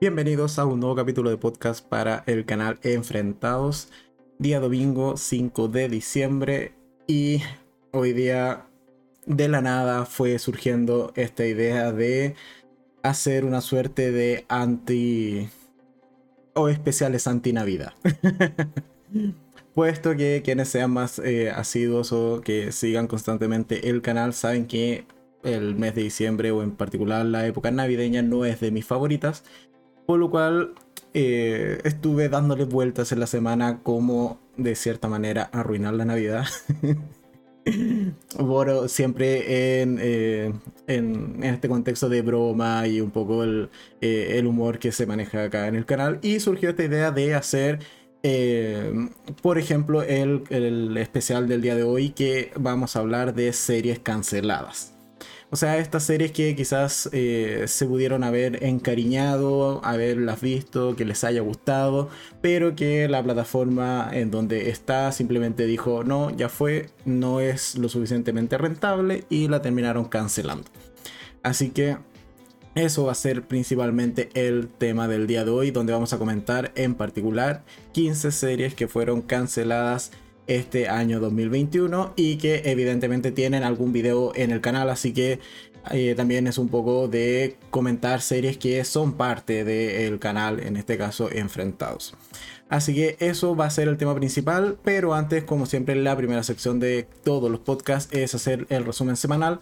Bienvenidos 0.00 0.58
a 0.58 0.64
un 0.64 0.80
nuevo 0.80 0.96
capítulo 0.96 1.28
de 1.28 1.36
podcast 1.36 1.86
para 1.86 2.24
el 2.26 2.46
canal 2.46 2.78
Enfrentados. 2.82 3.90
Día 4.38 4.58
domingo 4.58 5.18
5 5.18 5.68
de 5.68 5.90
diciembre 5.90 6.72
y 7.06 7.42
hoy 7.90 8.14
día 8.14 8.64
de 9.26 9.48
la 9.48 9.60
nada 9.60 10.06
fue 10.06 10.38
surgiendo 10.38 11.12
esta 11.16 11.44
idea 11.44 11.92
de 11.92 12.34
hacer 13.02 13.44
una 13.44 13.60
suerte 13.60 14.10
de 14.10 14.46
anti 14.48 15.50
o 16.54 16.70
especiales 16.70 17.26
anti 17.26 17.52
Navidad. 17.52 17.92
Puesto 19.74 20.16
que 20.16 20.40
quienes 20.42 20.70
sean 20.70 20.92
más 20.92 21.18
eh, 21.18 21.50
asiduos 21.50 22.10
o 22.12 22.40
que 22.40 22.72
sigan 22.72 23.06
constantemente 23.06 23.90
el 23.90 24.00
canal 24.00 24.32
saben 24.32 24.66
que 24.66 25.04
el 25.42 25.74
mes 25.74 25.94
de 25.94 26.04
diciembre 26.04 26.52
o 26.52 26.62
en 26.62 26.70
particular 26.70 27.24
la 27.26 27.46
época 27.46 27.70
navideña 27.70 28.22
no 28.22 28.46
es 28.46 28.60
de 28.60 28.70
mis 28.70 28.86
favoritas 28.86 29.44
por 30.10 30.18
lo 30.18 30.28
cual 30.28 30.74
eh, 31.14 31.78
estuve 31.84 32.28
dándole 32.28 32.64
vueltas 32.64 33.12
en 33.12 33.20
la 33.20 33.28
semana 33.28 33.78
como 33.84 34.40
de 34.56 34.74
cierta 34.74 35.06
manera 35.06 35.48
arruinar 35.52 35.94
la 35.94 36.04
Navidad. 36.04 36.46
bueno, 38.36 38.88
siempre 38.88 39.44
eh, 39.46 39.82
en, 39.82 40.00
en, 40.88 41.44
este 41.44 41.68
contexto 41.68 42.08
de 42.08 42.22
broma 42.22 42.88
y 42.88 43.00
un 43.00 43.12
poco 43.12 43.44
el, 43.44 43.70
eh, 44.00 44.32
el, 44.36 44.48
humor 44.48 44.80
que 44.80 44.90
se 44.90 45.06
maneja 45.06 45.44
acá 45.44 45.68
en 45.68 45.76
el 45.76 45.86
canal. 45.86 46.18
Y 46.22 46.40
surgió 46.40 46.70
esta 46.70 46.82
idea 46.82 47.12
de 47.12 47.36
hacer, 47.36 47.78
por 49.42 49.58
ejemplo, 49.58 50.02
el, 50.02 50.42
el 50.50 50.96
especial 50.96 51.46
del 51.46 51.62
día 51.62 51.76
de 51.76 51.84
hoy 51.84 52.10
que 52.10 52.50
vamos 52.58 52.96
a 52.96 52.98
hablar 52.98 53.32
de 53.32 53.52
series 53.52 54.00
canceladas. 54.00 54.89
O 55.52 55.56
sea, 55.56 55.78
estas 55.78 56.04
series 56.04 56.30
que 56.30 56.54
quizás 56.54 57.08
eh, 57.12 57.64
se 57.66 57.84
pudieron 57.86 58.22
haber 58.22 58.62
encariñado, 58.62 59.84
haberlas 59.84 60.40
visto, 60.40 60.94
que 60.94 61.04
les 61.04 61.24
haya 61.24 61.40
gustado, 61.40 62.08
pero 62.40 62.76
que 62.76 63.08
la 63.08 63.20
plataforma 63.20 64.08
en 64.12 64.30
donde 64.30 64.70
está 64.70 65.10
simplemente 65.10 65.66
dijo, 65.66 66.04
no, 66.04 66.30
ya 66.30 66.48
fue, 66.48 66.90
no 67.04 67.40
es 67.40 67.76
lo 67.76 67.88
suficientemente 67.88 68.58
rentable 68.58 69.24
y 69.28 69.48
la 69.48 69.60
terminaron 69.60 70.04
cancelando. 70.04 70.70
Así 71.42 71.70
que 71.70 71.96
eso 72.76 73.06
va 73.06 73.12
a 73.12 73.16
ser 73.16 73.42
principalmente 73.48 74.28
el 74.34 74.68
tema 74.68 75.08
del 75.08 75.26
día 75.26 75.44
de 75.44 75.50
hoy, 75.50 75.72
donde 75.72 75.92
vamos 75.92 76.12
a 76.12 76.18
comentar 76.18 76.70
en 76.76 76.94
particular 76.94 77.64
15 77.90 78.30
series 78.30 78.74
que 78.74 78.86
fueron 78.86 79.20
canceladas 79.22 80.12
este 80.50 80.88
año 80.88 81.20
2021 81.20 82.14
y 82.16 82.36
que 82.36 82.62
evidentemente 82.64 83.30
tienen 83.30 83.62
algún 83.62 83.92
video 83.92 84.32
en 84.34 84.50
el 84.50 84.60
canal, 84.60 84.90
así 84.90 85.12
que 85.12 85.38
eh, 85.90 86.14
también 86.16 86.46
es 86.46 86.58
un 86.58 86.68
poco 86.68 87.08
de 87.08 87.56
comentar 87.70 88.20
series 88.20 88.58
que 88.58 88.84
son 88.84 89.14
parte 89.14 89.64
del 89.64 90.18
canal, 90.18 90.60
en 90.60 90.76
este 90.76 90.98
caso 90.98 91.30
enfrentados. 91.30 92.14
Así 92.68 92.94
que 92.94 93.16
eso 93.20 93.56
va 93.56 93.66
a 93.66 93.70
ser 93.70 93.88
el 93.88 93.96
tema 93.96 94.14
principal, 94.14 94.76
pero 94.84 95.14
antes, 95.14 95.44
como 95.44 95.66
siempre, 95.66 95.94
la 95.96 96.16
primera 96.16 96.42
sección 96.42 96.80
de 96.80 97.06
todos 97.24 97.50
los 97.50 97.60
podcasts 97.60 98.12
es 98.12 98.34
hacer 98.34 98.66
el 98.68 98.84
resumen 98.84 99.16
semanal 99.16 99.60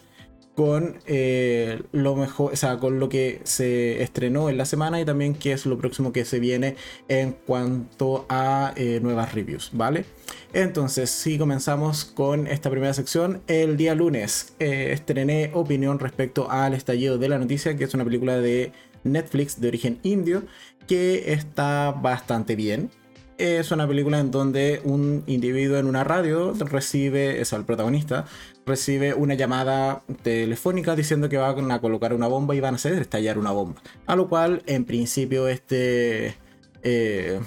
con 0.58 0.98
eh, 1.06 1.84
lo 1.92 2.16
mejor, 2.16 2.52
o 2.52 2.56
sea, 2.56 2.78
con 2.80 2.98
lo 2.98 3.08
que 3.08 3.40
se 3.44 4.02
estrenó 4.02 4.48
en 4.48 4.58
la 4.58 4.64
semana 4.64 5.00
y 5.00 5.04
también 5.04 5.34
qué 5.34 5.52
es 5.52 5.66
lo 5.66 5.78
próximo 5.78 6.12
que 6.12 6.24
se 6.24 6.40
viene 6.40 6.74
en 7.06 7.30
cuanto 7.30 8.26
a 8.28 8.72
eh, 8.74 8.98
nuevas 9.00 9.34
reviews, 9.34 9.70
¿vale? 9.72 10.04
Entonces, 10.52 11.10
si 11.10 11.38
comenzamos 11.38 12.04
con 12.04 12.48
esta 12.48 12.70
primera 12.70 12.92
sección, 12.92 13.40
el 13.46 13.76
día 13.76 13.94
lunes 13.94 14.54
eh, 14.58 14.88
estrené 14.90 15.52
opinión 15.54 16.00
respecto 16.00 16.50
al 16.50 16.74
estallido 16.74 17.18
de 17.18 17.28
la 17.28 17.38
noticia, 17.38 17.76
que 17.76 17.84
es 17.84 17.94
una 17.94 18.02
película 18.02 18.38
de 18.38 18.72
Netflix 19.04 19.60
de 19.60 19.68
origen 19.68 20.00
indio, 20.02 20.42
que 20.88 21.34
está 21.34 21.92
bastante 21.92 22.56
bien 22.56 22.90
es 23.38 23.70
una 23.70 23.86
película 23.86 24.18
en 24.18 24.32
donde 24.32 24.80
un 24.84 25.22
individuo 25.26 25.78
en 25.78 25.86
una 25.86 26.02
radio 26.02 26.52
recibe, 26.54 27.40
es 27.40 27.52
el 27.52 27.64
protagonista, 27.64 28.26
recibe 28.68 29.14
una 29.14 29.34
llamada 29.34 30.02
telefónica 30.22 30.94
diciendo 30.94 31.28
que 31.28 31.36
van 31.36 31.70
a 31.72 31.80
colocar 31.80 32.14
una 32.14 32.28
bomba 32.28 32.54
y 32.54 32.60
van 32.60 32.74
a 32.74 32.76
hacer 32.76 32.92
estallar 32.92 33.38
una 33.38 33.50
bomba. 33.50 33.82
A 34.06 34.14
lo 34.14 34.28
cual, 34.28 34.62
en 34.66 34.84
principio, 34.84 35.48
este 35.48 36.36
eh, 36.82 37.40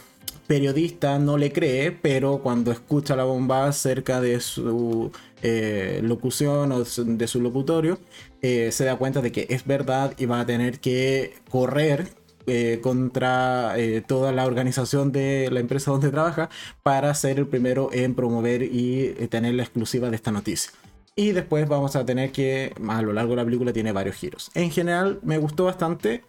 periodista 0.48 1.18
no 1.20 1.38
le 1.38 1.54
cree, 1.54 1.92
pero 1.92 2.40
cuando 2.40 2.72
escucha 2.72 3.16
la 3.16 3.24
bomba 3.24 3.72
cerca 3.72 4.20
de 4.20 4.42
su 4.42 5.12
eh, 5.42 6.02
locución 6.04 6.72
o 6.74 6.84
de 6.84 7.28
su 7.28 7.42
locutorio, 7.42 8.00
eh, 8.42 8.72
se 8.72 8.84
da 8.84 8.98
cuenta 8.98 9.22
de 9.22 9.32
que 9.32 9.48
es 9.50 9.66
verdad 9.66 10.14
y 10.18 10.26
va 10.26 10.42
a 10.42 10.46
tener 10.46 10.80
que 10.80 11.36
correr 11.50 12.20
contra 12.82 13.76
toda 14.08 14.34
la 14.34 14.46
organización 14.46 15.14
de 15.14 15.48
la 15.52 15.62
empresa 15.62 15.92
donde 15.92 16.10
trabaja 16.10 16.50
para 16.84 17.14
ser 17.14 17.38
el 17.40 17.48
primero 17.48 17.92
en 17.94 18.14
promover 18.14 18.64
y 18.64 19.14
tener 19.30 19.54
la 19.54 19.64
exclusiva 19.64 20.10
de 20.10 20.18
esta 20.18 20.32
noticia. 20.32 20.72
Y 21.16 21.32
después 21.32 21.68
vamos 21.68 21.96
a 21.96 22.06
tener 22.06 22.32
que, 22.32 22.74
a 22.88 23.02
lo 23.02 23.14
largo 23.14 23.32
de 23.32 23.38
la 23.38 23.46
película 23.46 23.74
tiene 23.74 23.92
varios 23.92 24.16
giros. 24.16 24.50
En 24.54 24.72
general 24.72 25.20
me 25.24 25.38
gustó 25.38 25.66
bastante, 25.66 26.24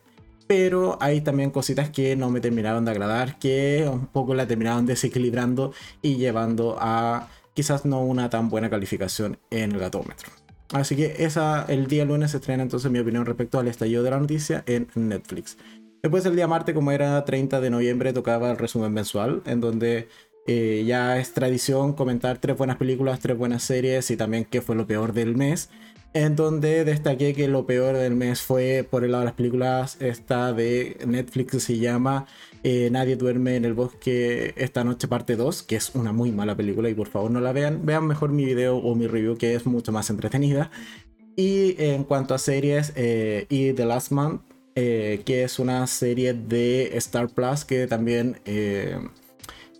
pero 0.46 0.98
hay 1.00 1.20
también 1.20 1.50
cositas 1.50 1.90
que 1.90 2.16
no 2.16 2.30
me 2.30 2.40
terminaron 2.40 2.84
de 2.84 2.90
agradar, 2.90 3.38
que 3.38 3.88
un 3.90 4.06
poco 4.06 4.34
la 4.34 4.46
terminaron 4.46 4.86
desequilibrando 4.86 5.72
y 6.02 6.16
llevando 6.16 6.76
a 6.80 7.28
quizás 7.54 7.84
no 7.84 8.02
una 8.02 8.28
tan 8.28 8.48
buena 8.48 8.70
calificación 8.70 9.38
en 9.50 9.72
el 9.72 9.78
gatómetro. 9.78 10.30
Así 10.72 10.96
que 10.96 11.16
esa, 11.18 11.64
el 11.68 11.86
día 11.86 12.04
lunes 12.04 12.30
se 12.30 12.38
estrena 12.38 12.62
entonces 12.62 12.90
mi 12.90 12.98
opinión 12.98 13.26
respecto 13.26 13.58
al 13.58 13.68
estallido 13.68 14.02
de 14.02 14.10
la 14.10 14.18
noticia 14.18 14.64
en 14.66 14.88
Netflix. 14.94 15.58
Después 16.02 16.26
el 16.26 16.34
día 16.34 16.48
martes, 16.48 16.74
como 16.74 16.90
era 16.90 17.24
30 17.24 17.60
de 17.60 17.70
noviembre, 17.70 18.12
tocaba 18.12 18.50
el 18.50 18.58
resumen 18.58 18.92
mensual, 18.92 19.42
en 19.46 19.60
donde 19.60 20.08
eh, 20.46 20.84
ya 20.86 21.18
es 21.18 21.32
tradición 21.32 21.92
comentar 21.92 22.38
tres 22.38 22.56
buenas 22.56 22.76
películas, 22.76 23.20
tres 23.20 23.38
buenas 23.38 23.62
series 23.62 24.10
y 24.10 24.16
también 24.16 24.44
qué 24.44 24.60
fue 24.60 24.74
lo 24.74 24.86
peor 24.86 25.12
del 25.12 25.36
mes. 25.36 25.70
En 26.14 26.36
donde 26.36 26.84
destaqué 26.84 27.32
que 27.32 27.48
lo 27.48 27.64
peor 27.64 27.96
del 27.96 28.14
mes 28.14 28.42
fue, 28.42 28.86
por 28.88 29.02
el 29.02 29.12
lado 29.12 29.22
de 29.22 29.26
las 29.26 29.34
películas, 29.34 29.96
esta 30.00 30.52
de 30.52 30.98
Netflix 31.06 31.52
que 31.52 31.60
se 31.60 31.78
llama 31.78 32.26
eh, 32.62 32.90
Nadie 32.92 33.16
duerme 33.16 33.56
en 33.56 33.64
el 33.64 33.72
bosque 33.72 34.52
esta 34.56 34.84
noche 34.84 35.08
parte 35.08 35.36
2, 35.36 35.62
que 35.62 35.76
es 35.76 35.94
una 35.94 36.12
muy 36.12 36.30
mala 36.30 36.54
película 36.54 36.90
y 36.90 36.94
por 36.94 37.08
favor 37.08 37.30
no 37.30 37.40
la 37.40 37.52
vean. 37.52 37.86
Vean 37.86 38.06
mejor 38.06 38.30
mi 38.30 38.44
video 38.44 38.76
o 38.76 38.94
mi 38.94 39.06
review 39.06 39.38
que 39.38 39.54
es 39.54 39.64
mucho 39.64 39.90
más 39.90 40.10
entretenida. 40.10 40.70
Y 41.34 41.76
en 41.82 42.04
cuanto 42.04 42.34
a 42.34 42.38
series, 42.38 42.92
eh, 42.94 43.46
y 43.48 43.72
The 43.72 43.86
Last 43.86 44.12
Man 44.12 44.42
eh, 44.74 45.22
que 45.24 45.44
es 45.44 45.58
una 45.58 45.86
serie 45.86 46.34
de 46.34 46.96
Star 46.98 47.28
Plus 47.28 47.64
que 47.64 47.86
también 47.86 48.38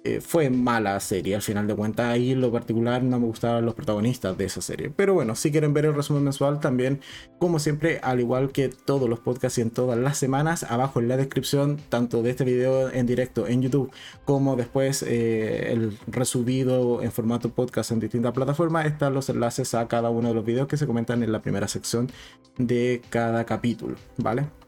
eh, 0.05 0.17
eh, 0.17 0.21
fue 0.21 0.51
mala 0.51 0.99
serie 1.01 1.35
al 1.35 1.43
final 1.43 1.67
de 1.67 1.75
cuentas. 1.75 2.07
Ahí 2.07 2.33
en 2.33 2.41
lo 2.41 2.53
particular 2.53 3.03
no 3.03 3.19
me 3.19 3.27
gustaban 3.27 3.65
los 3.65 3.75
protagonistas 3.75 4.37
de 4.37 4.45
esa 4.45 4.61
serie. 4.61 4.91
Pero 4.95 5.15
bueno, 5.15 5.35
si 5.35 5.51
quieren 5.51 5.73
ver 5.75 5.87
el 5.87 5.95
resumen 5.95 6.25
mensual 6.25 6.61
también, 6.61 7.01
como 7.39 7.59
siempre, 7.59 8.01
al 8.03 8.21
igual 8.21 8.53
que 8.53 8.69
todos 8.69 9.09
los 9.09 9.21
podcasts 9.21 9.59
y 9.59 9.63
en 9.63 9.71
todas 9.71 9.99
las 9.99 10.19
semanas, 10.19 10.65
abajo 10.65 11.01
en 11.01 11.09
la 11.09 11.17
descripción, 11.17 11.79
tanto 11.89 12.23
de 12.23 12.31
este 12.31 12.45
video 12.45 12.91
en 12.91 13.07
directo 13.07 13.47
en 13.47 13.63
YouTube 13.63 13.93
como 14.25 14.57
después 14.57 15.03
el 15.03 15.97
resubido 16.07 17.03
en 17.03 17.13
formato 17.13 17.51
podcast 17.51 17.93
en 17.93 18.01
distintas 18.01 18.33
plataformas, 18.33 18.87
están 18.87 19.15
los 19.15 19.29
enlaces 19.29 19.75
a 19.75 19.89
cada 19.89 20.11
uno 20.11 20.29
de 20.29 20.35
los 20.35 20.45
videos 20.45 20.69
que 20.69 20.77
se 20.77 20.87
comentan 20.87 21.23
en 21.23 21.33
la 21.33 21.43
primera 21.43 21.69
sección 21.69 22.11
de 22.59 23.03
cada 23.11 23.45
capítulo, 23.45 23.97
¿vale? 24.17 24.62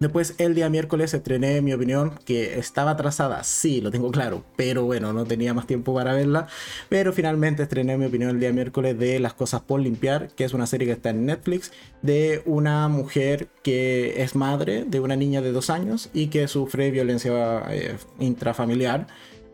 Después 0.00 0.34
el 0.38 0.54
día 0.54 0.68
miércoles 0.68 1.14
estrené 1.14 1.62
mi 1.62 1.72
opinión, 1.72 2.12
que 2.24 2.58
estaba 2.58 2.90
atrasada, 2.90 3.44
sí, 3.44 3.80
lo 3.80 3.92
tengo 3.92 4.10
claro, 4.10 4.44
pero 4.56 4.84
bueno, 4.84 5.12
no 5.12 5.24
tenía 5.24 5.54
más 5.54 5.66
tiempo 5.66 5.94
para 5.94 6.12
verla. 6.14 6.48
Pero 6.88 7.12
finalmente 7.12 7.62
estrené 7.62 7.96
mi 7.96 8.06
opinión 8.06 8.30
el 8.30 8.40
día 8.40 8.52
miércoles 8.52 8.98
de 8.98 9.20
Las 9.20 9.34
Cosas 9.34 9.62
por 9.62 9.80
Limpiar, 9.80 10.28
que 10.30 10.44
es 10.44 10.52
una 10.52 10.66
serie 10.66 10.88
que 10.88 10.94
está 10.94 11.10
en 11.10 11.26
Netflix, 11.26 11.70
de 12.02 12.42
una 12.44 12.88
mujer 12.88 13.48
que 13.62 14.22
es 14.22 14.34
madre 14.34 14.84
de 14.84 14.98
una 14.98 15.14
niña 15.14 15.40
de 15.42 15.52
dos 15.52 15.70
años 15.70 16.10
y 16.12 16.26
que 16.26 16.48
sufre 16.48 16.90
violencia 16.90 17.62
eh, 17.70 17.96
intrafamiliar. 18.18 19.06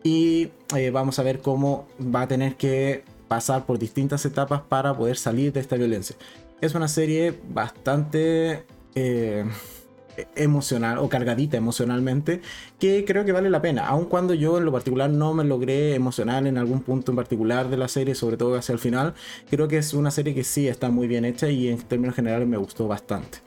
Y 0.03 0.49
eh, 0.75 0.89
vamos 0.89 1.19
a 1.19 1.23
ver 1.23 1.39
cómo 1.39 1.87
va 2.03 2.23
a 2.23 2.27
tener 2.27 2.55
que 2.55 3.03
pasar 3.27 3.67
por 3.67 3.77
distintas 3.77 4.25
etapas 4.25 4.61
para 4.61 4.97
poder 4.97 5.17
salir 5.17 5.53
de 5.53 5.59
esta 5.59 5.75
violencia. 5.75 6.15
Es 6.61 6.73
una 6.73 6.87
serie 6.87 7.39
bastante... 7.53 8.65
Eh, 8.95 9.45
emocional 10.35 10.97
o 10.97 11.09
cargadita 11.09 11.57
emocionalmente 11.57 12.41
que 12.79 13.05
creo 13.05 13.25
que 13.25 13.31
vale 13.31 13.49
la 13.49 13.61
pena, 13.61 13.87
aun 13.87 14.05
cuando 14.05 14.33
yo 14.33 14.57
en 14.57 14.65
lo 14.65 14.71
particular 14.71 15.09
no 15.09 15.33
me 15.33 15.43
logré 15.43 15.95
emocionar 15.95 16.45
en 16.47 16.57
algún 16.57 16.81
punto 16.81 17.11
en 17.11 17.15
particular 17.15 17.69
de 17.69 17.77
la 17.77 17.87
serie, 17.87 18.15
sobre 18.15 18.37
todo 18.37 18.55
hacia 18.55 18.73
el 18.73 18.79
final, 18.79 19.13
creo 19.49 19.67
que 19.67 19.77
es 19.77 19.93
una 19.93 20.11
serie 20.11 20.33
que 20.33 20.43
sí 20.43 20.67
está 20.67 20.89
muy 20.89 21.07
bien 21.07 21.25
hecha 21.25 21.49
y 21.49 21.69
en 21.69 21.77
términos 21.79 22.15
generales 22.15 22.47
me 22.47 22.57
gustó 22.57 22.87
bastante. 22.87 23.39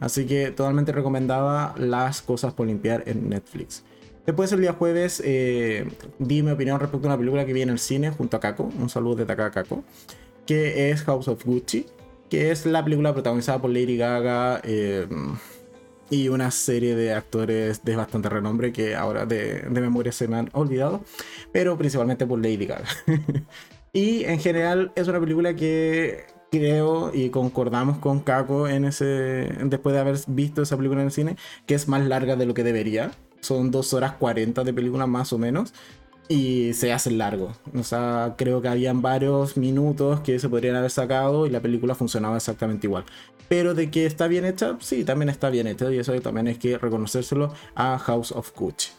Así 0.00 0.26
que 0.26 0.50
totalmente 0.50 0.92
recomendaba 0.92 1.74
las 1.78 2.22
cosas 2.22 2.52
por 2.52 2.66
limpiar 2.66 3.04
en 3.06 3.28
Netflix. 3.28 3.84
Después 4.26 4.52
el 4.52 4.60
día 4.60 4.72
jueves 4.72 5.20
eh, 5.24 5.88
di 6.18 6.42
mi 6.42 6.52
opinión 6.52 6.78
respecto 6.78 7.06
a 7.06 7.10
una 7.10 7.18
película 7.18 7.44
que 7.44 7.52
vi 7.52 7.62
en 7.62 7.70
el 7.70 7.78
cine 7.78 8.10
junto 8.10 8.36
a 8.36 8.40
Kako, 8.40 8.70
un 8.78 8.88
saludo 8.88 9.16
de 9.16 9.26
Taka 9.26 9.50
Kako, 9.50 9.82
que 10.46 10.90
es 10.90 11.02
House 11.02 11.28
of 11.28 11.44
Gucci, 11.44 11.86
que 12.28 12.50
es 12.50 12.64
la 12.66 12.82
película 12.84 13.12
protagonizada 13.12 13.60
por 13.60 13.70
Lady 13.70 13.96
Gaga, 13.96 14.60
eh, 14.64 15.06
y 16.12 16.28
una 16.28 16.50
serie 16.50 16.94
de 16.94 17.14
actores 17.14 17.84
de 17.84 17.96
bastante 17.96 18.28
renombre 18.28 18.70
que 18.70 18.94
ahora 18.94 19.24
de, 19.24 19.62
de 19.62 19.80
memoria 19.80 20.12
se 20.12 20.28
me 20.28 20.36
han 20.36 20.50
olvidado, 20.52 21.02
pero 21.52 21.78
principalmente 21.78 22.26
por 22.26 22.38
Lady 22.38 22.66
Gaga. 22.66 22.84
y 23.94 24.24
en 24.24 24.38
general 24.38 24.92
es 24.94 25.08
una 25.08 25.18
película 25.20 25.56
que 25.56 26.26
creo 26.50 27.12
y 27.14 27.30
concordamos 27.30 27.96
con 27.96 28.20
Kako 28.20 28.68
en 28.68 28.84
ese 28.84 29.04
después 29.64 29.94
de 29.94 30.00
haber 30.00 30.18
visto 30.26 30.60
esa 30.60 30.76
película 30.76 31.00
en 31.00 31.06
el 31.06 31.12
cine 31.12 31.36
que 31.64 31.74
es 31.74 31.88
más 31.88 32.06
larga 32.06 32.36
de 32.36 32.44
lo 32.44 32.52
que 32.52 32.62
debería 32.62 33.12
son 33.40 33.70
dos 33.70 33.94
horas 33.94 34.12
40 34.12 34.64
de 34.64 34.74
película 34.74 35.06
más 35.06 35.32
o 35.32 35.38
menos 35.38 35.72
y 36.28 36.72
se 36.72 36.92
hace 36.92 37.10
largo. 37.10 37.52
O 37.74 37.82
sea, 37.82 38.36
creo 38.38 38.62
que 38.62 38.68
habían 38.68 39.02
varios 39.02 39.56
minutos 39.56 40.20
que 40.20 40.38
se 40.38 40.48
podrían 40.48 40.76
haber 40.76 40.90
sacado 40.90 41.46
y 41.46 41.50
la 41.50 41.60
película 41.60 41.94
funcionaba 41.94 42.36
exactamente 42.36 42.86
igual. 42.86 43.04
Pero 43.52 43.74
de 43.74 43.90
que 43.90 44.06
está 44.06 44.28
bien 44.28 44.46
hecha, 44.46 44.78
sí, 44.80 45.04
también 45.04 45.28
está 45.28 45.50
bien 45.50 45.66
hecha 45.66 45.92
y 45.92 45.98
eso 45.98 46.18
también 46.22 46.46
hay 46.46 46.54
que 46.54 46.78
reconocérselo 46.78 47.52
a 47.74 47.98
House 47.98 48.32
of 48.32 48.50
Gucci. 48.56 48.92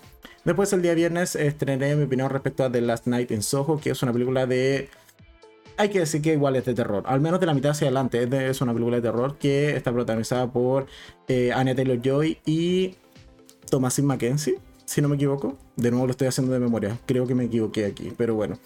Después 0.46 0.72
el 0.74 0.84
día 0.84 0.94
viernes 0.94 1.36
estrené 1.36 1.96
mi 1.96 2.04
opinión 2.04 2.30
respecto 2.30 2.64
a 2.64 2.72
The 2.72 2.82
Last 2.82 3.08
Night 3.08 3.32
in 3.32 3.42
Soho, 3.42 3.80
que 3.82 3.90
es 3.90 4.04
una 4.04 4.14
película 4.14 4.46
de... 4.46 4.92
Hay 5.76 5.90
que 5.90 5.98
decir 5.98 6.22
que 6.22 6.34
igual 6.34 6.56
es 6.56 6.66
de 6.66 6.76
terror, 6.76 7.04
al 7.08 7.20
menos 7.20 7.40
de 7.40 7.48
la 7.48 7.56
mitad 7.56 7.72
hacia 7.72 7.88
adelante. 7.88 8.28
Es, 8.48 8.62
una 8.62 8.74
película 8.74 8.98
de 8.98 9.02
terror 9.02 9.40
que 9.40 9.76
está 9.76 9.92
protagonizada 9.92 10.46
por 10.46 10.86
eh, 11.28 11.52
Anya 11.52 11.74
Taylor-Joy 11.74 12.38
y 12.46 12.94
Thomasin 13.72 14.06
Mackenzie 14.06 14.60
si 14.86 15.02
no 15.02 15.10
me 15.10 15.16
equivoco. 15.16 15.58
De 15.78 15.90
nuevo 15.90 16.06
lo 16.06 16.12
estoy 16.12 16.28
haciendo 16.28 16.54
de 16.54 16.60
memoria. 16.60 17.00
Creo 17.08 17.26
que 17.26 17.34
me 17.34 17.46
equivoqué 17.46 17.86
aquí, 17.86 18.14
pero 18.16 18.36
bueno. 18.36 18.60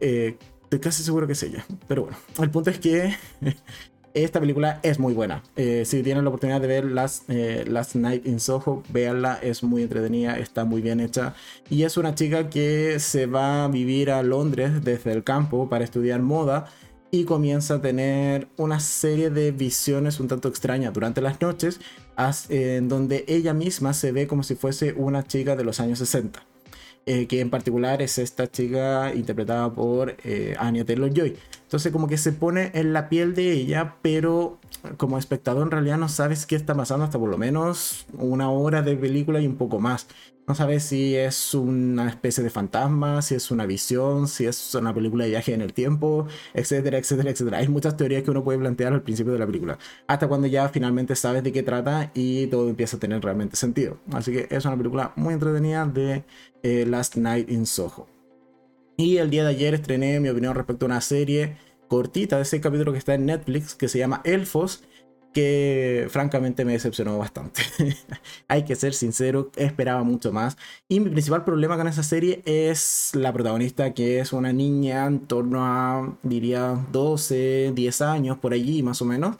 Eh, 0.00 0.36
estoy 0.64 0.80
casi 0.80 1.04
seguro 1.04 1.28
que 1.28 1.34
es 1.34 1.42
ella. 1.44 1.64
Pero 1.86 2.06
bueno, 2.06 2.18
el 2.40 2.50
punto 2.50 2.70
es 2.70 2.80
que 2.80 3.14
esta 4.14 4.40
película 4.40 4.80
es 4.82 4.98
muy 4.98 5.14
buena. 5.14 5.42
Eh, 5.56 5.84
si 5.86 6.02
tienen 6.02 6.24
la 6.24 6.30
oportunidad 6.30 6.60
de 6.60 6.66
ver 6.66 6.84
Last, 6.84 7.28
eh, 7.28 7.64
Last 7.66 7.94
Night 7.94 8.26
in 8.26 8.40
Soho, 8.40 8.82
véanla. 8.88 9.38
Es 9.42 9.62
muy 9.62 9.82
entretenida, 9.82 10.38
está 10.38 10.64
muy 10.64 10.82
bien 10.82 11.00
hecha. 11.00 11.34
Y 11.70 11.84
es 11.84 11.96
una 11.96 12.14
chica 12.14 12.48
que 12.50 12.98
se 12.98 13.26
va 13.26 13.64
a 13.64 13.68
vivir 13.68 14.10
a 14.10 14.22
Londres 14.22 14.84
desde 14.84 15.12
el 15.12 15.24
campo 15.24 15.68
para 15.68 15.84
estudiar 15.84 16.20
moda 16.20 16.66
y 17.10 17.24
comienza 17.24 17.74
a 17.74 17.82
tener 17.82 18.48
una 18.56 18.80
serie 18.80 19.28
de 19.30 19.52
visiones 19.52 20.18
un 20.18 20.28
tanto 20.28 20.48
extrañas 20.48 20.94
durante 20.94 21.20
las 21.20 21.40
noches, 21.42 21.78
en 22.48 22.88
donde 22.88 23.24
ella 23.28 23.52
misma 23.52 23.92
se 23.92 24.12
ve 24.12 24.26
como 24.26 24.42
si 24.42 24.54
fuese 24.54 24.94
una 24.94 25.22
chica 25.26 25.54
de 25.54 25.64
los 25.64 25.78
años 25.78 25.98
60. 25.98 26.51
Eh, 27.04 27.26
que 27.26 27.40
en 27.40 27.50
particular 27.50 28.00
es 28.00 28.18
esta 28.18 28.48
chica 28.48 29.12
interpretada 29.12 29.72
por 29.72 30.14
eh, 30.22 30.54
Anya 30.58 30.84
Taylor-Joy. 30.84 31.36
Entonces 31.64 31.90
como 31.90 32.06
que 32.06 32.16
se 32.16 32.32
pone 32.32 32.70
en 32.74 32.92
la 32.92 33.08
piel 33.08 33.34
de 33.34 33.50
ella, 33.50 33.96
pero 34.02 34.60
como 34.98 35.18
espectador 35.18 35.64
en 35.64 35.72
realidad 35.72 35.98
no 35.98 36.08
sabes 36.08 36.46
qué 36.46 36.54
está 36.54 36.76
pasando 36.76 37.04
hasta 37.04 37.18
por 37.18 37.28
lo 37.28 37.38
menos 37.38 38.06
una 38.16 38.50
hora 38.50 38.82
de 38.82 38.96
película 38.96 39.40
y 39.40 39.48
un 39.48 39.56
poco 39.56 39.80
más. 39.80 40.06
No 40.48 40.56
sabes 40.56 40.82
si 40.82 41.14
es 41.14 41.54
una 41.54 42.08
especie 42.08 42.42
de 42.42 42.50
fantasma, 42.50 43.22
si 43.22 43.36
es 43.36 43.52
una 43.52 43.64
visión, 43.64 44.26
si 44.26 44.44
es 44.44 44.74
una 44.74 44.92
película 44.92 45.22
de 45.22 45.30
viaje 45.30 45.54
en 45.54 45.60
el 45.60 45.72
tiempo, 45.72 46.26
etcétera, 46.52 46.98
etcétera, 46.98 47.30
etcétera. 47.30 47.58
Hay 47.58 47.68
muchas 47.68 47.96
teorías 47.96 48.24
que 48.24 48.32
uno 48.32 48.42
puede 48.42 48.58
plantear 48.58 48.92
al 48.92 49.02
principio 49.02 49.32
de 49.32 49.38
la 49.38 49.46
película, 49.46 49.78
hasta 50.08 50.26
cuando 50.26 50.48
ya 50.48 50.68
finalmente 50.68 51.14
sabes 51.14 51.44
de 51.44 51.52
qué 51.52 51.62
trata 51.62 52.10
y 52.14 52.48
todo 52.48 52.68
empieza 52.68 52.96
a 52.96 53.00
tener 53.00 53.22
realmente 53.22 53.54
sentido. 53.54 53.98
Así 54.10 54.32
que 54.32 54.48
es 54.50 54.64
una 54.64 54.76
película 54.76 55.12
muy 55.14 55.32
entretenida 55.32 55.86
de 55.86 56.24
eh, 56.64 56.86
Last 56.86 57.16
Night 57.16 57.48
in 57.48 57.64
Soho. 57.64 58.08
Y 58.96 59.18
el 59.18 59.30
día 59.30 59.44
de 59.44 59.50
ayer 59.50 59.74
estrené 59.74 60.18
mi 60.18 60.28
opinión 60.28 60.56
respecto 60.56 60.86
a 60.86 60.88
una 60.88 61.00
serie 61.00 61.56
cortita 61.86 62.36
de 62.36 62.42
ese 62.42 62.60
capítulo 62.60 62.90
que 62.92 62.98
está 62.98 63.14
en 63.14 63.26
Netflix 63.26 63.74
que 63.76 63.86
se 63.86 63.98
llama 63.98 64.22
Elfos 64.24 64.82
que 65.32 66.06
francamente 66.10 66.64
me 66.64 66.72
decepcionó 66.72 67.18
bastante. 67.18 67.62
Hay 68.48 68.64
que 68.64 68.76
ser 68.76 68.94
sincero, 68.94 69.50
esperaba 69.56 70.02
mucho 70.02 70.32
más. 70.32 70.56
Y 70.88 71.00
mi 71.00 71.10
principal 71.10 71.44
problema 71.44 71.76
con 71.76 71.88
esa 71.88 72.02
serie 72.02 72.42
es 72.44 73.10
la 73.14 73.32
protagonista, 73.32 73.94
que 73.94 74.20
es 74.20 74.32
una 74.32 74.52
niña 74.52 75.06
en 75.06 75.20
torno 75.20 75.64
a, 75.64 76.16
diría, 76.22 76.78
12, 76.92 77.72
10 77.74 78.02
años, 78.02 78.38
por 78.38 78.52
allí 78.52 78.82
más 78.82 79.02
o 79.02 79.04
menos, 79.04 79.36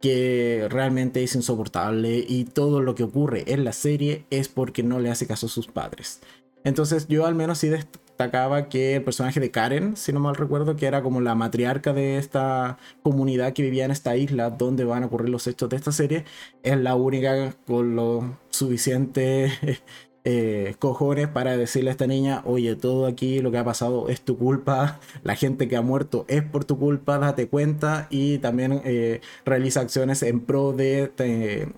que 0.00 0.66
realmente 0.68 1.22
es 1.22 1.34
insoportable 1.34 2.24
y 2.28 2.44
todo 2.44 2.82
lo 2.82 2.94
que 2.94 3.04
ocurre 3.04 3.44
en 3.46 3.64
la 3.64 3.72
serie 3.72 4.26
es 4.30 4.48
porque 4.48 4.82
no 4.82 4.98
le 4.98 5.10
hace 5.10 5.26
caso 5.26 5.46
a 5.46 5.48
sus 5.48 5.68
padres. 5.68 6.20
Entonces 6.64 7.06
yo 7.08 7.26
al 7.26 7.34
menos 7.34 7.58
sí 7.58 7.70
destacaba 8.12 8.68
que 8.68 8.96
el 8.96 9.02
personaje 9.04 9.40
de 9.40 9.50
Karen, 9.50 9.96
si 9.96 10.12
no 10.12 10.20
mal 10.20 10.36
recuerdo, 10.36 10.76
que 10.76 10.86
era 10.86 11.02
como 11.02 11.20
la 11.20 11.34
matriarca 11.34 11.92
de 11.92 12.18
esta 12.18 12.78
comunidad 13.02 13.52
que 13.52 13.62
vivía 13.62 13.84
en 13.84 13.90
esta 13.90 14.16
isla 14.16 14.50
donde 14.50 14.84
van 14.84 15.02
a 15.02 15.06
ocurrir 15.06 15.30
los 15.30 15.46
hechos 15.46 15.68
de 15.68 15.76
esta 15.76 15.92
serie, 15.92 16.24
es 16.62 16.76
la 16.78 16.94
única 16.94 17.54
con 17.66 17.96
lo 17.96 18.38
suficiente 18.50 19.50
eh, 20.24 20.76
cojones 20.78 21.28
para 21.28 21.56
decirle 21.56 21.90
a 21.90 21.92
esta 21.92 22.06
niña, 22.06 22.42
oye, 22.44 22.76
todo 22.76 23.06
aquí 23.06 23.40
lo 23.40 23.50
que 23.50 23.58
ha 23.58 23.64
pasado 23.64 24.08
es 24.08 24.20
tu 24.20 24.36
culpa, 24.38 25.00
la 25.24 25.34
gente 25.34 25.66
que 25.66 25.76
ha 25.76 25.82
muerto 25.82 26.24
es 26.28 26.42
por 26.42 26.64
tu 26.64 26.78
culpa, 26.78 27.18
date 27.18 27.48
cuenta 27.48 28.06
y 28.10 28.38
también 28.38 28.82
eh, 28.84 29.20
realiza 29.44 29.80
acciones 29.80 30.22
en 30.22 30.40
pro 30.40 30.72
de 30.72 31.72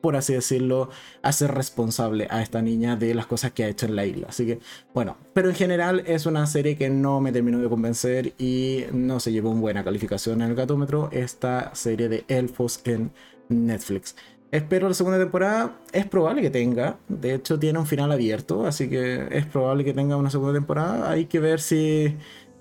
por 0.00 0.16
así 0.16 0.34
decirlo, 0.34 0.90
hacer 1.22 1.52
responsable 1.52 2.26
a 2.30 2.42
esta 2.42 2.62
niña 2.62 2.96
de 2.96 3.14
las 3.14 3.26
cosas 3.26 3.52
que 3.52 3.64
ha 3.64 3.68
hecho 3.68 3.86
en 3.86 3.96
la 3.96 4.06
isla. 4.06 4.28
Así 4.28 4.46
que, 4.46 4.60
bueno, 4.94 5.16
pero 5.32 5.48
en 5.48 5.54
general 5.54 6.02
es 6.06 6.26
una 6.26 6.46
serie 6.46 6.76
que 6.76 6.90
no 6.90 7.20
me 7.20 7.32
terminó 7.32 7.58
de 7.58 7.68
convencer 7.68 8.34
y 8.38 8.84
no 8.92 9.20
se 9.20 9.32
llevó 9.32 9.50
una 9.50 9.60
buena 9.60 9.84
calificación 9.84 10.42
en 10.42 10.50
el 10.50 10.56
gatómetro, 10.56 11.08
esta 11.12 11.74
serie 11.74 12.08
de 12.08 12.24
elfos 12.28 12.80
en 12.84 13.10
Netflix. 13.48 14.14
Espero 14.52 14.88
la 14.88 14.94
segunda 14.94 15.18
temporada, 15.18 15.80
es 15.92 16.06
probable 16.06 16.40
que 16.40 16.50
tenga, 16.50 16.98
de 17.08 17.34
hecho 17.34 17.58
tiene 17.58 17.80
un 17.80 17.86
final 17.86 18.12
abierto, 18.12 18.64
así 18.64 18.88
que 18.88 19.26
es 19.30 19.44
probable 19.46 19.84
que 19.84 19.92
tenga 19.92 20.16
una 20.16 20.30
segunda 20.30 20.54
temporada, 20.54 21.10
hay 21.10 21.26
que 21.26 21.40
ver 21.40 21.60
si... 21.60 22.16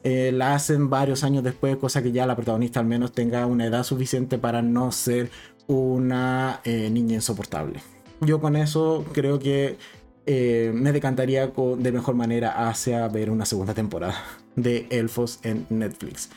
Eh, 0.08 0.32
la 0.32 0.54
hacen 0.54 0.92
varios 0.92 1.24
años 1.24 1.44
después, 1.44 1.78
cosa 1.78 2.04
que 2.04 2.12
ya 2.12 2.28
la 2.28 2.36
protagonista 2.36 2.80
al 2.80 2.86
menos 2.86 3.12
tenga 3.12 3.48
una 3.48 3.66
edad 3.66 3.82
suficiente 3.82 4.38
para 4.38 4.62
no 4.62 4.92
ser 4.92 5.32
una 5.68 6.62
eh, 6.64 6.90
niña 6.90 7.16
insoportable. 7.16 7.82
Yo 8.22 8.40
con 8.40 8.56
eso 8.56 9.06
creo 9.14 9.40
que 9.40 9.78
eh, 10.26 10.72
me 10.74 10.92
decantaría 10.92 11.48
de 11.78 11.92
mejor 11.92 12.16
manera 12.16 12.68
hacia 12.68 13.08
ver 13.08 13.30
una 13.30 13.46
segunda 13.46 13.74
temporada 13.74 14.16
de 14.56 14.88
Elfos 14.90 15.40
en 15.44 15.66
Netflix. 15.70 16.30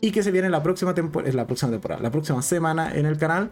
Y 0.00 0.10
que 0.12 0.22
se 0.22 0.30
viene 0.30 0.48
la 0.48 0.62
próxima, 0.62 0.94
la 1.32 1.46
próxima 1.46 1.70
temporada, 1.70 2.02
la 2.02 2.10
próxima 2.10 2.42
semana 2.42 2.94
en 2.94 3.06
el 3.06 3.18
canal. 3.18 3.50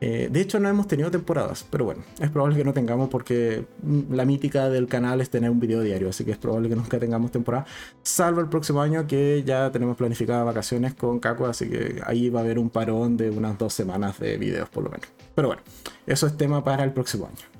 Eh, 0.00 0.28
de 0.30 0.40
hecho, 0.40 0.60
no 0.60 0.68
hemos 0.68 0.86
tenido 0.88 1.10
temporadas, 1.10 1.64
pero 1.70 1.86
bueno, 1.86 2.02
es 2.20 2.28
probable 2.30 2.56
que 2.56 2.64
no 2.64 2.74
tengamos 2.74 3.08
porque 3.08 3.64
la 4.10 4.26
mítica 4.26 4.68
del 4.68 4.88
canal 4.88 5.22
es 5.22 5.30
tener 5.30 5.48
un 5.48 5.58
video 5.58 5.80
diario, 5.80 6.10
así 6.10 6.24
que 6.24 6.32
es 6.32 6.36
probable 6.36 6.68
que 6.68 6.76
nunca 6.76 6.98
tengamos 6.98 7.30
temporada, 7.30 7.64
salvo 8.02 8.40
el 8.40 8.48
próximo 8.48 8.82
año 8.82 9.06
que 9.06 9.42
ya 9.44 9.72
tenemos 9.72 9.96
planificadas 9.96 10.44
vacaciones 10.44 10.94
con 10.94 11.18
Caco, 11.18 11.46
así 11.46 11.70
que 11.70 12.02
ahí 12.04 12.28
va 12.28 12.40
a 12.40 12.42
haber 12.42 12.58
un 12.58 12.68
parón 12.68 13.16
de 13.16 13.30
unas 13.30 13.56
dos 13.56 13.72
semanas 13.72 14.18
de 14.18 14.36
videos 14.36 14.68
por 14.68 14.84
lo 14.84 14.90
menos. 14.90 15.08
Pero 15.34 15.48
bueno, 15.48 15.62
eso 16.06 16.26
es 16.26 16.36
tema 16.36 16.62
para 16.62 16.84
el 16.84 16.92
próximo 16.92 17.26
año. 17.26 17.56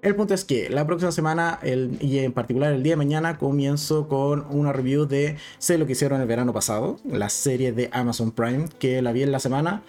El 0.00 0.14
punto 0.14 0.32
es 0.32 0.44
que 0.44 0.70
la 0.70 0.86
próxima 0.86 1.10
semana, 1.10 1.58
y 1.64 2.18
en 2.18 2.32
particular 2.32 2.72
el 2.72 2.84
día 2.84 2.92
de 2.92 2.98
mañana, 2.98 3.36
comienzo 3.36 4.06
con 4.06 4.46
una 4.48 4.72
review 4.72 5.06
de 5.06 5.36
Sé 5.58 5.76
lo 5.76 5.86
que 5.86 5.92
hicieron 5.92 6.20
el 6.20 6.28
verano 6.28 6.52
pasado, 6.52 6.98
la 7.04 7.28
serie 7.28 7.72
de 7.72 7.90
Amazon 7.92 8.30
Prime, 8.30 8.68
que 8.78 9.02
la 9.02 9.10
vi 9.10 9.24
en 9.24 9.32
la 9.32 9.40
semana 9.40 9.82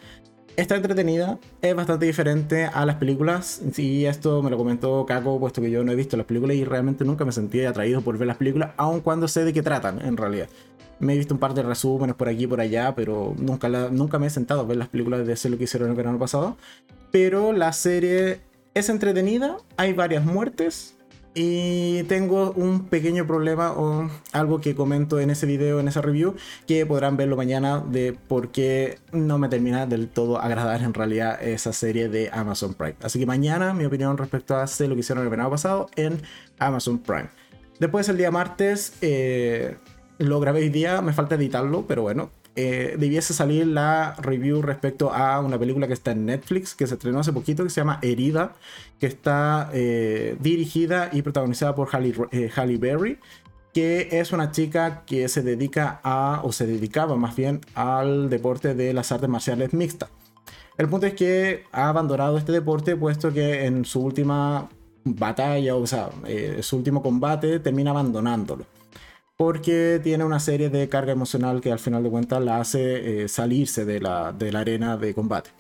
está 0.60 0.76
entretenida, 0.76 1.40
es 1.62 1.76
bastante 1.76 2.06
diferente 2.06 2.66
a 2.66 2.86
las 2.86 2.96
películas. 2.96 3.62
Y 3.78 4.06
esto 4.06 4.42
me 4.44 4.50
lo 4.50 4.58
comentó 4.58 5.06
Caco, 5.06 5.40
puesto 5.40 5.62
que 5.62 5.72
yo 5.72 5.84
no 5.84 5.92
he 5.92 5.96
visto 5.96 6.18
las 6.18 6.26
películas 6.26 6.58
y 6.58 6.64
realmente 6.64 7.06
nunca 7.06 7.26
me 7.26 7.32
sentí 7.32 7.64
atraído 7.64 8.02
por 8.02 8.18
ver 8.18 8.28
las 8.28 8.38
películas, 8.38 8.72
aun 8.78 9.02
cuando 9.02 9.28
sé 9.28 9.44
de 9.44 9.54
qué 9.54 9.62
tratan, 9.62 10.06
en 10.06 10.18
realidad. 10.18 10.50
Me 11.00 11.14
he 11.14 11.18
visto 11.18 11.34
un 11.34 11.40
par 11.40 11.54
de 11.54 11.64
resúmenes 11.64 12.16
por 12.16 12.28
aquí 12.28 12.44
y 12.44 12.48
por 12.48 12.60
allá, 12.60 12.94
pero 12.94 13.34
nunca, 13.38 13.70
nunca 13.70 14.20
me 14.20 14.28
he 14.28 14.30
sentado 14.30 14.62
a 14.62 14.64
ver 14.66 14.78
las 14.78 14.90
películas 14.90 15.26
de 15.26 15.36
sé 15.36 15.50
lo 15.50 15.58
que 15.58 15.64
hicieron 15.64 15.90
el 15.90 15.96
verano 15.96 16.20
pasado. 16.20 16.58
Pero 17.12 17.54
la 17.54 17.72
serie 17.72 18.42
es 18.74 18.90
entretenida, 18.90 19.58
hay 19.78 19.94
varias 19.94 20.26
muertes, 20.26 20.96
y 21.34 22.04
tengo 22.04 22.52
un 22.52 22.86
pequeño 22.86 23.28
problema 23.28 23.72
o 23.72 24.10
algo 24.32 24.62
que 24.62 24.76
comento 24.76 25.20
en 25.20 25.30
ese 25.30 25.46
video, 25.46 25.80
en 25.80 25.88
esa 25.88 26.02
review, 26.02 26.36
que 26.68 26.86
podrán 26.86 27.18
verlo 27.18 27.38
mañana 27.38 27.84
de 27.86 28.14
por 28.14 28.50
qué 28.50 29.00
no 29.12 29.38
me 29.38 29.50
termina 29.50 29.86
del 29.86 30.10
todo 30.10 30.40
agradar 30.42 30.82
en 30.82 30.94
realidad 30.94 31.42
esa 31.42 31.74
serie 31.74 32.10
de 32.10 32.30
Amazon 32.32 32.74
Prime. 32.74 32.96
Así 33.02 33.20
que 33.20 33.26
mañana 33.26 33.74
mi 33.74 33.86
opinión 33.86 34.18
respecto 34.18 34.56
a 34.56 34.66
lo 34.66 34.94
que 34.96 35.00
hicieron 35.00 35.24
el 35.24 35.30
verano 35.30 35.50
pasado 35.50 35.90
en 35.96 36.22
Amazon 36.58 37.00
Prime. 37.00 37.30
Después 37.80 38.10
el 38.10 38.18
día 38.18 38.32
martes, 38.32 38.94
eh, 39.02 39.78
lo 40.18 40.40
grabé 40.40 40.60
hoy 40.60 40.70
día, 40.70 41.02
me 41.02 41.14
falta 41.14 41.36
editarlo, 41.36 41.86
pero 41.88 42.02
bueno, 42.02 42.32
eh, 42.62 42.98
debiese 42.98 43.34
salir 43.34 43.66
la 43.68 44.16
review 44.18 44.62
respecto 44.62 45.14
a 45.14 45.40
una 45.40 45.58
película 45.58 45.88
que 45.88 45.94
está 45.94 46.12
en 46.12 46.26
Netflix, 46.26 46.76
que 46.76 46.88
se 46.88 46.96
estrenó 46.96 47.22
hace 47.22 47.32
poquito, 47.32 47.64
que 47.64 47.70
se 47.70 47.80
llama 47.80 48.00
Herida, 48.02 48.54
que 49.00 49.08
está 49.08 49.70
eh, 49.72 50.36
dirigida 50.42 51.10
y 51.14 51.22
protagonizada 51.22 51.74
por 51.74 51.88
Halle, 51.96 52.14
eh, 52.32 52.52
Halle, 52.54 52.78
Berry, 52.78 53.18
que 53.74 54.10
es 54.12 54.34
una 54.34 54.52
chica 54.52 55.04
que 55.06 55.30
se 55.30 55.42
dedica 55.42 56.02
a, 56.04 56.42
o 56.44 56.52
se 56.52 56.68
dedicaba 56.68 57.16
más 57.16 57.34
bien 57.34 57.62
al 57.76 58.30
deporte 58.30 58.76
de 58.76 58.94
las 58.94 59.14
artes 59.14 59.30
marciales 59.30 59.74
mixtas. 59.74 60.10
El 60.78 60.90
punto 60.90 61.08
es 61.08 61.14
que 61.14 61.64
ha 61.72 61.88
abandonado 61.88 62.38
este 62.38 62.52
deporte 62.52 62.98
puesto 62.98 63.32
que 63.32 63.68
en 63.68 63.86
su 63.86 64.02
última 64.02 64.68
batalla, 65.06 65.78
o 65.78 65.88
sea, 65.88 66.10
su 66.60 66.76
último 66.76 67.02
combate 67.02 67.60
termina 67.62 67.92
abandonándolo. 67.92 68.66
Porque 69.40 70.02
tiene 70.04 70.26
una 70.26 70.42
serie 70.42 70.70
de 70.70 70.90
carga 70.90 71.14
emocional 71.14 71.62
que 71.62 71.72
al 71.72 71.80
final 71.80 72.04
de 72.04 72.10
cuentas 72.10 72.44
la 72.44 72.60
hace 72.60 73.24
eh, 73.24 73.30
salirse 73.30 73.86
de 73.86 74.02
la, 74.02 74.36
arena 74.54 74.98
de 74.98 75.14
combate. 75.14 75.52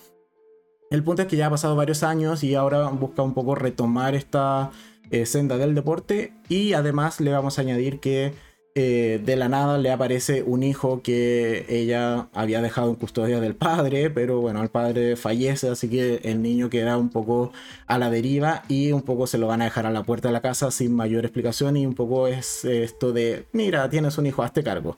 El 0.92 1.02
punto 1.02 1.22
es 1.22 1.30
que 1.30 1.38
ya 1.38 1.48
ha 1.48 1.50
pasado 1.50 1.78
varios 1.78 2.04
años 2.04 2.44
y 2.44 2.56
ahora 2.56 2.90
busca 2.90 3.22
un 3.22 3.34
poco 3.34 3.56
retomar 3.56 4.16
esta 4.16 4.72
eh, 5.12 5.26
senda 5.26 5.58
del 5.58 5.76
deporte 5.76 6.34
y 6.50 6.74
además 6.74 7.22
le 7.22 7.32
vamos 7.32 7.58
a 7.58 7.62
añadir 7.62 8.02
que 8.02 8.34
eh, 8.76 9.20
de 9.26 9.36
la 9.36 9.50
nada 9.50 9.78
le 9.78 9.92
aparece 9.92 10.44
un 10.44 10.64
hijo 10.64 11.02
que 11.02 11.66
ella 11.70 12.30
había 12.34 12.62
dejado 12.62 12.90
en 12.90 12.96
custodia 12.96 13.40
del 13.40 13.56
padre, 13.56 14.10
pero 14.10 14.42
bueno, 14.42 14.62
el 14.62 14.70
padre 14.70 15.16
fallece, 15.16 15.70
así 15.70 15.90
que 15.90 16.22
el 16.24 16.42
niño 16.42 16.70
queda 16.70 16.98
un 16.98 17.10
poco 17.10 17.52
a 17.88 17.98
la 17.98 18.10
deriva 18.10 18.64
y 18.68 18.92
un 18.92 19.02
poco 19.02 19.28
se 19.28 19.38
lo 19.38 19.48
van 19.48 19.62
a 19.62 19.66
dejar 19.66 19.86
a 19.86 19.92
la 19.92 20.04
puerta 20.04 20.30
de 20.30 20.34
la 20.34 20.42
casa 20.42 20.72
sin 20.72 20.96
mayor 20.96 21.26
explicación 21.26 21.78
y 21.78 21.86
un 21.86 21.96
poco 21.96 22.28
es 22.28 22.64
esto 22.64 23.12
de, 23.12 23.48
mira, 23.54 23.90
tienes 23.90 24.18
un 24.18 24.28
hijo, 24.28 24.44
hazte 24.44 24.64
cargo. 24.64 24.98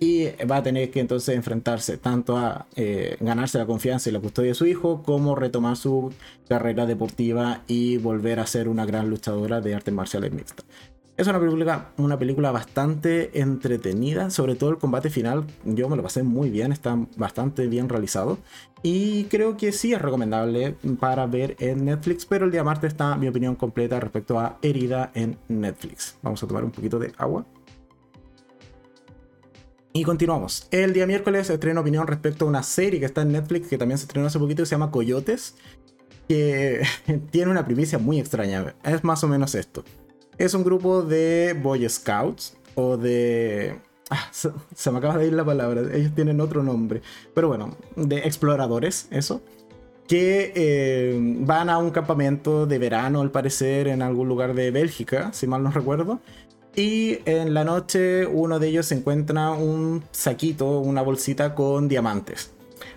Y 0.00 0.26
va 0.50 0.56
a 0.56 0.62
tener 0.62 0.90
que 0.90 1.00
entonces 1.00 1.36
enfrentarse 1.36 1.98
tanto 1.98 2.36
a 2.36 2.66
eh, 2.74 3.16
ganarse 3.20 3.58
la 3.58 3.66
confianza 3.66 4.08
y 4.10 4.12
la 4.12 4.20
custodia 4.20 4.48
de 4.48 4.54
su 4.54 4.66
hijo, 4.66 5.02
como 5.02 5.36
retomar 5.36 5.76
su 5.76 6.12
carrera 6.48 6.84
deportiva 6.84 7.62
y 7.68 7.98
volver 7.98 8.40
a 8.40 8.46
ser 8.46 8.68
una 8.68 8.86
gran 8.86 9.08
luchadora 9.08 9.60
de 9.60 9.74
artes 9.74 9.94
marciales 9.94 10.32
mixtas. 10.32 10.66
Es 11.16 11.28
una 11.28 11.38
película, 11.38 11.92
una 11.96 12.18
película 12.18 12.50
bastante 12.50 13.38
entretenida, 13.40 14.30
sobre 14.30 14.56
todo 14.56 14.70
el 14.70 14.78
combate 14.78 15.10
final. 15.10 15.44
Yo 15.64 15.88
me 15.88 15.94
lo 15.94 16.02
pasé 16.02 16.24
muy 16.24 16.50
bien, 16.50 16.72
está 16.72 16.98
bastante 17.16 17.68
bien 17.68 17.88
realizado. 17.88 18.38
Y 18.82 19.24
creo 19.26 19.56
que 19.56 19.70
sí 19.70 19.92
es 19.92 20.02
recomendable 20.02 20.74
para 20.98 21.26
ver 21.26 21.54
en 21.60 21.84
Netflix, 21.84 22.26
pero 22.26 22.46
el 22.46 22.50
día 22.50 22.64
martes 22.64 22.92
está 22.92 23.14
mi 23.14 23.28
opinión 23.28 23.54
completa 23.54 24.00
respecto 24.00 24.40
a 24.40 24.58
Herida 24.60 25.12
en 25.14 25.38
Netflix. 25.46 26.16
Vamos 26.20 26.42
a 26.42 26.48
tomar 26.48 26.64
un 26.64 26.72
poquito 26.72 26.98
de 26.98 27.12
agua. 27.16 27.46
Y 29.92 30.02
continuamos. 30.02 30.66
El 30.72 30.92
día 30.92 31.06
miércoles 31.06 31.48
estreno 31.48 31.82
opinión 31.82 32.08
respecto 32.08 32.44
a 32.44 32.48
una 32.48 32.64
serie 32.64 32.98
que 32.98 33.06
está 33.06 33.22
en 33.22 33.30
Netflix 33.30 33.68
que 33.68 33.78
también 33.78 33.98
se 33.98 34.06
estrenó 34.06 34.26
hace 34.26 34.40
poquito 34.40 34.64
y 34.64 34.66
se 34.66 34.72
llama 34.72 34.90
Coyotes, 34.90 35.54
que 36.28 36.82
tiene 37.30 37.52
una 37.52 37.64
primicia 37.64 38.00
muy 38.00 38.18
extraña. 38.18 38.74
Es 38.82 39.04
más 39.04 39.22
o 39.22 39.28
menos 39.28 39.54
esto 39.54 39.84
es 40.38 40.54
un 40.54 40.64
grupo 40.64 41.02
de 41.02 41.58
Boy 41.60 41.88
Scouts 41.88 42.56
o 42.74 42.96
de... 42.96 43.78
Ah, 44.10 44.28
se, 44.32 44.90
me 44.90 44.98
acaba 44.98 45.16
de 45.16 45.26
ir 45.26 45.32
la 45.32 45.44
palabra, 45.44 45.82
ellos 45.94 46.14
tienen 46.14 46.40
otro 46.40 46.62
nombre, 46.62 47.00
pero 47.34 47.48
bueno, 47.48 47.74
de 47.96 48.18
exploradores, 48.18 49.08
eso, 49.10 49.40
que 50.06 50.52
eh, 50.54 51.18
van 51.40 51.70
a 51.70 51.78
un 51.78 51.90
campamento 51.90 52.66
de 52.66 52.78
verano 52.78 53.22
al 53.22 53.30
parecer 53.30 53.88
en 53.88 54.02
algún 54.02 54.28
lugar 54.28 54.54
de 54.54 54.70
Bélgica, 54.70 55.32
si 55.32 55.46
mal 55.46 55.62
no 55.62 55.70
recuerdo, 55.70 56.20
y 56.76 57.20
en 57.24 57.54
la 57.54 57.64
noche 57.64 58.26
uno 58.26 58.58
de 58.58 58.68
ellos 58.68 58.92
encuentra 58.92 59.52
un 59.52 60.04
saquito, 60.10 60.80
una 60.80 61.00
bolsita 61.00 61.54
con 61.54 61.88
diamantes 61.88 62.53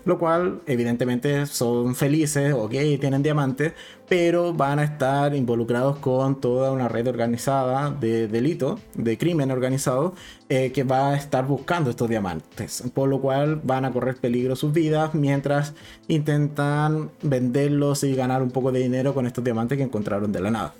lo 0.07 0.17
cual 0.17 0.61
evidentemente 0.67 1.45
son 1.47 1.93
felices, 1.93 2.53
ok, 2.53 2.71
tienen 2.99 3.21
diamantes, 3.21 3.73
pero 4.07 4.53
van 4.53 4.79
a 4.79 4.85
estar 4.85 5.35
involucrados 5.35 5.99
con 5.99 6.39
toda 6.39 6.71
una 6.71 6.87
red 6.87 7.07
organizada 7.07 7.91
de 7.91 8.29
delito, 8.29 8.79
de 8.95 9.17
crimen 9.17 9.51
organizado, 9.51 10.13
eh, 10.47 10.71
que 10.71 10.85
va 10.85 11.09
a 11.09 11.17
estar 11.17 11.45
buscando 11.45 11.89
estos 11.89 12.07
diamantes, 12.07 12.83
por 12.93 13.09
lo 13.09 13.19
cual 13.19 13.59
van 13.61 13.83
a 13.83 13.91
correr 13.91 14.15
peligro 14.15 14.55
sus 14.55 14.71
vidas 14.71 15.13
mientras 15.13 15.73
intentan 16.07 17.11
venderlos 17.21 18.05
y 18.05 18.15
ganar 18.15 18.41
un 18.41 18.51
poco 18.51 18.71
de 18.71 18.79
dinero 18.79 19.13
con 19.13 19.27
estos 19.27 19.43
diamantes 19.43 19.77
que 19.77 19.83
encontraron 19.83 20.31
de 20.31 20.39
la 20.39 20.51
nada 20.51 20.73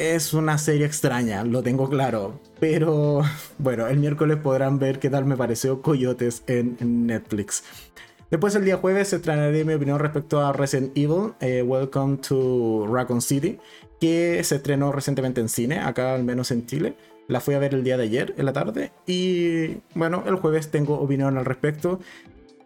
es 0.00 0.32
una 0.32 0.56
serie 0.56 0.86
extraña, 0.86 1.44
lo 1.44 1.62
tengo 1.62 1.90
claro. 1.90 2.40
Pero 2.58 3.20
bueno, 3.58 3.86
el 3.86 3.98
miércoles 3.98 4.38
podrán 4.38 4.78
ver 4.78 4.98
qué 4.98 5.10
tal 5.10 5.26
me 5.26 5.36
pareció 5.36 5.82
Coyotes 5.82 6.42
en 6.46 7.06
Netflix. 7.06 7.64
Después 8.30 8.54
el 8.54 8.64
día 8.64 8.76
jueves 8.76 9.12
estrenaré 9.12 9.64
mi 9.64 9.74
opinión 9.74 9.98
respecto 9.98 10.40
a 10.40 10.52
Resident 10.52 10.96
Evil, 10.96 11.32
eh, 11.40 11.62
Welcome 11.62 12.18
to 12.18 12.86
Raccoon 12.86 13.20
City, 13.20 13.58
que 14.00 14.44
se 14.44 14.54
estrenó 14.54 14.92
recientemente 14.92 15.40
en 15.40 15.48
cine, 15.48 15.80
acá 15.80 16.14
al 16.14 16.22
menos 16.22 16.52
en 16.52 16.64
Chile. 16.64 16.94
La 17.26 17.40
fui 17.40 17.54
a 17.54 17.58
ver 17.58 17.74
el 17.74 17.82
día 17.82 17.96
de 17.96 18.04
ayer, 18.04 18.34
en 18.38 18.46
la 18.46 18.52
tarde, 18.52 18.92
y 19.04 19.78
bueno, 19.96 20.22
el 20.26 20.36
jueves 20.36 20.70
tengo 20.70 20.94
opinión 21.00 21.38
al 21.38 21.44
respecto. 21.44 21.98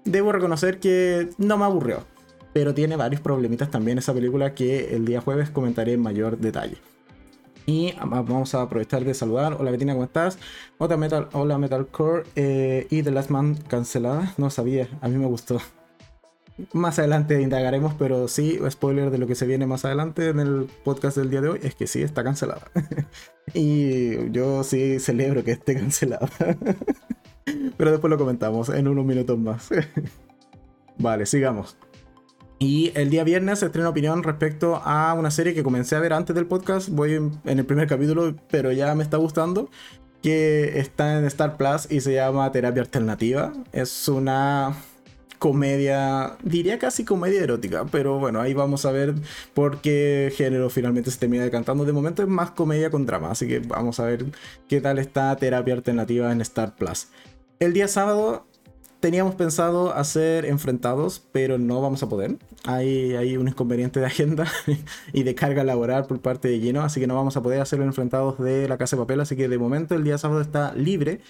Debo 0.04 0.33
reconocer 0.33 0.80
que 0.80 1.30
no 1.38 1.56
me 1.56 1.64
aburrió, 1.64 2.04
pero 2.52 2.75
tiene 2.75 2.97
varios 2.97 3.23
problemitas 3.23 3.71
también 3.71 3.97
esa 3.97 4.12
película 4.12 4.54
que 4.54 4.94
el 4.94 5.06
día 5.06 5.23
jueves 5.23 5.49
comentaré 5.49 5.94
en 5.94 6.02
mayor 6.02 6.37
detalle. 6.37 6.76
Y 7.66 7.94
vamos 8.04 8.54
a 8.54 8.62
aprovechar 8.62 9.04
de 9.04 9.14
saludar. 9.14 9.56
Hola 9.59 9.71
Betina, 9.71 9.94
¿cómo 9.94 10.04
estás? 10.04 10.38
Hola, 10.78 10.97
Metal, 10.97 11.28
hola 11.33 11.56
Metalcore. 11.56 12.25
Eh, 12.37 12.87
y 12.90 13.02
The 13.02 13.11
Last 13.11 13.30
Man 13.30 13.56
cancelada. 13.68 14.35
No 14.37 14.50
sabía, 14.50 14.88
a 15.00 15.09
mí 15.09 15.16
me 15.16 15.26
gustó. 15.26 15.61
Más 16.73 16.99
adelante 16.99 17.40
indagaremos, 17.40 17.94
pero 17.94 18.28
sí, 18.28 18.61
spoiler 18.71 19.11
de 19.11 19.18
lo 19.18 19.26
que 19.26 19.35
se 19.35 19.47
viene 19.47 19.66
más 19.66 19.85
adelante 19.85 20.28
en 20.28 20.40
el 20.40 20.68
podcast 20.85 21.16
del 21.16 21.30
día 21.30 21.40
de 21.40 21.49
hoy 21.49 21.61
es 21.62 21.75
que 21.75 21.87
sí, 21.87 22.02
está 22.02 22.23
cancelada. 22.23 22.71
y 23.54 24.30
yo 24.30 24.62
sí 24.62 25.00
celebro 25.00 25.42
que 25.42 25.52
esté 25.52 25.75
cancelada. 25.75 26.28
pero 27.76 27.90
después 27.90 28.11
lo 28.11 28.18
comentamos 28.18 28.68
en 28.68 28.88
unos 28.88 29.06
minutos 29.06 29.38
más. 29.38 29.71
vale, 30.99 31.25
sigamos. 31.26 31.76
Y 32.58 32.92
el 32.94 33.11
día 33.11 33.25
viernes 33.25 33.62
estreno 33.62 33.88
opinión 33.88 34.23
respecto 34.23 34.80
a 34.84 35.14
una 35.14 35.30
serie 35.30 35.54
que 35.54 35.62
comencé 35.62 35.96
a 35.96 36.00
ver 36.00 36.12
antes 36.12 36.34
del 36.34 36.46
podcast. 36.46 36.88
Voy 36.88 37.14
en, 37.14 37.40
el 37.44 37.66
primer 37.66 37.88
capítulo, 37.88 38.34
pero 38.50 38.73
ya 38.73 38.94
me 38.94 39.02
está 39.02 39.16
gustando. 39.16 39.68
Que 40.23 40.78
está 40.78 41.18
en 41.18 41.26
Star 41.26 41.58
Plus 41.58 41.90
y 41.90 42.00
se 42.00 42.14
llama 42.14 42.50
Terapia 42.50 42.80
Alternativa. 42.82 43.52
Es 43.73 44.08
una 44.08 44.75
comedia, 45.38 46.38
diría 46.42 46.78
casi 46.78 47.04
comedia 47.04 47.42
erótica, 47.42 47.84
pero 47.84 48.18
bueno, 48.18 48.40
ahí 48.40 48.54
vamos 48.54 48.87
a 48.87 48.92
ver 48.92 49.14
por 49.52 49.82
qué 49.82 50.32
género 50.34 50.70
finalmente 50.70 51.11
se 51.11 51.18
termina 51.18 51.44
decantando. 51.44 51.84
De 51.84 51.92
momento 51.92 52.23
es 52.23 52.28
más 52.28 52.52
comedia 52.52 52.90
con 52.90 53.04
drama, 53.04 53.30
así 53.30 53.46
que 53.46 53.58
vamos 53.58 54.00
a 54.00 54.06
ver 54.06 54.25
qué 54.68 54.80
tal 54.80 54.99
está 54.99 55.37
Terapia 55.37 55.75
Alternativa 55.75 56.32
en 56.32 56.40
Star 56.40 56.75
Plus. 56.76 57.08
El 57.61 57.75
día 57.75 57.88
sábado 57.88 58.46
teníamos 59.04 59.34
pensado 59.34 59.92
hacer 59.92 60.46
enfrentados, 60.46 61.23
pero 61.30 61.58
no 61.58 61.82
vamos 61.82 62.02
a 62.02 62.08
poder. 62.08 62.38
Hay, 62.64 63.14
hay 63.14 63.37
un 63.37 63.49
inconveniente 63.49 64.00
de 64.00 64.06
agenda 64.06 64.46
y 65.12 65.25
de 65.25 65.34
carga 65.34 65.62
laboral 65.62 66.06
por 66.06 66.23
parte 66.23 66.49
de 66.49 66.58
Gino, 66.58 66.80
así 66.80 67.00
que 67.00 67.06
no 67.06 67.14
vamos 67.14 67.37
a 67.37 67.42
poder 67.42 67.61
hacer 67.61 67.82
enfrentados 67.82 68.38
de 68.38 68.66
la 68.66 68.78
casa 68.78 68.96
de 68.96 69.02
papel. 69.02 69.20
Así 69.20 69.37
que 69.37 69.46
de 69.46 69.58
momento 69.58 69.94
el 69.94 70.04
día 70.04 70.16
sábado 70.16 70.40
está 70.40 70.73
libre 70.75 71.20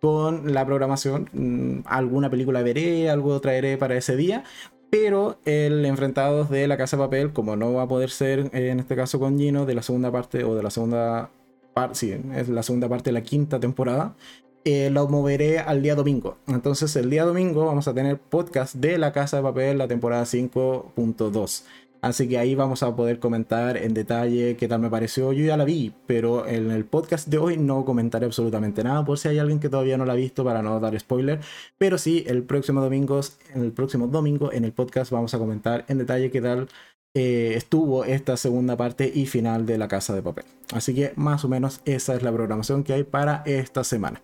con 0.00 0.54
la 0.54 0.64
programación. 0.64 1.28
Mm, 1.34 1.80
alguna 1.84 2.30
película 2.30 2.62
veré, 2.62 3.10
algo 3.10 3.38
traeré 3.42 3.76
para 3.76 3.94
ese 3.94 4.16
día. 4.16 4.44
Pero 4.88 5.38
el 5.44 5.84
enfrentados 5.84 6.48
de 6.48 6.66
la 6.66 6.78
casa 6.78 6.96
de 6.96 7.02
papel, 7.02 7.34
como 7.34 7.56
no 7.56 7.74
va 7.74 7.82
a 7.82 7.88
poder 7.88 8.08
ser 8.08 8.48
en 8.54 8.80
este 8.80 8.96
caso 8.96 9.20
con 9.20 9.38
Gino, 9.38 9.66
de 9.66 9.74
la 9.74 9.82
segunda 9.82 10.10
parte 10.10 10.44
o 10.44 10.54
de 10.54 10.62
la 10.62 10.70
segunda 10.70 11.30
parte, 11.74 11.94
sí, 11.94 12.18
es 12.34 12.48
la 12.48 12.62
segunda 12.62 12.88
parte 12.88 13.10
de 13.10 13.12
la 13.12 13.20
quinta 13.20 13.60
temporada, 13.60 14.16
eh, 14.64 14.90
lo 14.90 15.08
moveré 15.08 15.58
al 15.58 15.82
día 15.82 15.94
domingo. 15.94 16.36
Entonces 16.46 16.94
el 16.96 17.10
día 17.10 17.24
domingo 17.24 17.66
vamos 17.66 17.88
a 17.88 17.94
tener 17.94 18.18
podcast 18.18 18.74
de 18.74 18.98
La 18.98 19.12
Casa 19.12 19.38
de 19.38 19.42
Papel, 19.42 19.78
la 19.78 19.88
temporada 19.88 20.24
5.2. 20.24 21.64
Así 22.00 22.28
que 22.28 22.38
ahí 22.38 22.54
vamos 22.54 22.82
a 22.82 22.94
poder 22.94 23.18
comentar 23.18 23.76
en 23.76 23.92
detalle 23.92 24.56
qué 24.56 24.68
tal 24.68 24.80
me 24.80 24.90
pareció. 24.90 25.32
Yo 25.32 25.44
ya 25.44 25.56
la 25.56 25.64
vi, 25.64 25.92
pero 26.06 26.46
en 26.46 26.70
el 26.70 26.84
podcast 26.84 27.26
de 27.26 27.38
hoy 27.38 27.56
no 27.56 27.84
comentaré 27.84 28.26
absolutamente 28.26 28.84
nada 28.84 29.04
por 29.04 29.18
si 29.18 29.28
hay 29.28 29.38
alguien 29.38 29.58
que 29.58 29.68
todavía 29.68 29.98
no 29.98 30.04
la 30.04 30.12
ha 30.12 30.16
visto 30.16 30.44
para 30.44 30.62
no 30.62 30.78
dar 30.78 30.98
spoiler. 30.98 31.40
Pero 31.76 31.98
sí, 31.98 32.24
el 32.28 32.44
próximo 32.44 32.80
domingo, 32.80 33.20
el 33.54 33.72
próximo 33.72 34.06
domingo 34.06 34.52
en 34.52 34.64
el 34.64 34.72
podcast 34.72 35.10
vamos 35.10 35.34
a 35.34 35.38
comentar 35.38 35.84
en 35.88 35.98
detalle 35.98 36.30
qué 36.30 36.40
tal 36.40 36.68
eh, 37.14 37.54
estuvo 37.56 38.04
esta 38.04 38.36
segunda 38.36 38.76
parte 38.76 39.10
y 39.12 39.26
final 39.26 39.66
de 39.66 39.78
La 39.78 39.88
Casa 39.88 40.14
de 40.14 40.22
Papel. 40.22 40.44
Así 40.72 40.94
que 40.94 41.12
más 41.16 41.44
o 41.44 41.48
menos 41.48 41.80
esa 41.84 42.14
es 42.14 42.22
la 42.22 42.32
programación 42.32 42.84
que 42.84 42.92
hay 42.92 43.02
para 43.02 43.42
esta 43.44 43.82
semana. 43.82 44.20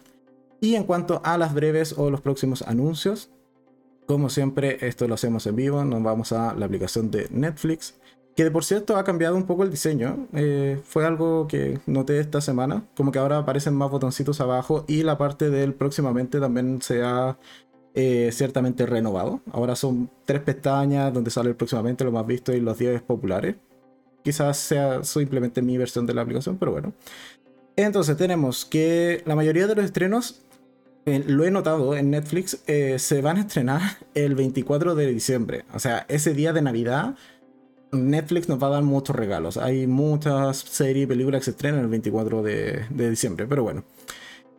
Y 0.60 0.76
en 0.76 0.84
cuanto 0.84 1.20
a 1.24 1.36
las 1.38 1.54
breves 1.54 1.94
o 1.96 2.10
los 2.10 2.20
próximos 2.20 2.62
anuncios, 2.62 3.30
como 4.06 4.28
siempre, 4.28 4.86
esto 4.86 5.08
lo 5.08 5.14
hacemos 5.14 5.46
en 5.46 5.56
vivo. 5.56 5.84
Nos 5.84 6.02
vamos 6.02 6.32
a 6.32 6.54
la 6.54 6.66
aplicación 6.66 7.10
de 7.10 7.28
Netflix, 7.30 7.94
que 8.36 8.50
por 8.50 8.64
cierto 8.64 8.96
ha 8.96 9.04
cambiado 9.04 9.36
un 9.36 9.44
poco 9.44 9.62
el 9.62 9.70
diseño. 9.70 10.26
Eh, 10.34 10.78
fue 10.84 11.06
algo 11.06 11.46
que 11.48 11.80
noté 11.86 12.18
esta 12.18 12.40
semana, 12.40 12.84
como 12.96 13.12
que 13.12 13.18
ahora 13.18 13.38
aparecen 13.38 13.74
más 13.74 13.90
botoncitos 13.90 14.40
abajo 14.40 14.84
y 14.88 15.02
la 15.02 15.16
parte 15.16 15.50
del 15.50 15.74
próximamente 15.74 16.40
también 16.40 16.82
se 16.82 17.02
ha 17.02 17.38
eh, 17.94 18.30
ciertamente 18.32 18.86
renovado. 18.86 19.40
Ahora 19.52 19.76
son 19.76 20.10
tres 20.24 20.40
pestañas 20.42 21.12
donde 21.14 21.30
sale 21.30 21.50
el 21.50 21.56
próximamente, 21.56 22.04
lo 22.04 22.12
más 22.12 22.26
visto 22.26 22.52
y 22.52 22.60
los 22.60 22.76
10 22.76 23.02
populares. 23.02 23.56
Quizás 24.22 24.56
sea 24.58 25.04
simplemente 25.04 25.62
mi 25.62 25.78
versión 25.78 26.06
de 26.06 26.14
la 26.14 26.22
aplicación, 26.22 26.58
pero 26.58 26.72
bueno. 26.72 26.92
Entonces 27.76 28.16
tenemos 28.16 28.64
que 28.64 29.22
la 29.26 29.34
mayoría 29.34 29.66
de 29.66 29.74
los 29.74 29.84
estrenos 29.84 30.43
eh, 31.06 31.22
lo 31.26 31.44
he 31.44 31.50
notado 31.50 31.94
en 31.96 32.10
Netflix, 32.10 32.60
eh, 32.66 32.98
se 32.98 33.20
van 33.20 33.36
a 33.36 33.40
estrenar 33.40 33.82
el 34.14 34.34
24 34.34 34.94
de 34.94 35.06
diciembre. 35.08 35.64
O 35.74 35.78
sea, 35.78 36.06
ese 36.08 36.32
día 36.34 36.52
de 36.52 36.62
Navidad, 36.62 37.14
Netflix 37.92 38.48
nos 38.48 38.62
va 38.62 38.68
a 38.68 38.70
dar 38.70 38.82
muchos 38.82 39.14
regalos. 39.14 39.56
Hay 39.56 39.86
muchas 39.86 40.58
series 40.58 41.04
y 41.04 41.06
películas 41.06 41.40
que 41.40 41.44
se 41.46 41.50
estrenan 41.52 41.80
el 41.80 41.88
24 41.88 42.42
de, 42.42 42.86
de 42.90 43.10
diciembre, 43.10 43.46
pero 43.46 43.62
bueno. 43.62 43.84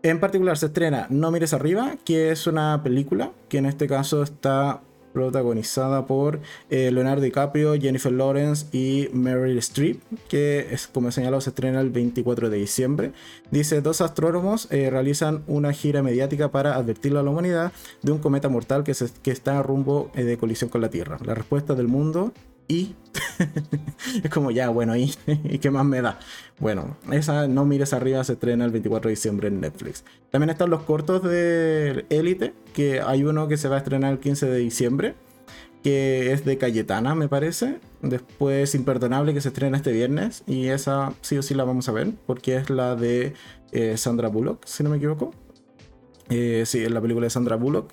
En 0.03 0.19
particular 0.19 0.55
se 0.55 0.67
estrena 0.67 1.07
No 1.09 1.31
mires 1.31 1.53
arriba, 1.53 1.95
que 2.05 2.31
es 2.31 2.45
una 2.45 2.83
película 2.83 3.31
que 3.49 3.57
en 3.57 3.65
este 3.65 3.87
caso 3.87 4.21
está 4.21 4.81
protagonizada 5.15 6.05
por 6.05 6.41
eh, 6.69 6.91
Leonardo 6.91 7.21
DiCaprio, 7.21 7.79
Jennifer 7.79 8.11
Lawrence 8.11 8.65
y 8.77 9.07
Meryl 9.13 9.57
Streep, 9.59 10.01
que 10.27 10.67
es, 10.71 10.87
como 10.87 11.07
he 11.07 11.11
señalado 11.13 11.39
se 11.39 11.51
estrena 11.51 11.79
el 11.79 11.89
24 11.89 12.49
de 12.49 12.57
diciembre. 12.57 13.13
Dice, 13.49 13.79
dos 13.79 14.01
astrónomos 14.01 14.67
eh, 14.71 14.89
realizan 14.89 15.43
una 15.47 15.71
gira 15.71 16.03
mediática 16.03 16.51
para 16.51 16.75
advertirle 16.75 17.19
a 17.19 17.23
la 17.23 17.31
humanidad 17.31 17.71
de 18.01 18.11
un 18.11 18.19
cometa 18.19 18.49
mortal 18.49 18.83
que, 18.83 18.93
se, 18.93 19.07
que 19.23 19.31
está 19.31 19.57
a 19.57 19.63
rumbo 19.63 20.11
eh, 20.15 20.23
de 20.23 20.37
colisión 20.37 20.69
con 20.69 20.81
la 20.81 20.89
Tierra. 20.89 21.17
La 21.23 21.33
respuesta 21.33 21.75
del 21.75 21.87
mundo 21.87 22.33
y 22.67 22.95
es 24.23 24.29
como 24.29 24.51
ya, 24.51 24.69
bueno, 24.69 24.95
¿y, 24.95 25.13
¿y 25.43 25.59
qué 25.59 25.71
más 25.71 25.85
me 25.85 26.01
da? 26.01 26.19
Bueno, 26.59 26.97
esa 27.11 27.47
No 27.47 27.65
mires 27.65 27.93
arriba 27.93 28.23
se 28.23 28.33
estrena 28.33 28.65
el 28.65 28.71
24 28.71 29.09
de 29.09 29.15
diciembre 29.15 29.47
en 29.47 29.59
Netflix. 29.59 30.03
También 30.31 30.49
están 30.49 30.69
los 30.69 30.83
cortos 30.83 31.23
de 31.23 32.05
Elite, 32.09 32.53
que 32.73 33.01
hay 33.01 33.23
uno 33.23 33.47
que 33.47 33.57
se 33.57 33.67
va 33.67 33.75
a 33.75 33.79
estrenar 33.79 34.13
el 34.13 34.19
15 34.19 34.47
de 34.47 34.57
diciembre, 34.57 35.15
que 35.83 36.31
es 36.31 36.45
de 36.45 36.57
Cayetana, 36.57 37.13
me 37.13 37.27
parece. 37.27 37.79
Después 38.01 38.73
Imperdonable, 38.73 39.33
que 39.33 39.41
se 39.41 39.49
estrena 39.49 39.77
este 39.77 39.91
viernes, 39.91 40.43
y 40.47 40.67
esa 40.67 41.13
sí 41.21 41.37
o 41.37 41.43
sí 41.43 41.53
la 41.53 41.63
vamos 41.63 41.89
a 41.89 41.91
ver, 41.91 42.13
porque 42.25 42.55
es 42.55 42.69
la 42.69 42.95
de 42.95 43.33
eh, 43.71 43.97
Sandra 43.97 44.29
Bullock, 44.29 44.65
si 44.65 44.83
no 44.83 44.89
me 44.89 44.97
equivoco. 44.97 45.33
Eh, 46.29 46.63
sí, 46.65 46.83
es 46.83 46.91
la 46.91 47.01
película 47.01 47.25
de 47.25 47.29
Sandra 47.29 47.55
Bullock 47.55 47.91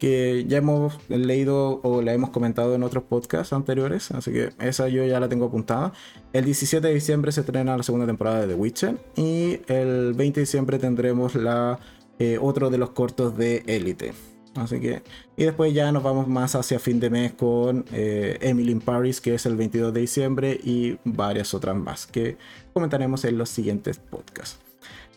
que 0.00 0.46
ya 0.48 0.58
hemos 0.58 0.98
leído 1.08 1.80
o 1.84 2.02
la 2.02 2.14
hemos 2.14 2.30
comentado 2.30 2.74
en 2.74 2.82
otros 2.82 3.04
podcasts 3.04 3.52
anteriores, 3.52 4.10
así 4.10 4.32
que 4.32 4.48
esa 4.58 4.88
yo 4.88 5.04
ya 5.04 5.20
la 5.20 5.28
tengo 5.28 5.44
apuntada. 5.44 5.92
El 6.32 6.46
17 6.46 6.88
de 6.88 6.94
diciembre 6.94 7.30
se 7.30 7.40
estrena 7.42 7.76
la 7.76 7.82
segunda 7.82 8.06
temporada 8.06 8.40
de 8.40 8.48
The 8.48 8.54
Witcher 8.54 8.98
y 9.14 9.60
el 9.68 10.14
20 10.14 10.40
de 10.40 10.42
diciembre 10.42 10.78
tendremos 10.78 11.34
la, 11.34 11.78
eh, 12.18 12.38
otro 12.40 12.70
de 12.70 12.78
los 12.78 12.90
cortos 12.90 13.36
de 13.36 13.62
Elite. 13.66 14.14
Así 14.56 14.80
que, 14.80 15.02
y 15.36 15.44
después 15.44 15.72
ya 15.74 15.92
nos 15.92 16.02
vamos 16.02 16.26
más 16.26 16.54
hacia 16.54 16.80
fin 16.80 16.98
de 16.98 17.10
mes 17.10 17.34
con 17.34 17.84
eh, 17.92 18.38
Emily 18.40 18.72
in 18.72 18.80
Paris, 18.80 19.20
que 19.20 19.34
es 19.34 19.46
el 19.46 19.54
22 19.54 19.92
de 19.92 20.00
diciembre, 20.00 20.58
y 20.64 20.98
varias 21.04 21.54
otras 21.54 21.76
más 21.76 22.06
que 22.06 22.36
comentaremos 22.72 23.24
en 23.26 23.38
los 23.38 23.48
siguientes 23.50 23.98
podcasts. 23.98 24.69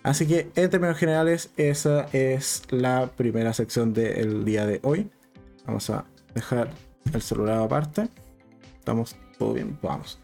Así 0.03 0.27
que 0.27 0.51
en 0.55 0.69
términos 0.69 0.97
generales, 0.97 1.49
esa 1.55 2.07
es 2.11 2.63
la 2.69 3.07
primera 3.15 3.53
sección 3.53 3.93
del 3.93 4.43
día 4.43 4.65
de 4.65 4.81
hoy. 4.83 5.09
Vamos 5.65 5.89
a 5.89 6.05
dejar 6.35 6.71
el 7.13 7.21
celular 7.21 7.61
aparte. 7.61 8.09
Estamos 8.79 9.15
todo 9.37 9.53
bien, 9.53 9.77
vamos. 9.81 10.19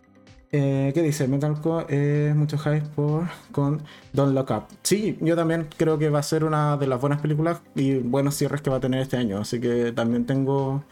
Eh, 0.51 0.91
¿Qué 0.93 1.01
dice? 1.03 1.27
Metalcore 1.27 1.85
eh, 1.89 2.33
mucho 2.35 2.57
hype 2.57 2.81
por 2.95 3.27
con 3.51 3.83
Don't 4.13 4.33
Look 4.33 4.51
Up. 4.51 4.63
Sí, 4.81 5.17
yo 5.21 5.35
también 5.35 5.69
creo 5.77 5.97
que 5.97 6.09
va 6.09 6.19
a 6.19 6.23
ser 6.23 6.43
una 6.43 6.75
de 6.75 6.87
las 6.87 6.99
buenas 6.99 7.21
películas 7.21 7.61
y 7.75 7.95
buenos 7.99 8.35
cierres 8.35 8.61
que 8.61 8.69
va 8.69 8.77
a 8.77 8.79
tener 8.79 9.01
este 9.01 9.15
año. 9.15 9.39
Así 9.39 9.61
que 9.61 9.91
también 9.91 10.25
tengo 10.25 10.83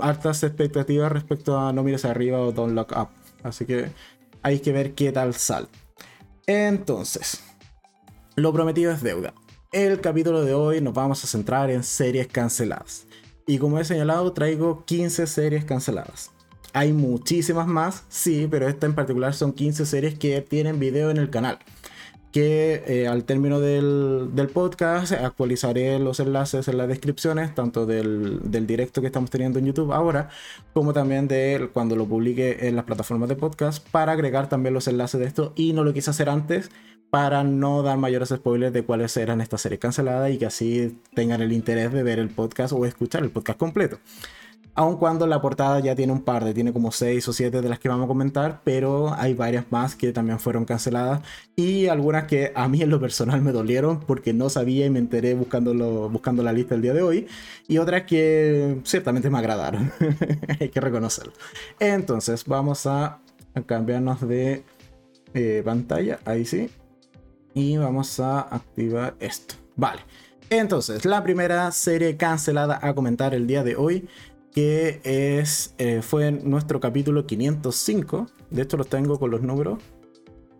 hartas 0.00 0.42
expectativas 0.42 1.10
respecto 1.10 1.58
a 1.58 1.72
No 1.72 1.82
Mires 1.82 2.04
Arriba 2.04 2.38
o 2.38 2.52
Don't 2.52 2.74
Look 2.74 2.88
Up. 2.96 3.08
Así 3.42 3.64
que 3.64 3.88
hay 4.42 4.60
que 4.60 4.72
ver 4.72 4.92
qué 4.94 5.10
tal 5.10 5.34
sale. 5.34 5.68
Entonces, 6.46 7.42
lo 8.38 8.52
prometido 8.52 8.92
es 8.92 9.02
deuda. 9.02 9.34
El 9.72 10.00
capítulo 10.00 10.44
de 10.44 10.54
hoy 10.54 10.80
nos 10.80 10.94
vamos 10.94 11.22
a 11.24 11.26
centrar 11.26 11.70
en 11.70 11.82
series 11.82 12.28
canceladas. 12.28 13.06
Y 13.46 13.58
como 13.58 13.78
he 13.78 13.84
señalado, 13.84 14.32
traigo 14.32 14.84
15 14.84 15.26
series 15.26 15.64
canceladas. 15.64 16.30
Hay 16.72 16.92
muchísimas 16.92 17.66
más, 17.66 18.04
sí, 18.08 18.46
pero 18.48 18.68
esta 18.68 18.86
en 18.86 18.94
particular 18.94 19.34
son 19.34 19.52
15 19.52 19.86
series 19.86 20.18
que 20.18 20.40
tienen 20.40 20.78
video 20.78 21.10
en 21.10 21.16
el 21.16 21.30
canal. 21.30 21.58
Que 22.30 22.84
eh, 22.86 23.08
al 23.08 23.24
término 23.24 23.58
del, 23.58 24.30
podcast 24.52 25.12
actualizaré 25.12 25.98
los 25.98 26.20
enlaces 26.20 26.68
en 26.68 26.76
las 26.76 26.86
descripciones, 26.86 27.54
tanto 27.54 27.86
del, 27.86 28.40
del, 28.44 28.66
directo 28.66 29.00
que 29.00 29.08
estamos 29.08 29.30
teniendo 29.30 29.58
en 29.58 29.66
YouTube 29.66 29.92
ahora, 29.92 30.28
como 30.74 30.92
también 30.92 31.26
de 31.26 31.70
cuando 31.72 31.96
lo 31.96 32.06
publique 32.06 32.68
en 32.68 32.76
las 32.76 32.84
plataformas 32.84 33.30
de 33.30 33.36
podcast, 33.36 33.84
para 33.88 34.12
agregar 34.12 34.48
también 34.48 34.74
los 34.74 34.86
enlaces 34.86 35.18
de 35.18 35.26
esto. 35.26 35.52
Y 35.56 35.72
no 35.72 35.82
lo 35.82 35.92
quise 35.92 36.10
hacer 36.10 36.28
antes 36.28 36.70
para 37.10 37.44
no 37.44 37.82
dar 37.82 37.98
mayores 37.98 38.28
spoilers 38.30 38.72
de 38.72 38.84
cuáles 38.84 39.16
eran 39.16 39.40
estas 39.40 39.62
series 39.62 39.80
canceladas 39.80 40.30
y 40.30 40.38
que 40.38 40.46
así 40.46 41.00
tengan 41.14 41.40
el 41.40 41.52
interés 41.52 41.92
de 41.92 42.02
ver 42.02 42.18
el 42.18 42.28
podcast 42.28 42.72
o 42.72 42.84
escuchar 42.84 43.22
el 43.22 43.30
podcast 43.30 43.58
completo. 43.58 43.98
Aun 44.74 44.96
cuando 44.96 45.26
la 45.26 45.40
portada 45.40 45.80
ya 45.80 45.96
tiene 45.96 46.12
un 46.12 46.22
par 46.22 46.44
de, 46.44 46.54
tiene 46.54 46.72
como 46.72 46.92
6 46.92 47.26
o 47.26 47.32
7 47.32 47.62
de 47.62 47.68
las 47.68 47.80
que 47.80 47.88
vamos 47.88 48.04
a 48.04 48.06
comentar, 48.06 48.60
pero 48.62 49.12
hay 49.12 49.34
varias 49.34 49.64
más 49.72 49.96
que 49.96 50.12
también 50.12 50.38
fueron 50.38 50.64
canceladas 50.64 51.20
y 51.56 51.88
algunas 51.88 52.26
que 52.26 52.52
a 52.54 52.68
mí 52.68 52.80
en 52.80 52.90
lo 52.90 53.00
personal 53.00 53.42
me 53.42 53.50
dolieron 53.50 53.98
porque 53.98 54.32
no 54.32 54.48
sabía 54.48 54.86
y 54.86 54.90
me 54.90 55.00
enteré 55.00 55.34
buscándolo, 55.34 56.08
buscando 56.08 56.44
la 56.44 56.52
lista 56.52 56.76
el 56.76 56.82
día 56.82 56.94
de 56.94 57.02
hoy 57.02 57.26
y 57.66 57.78
otras 57.78 58.04
que 58.04 58.78
ciertamente 58.84 59.30
me 59.30 59.38
agradaron, 59.38 59.90
hay 60.60 60.68
que 60.68 60.80
reconocerlo. 60.80 61.32
Entonces 61.80 62.44
vamos 62.44 62.86
a 62.86 63.18
cambiarnos 63.66 64.20
de 64.28 64.62
eh, 65.34 65.62
pantalla, 65.64 66.20
ahí 66.24 66.44
sí, 66.44 66.70
y 67.58 67.76
vamos 67.76 68.20
a 68.20 68.40
activar 68.40 69.16
esto. 69.20 69.56
Vale. 69.76 70.00
Entonces, 70.50 71.04
la 71.04 71.22
primera 71.22 71.70
serie 71.72 72.16
cancelada 72.16 72.78
a 72.80 72.94
comentar 72.94 73.34
el 73.34 73.46
día 73.46 73.62
de 73.62 73.76
hoy, 73.76 74.08
que 74.52 75.00
es, 75.04 75.74
eh, 75.78 76.00
fue 76.02 76.30
nuestro 76.30 76.80
capítulo 76.80 77.26
505. 77.26 78.28
De 78.50 78.62
hecho, 78.62 78.76
los 78.76 78.88
tengo 78.88 79.18
con 79.18 79.30
los 79.30 79.42
números. 79.42 79.78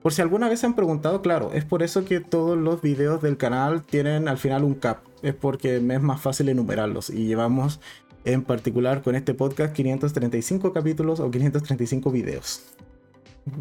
Por 0.03 0.13
si 0.13 0.23
alguna 0.23 0.49
vez 0.49 0.61
se 0.61 0.67
han 0.67 0.75
preguntado, 0.75 1.23
claro, 1.23 1.53
es 1.53 1.65
por 1.65 1.83
eso 1.83 2.05
que 2.05 2.21
todos 2.21 2.57
los 2.59 2.83
videos 2.83 3.23
del 3.23 3.37
canal 3.37 3.83
tienen 3.83 4.29
al 4.29 4.39
final 4.39 4.63
un 4.65 4.75
cap. 4.75 4.99
Es 5.23 5.35
porque 5.35 5.81
me 5.81 5.95
es 5.95 6.03
más 6.03 6.21
fácil 6.21 6.49
enumerarlos. 6.49 7.11
Y 7.11 7.27
llevamos 7.27 7.81
en 8.25 8.43
particular 8.43 9.03
con 9.03 9.15
este 9.15 9.35
podcast 9.35 9.73
535 9.73 10.73
capítulos 10.73 11.21
o 11.21 11.31
535 11.31 12.11
videos. 12.11 12.65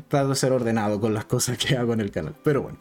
Trato 0.10 0.30
de 0.30 0.36
ser 0.36 0.52
ordenado 0.52 1.00
con 1.00 1.14
las 1.14 1.26
cosas 1.26 1.58
que 1.58 1.78
hago 1.78 1.94
en 1.94 2.02
el 2.02 2.12
canal. 2.12 2.36
Pero 2.44 2.64
bueno. 2.64 2.78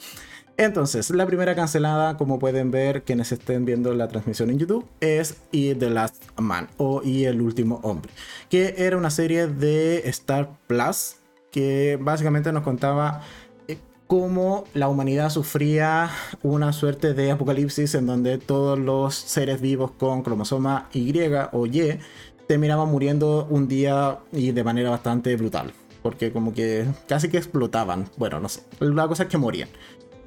Entonces, 0.58 1.10
la 1.10 1.26
primera 1.26 1.54
cancelada, 1.54 2.16
como 2.16 2.38
pueden 2.38 2.70
ver 2.70 3.02
quienes 3.02 3.30
estén 3.30 3.66
viendo 3.66 3.92
la 3.92 4.08
transmisión 4.08 4.48
en 4.50 4.58
YouTube, 4.58 4.86
es 5.00 5.36
The 5.50 5.90
Last 5.90 6.24
Man 6.38 6.68
o 6.78 7.02
Y 7.04 7.24
el 7.24 7.42
último 7.42 7.80
hombre, 7.82 8.10
que 8.48 8.74
era 8.78 8.96
una 8.96 9.10
serie 9.10 9.48
de 9.48 10.08
Star 10.08 10.48
Plus 10.66 11.16
que 11.56 11.98
básicamente 11.98 12.52
nos 12.52 12.62
contaba 12.64 13.22
eh, 13.66 13.78
cómo 14.06 14.64
la 14.74 14.88
humanidad 14.88 15.30
sufría 15.30 16.10
una 16.42 16.72
suerte 16.74 17.14
de 17.14 17.30
apocalipsis 17.30 17.94
en 17.94 18.06
donde 18.06 18.36
todos 18.36 18.78
los 18.78 19.14
seres 19.14 19.62
vivos 19.62 19.90
con 19.92 20.22
cromosoma 20.22 20.88
Y 20.92 21.14
o 21.52 21.66
Y 21.66 21.98
terminaban 22.46 22.90
muriendo 22.90 23.46
un 23.48 23.68
día 23.68 24.18
y 24.32 24.52
de 24.52 24.64
manera 24.64 24.90
bastante 24.90 25.34
brutal. 25.36 25.72
Porque 26.02 26.30
como 26.30 26.52
que 26.52 26.86
casi 27.08 27.28
que 27.28 27.38
explotaban. 27.38 28.08
Bueno, 28.16 28.38
no 28.38 28.48
sé. 28.48 28.60
La 28.78 29.08
cosa 29.08 29.24
es 29.24 29.28
que 29.28 29.38
morían. 29.38 29.70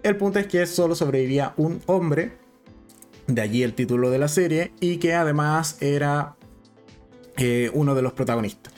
El 0.02 0.16
punto 0.16 0.40
es 0.40 0.48
que 0.48 0.66
solo 0.66 0.96
sobrevivía 0.96 1.54
un 1.58 1.82
hombre, 1.86 2.38
de 3.28 3.42
allí 3.42 3.64
el 3.64 3.74
título 3.74 4.10
de 4.10 4.18
la 4.18 4.28
serie, 4.28 4.72
y 4.80 4.98
que 4.98 5.14
además 5.14 5.78
era 5.82 6.36
eh, 7.38 7.70
uno 7.74 7.96
de 7.96 8.02
los 8.02 8.14
protagonistas. 8.14 8.74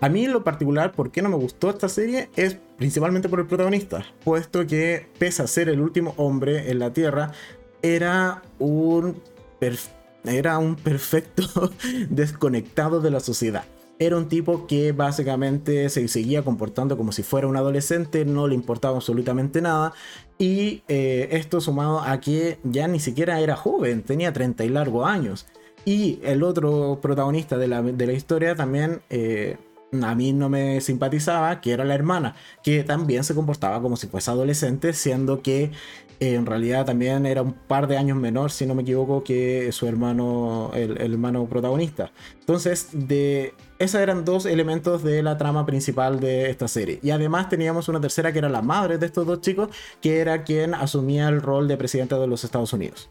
A 0.00 0.10
mí 0.10 0.26
en 0.26 0.32
lo 0.32 0.44
particular, 0.44 0.92
¿por 0.92 1.10
qué 1.10 1.22
no 1.22 1.30
me 1.30 1.36
gustó 1.36 1.70
esta 1.70 1.88
serie? 1.88 2.28
Es 2.36 2.58
principalmente 2.76 3.30
por 3.30 3.40
el 3.40 3.46
protagonista, 3.46 4.04
puesto 4.22 4.66
que 4.66 5.08
pese 5.18 5.42
a 5.42 5.46
ser 5.46 5.70
el 5.70 5.80
último 5.80 6.12
hombre 6.18 6.70
en 6.70 6.78
la 6.78 6.92
Tierra, 6.92 7.32
era 7.80 8.42
un, 8.58 9.22
era 10.24 10.58
un 10.58 10.76
perfecto 10.76 11.72
desconectado 12.10 13.00
de 13.00 13.10
la 13.10 13.20
sociedad 13.20 13.64
era 13.98 14.16
un 14.16 14.28
tipo 14.28 14.66
que 14.66 14.92
básicamente 14.92 15.88
se 15.88 16.06
seguía 16.08 16.42
comportando 16.42 16.96
como 16.96 17.12
si 17.12 17.22
fuera 17.22 17.46
un 17.46 17.56
adolescente, 17.56 18.24
no 18.24 18.46
le 18.46 18.54
importaba 18.54 18.96
absolutamente 18.96 19.60
nada. 19.60 19.92
Y 20.38 20.82
eh, 20.88 21.28
esto 21.32 21.60
sumado 21.60 22.00
a 22.00 22.20
que 22.20 22.58
ya 22.62 22.88
ni 22.88 23.00
siquiera 23.00 23.40
era 23.40 23.56
joven, 23.56 24.02
tenía 24.02 24.32
30 24.32 24.64
y 24.64 24.68
largos 24.68 25.08
años. 25.08 25.46
Y 25.84 26.20
el 26.24 26.42
otro 26.42 26.98
protagonista 27.00 27.56
de 27.56 27.68
la, 27.68 27.80
de 27.80 28.06
la 28.06 28.12
historia 28.12 28.54
también 28.54 29.00
eh, 29.08 29.56
a 30.02 30.14
mí 30.14 30.32
no 30.32 30.48
me 30.48 30.80
simpatizaba, 30.80 31.60
que 31.60 31.72
era 31.72 31.84
la 31.84 31.94
hermana, 31.94 32.34
que 32.62 32.82
también 32.84 33.24
se 33.24 33.34
comportaba 33.34 33.80
como 33.80 33.96
si 33.96 34.08
fuese 34.08 34.30
adolescente, 34.30 34.92
siendo 34.92 35.42
que 35.42 35.70
en 36.20 36.46
realidad 36.46 36.86
también 36.86 37.26
era 37.26 37.42
un 37.42 37.52
par 37.52 37.86
de 37.86 37.98
años 37.98 38.16
menor, 38.16 38.50
si 38.50 38.66
no 38.66 38.74
me 38.74 38.82
equivoco, 38.82 39.22
que 39.22 39.70
su 39.72 39.86
hermano, 39.86 40.70
el, 40.74 41.12
hermano 41.12 41.46
protagonista. 41.46 42.10
Entonces, 42.40 42.88
de 42.92 43.54
esos 43.78 44.00
eran 44.00 44.24
dos 44.24 44.46
elementos 44.46 45.02
de 45.02 45.22
la 45.22 45.36
trama 45.36 45.66
principal 45.66 46.20
de 46.20 46.50
esta 46.50 46.68
serie. 46.68 46.98
Y 47.02 47.10
además 47.10 47.48
teníamos 47.48 47.88
una 47.88 48.00
tercera 48.00 48.32
que 48.32 48.38
era 48.38 48.48
la 48.48 48.62
madre 48.62 48.98
de 48.98 49.06
estos 49.06 49.26
dos 49.26 49.40
chicos, 49.40 49.68
que 50.00 50.20
era 50.20 50.44
quien 50.44 50.74
asumía 50.74 51.28
el 51.28 51.42
rol 51.42 51.68
de 51.68 51.76
presidente 51.76 52.14
de 52.14 52.26
los 52.26 52.44
Estados 52.44 52.72
Unidos. 52.72 53.10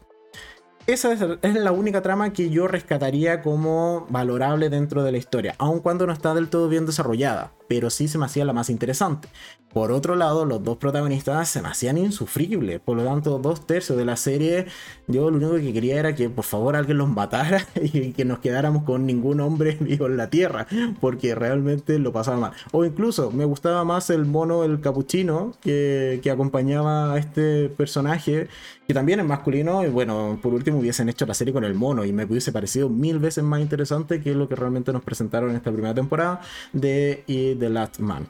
esa 0.86 1.12
es, 1.12 1.54
la 1.54 1.72
única 1.72 2.02
trama 2.02 2.32
que 2.32 2.50
yo 2.50 2.68
rescataría 2.68 3.42
como 3.42 4.06
valorable 4.08 4.68
dentro 4.68 5.02
de 5.02 5.12
la 5.12 5.18
historia, 5.18 5.54
aun 5.58 5.80
cuando 5.80 6.06
no 6.06 6.12
está 6.12 6.34
del 6.34 6.48
todo 6.48 6.68
bien 6.68 6.86
desarrollada, 6.86 7.52
pero 7.68 7.90
sí 7.90 8.08
se 8.08 8.18
me 8.18 8.26
hacía 8.26 8.44
la 8.44 8.52
más 8.52 8.70
interesante. 8.70 9.28
Por 9.76 9.92
otro 9.92 10.16
lado, 10.16 10.46
los 10.46 10.64
dos 10.64 10.78
protagonistas 10.78 11.50
se 11.50 11.60
me 11.60 11.68
hacían 11.68 11.98
insufribles, 11.98 12.80
por 12.80 12.96
lo 12.96 13.04
tanto, 13.04 13.38
dos 13.38 13.66
tercios 13.66 13.98
de 13.98 14.06
la 14.06 14.16
serie, 14.16 14.66
yo 15.06 15.30
lo 15.30 15.36
único 15.36 15.56
que 15.56 15.74
quería 15.74 15.98
era 15.98 16.14
que 16.14 16.30
por 16.30 16.44
favor 16.44 16.76
alguien 16.76 16.96
los 16.96 17.10
matara 17.10 17.66
y 17.82 18.12
que 18.12 18.24
nos 18.24 18.38
quedáramos 18.38 18.84
con 18.84 19.04
ningún 19.04 19.40
hombre 19.40 19.76
vivo 19.80 20.06
en 20.06 20.16
la 20.16 20.30
tierra, 20.30 20.66
porque 21.00 21.34
realmente 21.34 21.98
lo 21.98 22.10
pasaba 22.10 22.38
mal. 22.38 22.52
O 22.72 22.86
incluso 22.86 23.30
me 23.30 23.44
gustaba 23.44 23.84
más 23.84 24.08
el 24.08 24.24
mono, 24.24 24.64
el 24.64 24.80
capuchino, 24.80 25.52
que, 25.60 26.20
que 26.22 26.30
acompañaba 26.30 27.12
a 27.12 27.18
este 27.18 27.68
personaje, 27.68 28.48
que 28.86 28.94
también 28.94 29.20
es 29.20 29.26
masculino, 29.26 29.84
y 29.84 29.88
bueno, 29.88 30.38
por 30.40 30.54
último 30.54 30.78
hubiesen 30.78 31.10
hecho 31.10 31.26
la 31.26 31.34
serie 31.34 31.52
con 31.52 31.64
el 31.64 31.74
mono 31.74 32.04
y 32.06 32.12
me 32.14 32.24
hubiese 32.24 32.50
parecido 32.50 32.88
mil 32.88 33.18
veces 33.18 33.44
más 33.44 33.60
interesante 33.60 34.22
que 34.22 34.34
lo 34.34 34.48
que 34.48 34.54
realmente 34.54 34.92
nos 34.92 35.02
presentaron 35.02 35.50
en 35.50 35.56
esta 35.56 35.70
primera 35.70 35.92
temporada 35.92 36.40
de 36.72 37.24
The 37.56 37.70
Last 37.70 37.98
Man. 37.98 38.26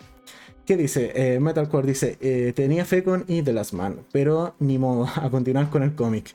¿Qué 0.66 0.76
dice? 0.76 1.12
Eh, 1.14 1.38
Metalcore 1.38 1.86
dice, 1.86 2.18
eh, 2.20 2.52
tenía 2.52 2.84
fe 2.84 3.04
con 3.04 3.24
y 3.28 3.40
The 3.40 3.52
Last 3.52 3.72
Man, 3.72 4.00
pero 4.10 4.56
ni 4.58 4.78
modo, 4.78 5.06
a 5.14 5.30
continuar 5.30 5.70
con 5.70 5.84
el 5.84 5.94
cómic. 5.94 6.34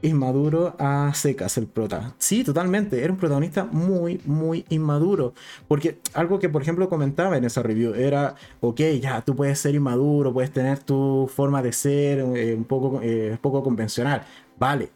Inmaduro 0.00 0.74
a 0.78 1.12
secas 1.12 1.58
el 1.58 1.66
prota. 1.66 2.14
Sí, 2.16 2.42
totalmente. 2.42 3.04
Era 3.04 3.12
un 3.12 3.18
protagonista 3.18 3.66
muy, 3.66 4.18
muy 4.24 4.64
inmaduro. 4.70 5.34
Porque 5.68 5.98
algo 6.14 6.38
que, 6.38 6.48
por 6.48 6.62
ejemplo, 6.62 6.88
comentaba 6.88 7.36
en 7.36 7.44
esa 7.44 7.62
review 7.62 7.92
era, 7.92 8.34
ok, 8.60 8.80
ya, 8.98 9.20
tú 9.20 9.36
puedes 9.36 9.58
ser 9.58 9.74
inmaduro, 9.74 10.32
puedes 10.32 10.52
tener 10.52 10.78
tu 10.78 11.30
forma 11.30 11.62
de 11.62 11.74
ser 11.74 12.20
eh, 12.20 12.54
un 12.54 12.64
poco, 12.64 13.02
poco 13.42 13.62
convencional. 13.62 14.24
Vale. 14.58 14.88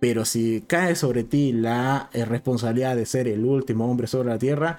Pero 0.00 0.24
si 0.24 0.64
cae 0.66 0.96
sobre 0.96 1.22
ti 1.22 1.52
la 1.52 2.10
responsabilidad 2.12 2.96
de 2.96 3.06
ser 3.06 3.28
el 3.28 3.44
último 3.44 3.88
hombre 3.88 4.08
sobre 4.08 4.28
la 4.28 4.38
Tierra, 4.38 4.78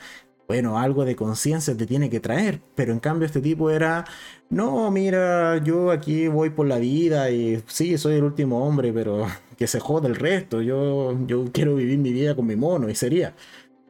bueno, 0.49 0.79
algo 0.79 1.05
de 1.05 1.15
conciencia 1.15 1.77
te 1.77 1.85
tiene 1.85 2.09
que 2.09 2.19
traer, 2.19 2.59
pero 2.73 2.91
en 2.91 2.99
cambio 2.99 3.27
este 3.27 3.39
tipo 3.39 3.69
era, 3.69 4.05
no, 4.49 4.89
mira, 4.89 5.63
yo 5.63 5.91
aquí 5.91 6.27
voy 6.27 6.49
por 6.49 6.65
la 6.67 6.79
vida 6.79 7.29
y 7.29 7.63
sí, 7.67 7.99
soy 7.99 8.15
el 8.15 8.23
último 8.23 8.65
hombre, 8.67 8.91
pero 8.91 9.27
que 9.57 9.67
se 9.67 9.79
jode 9.79 10.07
el 10.07 10.15
resto, 10.15 10.63
yo, 10.63 11.15
yo 11.27 11.45
quiero 11.53 11.75
vivir 11.75 11.99
mi 11.99 12.11
vida 12.11 12.35
con 12.35 12.47
mi 12.47 12.55
mono 12.55 12.89
y 12.89 12.95
sería. 12.95 13.35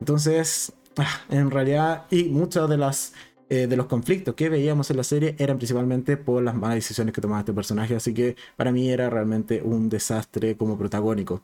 Entonces, 0.01 0.73
ah, 0.97 1.21
en 1.29 1.49
realidad, 1.49 2.05
y 2.11 2.25
muchos 2.25 2.69
de 2.69 2.77
las... 2.77 3.13
Eh, 3.51 3.65
de 3.65 3.75
los 3.75 3.87
conflictos 3.87 4.35
que 4.35 4.47
veíamos 4.47 4.91
en 4.91 4.97
la 4.97 5.03
serie 5.03 5.35
eran 5.39 5.57
principalmente 5.57 6.17
por 6.17 6.43
las 6.43 6.53
malas 6.53 6.75
decisiones 6.75 7.15
que 7.15 7.21
tomaba 7.21 7.39
este 7.39 7.53
personaje, 7.53 7.95
así 7.95 8.13
que 8.13 8.35
para 8.55 8.71
mí 8.71 8.89
era 8.91 9.09
realmente 9.09 9.63
un 9.63 9.89
desastre 9.89 10.55
como 10.55 10.77
protagónico. 10.77 11.43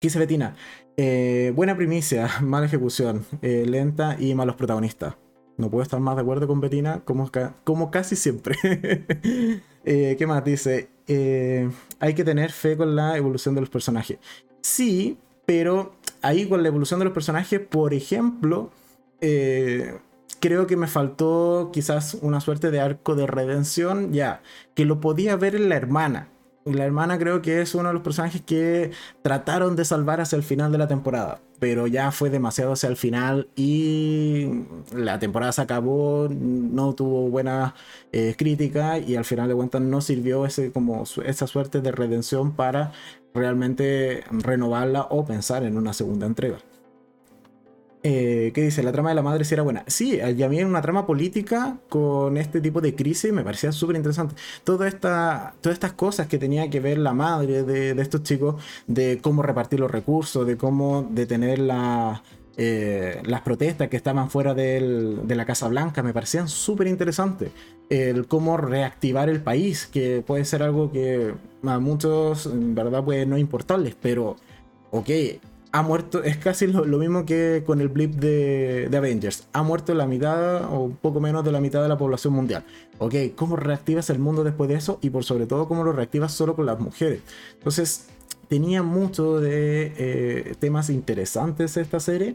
Quise 0.00 0.20
Betina, 0.20 0.54
eh, 0.96 1.52
buena 1.56 1.76
primicia, 1.76 2.30
mala 2.40 2.66
ejecución, 2.66 3.26
eh, 3.42 3.64
lenta 3.66 4.16
y 4.16 4.32
malos 4.32 4.54
protagonistas. 4.54 5.16
No 5.56 5.70
puedo 5.70 5.82
estar 5.82 5.98
más 5.98 6.14
de 6.14 6.22
acuerdo 6.22 6.46
con 6.46 6.60
Betina, 6.60 7.00
como, 7.04 7.30
como 7.64 7.90
casi 7.90 8.16
siempre. 8.16 8.56
Eh, 9.90 10.16
¿Qué 10.18 10.26
más 10.26 10.44
dice? 10.44 10.90
hay 11.98 12.12
que 12.14 12.22
tener 12.22 12.52
fe 12.52 12.76
con 12.76 12.94
la 12.94 13.16
evolución 13.16 13.54
de 13.54 13.62
los 13.62 13.70
personajes. 13.70 14.18
Sí, 14.60 15.16
pero 15.46 15.94
ahí 16.20 16.46
con 16.46 16.62
la 16.62 16.68
evolución 16.68 16.98
de 16.98 17.06
los 17.06 17.14
personajes, 17.14 17.58
por 17.60 17.94
ejemplo, 17.94 18.70
creo 19.18 20.66
que 20.66 20.76
me 20.76 20.88
faltó 20.88 21.70
quizás 21.72 22.18
una 22.20 22.40
suerte 22.40 22.70
de 22.70 22.80
arco 22.80 23.14
de 23.14 23.26
redención, 23.26 24.12
ya, 24.12 24.42
que 24.74 24.84
lo 24.84 25.00
podía 25.00 25.36
ver 25.36 25.54
en 25.54 25.70
la 25.70 25.76
hermana 25.76 26.28
la 26.74 26.84
hermana 26.84 27.18
creo 27.18 27.42
que 27.42 27.60
es 27.60 27.74
uno 27.74 27.88
de 27.88 27.94
los 27.94 28.02
personajes 28.02 28.42
que 28.42 28.90
trataron 29.22 29.76
de 29.76 29.84
salvar 29.84 30.20
hacia 30.20 30.36
el 30.36 30.42
final 30.42 30.72
de 30.72 30.78
la 30.78 30.88
temporada. 30.88 31.40
Pero 31.58 31.86
ya 31.86 32.12
fue 32.12 32.30
demasiado 32.30 32.72
hacia 32.72 32.88
el 32.88 32.96
final 32.96 33.48
y 33.56 34.48
la 34.94 35.18
temporada 35.18 35.52
se 35.52 35.62
acabó, 35.62 36.28
no 36.30 36.94
tuvo 36.94 37.28
buena 37.28 37.74
eh, 38.12 38.34
crítica 38.38 38.98
y 38.98 39.16
al 39.16 39.24
final 39.24 39.48
de 39.48 39.54
cuentas 39.54 39.80
no 39.82 40.00
sirvió 40.00 40.46
ese, 40.46 40.70
como 40.70 41.04
esa 41.24 41.46
suerte 41.46 41.80
de 41.80 41.90
redención 41.90 42.52
para 42.52 42.92
realmente 43.34 44.24
renovarla 44.30 45.02
o 45.10 45.24
pensar 45.24 45.64
en 45.64 45.76
una 45.76 45.92
segunda 45.92 46.26
entrega. 46.26 46.58
Eh, 48.04 48.52
¿Qué 48.54 48.62
dice? 48.62 48.82
La 48.82 48.92
trama 48.92 49.08
de 49.08 49.16
la 49.16 49.22
madre 49.22 49.44
si 49.44 49.54
era 49.54 49.62
buena. 49.62 49.84
Sí, 49.86 50.18
y 50.18 50.42
a 50.42 50.48
mí 50.48 50.62
una 50.62 50.80
trama 50.80 51.06
política 51.06 51.78
con 51.88 52.36
este 52.36 52.60
tipo 52.60 52.80
de 52.80 52.94
crisis 52.94 53.32
me 53.32 53.42
parecía 53.42 53.72
súper 53.72 53.96
interesante. 53.96 54.36
Toda 54.64 54.86
esta, 54.86 55.54
todas 55.60 55.74
estas 55.74 55.92
cosas 55.92 56.28
que 56.28 56.38
tenía 56.38 56.70
que 56.70 56.80
ver 56.80 56.98
la 56.98 57.12
madre 57.12 57.64
de, 57.64 57.90
estos 58.00 58.22
chicos, 58.22 58.62
de 58.86 59.18
cómo 59.20 59.42
repartir 59.42 59.80
los 59.80 59.90
recursos, 59.90 60.46
de 60.46 60.56
cómo 60.56 61.08
detener 61.10 61.60
eh, 62.56 63.20
las 63.24 63.40
protestas 63.42 63.88
que 63.88 63.96
estaban 63.96 64.30
fuera 64.30 64.54
de 64.54 65.34
la 65.34 65.44
Casa 65.44 65.66
Blanca, 65.68 66.02
me 66.02 66.12
parecían 66.12 66.48
súper 66.48 66.86
interesantes. 66.86 67.50
El 67.88 68.26
cómo 68.28 68.56
reactivar 68.58 69.28
el 69.28 69.40
país, 69.40 69.86
que 69.86 70.22
puede 70.24 70.44
ser 70.44 70.62
algo 70.62 70.92
que 70.92 71.34
a 71.64 71.78
muchos 71.80 72.46
en 72.46 72.74
verdad 72.74 73.02
puede 73.02 73.26
no 73.26 73.38
importarles, 73.38 73.96
pero 74.00 74.36
ok, 74.90 75.08
ha 75.72 75.82
muerto, 75.82 76.22
es 76.22 76.36
casi 76.38 76.66
lo, 76.66 76.84
mismo 76.98 77.24
que 77.24 77.62
con 77.66 77.80
el 77.80 77.88
blip 77.88 78.14
de, 78.14 78.88
Avengers. 78.96 79.46
Ha 79.52 79.62
muerto 79.62 79.94
la 79.94 80.06
mitad 80.06 80.64
o 80.64 80.80
un 80.84 80.96
poco 80.96 81.20
menos 81.20 81.44
de 81.44 81.52
la 81.52 81.60
mitad 81.60 81.82
de 81.82 81.88
la 81.88 81.98
población 81.98 82.32
mundial. 82.32 82.64
Ok, 82.98 83.14
¿cómo 83.36 83.56
reactivas 83.56 84.10
el 84.10 84.18
mundo 84.18 84.44
después 84.44 84.68
de 84.68 84.76
eso? 84.76 84.98
Y 85.02 85.10
por 85.10 85.24
sobre 85.24 85.46
todo, 85.46 85.68
¿cómo 85.68 85.84
lo 85.84 85.92
reactivas 85.92 86.32
solo 86.32 86.56
con 86.56 86.66
las 86.66 86.80
mujeres? 86.80 87.20
Entonces, 87.54 88.06
tenía 88.48 88.82
mucho 88.82 89.40
de 89.40 89.92
eh, 89.96 90.54
temas 90.58 90.90
interesantes 90.90 91.76
esta 91.76 92.00
serie, 92.00 92.34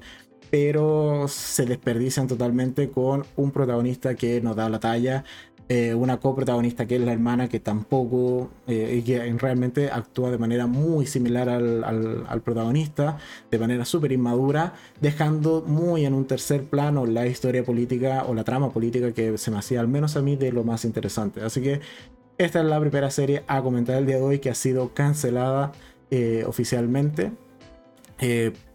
pero 0.52 1.28
se 1.28 1.66
desperdician 1.66 2.28
totalmente 2.28 2.90
con 2.92 3.26
un 3.36 3.52
protagonista 3.52 4.14
que 4.14 4.40
no 4.42 4.54
da 4.54 4.70
la 4.70 4.80
talla, 4.80 5.24
eh, 5.70 5.94
una 5.94 6.18
coprotagonista 6.18 6.86
que 6.86 6.98
es 6.98 7.02
la 7.02 7.14
hermana 7.14 7.48
que 7.48 7.62
tampoco 7.62 8.50
eh, 8.68 8.96
y 8.98 9.02
que 9.02 9.32
realmente 9.40 9.90
actúa 9.90 10.30
de 10.30 10.38
manera 10.38 10.68
muy 10.68 11.06
similar 11.06 11.48
al, 11.48 12.42
protagonista, 12.44 13.18
de 13.50 13.60
manera 13.60 13.86
súper 13.86 14.12
inmadura, 14.12 14.74
dejando 15.00 15.64
muy 15.66 16.06
en 16.06 16.16
un 16.16 16.26
tercer 16.26 16.64
plano 16.66 17.06
la 17.06 17.28
historia 17.28 17.64
política 17.64 18.26
o 18.28 18.34
la 18.34 18.44
trama 18.44 18.72
política 18.72 19.14
que 19.14 19.38
se 19.38 19.52
me 19.52 19.58
hacía 19.58 19.80
al 19.80 19.88
menos 19.88 20.18
a 20.18 20.22
mí 20.22 20.36
de 20.36 20.52
lo 20.52 20.66
más 20.66 20.84
interesante. 20.84 21.42
Así 21.42 21.62
que 21.62 21.80
esta 22.38 22.60
es 22.60 22.66
la 22.66 22.80
primera 22.82 23.10
serie 23.10 23.44
a 23.48 23.62
comentar 23.62 23.96
el 23.96 24.06
día 24.06 24.18
de 24.18 24.22
hoy 24.22 24.40
que 24.40 24.50
ha 24.50 24.56
sido 24.56 24.94
cancelada 24.94 25.72
eh, 26.12 26.44
oficialmente. 26.46 27.32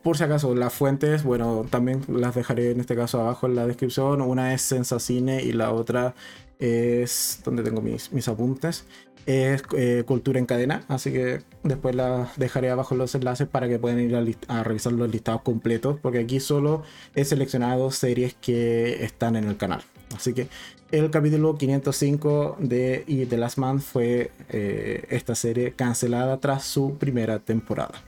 por 0.03 0.17
si 0.17 0.25
acaso, 0.25 0.55
las 0.55 0.73
fuentes, 0.73 1.23
bueno, 1.23 1.67
también 1.69 2.01
las 2.09 2.35
dejaré 2.35 2.71
en 2.71 2.81
este 2.81 2.97
caso 2.97 3.21
abajo 3.21 3.47
en 3.47 3.57
la 3.57 3.67
descripción. 3.67 4.23
Una 4.23 4.55
es 4.55 4.63
Sensacine 4.63 5.43
y 5.43 5.53
la 5.53 5.73
otra 5.73 6.15
es 6.59 7.41
donde 7.45 7.63
tengo 7.63 7.81
mis, 7.81 8.13
mis 8.13 8.29
apuntes. 8.29 8.85
Es 9.27 9.63
eh, 9.77 10.05
Cultura 10.07 10.39
en 10.39 10.47
Cadena, 10.47 10.85
así 10.89 11.13
que 11.13 11.43
después 11.63 11.95
la 11.95 12.33
dejaré 12.37 12.71
abajo 12.71 12.95
los 12.95 13.15
enlaces 13.15 13.47
para 13.47 13.69
que 13.69 13.79
puedan 13.79 14.01
ir 14.01 14.39
a, 14.49 14.63
revisar 14.63 14.95
los 14.95 15.11
listados 15.11 15.43
completos, 15.43 15.99
porque 16.01 16.21
aquí 16.21 16.41
solo 16.41 16.83
he 17.15 17.27
seleccionado 17.27 17.91
series 17.91 18.35
que 18.35 19.05
están 19.05 19.37
en 19.37 19.45
el 19.45 19.59
canal. 19.59 19.83
Así 20.17 20.33
que 20.33 20.49
el 20.91 21.11
capítulo 21.11 21.59
505 21.59 22.57
de 22.59 23.27
The 23.29 23.37
Last 23.37 23.59
Man 23.59 23.83
fue 23.83 24.31
eh, 24.49 25.05
esta 25.11 25.35
serie 25.35 25.73
cancelada 25.73 26.39
tras 26.41 26.65
su 26.65 26.97
primera 26.97 27.39
temporada. 27.39 28.08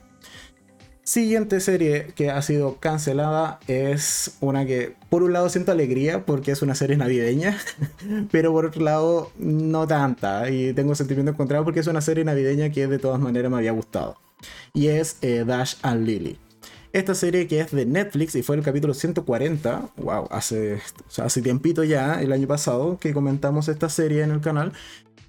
Siguiente 1.10 1.58
serie 1.58 2.12
que 2.14 2.30
ha 2.30 2.40
sido 2.40 2.76
cancelada 2.76 3.58
es 3.66 4.36
una 4.38 4.64
que 4.64 4.94
por 5.08 5.24
un 5.24 5.32
lado 5.32 5.48
siento 5.48 5.72
alegría 5.72 6.24
porque 6.24 6.52
es 6.52 6.62
una 6.62 6.76
serie 6.76 6.96
navideña, 6.96 7.58
pero 8.30 8.52
por 8.52 8.66
otro 8.66 8.80
lado 8.80 9.32
no 9.36 9.88
tanta 9.88 10.48
y 10.50 10.72
tengo 10.72 10.94
sentimiento 10.94 11.32
encontrado 11.32 11.64
porque 11.64 11.80
es 11.80 11.88
una 11.88 12.00
serie 12.00 12.24
navideña 12.24 12.70
que 12.70 12.86
de 12.86 13.00
todas 13.00 13.18
maneras 13.18 13.50
me 13.50 13.56
había 13.56 13.72
gustado. 13.72 14.18
Y 14.72 14.86
es 14.86 15.16
eh, 15.20 15.42
Dash 15.44 15.74
and 15.82 16.06
Lily. 16.06 16.38
Esta 16.92 17.16
serie 17.16 17.48
que 17.48 17.58
es 17.58 17.72
de 17.72 17.86
Netflix 17.86 18.36
y 18.36 18.44
fue 18.44 18.54
el 18.54 18.62
capítulo 18.62 18.94
140, 18.94 19.90
wow, 19.96 20.28
hace, 20.30 20.80
hace 21.18 21.42
tiempito 21.42 21.82
ya, 21.82 22.22
el 22.22 22.32
año 22.32 22.46
pasado, 22.46 22.98
que 22.98 23.12
comentamos 23.12 23.66
esta 23.66 23.88
serie 23.88 24.22
en 24.22 24.30
el 24.30 24.40
canal. 24.40 24.72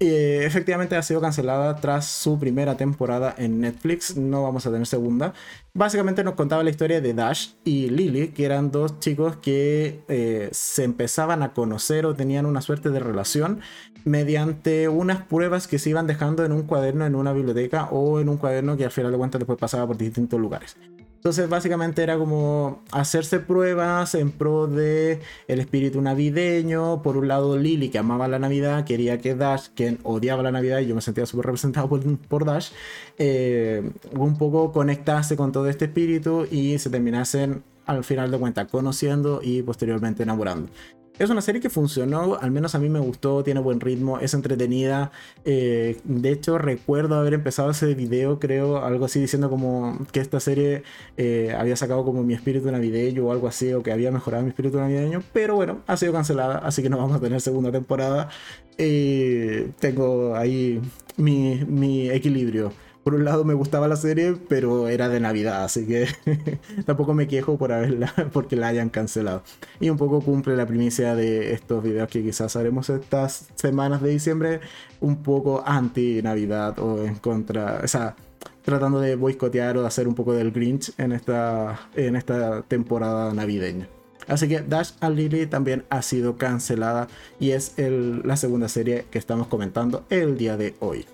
Eh, 0.00 0.44
efectivamente 0.44 0.96
ha 0.96 1.02
sido 1.02 1.20
cancelada 1.20 1.76
tras 1.76 2.06
su 2.06 2.38
primera 2.38 2.76
temporada 2.76 3.34
en 3.38 3.60
Netflix. 3.60 4.16
No 4.16 4.42
vamos 4.42 4.66
a 4.66 4.72
tener 4.72 4.86
segunda. 4.86 5.32
Básicamente 5.74 6.24
nos 6.24 6.34
contaba 6.34 6.62
la 6.64 6.70
historia 6.70 7.00
de 7.00 7.14
Dash 7.14 7.50
y 7.64 7.88
Lily, 7.88 8.28
que 8.28 8.44
eran 8.44 8.70
dos 8.70 8.98
chicos 8.98 9.36
que 9.36 10.02
eh, 10.08 10.48
se 10.52 10.84
empezaban 10.84 11.42
a 11.42 11.52
conocer 11.52 12.04
o 12.04 12.14
tenían 12.14 12.46
una 12.46 12.60
suerte 12.60 12.90
de 12.90 12.98
relación 12.98 13.60
mediante 14.04 14.88
unas 14.88 15.22
pruebas 15.22 15.68
que 15.68 15.78
se 15.78 15.90
iban 15.90 16.06
dejando 16.06 16.44
en 16.44 16.52
un 16.52 16.62
cuaderno 16.62 17.06
en 17.06 17.14
una 17.14 17.32
biblioteca 17.32 17.84
o 17.84 18.20
en 18.20 18.28
un 18.28 18.36
cuaderno 18.36 18.76
que 18.76 18.84
al 18.84 18.90
final 18.90 19.12
de 19.12 19.18
cuentas 19.18 19.38
después 19.38 19.58
pasaba 19.58 19.86
por 19.86 19.96
distintos 19.96 20.40
lugares. 20.40 20.76
Entonces 21.22 21.48
básicamente 21.48 22.02
era 22.02 22.18
como 22.18 22.82
hacerse 22.90 23.38
pruebas 23.38 24.16
en 24.16 24.32
pro 24.32 24.66
de 24.66 25.20
el 25.46 25.60
espíritu 25.60 26.00
navideño. 26.00 27.00
Por 27.00 27.16
un 27.16 27.28
lado 27.28 27.56
Lily 27.56 27.90
que 27.90 27.98
amaba 27.98 28.26
la 28.26 28.40
Navidad, 28.40 28.84
quería 28.84 29.18
que 29.18 29.36
Dash, 29.36 29.68
quien 29.76 30.00
odiaba 30.02 30.42
la 30.42 30.50
Navidad 30.50 30.80
y 30.80 30.88
yo 30.88 30.96
me 30.96 31.00
sentía 31.00 31.24
súper 31.24 31.46
representado 31.46 31.88
por, 31.88 32.44
Dash, 32.44 32.70
eh, 33.18 33.88
un 34.16 34.36
poco 34.36 34.72
conectarse 34.72 35.36
con 35.36 35.52
todo 35.52 35.68
este 35.68 35.84
espíritu 35.84 36.44
y 36.50 36.80
se 36.80 36.90
terminasen 36.90 37.62
al 37.86 38.02
final 38.02 38.32
de 38.32 38.38
cuentas 38.40 38.66
conociendo 38.68 39.38
y 39.44 39.62
posteriormente 39.62 40.24
enamorando. 40.24 40.70
Es 41.18 41.28
una 41.30 41.42
serie 41.42 41.60
que 41.60 41.68
funcionó, 41.68 42.36
al 42.40 42.50
menos 42.50 42.74
a 42.74 42.78
mí 42.78 42.88
me 42.88 42.98
gustó, 42.98 43.44
tiene 43.44 43.60
buen 43.60 43.80
ritmo, 43.80 44.18
es 44.18 44.32
entretenida. 44.32 45.12
Eh, 45.44 46.00
de 46.04 46.32
hecho, 46.32 46.56
recuerdo 46.58 47.16
haber 47.16 47.34
empezado 47.34 47.70
ese 47.70 47.94
video, 47.94 48.40
creo, 48.40 48.78
algo 48.82 49.04
así 49.04 49.20
diciendo 49.20 49.50
como 49.50 49.98
que 50.10 50.20
esta 50.20 50.40
serie 50.40 50.82
eh, 51.18 51.54
había 51.56 51.76
sacado 51.76 52.04
como 52.04 52.22
mi 52.24 52.34
espíritu 52.34 52.72
navideño 52.72 53.26
o 53.26 53.32
algo 53.32 53.46
así, 53.46 53.72
o 53.74 53.82
que 53.82 53.92
había 53.92 54.10
mejorado 54.10 54.42
mi 54.42 54.48
espíritu 54.48 54.78
navideño. 54.78 55.22
Pero 55.34 55.54
bueno, 55.54 55.82
ha 55.86 55.96
sido 55.98 56.12
cancelada, 56.12 56.58
así 56.58 56.82
que 56.82 56.88
no 56.88 56.96
vamos 56.96 57.16
a 57.16 57.20
tener 57.20 57.40
segunda 57.42 57.70
temporada. 57.70 58.30
Eh, 58.78 59.70
tengo 59.80 60.34
ahí 60.34 60.80
mi, 61.18 61.62
mi 61.66 62.10
equilibrio 62.10 62.72
por 63.02 63.14
un 63.14 63.24
lado 63.24 63.44
me 63.44 63.54
gustaba 63.54 63.88
la 63.88 63.96
serie, 63.96 64.36
pero 64.48 64.88
era 64.88 65.08
de 65.08 65.18
Navidad, 65.18 65.64
así 65.64 65.86
que 65.86 66.06
tampoco 66.86 67.14
me 67.14 67.26
quejo 67.26 67.58
por 67.58 67.72
haberla, 67.72 68.12
porque 68.32 68.56
la 68.56 68.68
hayan 68.68 68.90
cancelado. 68.90 69.42
Y 69.80 69.90
un 69.90 69.96
poco 69.96 70.20
cumple 70.20 70.56
la 70.56 70.66
primicia 70.66 71.14
de 71.14 71.52
estos 71.52 71.82
videos 71.82 72.08
que 72.08 72.22
quizás 72.22 72.54
haremos 72.56 72.90
estas 72.90 73.48
semanas 73.56 74.02
de 74.02 74.10
diciembre, 74.10 74.60
un 75.00 75.22
poco 75.22 75.64
anti-Navidad 75.66 76.78
o 76.78 77.04
en 77.04 77.16
contra, 77.16 77.80
o 77.82 77.88
sea, 77.88 78.14
tratando 78.62 79.00
de 79.00 79.16
boicotear 79.16 79.76
o 79.76 79.82
de 79.82 79.88
hacer 79.88 80.06
un 80.06 80.14
poco 80.14 80.32
del 80.32 80.52
Grinch 80.52 80.92
en 80.98 81.12
esta, 81.12 81.88
en 81.94 82.14
esta 82.14 82.62
temporada 82.62 83.32
navideña. 83.34 83.88
Así 84.28 84.46
que 84.46 84.60
Dash 84.60 84.92
and 85.00 85.16
Lily 85.16 85.46
también 85.46 85.84
ha 85.90 86.00
sido 86.02 86.36
cancelada 86.36 87.08
y 87.40 87.50
es 87.50 87.74
la 87.78 88.36
segunda 88.36 88.68
serie 88.68 89.06
que 89.10 89.18
estamos 89.18 89.48
comentando 89.48 90.04
el 90.10 90.38
día 90.38 90.56
de 90.56 90.76
hoy. 90.78 91.04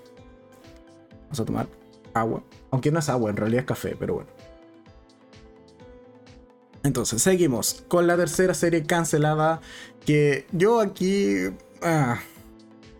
Vamos 1.23 1.39
a 1.39 1.45
tomar 1.45 1.78
agua. 2.19 2.43
Aunque 2.71 2.91
no 2.91 2.99
es 2.99 3.09
agua, 3.09 3.29
en 3.29 3.37
realidad 3.37 3.61
es 3.61 3.67
café, 3.67 3.95
pero 3.99 4.15
bueno. 4.15 4.29
Entonces, 6.83 7.21
seguimos 7.21 7.83
con 7.87 8.07
la 8.07 8.15
tercera 8.15 8.53
serie 8.53 8.83
cancelada. 8.83 9.61
Que 10.05 10.45
yo 10.51 10.79
aquí. 10.79 11.35
Ah, 11.81 12.19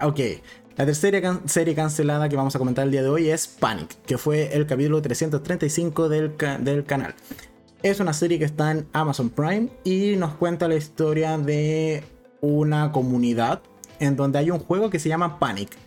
ok. 0.01 0.19
La 0.77 0.85
tercera 0.85 1.41
serie 1.45 1.75
cancelada 1.75 2.29
que 2.29 2.35
vamos 2.35 2.55
a 2.55 2.59
comentar 2.59 2.85
el 2.85 2.91
día 2.91 3.03
de 3.03 3.09
hoy 3.09 3.29
es 3.29 3.47
Panic, 3.47 4.01
que 4.05 4.17
fue 4.17 4.55
el 4.55 4.65
capítulo 4.65 5.01
335 5.01 6.07
del, 6.07 6.37
del 6.61 6.85
canal. 6.85 7.15
Es 7.83 7.99
una 7.99 8.13
serie 8.13 8.39
que 8.39 8.45
está 8.45 8.71
en 8.71 8.87
Amazon 8.93 9.29
Prime 9.29 9.69
y 9.83 10.15
nos 10.15 10.35
cuenta 10.35 10.67
la 10.67 10.75
historia 10.75 11.37
de 11.37 12.03
una 12.41 12.91
comunidad 12.93 13.61
en 13.99 14.15
donde 14.15 14.39
hay 14.39 14.51
un 14.51 14.59
juego 14.59 14.89
que 14.89 14.99
se 14.99 15.09
llama 15.09 15.39
Panic 15.39 15.77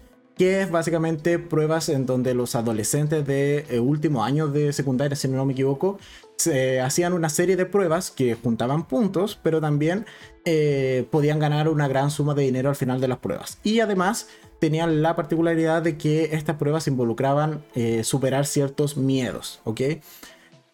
que 0.42 0.60
es 0.60 0.72
básicamente 0.72 1.38
pruebas 1.38 1.88
en 1.88 2.04
donde 2.04 2.34
los 2.34 2.56
adolescentes 2.56 3.24
de 3.24 3.64
eh, 3.70 3.78
último 3.78 4.24
año 4.24 4.48
de 4.48 4.72
secundaria, 4.72 5.14
si 5.14 5.28
no 5.28 5.46
me 5.46 5.52
equivoco, 5.52 6.00
se 6.36 6.80
hacían 6.80 7.12
una 7.12 7.28
serie 7.28 7.54
de 7.54 7.64
pruebas 7.64 8.10
que 8.10 8.34
juntaban 8.34 8.88
puntos, 8.88 9.38
pero 9.40 9.60
también 9.60 10.04
eh, 10.44 11.06
podían 11.12 11.38
ganar 11.38 11.68
una 11.68 11.86
gran 11.86 12.10
suma 12.10 12.34
de 12.34 12.42
dinero 12.42 12.70
al 12.70 12.74
final 12.74 13.00
de 13.00 13.06
las 13.06 13.18
pruebas. 13.18 13.58
Y 13.62 13.78
además 13.78 14.30
tenían 14.58 15.00
la 15.00 15.14
particularidad 15.14 15.80
de 15.80 15.96
que 15.96 16.30
estas 16.32 16.56
pruebas 16.56 16.88
involucraban 16.88 17.62
eh, 17.76 18.02
superar 18.02 18.44
ciertos 18.44 18.96
miedos, 18.96 19.60
¿ok? 19.62 19.80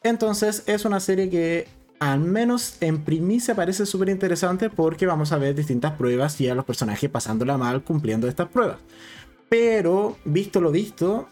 Entonces 0.02 0.62
es 0.64 0.86
una 0.86 0.98
serie 0.98 1.28
que 1.28 1.68
al 2.00 2.20
menos 2.20 2.78
en 2.80 3.04
primicia 3.04 3.54
parece 3.54 3.84
súper 3.84 4.08
interesante 4.08 4.70
porque 4.70 5.04
vamos 5.04 5.30
a 5.32 5.36
ver 5.36 5.54
distintas 5.54 5.92
pruebas 5.92 6.40
y 6.40 6.48
a 6.48 6.54
los 6.54 6.64
personajes 6.64 7.10
pasándola 7.10 7.58
mal 7.58 7.84
cumpliendo 7.84 8.28
estas 8.28 8.48
pruebas. 8.48 8.78
Pero, 9.48 10.16
visto 10.24 10.60
lo 10.60 10.70
visto, 10.70 11.28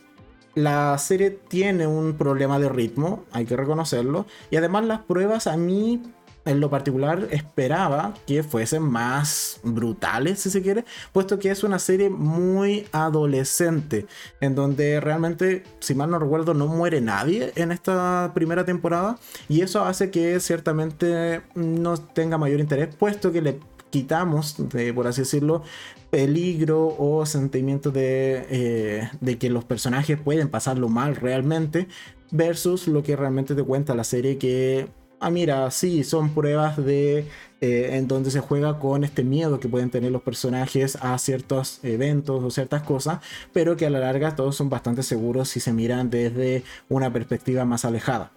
la 0.55 0.97
serie 0.99 1.31
tiene 1.31 1.87
un 1.87 2.15
problema 2.17 2.59
de 2.59 2.69
ritmo, 2.69 3.25
hay 3.31 3.45
que 3.45 3.57
reconocerlo. 3.57 4.27
Y 4.51 4.57
además 4.57 4.87
las 4.87 5.01
pruebas 5.01 5.47
a 5.47 5.57
mí, 5.59 6.03
en 6.47 6.61
lo 6.61 6.71
particular, 6.71 7.29
esperaba 7.31 8.15
que 8.27 8.43
fuesen 8.43 8.83
más 8.83 9.61
brutales, 9.65 10.41
si 10.41 10.49
se 10.49 10.63
quiere, 10.63 10.87
puesto 11.13 11.39
que 11.39 11.51
es 11.51 11.63
una 11.63 11.79
serie 11.79 12.09
muy 12.09 12.87
adolescente, 12.93 14.07
en 14.41 14.55
donde 14.55 14.99
realmente, 15.01 15.65
si 15.81 15.95
mal 15.95 16.09
no 16.11 16.19
recuerdo, 16.19 16.55
no 16.55 16.69
muere 16.69 17.03
nadie 17.03 17.53
en 17.57 17.71
esta 17.71 18.33
primera 18.35 18.65
temporada. 18.65 19.19
Y 19.49 19.61
eso 19.61 19.85
hace 19.85 20.11
que 20.11 20.41
ciertamente 20.41 21.43
no 21.55 21.99
tenga 21.99 22.39
mayor 22.39 22.61
interés, 22.61 22.95
puesto 22.95 23.31
que 23.31 23.43
le 23.43 23.61
quitamos, 23.91 24.57
por 24.95 25.07
así 25.07 25.23
decirlo, 25.23 25.63
peligro 26.11 26.95
o 26.99 27.25
sentimiento 27.27 27.91
de, 27.91 28.47
eh, 28.51 29.11
de, 29.21 29.39
que 29.39 29.51
los 29.51 29.65
personajes 29.65 30.21
pueden 30.21 30.49
pasarlo 30.49 30.89
mal 30.89 31.17
realmente, 31.17 31.89
versus 32.31 32.89
lo 32.89 33.03
que 33.03 33.17
realmente 33.17 33.55
te 33.55 33.63
cuenta 33.63 33.95
la 33.95 34.05
serie 34.05 34.39
que, 34.39 34.89
ah, 35.21 35.31
mira, 35.31 35.71
sí, 35.71 36.05
son 36.05 36.31
pruebas 36.31 36.77
de 36.77 37.27
eh, 37.61 37.97
en 37.97 38.07
donde 38.07 38.31
se 38.31 38.41
juega 38.41 38.79
con 38.79 39.03
este 39.03 39.25
miedo 39.25 39.61
que 39.61 39.69
pueden 39.69 39.91
tener 39.91 40.13
los 40.13 40.23
personajes 40.23 40.97
a 41.01 41.17
ciertos 41.19 41.81
eventos 41.83 42.45
o 42.45 42.51
ciertas 42.51 42.83
cosas, 42.83 43.21
pero 43.53 43.77
que 43.77 43.87
a 43.87 43.91
la 43.91 44.01
larga 44.01 44.37
todos 44.37 44.57
son 44.57 44.69
bastante 44.69 45.03
seguros 45.03 45.49
si 45.49 45.61
se 45.61 45.73
miran 45.73 46.11
desde 46.11 46.65
una 46.89 47.13
perspectiva 47.13 47.65
más 47.65 47.85
alejada. 47.85 48.31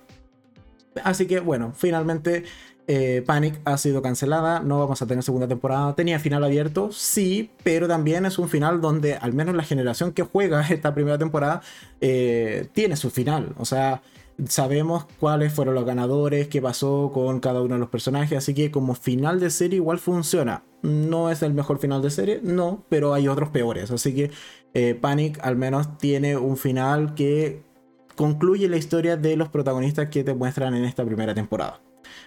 Así 1.03 1.27
que 1.27 1.39
bueno, 1.39 1.73
finalmente 1.75 2.45
eh, 2.91 3.21
Panic 3.23 3.61
ha 3.65 3.77
sido 3.77 4.01
cancelada, 4.01 4.61
no 4.61 4.79
vamos 4.79 4.99
a 5.03 5.05
tener 5.05 5.23
segunda 5.23 5.47
temporada. 5.47 5.93
Tenía 5.93 6.17
final 6.17 6.43
abierto, 6.43 6.91
sí, 6.91 7.51
pero 7.61 7.87
también 7.87 8.25
es 8.25 8.39
un 8.39 8.49
final 8.49 8.81
donde 8.81 9.13
al 9.13 9.31
menos 9.31 9.53
la 9.53 9.61
generación 9.61 10.11
que 10.11 10.23
juega 10.23 10.61
esta 10.69 10.95
primera 10.95 11.19
temporada 11.19 11.61
eh, 12.01 12.67
tiene 12.73 12.95
su 12.95 13.11
final. 13.11 13.53
O 13.59 13.65
sea, 13.65 14.01
sabemos 14.47 15.05
cuáles 15.19 15.53
fueron 15.53 15.75
los 15.75 15.85
ganadores, 15.85 16.47
qué 16.47 16.63
pasó 16.63 17.11
con 17.13 17.39
cada 17.39 17.61
uno 17.61 17.75
de 17.75 17.79
los 17.79 17.89
personajes, 17.89 18.35
así 18.35 18.55
que 18.55 18.71
como 18.71 18.95
final 18.95 19.39
de 19.39 19.51
serie 19.51 19.75
igual 19.77 19.99
funciona. 19.99 20.63
No 20.81 21.29
es 21.29 21.43
el 21.43 21.53
mejor 21.53 21.77
final 21.77 22.01
de 22.01 22.09
serie, 22.09 22.39
no, 22.41 22.85
pero 22.89 23.13
hay 23.13 23.27
otros 23.27 23.49
peores. 23.49 23.91
Así 23.91 24.15
que 24.15 24.31
eh, 24.73 24.95
Panic 24.95 25.37
al 25.43 25.57
menos 25.57 25.99
tiene 25.99 26.37
un 26.37 26.57
final 26.57 27.13
que 27.13 27.61
concluye 28.15 28.67
la 28.67 28.77
historia 28.77 29.15
de 29.15 29.35
los 29.35 29.49
protagonistas 29.49 30.09
que 30.09 30.23
te 30.23 30.33
muestran 30.33 30.73
en 30.73 30.85
esta 30.85 31.05
primera 31.05 31.35
temporada. 31.35 31.81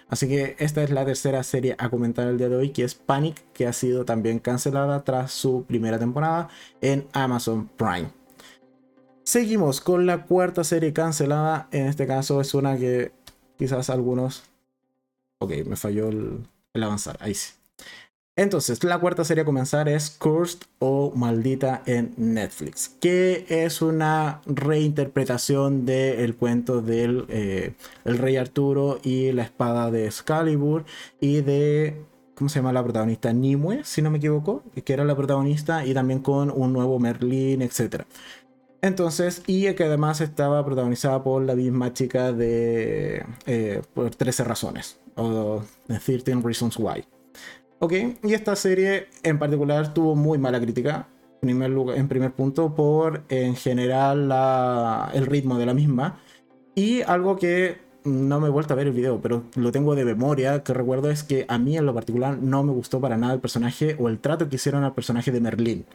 Así 0.09 0.27
que 0.27 0.55
esta 0.59 0.83
es 0.83 0.91
la 0.91 1.05
tercera 1.05 1.41
serie 1.43 1.75
a 1.79 1.89
comentar 1.89 2.27
el 2.27 2.37
día 2.37 2.49
de 2.49 2.55
hoy, 2.55 2.69
que 2.69 2.83
es 2.83 2.95
Panic, 2.95 3.43
que 3.53 3.67
ha 3.67 3.73
sido 3.73 4.05
también 4.05 4.39
cancelada 4.39 5.03
tras 5.03 5.31
su 5.31 5.65
primera 5.65 5.97
temporada 5.97 6.49
en 6.81 7.07
Amazon 7.13 7.67
Prime. 7.77 8.11
Seguimos 9.23 9.81
con 9.81 10.05
la 10.05 10.25
cuarta 10.25 10.63
serie 10.63 10.93
cancelada. 10.93 11.67
En 11.71 11.87
este 11.87 12.05
caso 12.05 12.41
es 12.41 12.53
una 12.53 12.77
que 12.77 13.11
quizás 13.57 13.89
algunos... 13.89 14.43
Ok, 15.39 15.51
me 15.65 15.75
falló 15.75 16.09
el, 16.09 16.45
el 16.73 16.83
avanzar. 16.83 17.17
Ahí 17.19 17.33
sí. 17.33 17.53
Entonces, 18.35 18.83
la 18.83 18.97
cuarta 18.97 19.23
serie 19.23 19.43
a 19.43 19.45
comenzar 19.45 19.87
es 19.87 20.09
Cursed 20.09 20.61
o 20.79 21.13
Maldita 21.15 21.83
en 21.85 22.15
Netflix, 22.17 22.89
que 22.99 23.45
es 23.47 23.83
una 23.83 24.41
reinterpretación 24.47 25.85
del 25.85 26.35
cuento 26.35 26.81
del 26.81 27.25
eh, 27.29 27.73
Rey 28.05 28.37
Arturo 28.37 28.99
y 29.03 29.31
la 29.33 29.43
espada 29.43 29.91
de 29.91 30.07
Excalibur 30.07 30.83
y 31.21 31.41
de 31.41 32.01
¿cómo 32.33 32.49
se 32.49 32.57
llama 32.57 32.73
la 32.73 32.83
protagonista? 32.83 33.31
Nimue, 33.33 33.83
si 33.83 34.01
no 34.01 34.09
me 34.09 34.17
equivoco, 34.17 34.63
que 34.83 34.93
era 34.93 35.05
la 35.05 35.15
protagonista, 35.15 35.85
y 35.85 35.93
también 35.93 36.19
con 36.19 36.49
un 36.49 36.73
nuevo 36.73 36.97
Merlin, 36.97 37.61
etc. 37.61 38.01
Entonces, 38.81 39.43
y 39.45 39.71
que 39.75 39.83
además 39.83 40.21
estaba 40.21 40.65
protagonizada 40.65 41.23
por 41.23 41.43
la 41.43 41.53
misma 41.53 41.93
chica 41.93 42.33
de 42.33 43.25
eh, 43.45 43.83
por 43.93 44.09
13 44.09 44.43
razones, 44.43 44.99
o 45.15 45.61
13 45.87 46.41
Reasons 46.43 46.77
Why. 46.79 47.05
Ok, 47.83 47.91
y 48.23 48.33
esta 48.33 48.55
serie 48.55 49.07
en 49.23 49.37
particular 49.37 49.93
tuvo 49.93 50.15
muy 50.15 50.37
mala 50.37 50.61
crítica. 50.61 51.09
Primer, 51.41 51.69
lugar, 51.69 51.97
en 51.97 52.07
primer 52.07 52.31
punto, 52.31 52.73
por 52.73 53.23
en 53.27 53.57
general 53.57 54.31
el 55.13 55.25
ritmo 55.25 55.57
de 55.57 55.65
la 55.65 55.73
misma. 55.73 56.17
Y 56.75 57.01
algo 57.01 57.35
que 57.35 57.79
no 58.05 58.39
me 58.39 58.47
he 58.47 58.51
vuelto 58.51 58.71
a 58.71 58.77
ver 58.77 58.87
el 58.87 58.93
video, 58.93 59.19
pero 59.21 59.43
lo 59.55 59.73
tengo 59.73 59.95
de 59.95 60.05
memoria, 60.05 60.63
que 60.63 60.73
recuerdo 60.73 61.09
es 61.11 61.23
que 61.23 61.45
a 61.49 61.57
mí 61.57 61.75
en 61.75 61.85
lo 61.85 61.93
particular 61.93 62.37
no 62.37 62.63
me 62.63 62.71
gustó 62.71 63.01
para 63.01 63.17
nada 63.17 63.33
el 63.33 63.41
personaje 63.41 63.97
o 63.99 64.07
el 64.07 64.19
trato 64.19 64.47
que 64.47 64.55
hicieron 64.55 64.85
al 64.85 64.93
personaje 64.93 65.33
de 65.33 65.41
Merlín. 65.41 65.85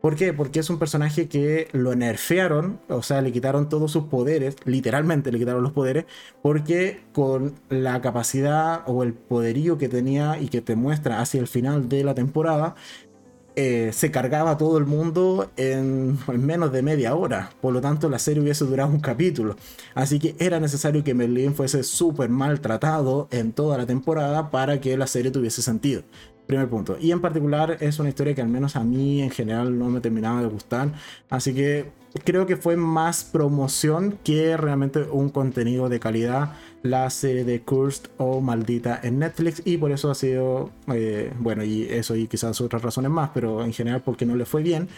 ¿Por 0.00 0.14
qué? 0.14 0.32
Porque 0.32 0.60
es 0.60 0.70
un 0.70 0.78
personaje 0.78 1.28
que 1.28 1.68
lo 1.72 1.94
nerfearon, 1.96 2.80
o 2.88 3.02
sea, 3.02 3.20
le 3.20 3.32
quitaron 3.32 3.68
todos 3.68 3.90
sus 3.90 4.04
poderes, 4.04 4.56
literalmente 4.64 5.32
le 5.32 5.38
quitaron 5.38 5.62
los 5.62 5.72
poderes, 5.72 6.04
porque 6.40 7.00
con 7.12 7.54
la 7.68 8.00
capacidad 8.00 8.82
o 8.86 9.02
el 9.02 9.12
poderío 9.12 9.76
que 9.76 9.88
tenía 9.88 10.38
y 10.40 10.48
que 10.48 10.60
te 10.60 10.76
muestra 10.76 11.20
hacia 11.20 11.40
el 11.40 11.48
final 11.48 11.88
de 11.88 12.04
la 12.04 12.14
temporada, 12.14 12.76
eh, 13.60 13.90
se 13.92 14.12
cargaba 14.12 14.56
todo 14.56 14.78
el 14.78 14.86
mundo 14.86 15.50
en, 15.56 16.16
menos 16.28 16.70
de 16.70 16.80
media 16.82 17.16
hora. 17.16 17.50
Por 17.60 17.74
lo 17.74 17.80
tanto, 17.80 18.08
la 18.08 18.20
serie 18.20 18.40
hubiese 18.40 18.64
durado 18.64 18.90
un 18.90 19.00
capítulo. 19.00 19.56
Así 19.96 20.20
que 20.20 20.36
era 20.38 20.60
necesario 20.60 21.02
que 21.02 21.12
Merlin 21.12 21.56
fuese 21.56 21.82
súper 21.82 22.28
maltratado 22.28 23.26
en 23.32 23.50
toda 23.52 23.76
la 23.76 23.84
temporada 23.84 24.52
para 24.52 24.80
que 24.80 24.96
la 24.96 25.08
serie 25.08 25.32
tuviese 25.32 25.60
sentido. 25.60 26.04
Primer 26.48 26.66
punto. 26.66 26.96
Y 26.98 27.12
en 27.12 27.20
particular 27.20 27.76
es 27.78 27.98
una 27.98 28.08
historia 28.08 28.34
que 28.34 28.40
al 28.40 28.48
menos 28.48 28.74
a 28.74 28.82
mí 28.82 29.20
en 29.20 29.30
general 29.30 29.78
no 29.78 29.90
me 29.90 30.00
terminaba 30.00 30.40
de 30.40 30.48
gustar. 30.48 30.92
Así 31.28 31.52
que 31.52 31.90
creo 32.24 32.46
que 32.46 32.56
fue 32.56 32.74
más 32.74 33.22
promoción 33.22 34.18
que 34.24 34.56
realmente 34.56 35.02
un 35.02 35.28
contenido 35.28 35.90
de 35.90 36.00
calidad 36.00 36.54
la 36.82 37.10
serie 37.10 37.44
de 37.44 37.60
Cursed 37.60 38.08
o 38.16 38.40
Maldita 38.40 38.98
en 39.02 39.18
Netflix 39.18 39.60
y 39.64 39.76
por 39.76 39.92
eso 39.92 40.10
ha 40.10 40.14
sido, 40.14 40.70
eh, 40.90 41.32
bueno, 41.38 41.64
y 41.64 41.82
eso 41.82 42.16
y 42.16 42.28
quizás 42.28 42.60
otras 42.62 42.80
razones 42.80 43.10
más, 43.10 43.30
pero 43.34 43.62
en 43.62 43.74
general 43.74 44.00
porque 44.02 44.24
no 44.24 44.34
le 44.34 44.46
fue 44.46 44.62
bien, 44.62 44.88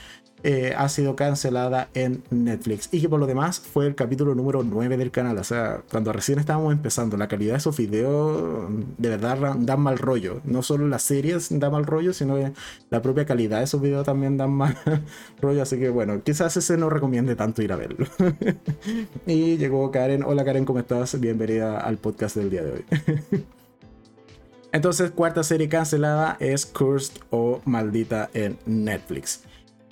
eh, 0.43 0.75
ha 0.77 0.89
sido 0.89 1.17
cancelada 1.17 1.89
en 1.95 2.23
Netflix. 2.31 2.89
Y 2.93 3.01
que 3.01 3.09
por 3.09 3.21
lo 3.21 3.27
demás 3.27 3.61
fue 3.61 3.87
el 3.87 3.95
capítulo 3.95 4.35
número 4.35 4.63
9 4.63 4.97
del 4.97 5.11
canal. 5.11 5.39
O 5.39 5.45
sea, 5.45 5.83
cuando 5.91 6.13
recién 6.13 6.39
estábamos 6.39 6.73
empezando, 6.73 7.17
la 7.17 7.29
calidad 7.29 7.53
de 7.53 7.59
esos 7.59 7.77
videos 7.77 8.69
de 8.99 9.09
verdad 9.09 9.57
dan 9.59 9.81
mal 9.81 9.99
rollo. 9.99 10.41
No 10.45 10.63
solo 10.63 10.89
las 10.89 11.03
series 11.03 11.49
dan 11.51 11.73
mal 11.73 11.85
rollo, 11.85 12.13
sino 12.13 12.37
la 12.91 13.03
propia 13.03 13.27
calidad 13.27 13.59
de 13.59 13.65
esos 13.65 13.81
videos 13.81 14.07
también 14.07 14.37
dan 14.37 14.51
mal 14.51 14.77
rollo. 15.41 15.63
Así 15.63 15.79
que 15.79 15.91
bueno, 15.91 16.23
quizás 16.23 16.57
ese 16.57 16.77
no 16.77 16.89
recomiende 16.91 17.37
tanto 17.37 17.63
ir 17.63 17.73
a 17.73 17.77
verlo. 17.77 18.07
y 19.27 19.57
llegó 19.57 19.91
Karen. 19.91 20.23
Hola 20.23 20.45
Karen, 20.45 20.65
¿cómo 20.65 20.79
estás? 20.79 21.19
Bienvenida 21.21 21.79
al 21.81 21.99
podcast 21.99 22.37
del 22.37 22.51
día 22.51 22.63
de 22.65 22.73
hoy. 22.73 22.85
Entonces, 24.73 25.11
cuarta 25.11 25.43
serie 25.43 25.69
cancelada 25.69 26.37
es 26.39 26.65
Cursed 26.65 27.21
o 27.31 27.61
Maldita 27.65 28.31
en 28.35 28.57
Netflix. 28.67 29.43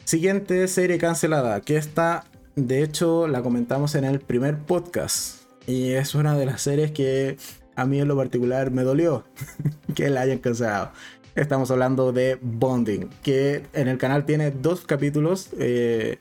Siguiente 0.09 0.67
serie 0.69 0.97
cancelada, 0.97 1.61
que 1.61 1.77
esta, 1.77 2.25
de 2.57 2.83
hecho, 2.83 3.29
la 3.29 3.43
comentamos 3.43 3.95
en 3.95 4.05
el 4.05 4.21
primer 4.21 4.57
podcast. 4.57 5.43
Y 5.67 5.91
es 5.91 6.15
una 6.15 6.35
de 6.35 6.47
las 6.47 6.63
series 6.63 6.93
que 6.93 7.37
a 7.77 7.85
mí 7.85 8.01
en 8.01 8.09
lo 8.09 8.17
particular 8.17 8.71
me 8.71 8.85
dolió 8.85 9.27
que 9.95 10.09
la 10.09 10.23
hayan 10.23 10.39
cancelado. 10.39 10.93
Estamos 11.35 11.71
hablando 11.71 12.15
de 12.15 12.39
Bonding, 12.41 13.11
que 13.23 13.67
en 13.75 13.87
el 13.87 13.99
canal 13.99 14.25
tiene 14.25 14.51
dos 14.51 14.87
capítulos. 14.87 15.51
Eh, 15.59 16.21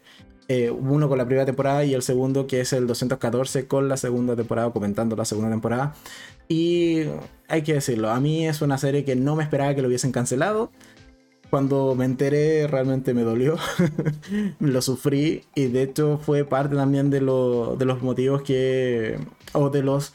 eh, 0.49 0.69
uno 0.69 1.07
con 1.07 1.17
la 1.17 1.25
primera 1.25 1.45
temporada 1.45 1.85
y 1.85 1.93
el 1.93 2.01
segundo 2.01 2.45
que 2.45 2.59
es 2.59 2.73
el 2.73 2.87
214 2.87 3.67
con 3.67 3.87
la 3.87 3.95
segunda 3.95 4.35
temporada, 4.35 4.69
comentando 4.71 5.15
la 5.15 5.23
segunda 5.23 5.49
temporada. 5.49 5.95
Y 6.49 7.03
hay 7.47 7.61
que 7.61 7.75
decirlo, 7.75 8.09
a 8.09 8.19
mí 8.19 8.49
es 8.49 8.61
una 8.61 8.77
serie 8.77 9.05
que 9.05 9.15
no 9.15 9.37
me 9.37 9.43
esperaba 9.43 9.73
que 9.75 9.81
lo 9.81 9.87
hubiesen 9.87 10.11
cancelado 10.11 10.71
cuando 11.49 11.95
me 11.95 12.05
enteré 12.05 12.67
realmente 12.67 13.13
me 13.13 13.23
dolió, 13.23 13.57
lo 14.59 14.81
sufrí 14.81 15.43
y 15.55 15.67
de 15.67 15.83
hecho 15.83 16.17
fue 16.17 16.45
parte 16.45 16.75
también 16.75 17.09
de, 17.09 17.19
de 17.19 17.85
los 17.85 18.01
motivos 18.01 18.41
que, 18.41 19.19
o 19.53 19.69
de 19.69 19.83
los, 19.83 20.13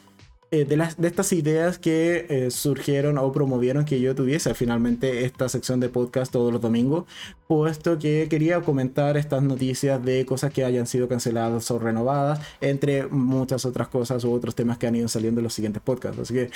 eh, 0.51 0.66
de, 0.66 0.77
las, 0.77 1.01
de 1.01 1.09
estas 1.09 1.33
ideas 1.33 1.79
que 1.79 2.27
eh, 2.29 2.51
surgieron 2.51 3.16
o 3.16 3.33
promovieron 3.33 3.87
que 3.87 4.01
yo 4.03 4.14
tuviese 4.14 4.53
finalmente 4.55 5.25
esta 5.25 5.49
sección 5.49 5.81
de 5.81 5.88
podcast 5.88 6.31
todos 6.31 6.53
los 6.53 6.61
domingos, 6.61 7.05
puesto 7.47 7.99
que 7.99 8.27
quería 8.29 8.61
comentar 8.61 9.16
estas 9.16 9.42
noticias 9.42 10.05
de 10.05 10.27
cosas 10.27 10.53
que 10.53 10.64
hayan 10.64 10.87
sido 10.87 11.09
canceladas 11.09 11.71
o 11.71 11.79
renovadas, 11.79 12.40
entre 12.61 13.07
muchas 13.07 13.64
otras 13.64 13.88
cosas 13.88 14.25
u 14.25 14.33
otros 14.33 14.55
temas 14.55 14.77
que 14.77 14.87
han 14.87 14.95
ido 14.95 15.09
saliendo 15.09 15.40
en 15.40 15.45
los 15.45 15.55
siguientes 15.55 15.83
podcasts. 15.83 16.21
Así 16.21 16.35
que 16.35 16.51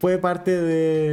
fue 0.00 0.18
parte 0.18 0.50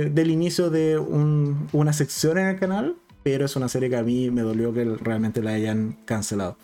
del 0.10 0.32
inicio 0.32 0.70
de 0.70 0.98
una 0.98 1.94
sección 1.94 2.40
en 2.40 2.48
el 2.48 2.60
canal 2.60 2.96
pero 3.24 3.46
es 3.46 3.56
una 3.56 3.70
serie 3.70 3.90
que 3.90 3.96
a 3.96 4.04
mí 4.04 4.30
me 4.30 4.42
dolió 4.42 4.74
que 4.74 4.84
realmente 4.84 5.42
la 5.42 5.52
hayan 5.52 5.98
cancelado. 6.06 6.58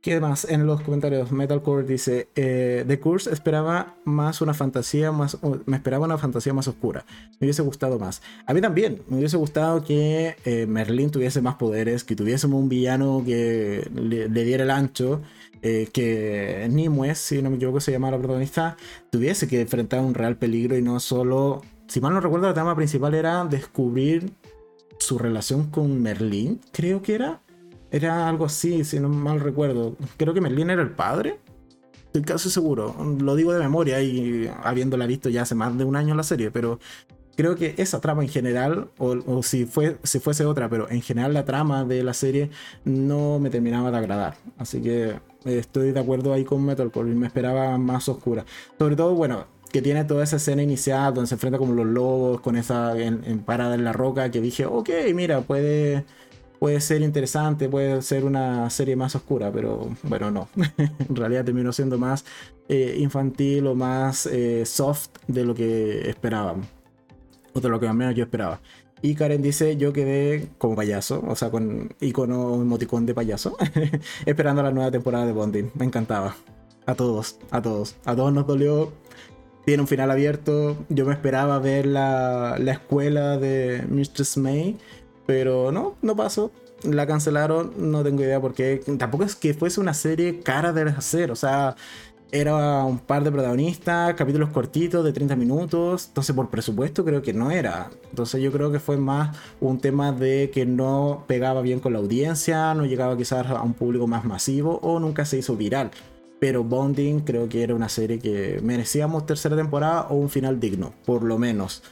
¿Qué 0.00 0.20
más? 0.20 0.44
En 0.48 0.64
los 0.64 0.80
comentarios, 0.82 1.32
Metalcore 1.32 1.84
dice: 1.84 2.28
eh, 2.36 2.84
The 2.86 3.00
Curse 3.00 3.32
esperaba 3.32 3.96
más 4.04 4.40
una 4.40 4.54
fantasía 4.54 5.10
más. 5.10 5.38
Me 5.66 5.76
esperaba 5.76 6.06
una 6.06 6.16
fantasía 6.18 6.54
más 6.54 6.68
oscura. 6.68 7.04
Me 7.40 7.46
hubiese 7.46 7.62
gustado 7.62 7.98
más. 7.98 8.22
A 8.46 8.54
mí 8.54 8.60
también. 8.60 9.02
Me 9.08 9.18
hubiese 9.18 9.36
gustado 9.36 9.82
que 9.82 10.36
eh, 10.44 10.66
Merlin 10.66 11.10
tuviese 11.10 11.42
más 11.42 11.56
poderes, 11.56 12.04
que 12.04 12.14
tuviésemos 12.14 12.60
un 12.60 12.68
villano 12.68 13.24
que 13.26 13.90
le, 13.92 14.28
diera 14.28 14.62
el 14.62 14.70
ancho. 14.70 15.20
Eh, 15.62 15.88
que 15.92 16.68
Nimue, 16.70 17.16
si 17.16 17.42
no 17.42 17.50
me 17.50 17.56
equivoco, 17.56 17.80
se 17.80 17.90
llama 17.90 18.12
la 18.12 18.18
protagonista, 18.18 18.76
tuviese 19.10 19.48
que 19.48 19.60
enfrentar 19.62 20.00
un 20.00 20.14
real 20.14 20.36
peligro 20.36 20.78
y 20.78 20.82
no 20.82 21.00
solo. 21.00 21.62
Si 21.88 22.00
mal 22.00 22.14
no 22.14 22.20
recuerdo, 22.20 22.46
la 22.46 22.54
trama 22.54 22.76
principal 22.76 23.14
era 23.14 23.44
descubrir 23.44 24.32
su 24.98 25.18
relación 25.18 25.70
con 25.70 26.00
Merlín, 26.02 26.60
creo 26.72 27.02
que 27.02 27.14
era. 27.14 27.40
Era 27.90 28.28
algo 28.28 28.44
así, 28.44 28.84
si 28.84 29.00
no 29.00 29.08
mal 29.08 29.40
recuerdo. 29.40 29.96
Creo 30.18 30.34
que 30.34 30.40
Merlín 30.40 30.68
era 30.70 30.82
el 30.82 30.90
padre. 30.90 31.40
Estoy 32.06 32.22
casi 32.22 32.50
seguro. 32.50 32.94
Lo 33.20 33.34
digo 33.34 33.52
de 33.52 33.60
memoria 33.60 34.02
y 34.02 34.50
habiéndola 34.62 35.06
visto 35.06 35.30
ya 35.30 35.42
hace 35.42 35.54
más 35.54 35.76
de 35.78 35.84
un 35.84 35.96
año 35.96 36.14
la 36.14 36.22
serie, 36.22 36.50
pero 36.50 36.78
creo 37.38 37.54
que 37.54 37.74
esa 37.78 38.00
trama 38.00 38.22
en 38.22 38.28
general, 38.28 38.90
o, 38.98 39.42
si, 39.44 39.64
fue, 39.64 39.96
si 40.02 40.18
fuese 40.18 40.44
otra, 40.44 40.68
pero 40.68 40.90
en 40.90 41.00
general 41.02 41.34
la 41.34 41.44
trama 41.44 41.84
de 41.84 42.02
la 42.02 42.12
serie 42.12 42.50
no 42.84 43.38
me 43.38 43.48
terminaba 43.48 43.92
de 43.92 43.96
agradar. 43.96 44.36
Así 44.58 44.82
que 44.82 45.20
estoy 45.44 45.92
de 45.92 46.00
acuerdo 46.00 46.32
ahí 46.32 46.44
con 46.44 46.64
Metalcore, 46.64 47.14
me 47.14 47.28
esperaba 47.28 47.78
más 47.78 48.08
oscura. 48.08 48.44
Sobre 48.76 48.96
todo, 48.96 49.14
bueno, 49.14 49.46
que 49.70 49.82
tiene 49.82 50.04
toda 50.04 50.24
esa 50.24 50.36
escena 50.36 50.62
inicial 50.62 51.14
donde 51.14 51.28
se 51.28 51.34
enfrenta 51.34 51.58
con 51.58 51.74
los 51.76 51.86
lobos, 51.86 52.40
con 52.40 52.56
esa 52.56 52.98
en, 52.98 53.40
parada 53.40 53.74
en 53.74 53.84
la 53.84 53.92
roca, 53.92 54.30
que 54.30 54.40
dije, 54.40 54.66
ok, 54.66 54.90
mira, 55.14 55.42
puede, 55.42 56.04
puede 56.58 56.80
ser 56.80 57.02
interesante, 57.02 57.68
puede 57.68 58.02
ser 58.02 58.24
una 58.24 58.70
serie 58.70 58.96
más 58.96 59.14
oscura, 59.14 59.52
pero 59.52 59.90
bueno, 60.02 60.30
no. 60.30 60.48
en 60.78 61.16
realidad 61.16 61.44
terminó 61.44 61.72
siendo 61.72 61.98
más 61.98 62.24
eh, 62.68 62.96
infantil 62.98 63.66
o 63.66 63.74
más 63.74 64.26
eh, 64.26 64.64
soft 64.66 65.10
de 65.26 65.44
lo 65.44 65.54
que 65.54 66.08
esperábamos. 66.08 66.66
O 67.54 67.60
de 67.60 67.68
lo 67.68 67.80
que 67.80 67.88
al 67.88 67.94
menos 67.94 68.14
yo 68.14 68.24
esperaba. 68.24 68.60
Y 69.00 69.14
Karen 69.14 69.42
dice, 69.42 69.76
yo 69.76 69.92
quedé 69.92 70.48
como 70.58 70.74
payaso, 70.74 71.22
o 71.26 71.36
sea, 71.36 71.50
con 71.50 71.94
icono 72.00 72.56
emoticón 72.56 73.06
de 73.06 73.14
payaso, 73.14 73.56
esperando 74.26 74.62
la 74.62 74.72
nueva 74.72 74.90
temporada 74.90 75.24
de 75.26 75.32
Bonding. 75.32 75.70
Me 75.74 75.84
encantaba. 75.84 76.34
A 76.86 76.94
todos, 76.94 77.38
a 77.50 77.62
todos. 77.62 77.96
A 78.06 78.16
todos 78.16 78.32
nos 78.32 78.46
dolió 78.46 78.92
tiene 79.68 79.82
un 79.82 79.86
final 79.86 80.10
abierto. 80.10 80.78
Yo 80.88 81.04
me 81.04 81.12
esperaba 81.12 81.58
ver 81.58 81.84
la, 81.84 82.56
la 82.58 82.72
escuela 82.72 83.36
de 83.36 83.84
Mistress 83.86 84.38
May, 84.38 84.78
pero 85.26 85.70
no, 85.72 85.94
no 86.00 86.16
pasó. 86.16 86.50
La 86.84 87.06
cancelaron, 87.06 87.74
no 87.76 88.02
tengo 88.02 88.22
idea 88.22 88.40
por 88.40 88.54
qué. 88.54 88.80
Tampoco 88.98 89.24
es 89.24 89.36
que 89.36 89.52
fuese 89.52 89.78
una 89.78 89.92
serie 89.92 90.40
cara 90.40 90.72
de 90.72 90.84
hacer, 90.84 91.30
o 91.30 91.36
sea, 91.36 91.76
era 92.32 92.82
un 92.82 92.98
par 92.98 93.24
de 93.24 93.30
protagonistas, 93.30 94.14
capítulos 94.14 94.48
cortitos 94.48 95.04
de 95.04 95.12
30 95.12 95.36
minutos, 95.36 96.06
entonces 96.08 96.34
por 96.34 96.48
presupuesto 96.48 97.04
creo 97.04 97.20
que 97.20 97.34
no 97.34 97.50
era. 97.50 97.90
Entonces 98.08 98.40
yo 98.40 98.50
creo 98.50 98.72
que 98.72 98.80
fue 98.80 98.96
más 98.96 99.36
un 99.60 99.80
tema 99.80 100.12
de 100.12 100.50
que 100.50 100.64
no 100.64 101.24
pegaba 101.26 101.60
bien 101.60 101.80
con 101.80 101.92
la 101.92 101.98
audiencia, 101.98 102.72
no 102.72 102.86
llegaba 102.86 103.18
quizás 103.18 103.46
a 103.48 103.60
un 103.60 103.74
público 103.74 104.06
más 104.06 104.24
masivo 104.24 104.78
o 104.82 104.98
nunca 104.98 105.26
se 105.26 105.36
hizo 105.36 105.56
viral. 105.56 105.90
Pero 106.40 106.62
Bonding 106.62 107.20
creo 107.20 107.48
que 107.48 107.62
era 107.62 107.74
una 107.74 107.88
serie 107.88 108.18
que 108.18 108.60
merecíamos 108.62 109.26
tercera 109.26 109.56
temporada 109.56 110.02
o 110.08 110.14
un 110.14 110.30
final 110.30 110.60
digno, 110.60 110.92
por 111.04 111.22
lo 111.22 111.38
menos. 111.38 111.82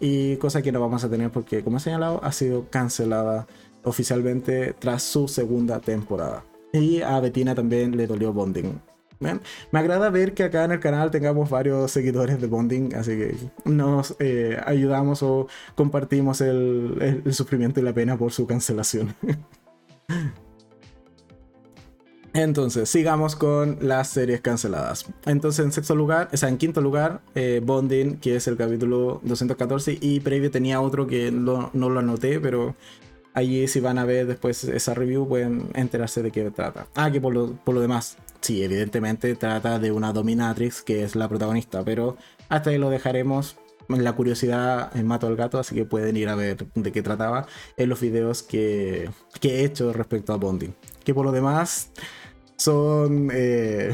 Y 0.00 0.36
cosa 0.36 0.62
que 0.62 0.72
no 0.72 0.80
vamos 0.80 1.04
a 1.04 1.10
tener 1.10 1.30
porque, 1.30 1.62
como 1.62 1.76
he 1.76 1.80
señalado, 1.80 2.22
ha 2.24 2.32
sido 2.32 2.68
cancelada 2.70 3.46
oficialmente 3.84 4.74
tras 4.78 5.02
su 5.02 5.28
segunda 5.28 5.80
temporada. 5.80 6.44
Y 6.72 7.02
a 7.02 7.20
Bettina 7.20 7.54
también 7.54 7.96
le 7.96 8.06
dolió 8.06 8.32
Bonding. 8.32 8.80
Me 9.70 9.78
agrada 9.78 10.10
ver 10.10 10.34
que 10.34 10.42
acá 10.42 10.64
en 10.64 10.72
el 10.72 10.80
canal 10.80 11.12
tengamos 11.12 11.48
varios 11.48 11.92
seguidores 11.92 12.40
de 12.40 12.48
Bonding, 12.48 12.94
así 12.96 13.12
que 13.12 13.36
nos 13.64 14.16
eh, 14.18 14.58
ayudamos 14.66 15.22
o 15.22 15.46
compartimos 15.76 16.40
el 16.40 17.22
sufrimiento 17.30 17.78
y 17.78 17.84
la 17.84 17.92
pena 17.92 18.16
por 18.16 18.32
su 18.32 18.46
cancelación. 18.48 19.14
Entonces, 22.34 22.88
sigamos 22.88 23.36
con 23.36 23.78
las 23.82 24.08
series 24.08 24.40
canceladas. 24.40 25.06
Entonces, 25.26 25.64
en 25.64 25.72
sexto 25.72 25.94
lugar, 25.94 26.30
o 26.32 26.36
sea, 26.36 26.48
en 26.48 26.56
quinto 26.56 26.80
lugar, 26.80 27.20
eh, 27.34 27.60
Bonding, 27.62 28.16
que 28.16 28.36
es 28.36 28.48
el 28.48 28.56
capítulo 28.56 29.20
214, 29.22 29.98
y 30.00 30.20
previo 30.20 30.50
tenía 30.50 30.80
otro 30.80 31.06
que 31.06 31.30
no, 31.30 31.70
lo 31.74 31.98
anoté, 31.98 32.40
pero 32.40 32.74
allí 33.34 33.68
si 33.68 33.80
van 33.80 33.98
a 33.98 34.06
ver 34.06 34.26
después 34.26 34.64
esa 34.64 34.94
review 34.94 35.28
pueden 35.28 35.68
enterarse 35.74 36.22
de 36.22 36.30
qué 36.30 36.50
trata. 36.50 36.86
Ah, 36.94 37.10
que 37.10 37.20
por 37.20 37.34
lo, 37.34 37.52
por 37.52 37.74
lo 37.74 37.82
demás, 37.82 38.16
sí, 38.40 38.62
evidentemente 38.62 39.34
trata 39.34 39.78
de 39.78 39.92
una 39.92 40.12
dominatrix 40.14 40.80
que 40.82 41.04
es 41.04 41.14
la 41.14 41.28
protagonista, 41.28 41.84
pero 41.84 42.16
hasta 42.48 42.70
ahí 42.70 42.78
lo 42.78 42.88
dejaremos. 42.88 43.56
La 43.88 44.14
curiosidad 44.14 44.94
mato 44.94 45.26
al 45.26 45.36
gato, 45.36 45.58
así 45.58 45.74
que 45.74 45.84
pueden 45.84 46.16
ir 46.16 46.30
a 46.30 46.34
ver 46.34 46.64
de 46.74 46.92
qué 46.92 47.02
trataba 47.02 47.46
en 47.76 47.90
los 47.90 48.00
videos 48.00 48.42
que, 48.42 49.10
que 49.38 49.56
he 49.56 49.64
hecho 49.64 49.92
respecto 49.92 50.32
a 50.32 50.36
Bonding. 50.36 50.74
Que 51.04 51.12
por 51.12 51.26
lo 51.26 51.32
demás, 51.32 51.90
son 52.56 53.30
eh, 53.32 53.92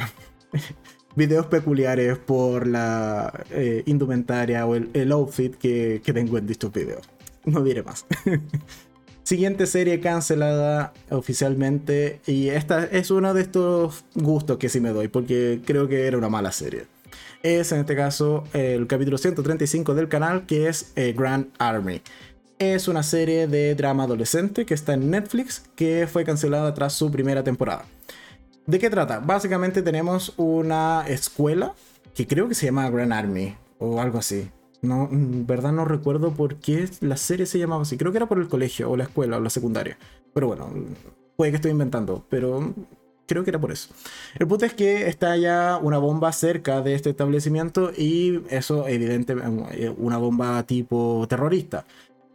videos 1.16 1.46
peculiares 1.46 2.18
por 2.18 2.66
la 2.66 3.44
eh, 3.50 3.82
indumentaria 3.86 4.66
o 4.66 4.74
el, 4.74 5.12
outfit 5.12 5.54
que, 5.56 6.00
tengo 6.04 6.38
en 6.38 6.46
dichos 6.46 6.72
videos. 6.72 7.08
No 7.44 7.62
diré 7.62 7.82
más. 7.82 8.06
Siguiente 9.22 9.66
serie 9.66 10.00
cancelada 10.00 10.94
oficialmente. 11.10 12.20
Y 12.26 12.48
esta 12.48 12.84
es 12.84 13.10
uno 13.10 13.34
de 13.34 13.42
estos 13.42 14.04
gustos 14.14 14.56
que 14.56 14.68
sí 14.68 14.80
me 14.80 14.90
doy, 14.90 15.08
porque 15.08 15.60
creo 15.66 15.88
que 15.88 16.06
era 16.06 16.16
una 16.16 16.30
mala 16.30 16.52
serie. 16.52 16.86
Es 17.42 17.72
en 17.72 17.80
este 17.80 17.94
caso 17.94 18.44
el 18.52 18.86
capítulo 18.86 19.18
135 19.18 19.94
del 19.94 20.08
canal, 20.08 20.46
que 20.46 20.68
es 20.68 20.92
eh, 20.96 21.14
Grand 21.16 21.48
Army. 21.58 22.00
Es 22.58 22.88
una 22.88 23.02
serie 23.02 23.46
de 23.46 23.74
drama 23.74 24.04
adolescente 24.04 24.66
que 24.66 24.74
está 24.74 24.94
en 24.94 25.10
Netflix, 25.10 25.62
que 25.76 26.08
fue 26.10 26.24
cancelada 26.24 26.74
tras 26.74 26.94
su 26.94 27.10
primera 27.10 27.44
temporada. 27.44 27.84
¿De 28.68 28.78
qué 28.78 28.90
trata? 28.90 29.20
Básicamente 29.20 29.80
tenemos 29.80 30.34
una 30.36 31.02
escuela 31.08 31.72
que 32.14 32.26
creo 32.26 32.48
que 32.48 32.54
se 32.54 32.66
llama 32.66 32.90
Grand 32.90 33.14
Army 33.14 33.56
o 33.78 33.98
algo 33.98 34.18
así. 34.18 34.50
No, 34.82 35.08
en 35.10 35.46
verdad 35.46 35.72
no 35.72 35.86
recuerdo 35.86 36.32
por 36.32 36.56
qué 36.56 36.86
la 37.00 37.16
serie 37.16 37.46
se 37.46 37.58
llamaba 37.58 37.80
así. 37.80 37.96
Creo 37.96 38.12
que 38.12 38.18
era 38.18 38.26
por 38.26 38.38
el 38.38 38.46
colegio 38.46 38.90
o 38.90 38.96
la 38.98 39.04
escuela 39.04 39.38
o 39.38 39.40
la 39.40 39.48
secundaria. 39.48 39.96
Pero 40.34 40.48
bueno, 40.48 40.68
puede 41.34 41.50
que 41.50 41.56
estoy 41.56 41.70
inventando, 41.70 42.26
pero 42.28 42.74
creo 43.26 43.42
que 43.42 43.48
era 43.48 43.58
por 43.58 43.72
eso. 43.72 43.88
El 44.38 44.46
punto 44.46 44.66
es 44.66 44.74
que 44.74 45.08
está 45.08 45.34
ya 45.38 45.78
una 45.80 45.96
bomba 45.96 46.30
cerca 46.32 46.82
de 46.82 46.94
este 46.94 47.08
establecimiento 47.08 47.90
y 47.96 48.42
eso 48.50 48.86
evidentemente 48.86 49.88
una 49.96 50.18
bomba 50.18 50.62
tipo 50.64 51.24
terrorista. 51.26 51.86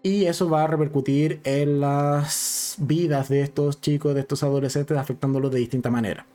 Y 0.03 0.25
eso 0.25 0.49
va 0.49 0.65
a 0.65 0.67
repercutir 0.67 1.39
en 1.45 1.79
las 1.79 2.75
vidas 2.77 3.29
de 3.29 3.41
estos 3.41 3.79
chicos, 3.79 4.13
de 4.13 4.19
estos 4.19 4.43
adolescentes, 4.43 4.97
afectándolos 4.97 5.51
de 5.51 5.59
distinta 5.59 5.89
manera. 5.89 6.27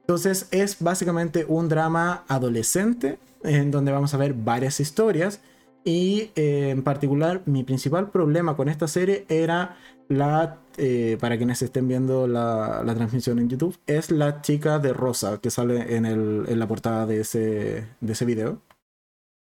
Entonces 0.00 0.48
es 0.52 0.80
básicamente 0.80 1.44
un 1.46 1.68
drama 1.68 2.24
adolescente 2.28 3.18
en 3.42 3.70
donde 3.70 3.92
vamos 3.92 4.14
a 4.14 4.16
ver 4.16 4.32
varias 4.32 4.80
historias 4.80 5.40
y 5.84 6.30
eh, 6.34 6.70
en 6.70 6.82
particular 6.82 7.42
mi 7.44 7.64
principal 7.64 8.10
problema 8.10 8.56
con 8.56 8.68
esta 8.68 8.88
serie 8.88 9.26
era 9.28 9.76
la, 10.08 10.58
eh, 10.76 11.18
para 11.20 11.36
quienes 11.36 11.60
estén 11.60 11.88
viendo 11.88 12.26
la, 12.26 12.82
transmisión 12.94 13.38
en 13.38 13.48
YouTube, 13.48 13.78
es 13.86 14.10
la 14.10 14.40
chica 14.40 14.78
de 14.78 14.92
rosa 14.92 15.40
que 15.40 15.50
sale 15.50 15.96
en, 15.96 16.06
el, 16.06 16.46
en 16.48 16.58
la 16.58 16.66
portada 16.66 17.04
de 17.04 17.20
ese, 17.20 17.86
de 18.00 18.12
ese 18.12 18.24
video, 18.24 18.62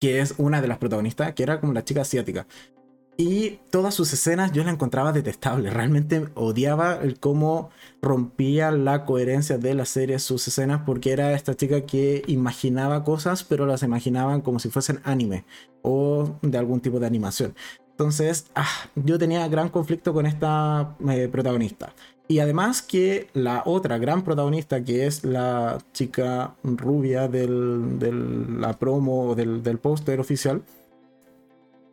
que 0.00 0.20
es 0.20 0.34
una 0.38 0.60
de 0.60 0.68
las 0.68 0.78
protagonistas, 0.78 1.32
que 1.34 1.42
era 1.42 1.60
como 1.60 1.72
la 1.72 1.84
chica 1.84 2.02
asiática. 2.02 2.46
Y 3.18 3.60
todas 3.70 3.94
sus 3.94 4.12
escenas 4.12 4.52
yo 4.52 4.62
la 4.62 4.70
encontraba 4.70 5.12
detestable. 5.12 5.70
Realmente 5.70 6.28
odiaba 6.34 6.96
el 6.96 7.18
cómo 7.18 7.70
rompía 8.02 8.70
la 8.70 9.06
coherencia 9.06 9.56
de 9.56 9.74
la 9.74 9.86
serie 9.86 10.18
sus 10.18 10.46
escenas 10.48 10.82
porque 10.84 11.12
era 11.12 11.32
esta 11.32 11.54
chica 11.54 11.80
que 11.82 12.22
imaginaba 12.26 13.04
cosas 13.04 13.42
pero 13.42 13.64
las 13.64 13.82
imaginaban 13.82 14.42
como 14.42 14.58
si 14.58 14.68
fuesen 14.68 15.00
anime 15.04 15.44
o 15.80 16.36
de 16.42 16.58
algún 16.58 16.80
tipo 16.80 17.00
de 17.00 17.06
animación. 17.06 17.54
Entonces, 17.92 18.46
ah, 18.54 18.68
yo 18.94 19.18
tenía 19.18 19.48
gran 19.48 19.70
conflicto 19.70 20.12
con 20.12 20.26
esta 20.26 20.94
eh, 21.08 21.28
protagonista. 21.32 21.94
Y 22.28 22.40
además 22.40 22.82
que 22.82 23.28
la 23.32 23.62
otra 23.64 23.96
gran 23.96 24.22
protagonista, 24.22 24.84
que 24.84 25.06
es 25.06 25.24
la 25.24 25.78
chica 25.94 26.54
rubia 26.62 27.28
de 27.28 27.48
la 27.48 28.78
promo 28.78 29.34
del, 29.34 29.62
del 29.62 29.78
póster 29.78 30.20
oficial, 30.20 30.62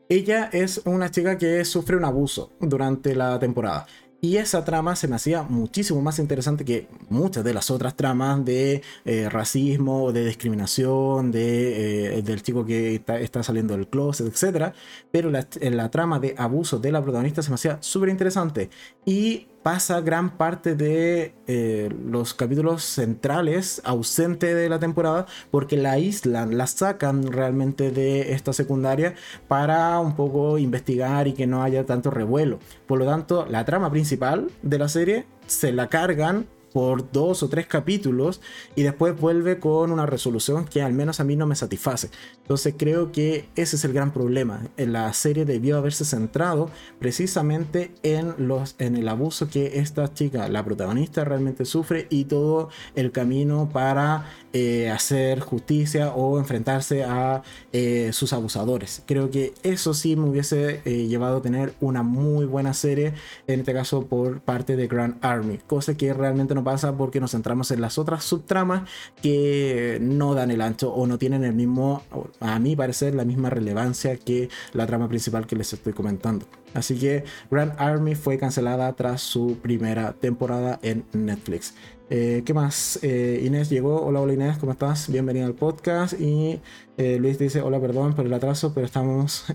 ella 0.10 0.50
es 0.52 0.82
una 0.86 1.10
chica 1.12 1.38
que 1.38 1.64
sufre 1.66 1.98
un 1.98 2.06
abuso 2.06 2.52
durante 2.60 3.16
la 3.16 3.40
temporada. 3.40 3.86
Y 4.24 4.38
esa 4.38 4.64
trama 4.64 4.96
se 4.96 5.10
me 5.10 5.18
hacía 5.18 5.44
muchísimo 5.44 6.02
más 6.02 6.18
interesante 6.18 6.64
que 6.64 6.88
muchas 7.10 7.44
de 7.44 7.54
las 7.54 7.70
otras 7.70 7.94
tramas 7.98 8.46
de 8.46 8.82
eh, 9.04 9.28
racismo, 9.30 10.14
de 10.14 10.26
discriminación, 10.26 11.30
de, 11.30 12.20
eh, 12.20 12.22
del 12.22 12.42
chico 12.42 12.66
que 12.66 13.04
está, 13.20 13.44
saliendo 13.44 13.76
del 13.76 13.90
closet, 13.90 14.28
etc. 14.28 14.74
Pero 15.12 15.30
la, 15.30 15.46
la 15.60 15.92
trama 15.92 16.22
de 16.22 16.36
abuso 16.38 16.80
de 16.80 16.94
la 16.94 17.02
protagonista 17.02 17.42
se 17.42 17.50
me 17.50 17.56
hacía 17.56 17.80
súper 17.82 18.08
interesante. 18.08 18.70
Y 19.06 19.48
pasa 19.64 20.02
gran 20.02 20.38
parte 20.38 20.76
de 20.76 21.34
eh, 21.48 21.90
los 22.06 22.34
capítulos 22.34 22.84
centrales 22.84 23.82
ausente 23.86 24.54
de 24.54 24.70
la 24.70 24.80
temporada 24.80 25.26
porque 25.52 25.78
la 25.78 25.94
aíslan, 25.94 26.58
la 26.58 26.68
sacan 26.68 27.32
realmente 27.32 27.92
de 27.92 28.34
esta 28.34 28.54
secundaria 28.54 29.16
para 29.48 30.00
un 30.00 30.16
poco 30.16 30.58
investigar 30.58 31.28
y 31.28 31.34
que 31.34 31.48
no 31.48 31.64
haya 31.64 31.86
tanto 31.86 32.12
revuelo. 32.12 32.60
Por 32.86 33.00
lo 33.00 33.06
tanto, 33.06 33.46
la 33.50 33.66
trama 33.66 33.90
principal 33.90 34.52
de 34.62 34.78
la 34.78 34.90
serie 34.90 35.26
se 35.48 35.72
la 35.72 35.88
cargan 35.88 36.46
por 36.74 37.12
dos 37.12 37.44
o 37.44 37.50
tres 37.50 37.68
capítulos 37.68 38.42
y 38.76 38.84
después 38.84 39.18
vuelve 39.20 39.60
con 39.60 39.92
una 39.92 40.06
resolución 40.06 40.66
que 40.66 40.82
al 40.82 40.94
menos 40.94 41.20
a 41.20 41.24
mí 41.24 41.36
no 41.36 41.46
me 41.46 41.56
satisface. 41.56 42.10
Entonces 42.42 42.74
creo 42.78 43.12
que 43.12 43.48
ese 43.56 43.76
es 43.76 43.86
el 43.86 43.94
gran 43.94 44.12
problema. 44.12 44.62
La 44.78 45.14
serie 45.14 45.46
debió 45.46 45.78
haberse 45.78 46.04
centrado 46.04 46.70
precisamente 47.00 47.92
en, 48.04 48.34
los, 48.48 48.76
en 48.80 48.96
el 48.96 49.08
abuso 49.08 49.48
que 49.48 49.80
esta 49.80 50.14
chica, 50.14 50.50
la 50.50 50.66
protagonista, 50.66 51.24
realmente 51.24 51.66
sufre 51.66 52.08
y 52.10 52.26
todo 52.26 52.70
el 52.96 53.12
camino 53.12 53.70
para 53.72 54.26
eh, 54.54 54.90
hacer 54.90 55.40
justicia 55.40 56.14
o 56.14 56.38
enfrentarse 56.40 57.04
a 57.04 57.44
eh, 57.72 58.12
sus 58.14 58.34
abusadores. 58.34 59.04
Creo 59.06 59.30
que 59.30 59.54
eso 59.64 59.94
sí 59.94 60.16
me 60.16 60.30
hubiese 60.30 60.82
eh, 60.86 61.08
llevado 61.08 61.38
a 61.38 61.42
tener 61.42 61.74
una 61.82 62.04
muy 62.04 62.46
buena 62.46 62.74
serie, 62.74 63.14
en 63.48 63.62
este 63.62 63.74
caso 63.74 64.06
por 64.06 64.42
parte 64.42 64.76
de 64.76 64.88
Grand 64.88 65.18
Army, 65.22 65.60
cosa 65.68 65.96
que 65.96 66.14
realmente 66.14 66.56
no 66.56 66.63
pasa 66.64 66.96
porque 66.96 67.20
nos 67.20 67.32
centramos 67.32 67.72
en 67.72 67.82
las 67.82 67.98
otras 67.98 68.24
subtramas 68.24 68.90
que 69.22 69.98
no 70.02 70.34
dan 70.34 70.52
el 70.52 70.62
ancho 70.62 70.94
o 70.94 71.08
no 71.08 71.18
tienen 71.18 71.44
el 71.44 71.54
mismo, 71.54 72.04
a 72.40 72.60
mi 72.60 72.76
parecer, 72.76 73.16
la 73.16 73.26
misma 73.26 73.50
relevancia 73.50 74.18
que 74.18 74.50
la 74.74 74.86
trama 74.86 75.08
principal 75.08 75.48
que 75.48 75.56
les 75.56 75.74
estoy 75.74 75.94
comentando. 75.94 76.46
Así 76.74 76.98
que 76.98 77.24
Grand 77.52 77.74
Army 77.78 78.16
fue 78.16 78.38
cancelada 78.38 78.92
tras 78.94 79.22
su 79.22 79.58
primera 79.62 80.14
temporada 80.14 80.80
en 80.82 81.06
Netflix. 81.14 81.76
Eh, 82.10 82.44
¿Qué 82.46 82.54
más? 82.54 83.00
Eh, 83.02 83.42
Inés 83.46 83.70
llegó. 83.70 84.02
Hola, 84.02 84.22
hola 84.22 84.34
Inés, 84.34 84.58
¿cómo 84.58 84.72
estás? 84.72 85.10
Bienvenida 85.10 85.46
al 85.46 85.56
podcast. 85.56 86.20
Y 86.20 86.60
eh, 86.98 87.18
Luis 87.20 87.40
dice, 87.40 87.62
hola, 87.62 87.80
perdón 87.80 88.14
por 88.14 88.26
el 88.26 88.34
atraso, 88.34 88.74
pero 88.74 88.86
estamos 88.86 89.46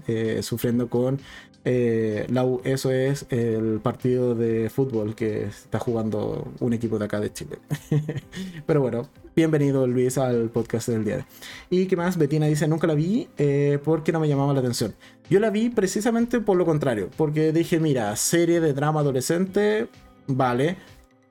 sufriendo 0.40 0.88
con 0.88 1.20
eh, 1.70 2.26
eso 2.64 2.90
es 2.90 3.26
el 3.28 3.80
partido 3.82 4.34
de 4.34 4.70
fútbol 4.70 5.14
que 5.14 5.42
está 5.42 5.78
jugando 5.78 6.50
un 6.60 6.72
equipo 6.72 6.98
de 6.98 7.04
acá 7.04 7.20
de 7.20 7.30
Chile. 7.30 7.58
Pero 8.66 8.80
bueno, 8.80 9.06
bienvenido 9.36 9.86
Luis 9.86 10.16
al 10.16 10.48
podcast 10.48 10.88
del 10.88 11.04
día. 11.04 11.26
Y 11.68 11.84
qué 11.84 11.94
más, 11.94 12.16
Betina 12.16 12.46
dice, 12.46 12.66
nunca 12.68 12.86
la 12.86 12.94
vi 12.94 13.28
eh, 13.36 13.78
porque 13.84 14.12
no 14.12 14.20
me 14.20 14.28
llamaba 14.28 14.54
la 14.54 14.60
atención. 14.60 14.94
Yo 15.28 15.40
la 15.40 15.50
vi 15.50 15.68
precisamente 15.68 16.40
por 16.40 16.56
lo 16.56 16.64
contrario, 16.64 17.10
porque 17.18 17.52
dije, 17.52 17.78
mira, 17.80 18.16
serie 18.16 18.60
de 18.60 18.72
drama 18.72 19.00
adolescente, 19.00 19.88
vale, 20.26 20.78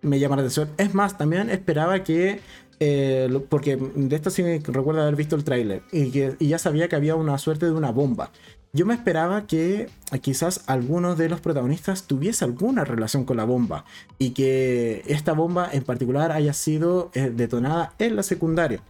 me 0.03 0.19
llama 0.19 0.35
la 0.35 0.43
atención. 0.43 0.69
Es 0.77 0.93
más, 0.93 1.17
también 1.17 1.49
esperaba 1.49 2.03
que 2.03 2.41
eh, 2.79 3.27
porque 3.49 3.75
de 3.75 4.15
esta 4.15 4.29
sí 4.29 4.43
recuerdo 4.59 5.01
haber 5.01 5.15
visto 5.15 5.35
el 5.35 5.43
tráiler 5.43 5.81
y, 5.91 6.11
y 6.37 6.47
ya 6.47 6.59
sabía 6.59 6.87
que 6.87 6.95
había 6.95 7.15
una 7.15 7.39
suerte 7.39 7.65
de 7.65 7.71
una 7.71 7.89
bomba. 7.89 8.29
Yo 8.77 8.85
me 8.85 8.93
esperaba 8.93 9.47
que 9.47 9.89
quizás 10.21 10.61
alguno 10.67 11.15
de 11.15 11.29
los 11.29 11.41
protagonistas 11.41 12.03
tuviese 12.03 12.45
alguna 12.45 12.85
relación 12.85 13.25
con 13.25 13.37
la 13.37 13.43
bomba 13.43 13.85
y 14.19 14.35
que 14.35 15.01
esta 15.07 15.33
bomba 15.33 15.67
en 15.73 15.83
particular 15.83 16.31
haya 16.31 16.53
sido 16.53 17.09
eh, 17.15 17.31
detonada 17.33 17.93
en 17.97 18.15
la 18.15 18.21
secundaria. 18.21 18.81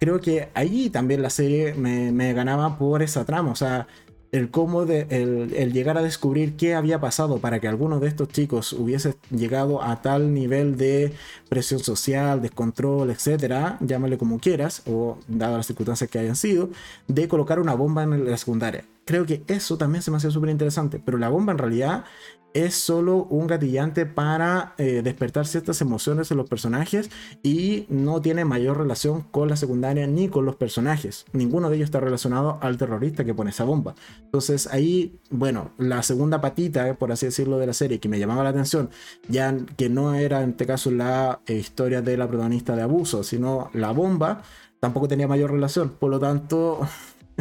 Creo 0.00 0.20
que 0.20 0.48
allí 0.54 0.90
también 0.90 1.22
la 1.22 1.30
serie 1.30 1.74
me, 1.74 2.10
me 2.10 2.32
ganaba 2.32 2.78
por 2.78 3.00
esa 3.00 3.24
trama, 3.24 3.52
o 3.52 3.54
sea, 3.54 3.86
el 4.32 4.50
cómo 4.50 4.86
de, 4.86 5.06
el, 5.10 5.72
llegar 5.72 5.96
a 5.98 6.02
descubrir 6.02 6.56
qué 6.56 6.74
había 6.74 7.00
pasado 7.00 7.38
para 7.38 7.60
que 7.60 7.68
alguno 7.68 8.00
de 8.00 8.08
estos 8.08 8.28
chicos 8.30 8.72
hubiese 8.72 9.14
llegado 9.30 9.84
a 9.84 10.02
tal 10.02 10.34
nivel 10.34 10.76
de 10.76 11.12
presión 11.48 11.78
social, 11.78 12.42
descontrol, 12.42 13.10
etcétera, 13.10 13.78
llámale 13.80 14.18
como 14.18 14.40
quieras, 14.40 14.82
o 14.86 15.18
dadas 15.28 15.58
las 15.58 15.66
circunstancias 15.66 16.10
que 16.10 16.18
hayan 16.18 16.34
sido, 16.34 16.70
de 17.06 17.28
colocar 17.28 17.60
una 17.60 17.74
bomba 17.74 18.02
en 18.02 18.28
la 18.28 18.36
secundaria. 18.36 18.84
Creo 19.08 19.24
que 19.24 19.42
eso 19.46 19.78
también 19.78 20.02
se 20.02 20.10
me 20.10 20.18
hacía 20.18 20.30
súper 20.30 20.50
interesante, 20.50 21.00
pero 21.02 21.16
la 21.16 21.30
bomba 21.30 21.52
en 21.52 21.58
realidad 21.58 22.04
es 22.52 22.74
solo 22.74 23.24
un 23.30 23.46
gatillante 23.46 24.04
para 24.04 24.74
eh, 24.76 25.00
despertar 25.02 25.46
ciertas 25.46 25.80
emociones 25.80 26.30
en 26.30 26.36
los 26.36 26.46
personajes 26.46 27.08
y 27.42 27.86
no 27.88 28.20
tiene 28.20 28.44
mayor 28.44 28.76
relación 28.76 29.22
con 29.22 29.48
la 29.48 29.56
secundaria 29.56 30.06
ni 30.06 30.28
con 30.28 30.44
los 30.44 30.56
personajes. 30.56 31.24
Ninguno 31.32 31.70
de 31.70 31.76
ellos 31.76 31.86
está 31.86 32.00
relacionado 32.00 32.58
al 32.60 32.76
terrorista 32.76 33.24
que 33.24 33.32
pone 33.32 33.48
esa 33.48 33.64
bomba. 33.64 33.94
Entonces 34.24 34.66
ahí, 34.66 35.18
bueno, 35.30 35.70
la 35.78 36.02
segunda 36.02 36.42
patita, 36.42 36.92
por 36.98 37.10
así 37.10 37.24
decirlo, 37.24 37.56
de 37.56 37.66
la 37.66 37.72
serie 37.72 38.00
que 38.00 38.10
me 38.10 38.18
llamaba 38.18 38.44
la 38.44 38.50
atención, 38.50 38.90
ya 39.26 39.56
que 39.78 39.88
no 39.88 40.12
era 40.12 40.42
en 40.42 40.50
este 40.50 40.66
caso 40.66 40.90
la 40.90 41.40
eh, 41.46 41.54
historia 41.54 42.02
de 42.02 42.18
la 42.18 42.28
protagonista 42.28 42.76
de 42.76 42.82
abuso, 42.82 43.22
sino 43.22 43.70
la 43.72 43.90
bomba, 43.90 44.42
tampoco 44.80 45.08
tenía 45.08 45.26
mayor 45.26 45.50
relación. 45.50 45.94
Por 45.98 46.10
lo 46.10 46.18
tanto... 46.18 46.86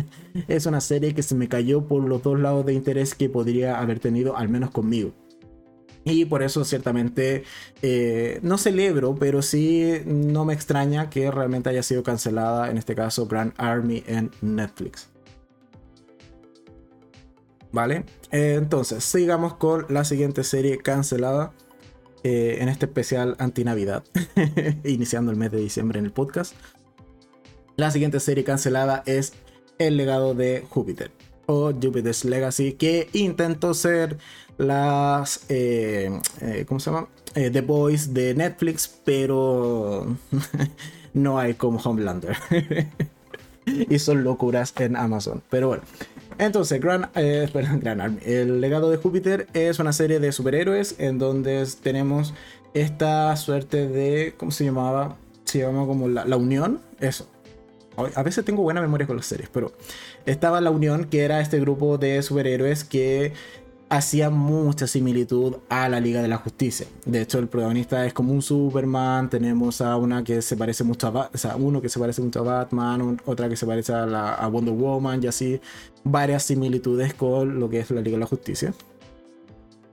es 0.48 0.66
una 0.66 0.82
serie 0.82 1.14
que 1.14 1.24
se 1.24 1.36
me 1.36 1.48
cayó 1.48 1.88
por 1.88 2.04
los 2.04 2.24
dos 2.24 2.40
lados 2.40 2.66
de 2.66 2.74
interés 2.74 3.16
que 3.16 3.30
podría 3.30 3.80
haber 3.80 4.00
tenido, 4.00 4.38
al 4.38 4.50
menos 4.50 4.72
conmigo. 4.72 5.14
Y 6.06 6.26
por 6.26 6.42
eso 6.42 6.64
ciertamente 6.64 7.44
eh, 7.82 8.40
no 8.42 8.58
celebro, 8.58 9.16
pero 9.16 9.42
sí 9.42 10.02
no 10.06 10.46
me 10.46 10.54
extraña 10.54 11.10
que 11.10 11.30
realmente 11.32 11.70
haya 11.70 11.84
sido 11.84 12.02
cancelada, 12.02 12.72
en 12.72 12.78
este 12.78 12.96
caso 12.96 13.28
Grand 13.28 13.54
Army 13.58 14.04
en 14.08 14.32
Netflix. 14.42 15.10
¿Vale? 17.74 18.06
entonces, 18.32 19.04
sigamos 19.04 19.56
con 19.56 19.86
la 19.90 20.06
siguiente 20.06 20.44
serie 20.44 20.78
cancelada 20.78 21.52
eh, 22.24 22.58
en 22.62 22.70
este 22.70 22.86
especial 22.86 23.36
anti-Navidad, 23.40 24.04
iniciando 24.84 25.32
el 25.32 25.38
mes 25.38 25.52
de 25.52 25.60
diciembre 25.60 26.00
en 26.00 26.06
el 26.06 26.12
podcast. 26.12 26.54
La 27.76 27.92
siguiente 27.92 28.20
serie 28.20 28.44
cancelada 28.44 29.04
es 29.06 29.34
El 29.80 29.98
legado 29.98 30.34
de 30.34 30.66
Júpiter 30.70 31.12
o 31.48 31.72
Jupiter's 31.72 32.26
Legacy, 32.26 32.74
que 32.74 33.10
intentó 33.14 33.74
ser 33.74 34.18
las. 34.58 35.46
Eh, 35.50 36.20
eh, 36.42 36.66
¿Cómo 36.68 36.80
se 36.80 36.92
llama? 36.92 37.08
The 37.34 37.62
Boys 37.62 38.14
de 38.14 38.34
Netflix, 38.34 39.00
pero 39.06 40.18
no 41.14 41.40
hay 41.40 41.54
como 41.54 41.80
Homelander. 41.80 42.36
y 43.66 44.00
son 44.00 44.24
locuras 44.24 44.74
en 44.78 44.96
Amazon. 44.96 45.42
Pero 45.50 45.70
bueno. 45.70 45.84
Entonces, 46.40 46.80
Gran, 46.80 47.10
eh, 47.16 47.50
Army. 48.00 48.20
El 48.24 48.62
legado 48.62 48.92
de 48.92 48.98
Júpiter 48.98 49.48
es 49.54 49.80
una 49.80 49.92
serie 49.92 50.20
de 50.20 50.32
superhéroes 50.32 50.96
en 51.00 51.18
donde 51.18 51.66
tenemos 51.82 52.34
esta 52.74 53.36
suerte 53.38 53.88
de. 53.88 54.36
¿Cómo 54.38 54.52
se 54.52 54.66
llamaba? 54.66 55.18
Se 55.46 55.60
llama 55.60 55.86
como 55.86 56.08
la, 56.08 56.26
la 56.26 56.38
Unión. 56.38 56.82
Eso. 57.00 57.28
A 58.16 58.24
veces 58.24 58.46
tengo 58.46 58.62
buena 58.62 58.80
memoria 58.80 59.08
con 59.08 59.18
las 59.18 59.26
series, 59.26 59.50
pero 59.50 59.72
estaba 60.26 60.62
la 60.62 60.70
Unión, 60.70 61.06
que 61.06 61.24
era 61.24 61.42
este 61.42 61.60
grupo 61.60 61.98
de 61.98 62.22
superhéroes 62.22 62.84
que 62.84 63.34
hacía 63.90 64.30
mucha 64.30 64.86
similitud 64.86 65.56
a 65.70 65.90
la 65.90 66.00
Liga 66.00 66.22
de 66.22 66.28
la 66.28 66.38
Justicia. 66.38 66.86
De 67.06 67.22
hecho, 67.22 67.40
el 67.40 67.48
protagonista 67.48 68.06
es 68.06 68.14
como 68.14 68.34
un 68.34 68.42
Superman, 68.42 69.30
tenemos 69.30 69.82
a 69.82 69.96
una 69.96 70.24
que 70.24 70.42
se 70.42 70.58
parece 70.58 70.84
mucho 70.84 71.08
a 71.08 71.30
o 71.34 71.38
sea, 71.38 71.56
uno 71.56 71.82
que 71.82 71.90
se 71.90 72.00
parece 72.00 72.22
mucho 72.22 72.42
a 72.42 72.44
Batman, 72.44 73.20
otra 73.26 73.50
que 73.50 73.56
se 73.56 73.66
parece 73.66 73.94
a, 73.94 74.06
la, 74.06 74.34
a 74.34 74.48
Wonder 74.48 74.74
Woman 74.74 75.24
y 75.24 75.28
así 75.28 75.60
varias 76.04 76.44
similitudes 76.44 77.14
con 77.14 77.60
lo 77.60 77.70
que 77.70 77.80
es 77.80 77.90
la 77.92 78.02
Liga 78.02 78.16
de 78.16 78.22
la 78.22 78.28
Justicia 78.28 78.74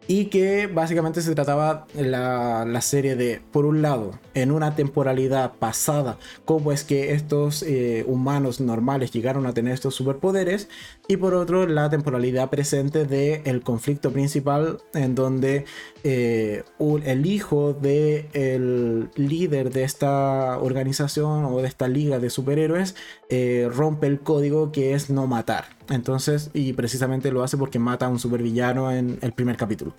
y 0.07 0.26
que 0.26 0.66
básicamente 0.66 1.22
se 1.22 1.34
trataba 1.34 1.86
la, 1.94 2.64
la, 2.66 2.80
serie 2.80 3.16
de, 3.16 3.40
por 3.52 3.64
un 3.64 3.82
lado, 3.82 4.18
en 4.34 4.50
una 4.50 4.74
temporalidad 4.74 5.55
pasada, 5.55 6.18
cómo 6.44 6.72
es 6.72 6.84
que 6.84 7.12
estos 7.12 7.62
eh, 7.62 8.05
humanos 8.07 8.61
normales 8.61 9.12
llegaron 9.12 9.46
a 9.46 9.55
tener 9.55 9.72
estos 9.72 9.94
superpoderes, 9.94 10.68
y 11.09 11.16
por 11.16 11.34
otro, 11.34 11.66
la 11.66 11.88
temporalidad 11.90 12.50
presente 12.50 13.05
del 13.05 13.42
el 13.44 13.62
conflicto 13.62 14.12
principal, 14.12 14.78
en 14.92 15.14
donde 15.14 15.64
eh, 16.02 16.64
el 17.05 17.26
hijo 17.26 17.72
del 17.72 18.26
el 18.34 19.11
líder 19.16 19.70
de 19.70 19.84
esta 19.84 20.59
organización 20.59 21.44
o 21.46 21.61
de 21.61 21.68
esta 21.68 21.88
liga 21.88 22.18
de 22.18 22.30
superhéroes 22.30 22.94
eh, 23.30 23.68
rompe 23.72 24.07
el 24.07 24.20
código 24.20 24.72
que 24.72 24.94
es 24.94 25.11
no 25.11 25.26
matar. 25.26 25.74
Entonces, 25.91 26.51
y 26.55 26.72
precisamente 26.72 27.30
lo 27.30 27.43
hace 27.43 27.57
porque 27.57 27.78
mata 27.78 28.07
a 28.07 28.09
un 28.09 28.18
supervillano 28.18 28.91
en 28.91 29.18
el 29.20 29.32
primer 29.32 29.57
capítulo. 29.57 29.95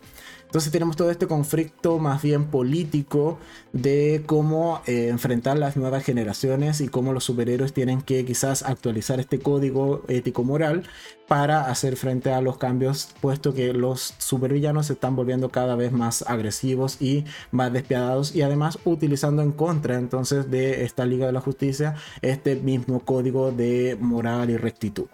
Entonces 0.46 0.72
tenemos 0.72 0.96
todo 0.96 1.12
este 1.12 1.28
conflicto 1.28 2.00
más 2.00 2.22
bien 2.22 2.46
político 2.46 3.40
de 3.74 4.24
cómo 4.26 4.82
eh, 4.88 5.10
enfrentar 5.10 5.58
las 5.58 5.76
nuevas 5.76 6.04
generaciones 6.04 6.82
y 6.82 6.88
cómo 6.88 7.14
los 7.14 7.26
superhéroes 7.26 7.74
tienen 7.74 8.02
que 8.02 8.24
quizás 8.26 8.64
actualizar 8.64 9.20
este 9.20 9.40
código 9.40 10.04
ético-moral 10.08 10.84
para 11.28 11.70
hacer 11.70 11.98
frente 11.98 12.32
a 12.32 12.42
los 12.42 12.58
cambios, 12.58 13.10
puesto 13.20 13.54
que 13.54 13.74
los 13.74 14.14
supervillanos 14.18 14.88
se 14.88 14.94
están 14.94 15.16
volviendo 15.16 15.50
cada 15.50 15.76
vez 15.76 15.92
más 15.92 16.24
agresivos 16.28 17.02
y 17.02 17.26
más 17.52 17.74
despiadados 17.74 18.36
y 18.36 18.42
además 18.42 18.80
utilizando 18.86 19.42
en 19.42 19.52
contra 19.52 19.96
entonces 19.96 20.50
de 20.50 20.84
esta 20.84 21.06
Liga 21.06 21.26
de 21.26 21.34
la 21.34 21.42
Justicia 21.42 21.96
este 22.22 22.56
mismo 22.56 23.02
código 23.02 23.52
de 23.52 23.98
moral 24.00 24.50
y 24.52 24.58
rectitud. 24.58 25.08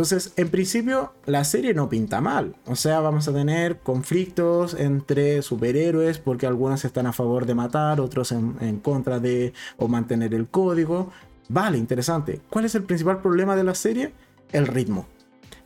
Entonces, 0.00 0.32
en 0.36 0.48
principio, 0.48 1.12
la 1.26 1.44
serie 1.44 1.74
no 1.74 1.90
pinta 1.90 2.22
mal. 2.22 2.56
O 2.64 2.74
sea, 2.74 3.00
vamos 3.00 3.28
a 3.28 3.34
tener 3.34 3.80
conflictos 3.80 4.72
entre 4.72 5.42
superhéroes 5.42 6.18
porque 6.18 6.46
algunos 6.46 6.86
están 6.86 7.06
a 7.06 7.12
favor 7.12 7.44
de 7.44 7.54
matar, 7.54 8.00
otros 8.00 8.32
en, 8.32 8.78
contra 8.78 9.18
de 9.18 9.52
o 9.76 9.88
mantener 9.88 10.32
el 10.32 10.48
código. 10.48 11.10
Vale, 11.50 11.76
interesante. 11.76 12.40
¿Cuál 12.48 12.64
es 12.64 12.74
el 12.76 12.84
principal 12.84 13.20
problema 13.20 13.56
de 13.56 13.64
la 13.64 13.74
serie? 13.74 14.14
El 14.52 14.68
ritmo. 14.68 15.06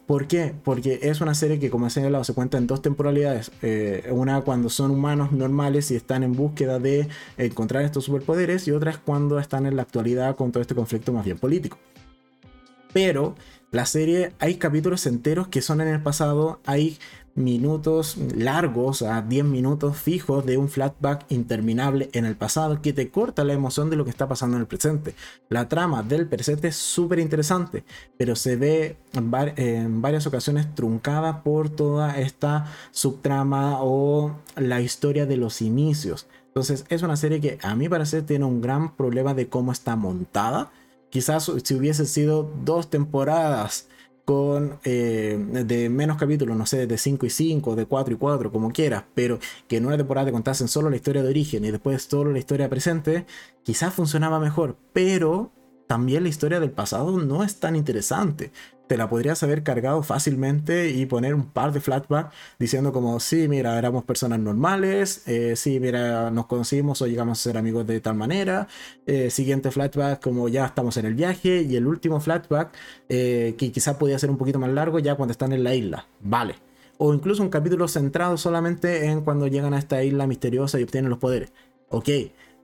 ¿Por 0.04 0.26
qué? 0.26 0.52
Porque 0.64 0.98
es 1.02 1.20
una 1.20 1.34
serie 1.34 1.60
que, 1.60 1.70
como 1.70 1.86
he 1.86 1.90
señalado, 1.90 2.24
se 2.24 2.34
cuenta 2.34 2.58
en 2.58 2.66
dos 2.66 2.82
temporalidades. 2.82 3.52
Eh, 3.62 4.08
una 4.10 4.40
cuando 4.40 4.68
son 4.68 4.90
humanos 4.90 5.30
normales 5.30 5.92
y 5.92 5.94
están 5.94 6.24
en 6.24 6.32
búsqueda 6.32 6.80
de 6.80 7.06
encontrar 7.38 7.84
estos 7.84 8.02
superpoderes, 8.02 8.66
y 8.66 8.72
otra 8.72 8.90
es 8.90 8.98
cuando 8.98 9.38
están 9.38 9.64
en 9.64 9.76
la 9.76 9.82
actualidad 9.82 10.34
con 10.34 10.50
todo 10.50 10.60
este 10.60 10.74
conflicto 10.74 11.12
más 11.12 11.24
bien 11.24 11.38
político. 11.38 11.78
Pero 12.92 13.34
la 13.74 13.86
serie 13.86 14.32
hay 14.38 14.54
capítulos 14.54 15.04
enteros 15.04 15.48
que 15.48 15.60
son 15.60 15.80
en 15.80 15.88
el 15.88 16.00
pasado, 16.00 16.60
hay 16.64 16.96
minutos 17.34 18.16
largos, 18.36 19.02
a 19.02 19.20
10 19.20 19.44
minutos 19.46 19.96
fijos 19.96 20.46
de 20.46 20.56
un 20.56 20.68
flatback 20.68 21.26
interminable 21.30 22.08
en 22.12 22.24
el 22.24 22.36
pasado 22.36 22.80
que 22.80 22.92
te 22.92 23.10
corta 23.10 23.42
la 23.42 23.52
emoción 23.52 23.90
de 23.90 23.96
lo 23.96 24.04
que 24.04 24.10
está 24.10 24.28
pasando 24.28 24.56
en 24.56 24.60
el 24.60 24.68
presente. 24.68 25.16
La 25.48 25.68
trama 25.68 26.04
del 26.04 26.28
presente 26.28 26.68
es 26.68 26.76
súper 26.76 27.18
interesante, 27.18 27.82
pero 28.16 28.36
se 28.36 28.54
ve 28.54 28.96
en, 29.12 30.00
varias 30.00 30.28
ocasiones 30.28 30.72
truncada 30.76 31.42
por 31.42 31.68
toda 31.68 32.20
esta 32.20 32.72
subtrama 32.92 33.78
o 33.82 34.36
la 34.54 34.80
historia 34.80 35.26
de 35.26 35.36
los 35.36 35.60
inicios. 35.60 36.28
Entonces 36.46 36.84
es 36.90 37.02
una 37.02 37.16
serie 37.16 37.40
que 37.40 37.58
a 37.60 37.74
mi 37.74 37.88
parecer 37.88 38.22
tiene 38.22 38.44
un 38.44 38.60
gran 38.60 38.94
problema 38.94 39.34
de 39.34 39.48
cómo 39.48 39.72
está 39.72 39.96
montada 39.96 40.70
Quizás 41.14 41.48
si 41.62 41.74
hubiese 41.76 42.06
sido 42.06 42.50
dos 42.64 42.90
temporadas 42.90 43.88
con 44.24 44.80
eh, 44.82 45.38
de 45.64 45.88
menos 45.88 46.16
capítulos, 46.16 46.56
no 46.56 46.66
sé, 46.66 46.88
de 46.88 46.98
5 46.98 47.26
y 47.26 47.30
5, 47.30 47.76
de 47.76 47.86
4 47.86 48.14
y 48.14 48.16
4, 48.16 48.50
como 48.50 48.72
quieras, 48.72 49.04
pero 49.14 49.38
que 49.68 49.76
en 49.76 49.86
una 49.86 49.96
temporada 49.96 50.26
te 50.26 50.32
contasen 50.32 50.66
solo 50.66 50.90
la 50.90 50.96
historia 50.96 51.22
de 51.22 51.28
origen 51.28 51.64
y 51.64 51.70
después 51.70 52.02
solo 52.02 52.32
la 52.32 52.40
historia 52.40 52.68
presente, 52.68 53.26
quizás 53.62 53.94
funcionaba 53.94 54.40
mejor, 54.40 54.76
pero 54.92 55.52
también 55.86 56.24
la 56.24 56.30
historia 56.30 56.58
del 56.58 56.72
pasado 56.72 57.16
no 57.20 57.44
es 57.44 57.60
tan 57.60 57.76
interesante 57.76 58.50
te 58.86 58.96
la 58.96 59.08
podrías 59.08 59.42
haber 59.42 59.62
cargado 59.62 60.02
fácilmente 60.02 60.90
y 60.90 61.06
poner 61.06 61.34
un 61.34 61.46
par 61.46 61.72
de 61.72 61.80
flashbacks 61.80 62.34
diciendo 62.58 62.92
como, 62.92 63.18
sí, 63.20 63.48
mira, 63.48 63.78
éramos 63.78 64.04
personas 64.04 64.38
normales, 64.38 65.26
eh, 65.26 65.56
sí, 65.56 65.80
mira, 65.80 66.30
nos 66.30 66.46
conocimos 66.46 67.00
o 67.02 67.06
llegamos 67.06 67.40
a 67.40 67.42
ser 67.42 67.56
amigos 67.56 67.86
de 67.86 68.00
tal 68.00 68.14
manera, 68.14 68.68
eh, 69.06 69.30
siguiente 69.30 69.70
flashback 69.70 70.22
como 70.22 70.48
ya 70.48 70.66
estamos 70.66 70.96
en 70.96 71.06
el 71.06 71.14
viaje 71.14 71.62
y 71.62 71.76
el 71.76 71.86
último 71.86 72.20
flashback 72.20 72.72
eh, 73.08 73.54
que 73.58 73.72
quizás 73.72 73.96
podía 73.96 74.18
ser 74.18 74.30
un 74.30 74.36
poquito 74.36 74.58
más 74.58 74.70
largo 74.70 74.98
ya 74.98 75.14
cuando 75.14 75.32
están 75.32 75.52
en 75.52 75.64
la 75.64 75.74
isla, 75.74 76.06
vale. 76.20 76.56
O 76.96 77.12
incluso 77.12 77.42
un 77.42 77.48
capítulo 77.48 77.88
centrado 77.88 78.36
solamente 78.36 79.06
en 79.06 79.22
cuando 79.22 79.48
llegan 79.48 79.74
a 79.74 79.78
esta 79.78 80.02
isla 80.04 80.26
misteriosa 80.26 80.78
y 80.78 80.84
obtienen 80.84 81.10
los 81.10 81.18
poderes. 81.18 81.52
Ok, 81.88 82.08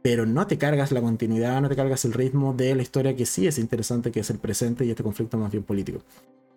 pero 0.03 0.26
no 0.26 0.46
te 0.46 0.59
cargas 0.59 0.92
la 0.92 1.01
continuidad, 1.01 1.61
no 1.61 1.68
te 1.68 1.76
cargas 1.76 2.05
el 2.05 2.12
ritmo 2.12 2.55
de 2.55 2.74
la 2.74 2.82
historia 2.82 3.16
que 3.16 3.26
sí 3.26 3.46
es 3.46 3.59
interesante, 3.59 4.11
que 4.11 4.20
es 4.20 4.30
el 4.30 4.38
presente 4.38 4.84
y 4.84 4.90
este 4.90 5.03
conflicto 5.03 5.36
más 5.36 5.53
bien 5.53 5.64
político. 5.64 6.01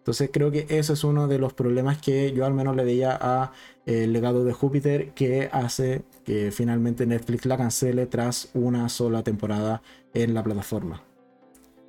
Entonces 0.04 0.30
creo 0.34 0.52
que 0.52 0.66
eso 0.68 0.94
es 0.94 1.04
uno 1.06 1.30
de 1.30 1.40
los 1.40 1.54
problemas 1.54 1.98
que 1.98 2.34
yo 2.34 2.46
al 2.46 2.54
menos 2.54 2.76
le 2.76 2.84
veía 2.84 3.18
a 3.20 3.54
eh, 3.86 4.04
El 4.04 4.12
legado 4.12 4.44
de 4.44 4.52
Júpiter 4.52 5.14
que 5.14 5.50
hace 5.54 6.04
que 6.26 6.52
finalmente 6.52 7.06
Netflix 7.06 7.46
la 7.46 7.56
cancele 7.56 8.06
tras 8.06 8.50
una 8.54 8.90
sola 8.90 9.24
temporada 9.24 9.82
en 10.14 10.34
la 10.34 10.44
plataforma. 10.44 11.04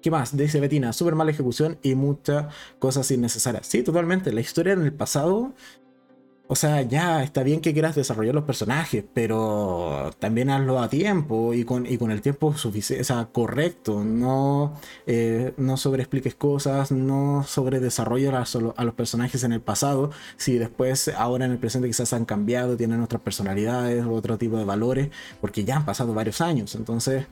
¿Qué 0.00 0.12
más? 0.12 0.36
Dice 0.36 0.60
Betina, 0.60 0.92
súper 0.92 1.16
mala 1.16 1.32
ejecución 1.32 1.78
y 1.82 1.96
muchas 1.96 2.54
cosas 2.78 3.10
innecesarias. 3.10 3.66
Sí, 3.66 3.82
totalmente. 3.82 4.32
La 4.32 4.42
historia 4.42 4.74
en 4.74 4.82
el 4.82 4.92
pasado 4.92 5.52
o 6.54 6.56
sea, 6.56 6.82
ya 6.82 7.24
está 7.24 7.42
bien 7.42 7.60
que 7.60 7.72
quieras 7.72 7.96
desarrollar 7.96 8.32
los 8.32 8.44
personajes, 8.44 9.02
pero 9.12 10.12
también 10.20 10.50
hazlo 10.50 10.80
a 10.80 10.88
tiempo 10.88 11.52
y 11.52 11.64
con, 11.64 11.84
y 11.84 11.98
con 11.98 12.12
el 12.12 12.22
tiempo 12.22 12.56
suficiente, 12.56 13.02
o 13.02 13.04
sea, 13.04 13.26
correcto. 13.32 14.04
No, 14.04 14.74
eh, 15.04 15.52
no 15.56 15.76
sobreexpliques 15.76 16.36
cosas, 16.36 16.92
no 16.92 17.42
sobre 17.42 17.78
a, 17.78 18.44
a 18.76 18.84
los 18.84 18.94
personajes 18.94 19.42
en 19.42 19.52
el 19.52 19.62
pasado, 19.62 20.12
si 20.36 20.56
después, 20.56 21.08
ahora 21.08 21.44
en 21.44 21.50
el 21.50 21.58
presente 21.58 21.88
quizás 21.88 22.12
han 22.12 22.24
cambiado, 22.24 22.76
tienen 22.76 23.02
otras 23.02 23.20
personalidades, 23.20 24.06
otro 24.06 24.38
tipo 24.38 24.56
de 24.56 24.64
valores, 24.64 25.08
porque 25.40 25.64
ya 25.64 25.78
han 25.78 25.84
pasado 25.84 26.14
varios 26.14 26.40
años. 26.40 26.76
Entonces, 26.76 27.26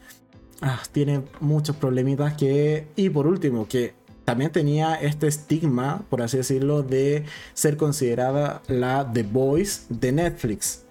ah, 0.62 0.80
tiene 0.90 1.22
muchos 1.38 1.76
problemitas 1.76 2.34
que... 2.34 2.88
Y 2.96 3.08
por 3.10 3.28
último, 3.28 3.68
que 3.68 3.94
también 4.24 4.52
tenía 4.52 4.94
este 4.94 5.26
estigma, 5.26 6.02
por 6.08 6.22
así 6.22 6.36
decirlo, 6.36 6.82
de 6.82 7.24
ser 7.54 7.76
considerada 7.76 8.62
la 8.68 9.10
The 9.12 9.22
Voice 9.24 9.82
de 9.88 10.12
Netflix. 10.12 10.84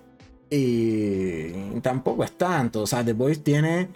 Y 0.49 1.79
tampoco 1.81 2.23
es 2.23 2.31
tanto. 2.33 2.81
O 2.81 2.87
sea, 2.87 3.05
The 3.05 3.13
Voice 3.13 3.41
tiene 3.41 3.87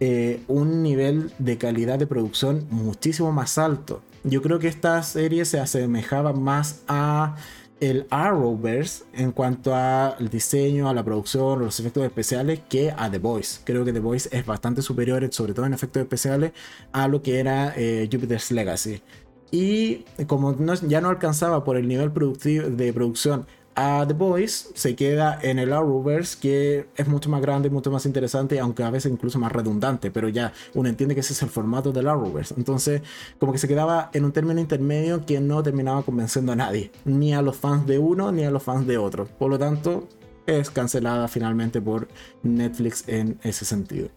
eh, 0.00 0.42
un 0.48 0.82
nivel 0.82 1.30
de 1.38 1.58
calidad 1.58 1.98
de 1.98 2.06
producción 2.06 2.66
muchísimo 2.70 3.32
más 3.32 3.58
alto. 3.58 4.00
Yo 4.24 4.40
creo 4.40 4.58
que 4.58 4.68
esta 4.68 5.02
serie 5.02 5.44
se 5.44 5.60
asemejaba 5.60 6.32
más 6.32 6.80
a 6.88 7.36
el 7.80 8.06
Arrowverse 8.10 9.04
en 9.12 9.32
cuanto 9.32 9.74
al 9.74 10.28
diseño, 10.28 10.88
a 10.88 10.94
la 10.94 11.02
producción, 11.02 11.58
los 11.60 11.80
efectos 11.80 12.04
especiales 12.04 12.60
que 12.68 12.92
a 12.96 13.10
The 13.10 13.18
Voice. 13.18 13.60
Creo 13.64 13.84
que 13.84 13.92
The 13.92 14.00
Voice 14.00 14.28
es 14.32 14.46
bastante 14.46 14.82
superior, 14.82 15.26
sobre 15.32 15.54
todo 15.54 15.66
en 15.66 15.74
efectos 15.74 16.02
especiales, 16.02 16.52
a 16.92 17.08
lo 17.08 17.22
que 17.22 17.40
era 17.40 17.72
eh, 17.76 18.08
Jupiter's 18.10 18.50
Legacy. 18.50 19.02
Y 19.50 20.04
como 20.26 20.56
ya 20.86 21.00
no 21.00 21.08
alcanzaba 21.08 21.64
por 21.64 21.76
el 21.76 21.88
nivel 21.88 22.12
productivo 22.12 22.68
de 22.68 22.92
producción 22.92 23.46
The 23.80 24.12
Boys, 24.12 24.68
se 24.74 24.94
queda 24.94 25.38
en 25.40 25.58
el 25.58 25.72
Arrowverse, 25.72 26.36
que 26.38 26.86
es 26.96 27.08
mucho 27.08 27.30
más 27.30 27.40
grande, 27.40 27.70
mucho 27.70 27.90
más 27.90 28.04
interesante, 28.04 28.60
aunque 28.60 28.82
a 28.82 28.90
veces 28.90 29.10
incluso 29.10 29.38
más 29.38 29.52
redundante, 29.52 30.10
pero 30.10 30.28
ya 30.28 30.52
uno 30.74 30.88
entiende 30.88 31.14
que 31.14 31.22
ese 31.22 31.32
es 31.32 31.42
el 31.42 31.48
formato 31.48 31.90
del 31.90 32.08
Arrowverse. 32.08 32.54
Entonces, 32.58 33.00
como 33.38 33.52
que 33.52 33.58
se 33.58 33.68
quedaba 33.68 34.10
en 34.12 34.24
un 34.26 34.32
término 34.32 34.60
intermedio 34.60 35.24
que 35.24 35.40
no 35.40 35.62
terminaba 35.62 36.02
convenciendo 36.02 36.52
a 36.52 36.56
nadie, 36.56 36.90
ni 37.06 37.32
a 37.32 37.40
los 37.40 37.56
fans 37.56 37.86
de 37.86 37.98
uno 37.98 38.32
ni 38.32 38.44
a 38.44 38.50
los 38.50 38.62
fans 38.62 38.86
de 38.86 38.98
otro. 38.98 39.26
Por 39.26 39.50
lo 39.50 39.58
tanto, 39.58 40.06
es 40.46 40.70
cancelada 40.70 41.26
finalmente 41.28 41.80
por 41.80 42.08
Netflix 42.42 43.04
en 43.06 43.38
ese 43.42 43.64
sentido. 43.64 44.08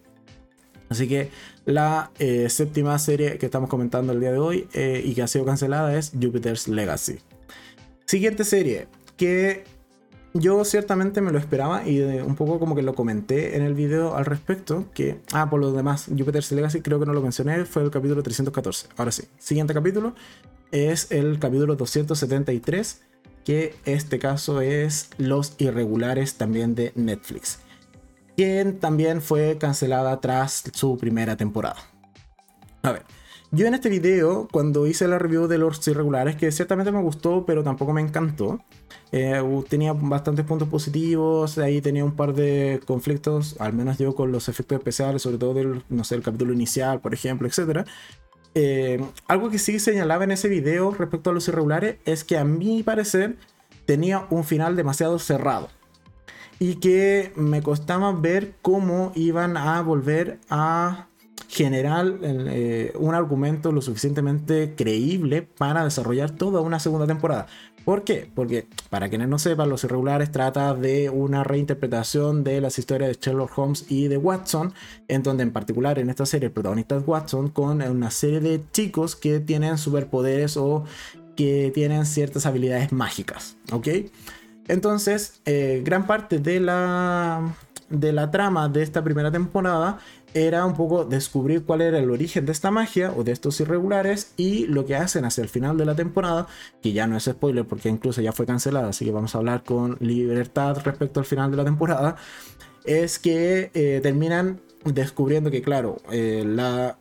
Así 0.90 1.08
que 1.08 1.30
la 1.64 2.10
eh, 2.18 2.50
séptima 2.50 2.98
serie 2.98 3.38
que 3.38 3.46
estamos 3.46 3.70
comentando 3.70 4.12
el 4.12 4.20
día 4.20 4.32
de 4.32 4.38
hoy 4.38 4.68
eh, 4.74 5.02
y 5.02 5.14
que 5.14 5.22
ha 5.22 5.26
sido 5.26 5.46
cancelada 5.46 5.96
es 5.96 6.12
Jupiter's 6.12 6.68
Legacy. 6.68 7.18
Siguiente 8.04 8.44
serie 8.44 8.88
que 9.16 9.64
yo 10.34 10.64
ciertamente 10.64 11.20
me 11.20 11.30
lo 11.30 11.38
esperaba 11.38 11.86
y 11.86 12.00
un 12.00 12.34
poco 12.34 12.58
como 12.58 12.74
que 12.74 12.82
lo 12.82 12.94
comenté 12.94 13.56
en 13.56 13.62
el 13.62 13.74
video 13.74 14.16
al 14.16 14.24
respecto. 14.24 14.86
Que, 14.92 15.20
ah, 15.32 15.48
por 15.48 15.60
lo 15.60 15.72
demás, 15.72 16.06
Jupiter's 16.06 16.50
Legacy 16.52 16.80
creo 16.80 16.98
que 16.98 17.06
no 17.06 17.12
lo 17.12 17.22
mencioné, 17.22 17.64
fue 17.64 17.82
el 17.82 17.90
capítulo 17.90 18.22
314. 18.22 18.88
Ahora 18.96 19.12
sí, 19.12 19.24
siguiente 19.38 19.74
capítulo 19.74 20.14
es 20.72 21.12
el 21.12 21.38
capítulo 21.38 21.76
273 21.76 23.02
que 23.44 23.76
este 23.84 24.18
caso 24.18 24.60
es 24.60 25.10
Los 25.18 25.54
Irregulares 25.58 26.34
también 26.36 26.74
de 26.74 26.92
Netflix, 26.94 27.60
quien 28.36 28.80
también 28.80 29.20
fue 29.20 29.58
cancelada 29.58 30.20
tras 30.20 30.64
su 30.72 30.96
primera 30.96 31.36
temporada. 31.36 31.76
A 32.82 32.92
ver, 32.92 33.02
yo 33.54 33.66
en 33.66 33.74
este 33.74 33.88
video, 33.88 34.48
cuando 34.50 34.86
hice 34.86 35.06
la 35.06 35.18
review 35.18 35.46
de 35.46 35.58
Los 35.58 35.86
Irregulares, 35.86 36.36
que 36.36 36.50
ciertamente 36.50 36.90
me 36.90 37.00
gustó, 37.00 37.44
pero 37.46 37.62
tampoco 37.62 37.92
me 37.92 38.00
encantó, 38.00 38.60
eh, 39.12 39.40
tenía 39.68 39.92
bastantes 39.92 40.44
puntos 40.44 40.68
positivos, 40.68 41.58
ahí 41.58 41.80
tenía 41.80 42.04
un 42.04 42.16
par 42.16 42.34
de 42.34 42.80
conflictos, 42.86 43.56
al 43.60 43.72
menos 43.72 43.98
yo 43.98 44.14
con 44.14 44.32
los 44.32 44.48
efectos 44.48 44.78
especiales, 44.78 45.22
sobre 45.22 45.38
todo 45.38 45.54
del, 45.54 45.84
no 45.88 46.04
sé, 46.04 46.16
el 46.16 46.22
capítulo 46.22 46.52
inicial, 46.52 47.00
por 47.00 47.14
ejemplo, 47.14 47.46
etc. 47.46 47.86
Eh, 48.54 49.04
algo 49.28 49.50
que 49.50 49.58
sí 49.58 49.78
señalaba 49.78 50.24
en 50.24 50.32
ese 50.32 50.48
video 50.48 50.90
respecto 50.92 51.30
a 51.30 51.32
los 51.32 51.46
irregulares 51.48 51.96
es 52.04 52.24
que 52.24 52.38
a 52.38 52.44
mi 52.44 52.82
parecer 52.82 53.36
tenía 53.86 54.26
un 54.30 54.44
final 54.44 54.74
demasiado 54.74 55.18
cerrado 55.18 55.68
y 56.58 56.76
que 56.76 57.32
me 57.36 57.62
costaba 57.62 58.12
ver 58.12 58.54
cómo 58.62 59.12
iban 59.14 59.56
a 59.56 59.80
volver 59.82 60.38
a 60.50 61.08
generar 61.48 62.06
eh, 62.22 62.92
un 62.98 63.14
argumento 63.14 63.72
lo 63.72 63.82
suficientemente 63.82 64.74
creíble 64.76 65.42
para 65.42 65.84
desarrollar 65.84 66.30
toda 66.30 66.60
una 66.60 66.78
segunda 66.78 67.06
temporada. 67.06 67.46
¿Por 67.84 68.02
qué? 68.02 68.30
Porque, 68.34 68.66
para 68.88 69.10
quienes 69.10 69.28
no 69.28 69.38
sepan, 69.38 69.68
Los 69.68 69.84
Irregulares 69.84 70.32
trata 70.32 70.74
de 70.74 71.10
una 71.10 71.44
reinterpretación 71.44 72.42
de 72.42 72.62
las 72.62 72.78
historias 72.78 73.10
de 73.10 73.18
Sherlock 73.20 73.58
Holmes 73.58 73.84
y 73.90 74.08
de 74.08 74.16
Watson, 74.16 74.72
en 75.06 75.22
donde 75.22 75.42
en 75.42 75.52
particular 75.52 75.98
en 75.98 76.08
esta 76.08 76.24
serie 76.24 76.46
el 76.46 76.52
protagonista 76.52 76.96
es 76.96 77.02
Watson, 77.06 77.50
con 77.50 77.82
una 77.82 78.10
serie 78.10 78.40
de 78.40 78.62
chicos 78.72 79.16
que 79.16 79.38
tienen 79.40 79.76
superpoderes 79.76 80.56
o 80.56 80.84
que 81.36 81.72
tienen 81.74 82.06
ciertas 82.06 82.46
habilidades 82.46 82.90
mágicas, 82.90 83.56
¿ok? 83.70 83.88
Entonces, 84.66 85.42
eh, 85.44 85.82
gran 85.84 86.06
parte 86.06 86.38
de 86.38 86.60
la, 86.60 87.54
de 87.90 88.12
la 88.12 88.30
trama 88.30 88.70
de 88.70 88.82
esta 88.82 89.04
primera 89.04 89.30
temporada 89.30 89.98
era 90.34 90.66
un 90.66 90.74
poco 90.74 91.04
descubrir 91.04 91.64
cuál 91.64 91.80
era 91.80 91.98
el 91.98 92.10
origen 92.10 92.44
de 92.44 92.52
esta 92.52 92.70
magia 92.70 93.12
o 93.16 93.24
de 93.24 93.32
estos 93.32 93.60
irregulares 93.60 94.32
y 94.36 94.66
lo 94.66 94.84
que 94.84 94.96
hacen 94.96 95.24
hacia 95.24 95.42
el 95.42 95.48
final 95.48 95.78
de 95.78 95.86
la 95.86 95.94
temporada, 95.94 96.48
que 96.82 96.92
ya 96.92 97.06
no 97.06 97.16
es 97.16 97.24
spoiler 97.24 97.64
porque 97.64 97.88
incluso 97.88 98.20
ya 98.20 98.32
fue 98.32 98.44
cancelada, 98.44 98.88
así 98.88 99.04
que 99.04 99.12
vamos 99.12 99.34
a 99.34 99.38
hablar 99.38 99.62
con 99.62 99.96
libertad 100.00 100.76
respecto 100.84 101.20
al 101.20 101.26
final 101.26 101.52
de 101.52 101.56
la 101.56 101.64
temporada, 101.64 102.16
es 102.84 103.18
que 103.18 103.70
eh, 103.74 104.00
terminan 104.02 104.60
descubriendo 104.84 105.50
que, 105.50 105.62
claro, 105.62 105.96
eh, 106.10 106.44
la, 106.46 106.98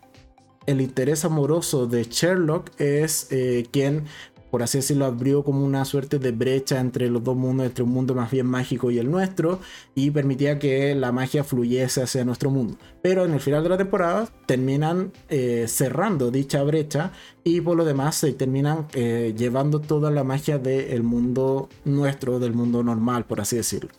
el 0.66 0.82
interés 0.82 1.26
amoroso 1.26 1.88
de 1.88 2.04
Sherlock 2.04 2.70
es 2.80 3.28
eh, 3.32 3.66
quien 3.72 4.06
por 4.54 4.62
así 4.62 4.78
decirlo, 4.78 5.06
abrió 5.06 5.44
como 5.44 5.66
una 5.66 5.84
suerte 5.84 6.20
de 6.20 6.32
brecha 6.32 6.80
entre 6.80 7.10
los 7.10 7.24
dos 7.24 7.36
mundos, 7.36 7.66
entre 7.66 7.84
un 7.84 7.90
mundo 7.90 8.14
más 8.14 8.30
bien 8.30 8.46
mágico 8.46 8.92
y 8.92 9.00
el 9.00 9.10
nuestro, 9.10 9.60
y 9.96 10.12
permitía 10.12 10.60
que 10.60 10.94
la 10.94 11.12
magia 11.12 11.44
fluyese 11.44 12.04
hacia 12.04 12.24
nuestro 12.24 12.52
mundo. 12.52 12.78
Pero 13.02 13.26
en 13.26 13.34
el 13.34 13.40
final 13.40 13.64
de 13.64 13.70
la 13.70 13.78
temporada 13.78 14.30
terminan 14.46 15.12
eh, 15.30 15.66
cerrando 15.68 16.30
dicha 16.30 16.62
brecha 16.62 17.14
y 17.44 17.62
por 17.62 17.76
lo 17.76 17.84
demás 17.84 18.14
se 18.14 18.32
terminan 18.34 18.86
eh, 18.94 19.34
llevando 19.36 19.80
toda 19.80 20.12
la 20.12 20.24
magia 20.24 20.60
del 20.60 21.02
mundo 21.02 21.68
nuestro, 21.84 22.38
del 22.38 22.54
mundo 22.54 22.84
normal, 22.84 23.26
por 23.26 23.42
así 23.42 23.56
decirlo. 23.56 23.90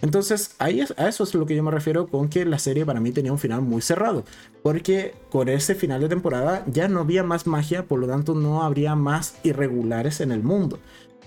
Entonces, 0.00 0.54
a 0.58 0.70
eso 0.70 1.24
es 1.24 1.34
lo 1.34 1.46
que 1.46 1.56
yo 1.56 1.62
me 1.62 1.70
refiero 1.70 2.06
con 2.06 2.28
que 2.28 2.44
la 2.44 2.58
serie 2.58 2.86
para 2.86 3.00
mí 3.00 3.10
tenía 3.10 3.32
un 3.32 3.38
final 3.38 3.62
muy 3.62 3.82
cerrado. 3.82 4.24
Porque 4.62 5.14
con 5.30 5.48
ese 5.48 5.74
final 5.74 6.00
de 6.00 6.08
temporada 6.08 6.64
ya 6.66 6.88
no 6.88 7.00
había 7.00 7.24
más 7.24 7.46
magia, 7.46 7.86
por 7.86 7.98
lo 7.98 8.06
tanto 8.06 8.34
no 8.34 8.62
habría 8.62 8.94
más 8.94 9.34
irregulares 9.42 10.20
en 10.20 10.32
el 10.32 10.42
mundo. 10.42 10.78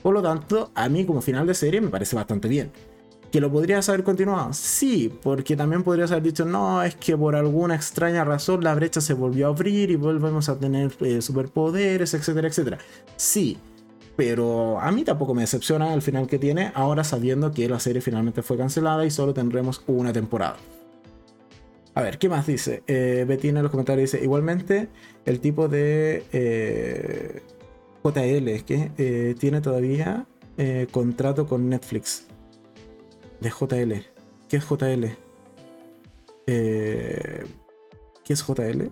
Por 0.01 0.13
lo 0.13 0.21
tanto, 0.21 0.71
a 0.73 0.89
mí 0.89 1.05
como 1.05 1.21
final 1.21 1.45
de 1.45 1.53
serie 1.53 1.81
me 1.81 1.89
parece 1.89 2.15
bastante 2.15 2.47
bien. 2.47 2.71
¿Que 3.31 3.39
lo 3.39 3.49
podrías 3.49 3.87
haber 3.87 4.03
continuado? 4.03 4.51
Sí, 4.51 5.13
porque 5.23 5.55
también 5.55 5.83
podrías 5.83 6.11
haber 6.11 6.23
dicho, 6.23 6.43
no, 6.43 6.83
es 6.83 6.95
que 6.95 7.15
por 7.15 7.33
alguna 7.35 7.75
extraña 7.75 8.25
razón 8.25 8.61
la 8.61 8.75
brecha 8.75 8.99
se 8.99 9.13
volvió 9.13 9.47
a 9.47 9.49
abrir 9.51 9.89
y 9.89 9.95
volvemos 9.95 10.49
a 10.49 10.59
tener 10.59 10.91
eh, 10.99 11.21
superpoderes, 11.21 12.13
etcétera, 12.13 12.49
etcétera. 12.49 12.77
Sí, 13.15 13.57
pero 14.23 14.79
a 14.79 14.91
mí 14.91 15.03
tampoco 15.03 15.33
me 15.33 15.41
decepciona 15.41 15.95
el 15.95 16.03
final 16.03 16.27
que 16.27 16.37
tiene, 16.37 16.71
ahora 16.75 17.03
sabiendo 17.03 17.49
que 17.49 17.67
la 17.67 17.79
serie 17.79 18.01
finalmente 18.01 18.43
fue 18.43 18.55
cancelada 18.55 19.03
y 19.03 19.09
solo 19.09 19.33
tendremos 19.33 19.81
una 19.87 20.13
temporada. 20.13 20.57
A 21.95 22.03
ver, 22.03 22.19
¿qué 22.19 22.29
más 22.29 22.45
dice? 22.45 22.83
Eh, 22.85 23.25
en 23.27 23.63
los 23.63 23.71
comentarios 23.71 24.11
dice, 24.11 24.23
igualmente 24.23 24.89
el 25.25 25.39
tipo 25.39 25.67
de 25.67 26.23
eh, 26.33 27.41
JL, 28.03 28.63
que 28.63 28.91
eh, 28.99 29.33
tiene 29.39 29.59
todavía 29.59 30.27
eh, 30.55 30.85
contrato 30.91 31.47
con 31.47 31.67
Netflix. 31.67 32.27
De 33.39 33.49
JL. 33.49 34.05
¿Qué 34.47 34.57
es 34.57 34.63
JL? 34.69 35.17
¿Qué 36.45 37.43
es 38.27 38.45
JL? 38.45 38.91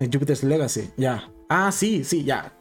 Jupiter's 0.00 0.42
Legacy, 0.42 0.90
ya. 0.96 1.30
Ah, 1.48 1.70
sí, 1.70 2.02
sí, 2.02 2.24
ya. 2.24 2.52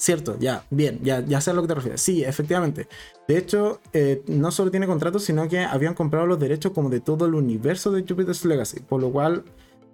Cierto, 0.00 0.38
ya, 0.38 0.64
bien, 0.70 0.98
ya, 1.02 1.22
ya 1.26 1.42
sé 1.42 1.50
a 1.50 1.52
lo 1.52 1.60
que 1.60 1.68
te 1.68 1.74
refieres. 1.74 2.00
Sí, 2.00 2.24
efectivamente. 2.24 2.88
De 3.28 3.36
hecho, 3.36 3.82
eh, 3.92 4.22
no 4.28 4.50
solo 4.50 4.70
tiene 4.70 4.86
contratos, 4.86 5.24
sino 5.24 5.46
que 5.46 5.58
habían 5.58 5.92
comprado 5.92 6.26
los 6.26 6.40
derechos 6.40 6.72
como 6.72 6.88
de 6.88 7.00
todo 7.00 7.26
el 7.26 7.34
universo 7.34 7.92
de 7.92 8.00
Jupiter's 8.08 8.46
Legacy. 8.46 8.80
Por 8.80 9.02
lo 9.02 9.12
cual, 9.12 9.44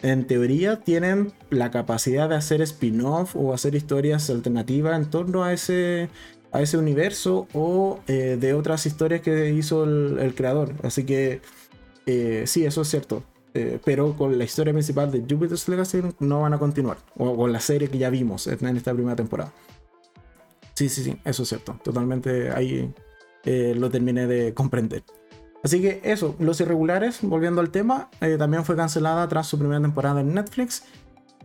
en 0.02 0.28
teoría, 0.28 0.78
tienen 0.78 1.32
la 1.50 1.72
capacidad 1.72 2.28
de 2.28 2.36
hacer 2.36 2.62
spin-off 2.62 3.34
o 3.34 3.52
hacer 3.52 3.74
historias 3.74 4.30
alternativas 4.30 4.96
en 4.96 5.10
torno 5.10 5.42
a 5.42 5.52
ese, 5.52 6.08
a 6.52 6.62
ese 6.62 6.78
universo 6.78 7.48
o 7.52 7.98
eh, 8.06 8.36
de 8.40 8.54
otras 8.54 8.86
historias 8.86 9.22
que 9.22 9.50
hizo 9.50 9.82
el, 9.82 10.34
creador. 10.36 10.72
Así 10.84 11.02
que, 11.02 11.40
eh, 12.06 12.44
sí, 12.46 12.64
eso 12.64 12.82
es 12.82 12.88
cierto. 12.88 13.24
pero 13.84 14.16
con 14.16 14.38
la 14.38 14.44
historia 14.44 14.72
principal 14.72 15.10
de 15.10 15.18
Jupiter's 15.28 15.68
Legacy 15.68 16.00
no 16.20 16.42
van 16.42 16.54
a 16.54 16.58
continuar. 16.60 16.98
O 17.16 17.36
con 17.36 17.52
la 17.52 17.58
serie 17.58 17.88
que 17.88 17.98
ya 17.98 18.08
vimos 18.08 18.46
en 18.46 18.76
esta 18.76 18.94
primera 18.94 19.16
temporada. 19.16 19.52
Sí, 20.76 20.90
sí, 20.90 21.02
sí, 21.02 21.18
eso 21.24 21.42
es 21.42 21.48
cierto. 21.48 21.78
Totalmente 21.82 22.50
ahí 22.50 22.92
eh, 23.44 23.74
lo 23.76 23.90
terminé 23.90 24.26
de 24.26 24.52
comprender. 24.52 25.02
Así 25.64 25.80
que 25.80 26.00
eso, 26.04 26.36
Los 26.38 26.60
Irregulares, 26.60 27.20
volviendo 27.22 27.62
al 27.62 27.70
tema, 27.70 28.10
eh, 28.20 28.36
también 28.38 28.64
fue 28.64 28.76
cancelada 28.76 29.26
tras 29.26 29.46
su 29.46 29.58
primera 29.58 29.80
temporada 29.80 30.20
en 30.20 30.34
Netflix. 30.34 30.84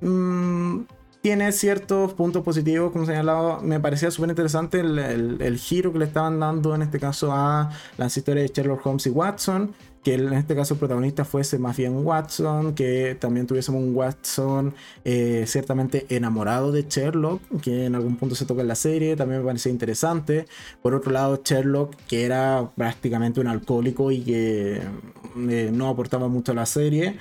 Mm, 0.02 0.82
tiene 1.22 1.52
ciertos 1.54 2.14
puntos 2.14 2.44
positivos, 2.44 2.92
como 2.92 3.06
señalado, 3.06 3.62
me 3.62 3.80
parecía 3.80 4.12
súper 4.12 4.32
interesante 4.32 4.82
el, 4.82 5.00
el, 5.40 5.58
giro 5.58 5.94
que 5.94 6.00
le 6.00 6.06
estaban 6.06 6.40
dando 6.40 6.76
en 6.76 6.82
este 6.82 7.00
caso 7.00 7.32
a 7.32 7.70
las 7.98 8.18
historias 8.18 8.50
de 8.50 8.54
Sherlock 8.54 8.86
Holmes 8.86 9.06
y 9.06 9.12
Watson 9.12 9.74
que 10.04 10.16
en 10.16 10.34
este 10.34 10.56
caso 10.56 10.74
el 10.74 10.80
protagonista 10.80 11.26
fuese 11.26 11.60
más 11.60 11.78
bien 11.78 12.06
Watson, 12.06 12.74
que 12.74 13.16
también 13.20 13.46
tuviésemos 13.46 13.82
un 13.82 13.96
Watson 13.96 14.74
eh, 15.04 15.44
ciertamente 15.48 16.06
enamorado 16.10 16.72
de 16.72 16.86
Sherlock, 16.90 17.42
que 17.62 17.86
en 17.86 17.96
algún 17.96 18.18
punto 18.18 18.36
se 18.36 18.46
toca 18.46 18.62
en 18.62 18.68
la 18.68 18.76
serie, 18.76 19.16
también 19.16 19.42
me 19.42 19.46
parecía 19.46 19.72
interesante. 19.72 20.48
Por 20.82 20.96
otro 20.96 21.12
lado, 21.12 21.42
Sherlock, 21.44 21.96
que 22.08 22.26
era 22.26 22.72
prácticamente 22.76 23.40
un 23.40 23.48
alcohólico 23.48 24.12
y 24.12 24.22
que 24.22 24.82
eh, 25.50 25.70
no 25.72 25.90
aportaba 25.90 26.28
mucho 26.28 26.52
a 26.54 26.56
la 26.56 26.66
serie. 26.66 27.18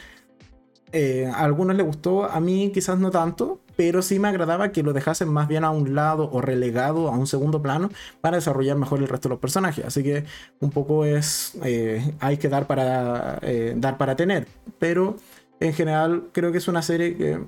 Eh, 0.93 1.27
a 1.27 1.45
algunos 1.45 1.77
les 1.77 1.87
gustó, 1.87 2.25
a 2.25 2.41
mí 2.41 2.73
quizás 2.75 2.99
no 2.99 3.11
tanto, 3.11 3.61
pero 3.81 4.03
sí 4.03 4.19
me 4.19 4.29
agradaba 4.29 4.73
que 4.73 4.83
lo 4.83 4.93
dejasen 4.93 5.31
más 5.31 5.49
bien 5.49 5.65
a 5.65 5.71
un 5.71 5.95
lado 5.95 6.29
o 6.31 6.43
relegado 6.43 7.09
a 7.09 7.13
un 7.13 7.27
segundo 7.27 7.63
plano 7.63 7.89
para 8.21 8.37
desarrollar 8.37 8.77
mejor 8.77 8.99
el 8.99 9.09
resto 9.09 9.31
de 9.31 9.37
los 9.37 9.41
personajes. 9.41 9.87
Así 9.87 10.03
que 10.03 10.25
un 10.61 10.71
poco 10.71 11.07
es, 11.07 11.55
eh, 11.65 12.13
hay 12.21 12.37
que 12.37 12.51
dar 12.51 12.67
para, 12.67 13.39
eh, 13.41 13.73
dar 13.75 13.97
para 13.97 14.17
tener, 14.17 14.47
pero 14.79 15.17
en 15.61 15.73
general 15.73 16.25
creo 16.33 16.53
que 16.53 16.59
es 16.59 16.69
una 16.69 16.83
serie 16.83 17.17
que 17.17 17.41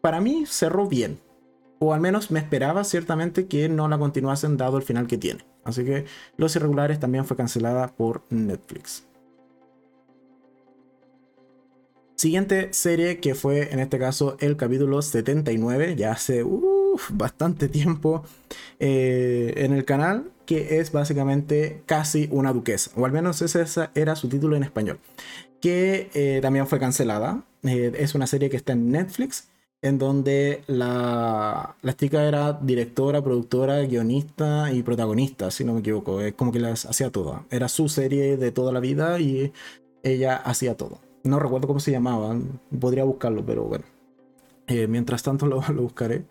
para 0.00 0.20
mí 0.20 0.44
cerró 0.46 0.86
bien. 0.86 1.18
o 1.80 1.92
al 1.92 2.00
menos 2.00 2.30
me 2.30 2.38
esperaba 2.38 2.84
ciertamente 2.84 3.48
que 3.48 3.68
no 3.68 3.88
la 3.88 3.98
continuasen 3.98 4.56
dado 4.56 4.76
el 4.76 4.84
final 4.84 5.08
que 5.08 5.18
tiene. 5.18 5.44
Así 5.64 5.84
que 5.84 6.04
Los 6.36 6.54
Irregulares 6.54 7.00
también 7.00 7.24
fue 7.24 7.36
cancelada 7.36 7.88
por 7.88 8.22
Netflix. 8.30 9.04
Siguiente 12.22 12.68
serie 12.72 13.18
que 13.18 13.34
fue 13.34 13.72
en 13.72 13.80
este 13.80 13.98
caso 13.98 14.36
el 14.38 14.56
capítulo 14.56 15.02
79, 15.02 15.96
ya 15.96 16.12
hace 16.12 16.46
bastante 17.10 17.68
tiempo 17.68 18.22
eh, 18.78 19.54
en 19.56 19.72
el 19.72 19.84
canal, 19.84 20.30
que 20.46 20.78
es 20.78 20.92
básicamente 20.92 21.82
casi 21.84 22.28
una 22.30 22.52
duquesa, 22.52 22.92
o 22.94 23.06
al 23.06 23.10
menos 23.10 23.42
ese 23.42 23.64
era 23.96 24.14
su 24.14 24.28
título 24.28 24.54
en 24.54 24.62
español, 24.62 25.00
que 25.60 26.10
eh, 26.14 26.38
también 26.40 26.68
fue 26.68 26.78
cancelada. 26.78 27.42
Eh, 27.64 27.90
es 27.98 28.14
una 28.14 28.28
serie 28.28 28.48
que 28.50 28.56
está 28.56 28.74
en 28.74 28.92
Netflix, 28.92 29.48
en 29.82 29.98
donde 29.98 30.62
la, 30.68 31.74
la 31.82 31.96
chica 31.96 32.22
era 32.22 32.52
directora, 32.52 33.20
productora, 33.20 33.80
guionista 33.80 34.72
y 34.72 34.84
protagonista, 34.84 35.50
si 35.50 35.64
no 35.64 35.74
me 35.74 35.80
equivoco. 35.80 36.20
Es 36.20 36.34
como 36.34 36.52
que 36.52 36.60
las 36.60 36.86
hacía 36.86 37.10
todas. 37.10 37.42
Era 37.50 37.66
su 37.66 37.88
serie 37.88 38.36
de 38.36 38.52
toda 38.52 38.70
la 38.70 38.78
vida 38.78 39.18
y 39.18 39.52
ella 40.04 40.36
hacía 40.36 40.76
todo. 40.76 41.00
No 41.24 41.38
recuerdo 41.38 41.68
cómo 41.68 41.80
se 41.80 41.92
llamaba, 41.92 42.36
podría 42.78 43.04
buscarlo, 43.04 43.44
pero 43.44 43.64
bueno. 43.64 43.84
Eh, 44.66 44.86
mientras 44.86 45.22
tanto 45.22 45.46
lo, 45.46 45.60
buscaré. 45.60 46.24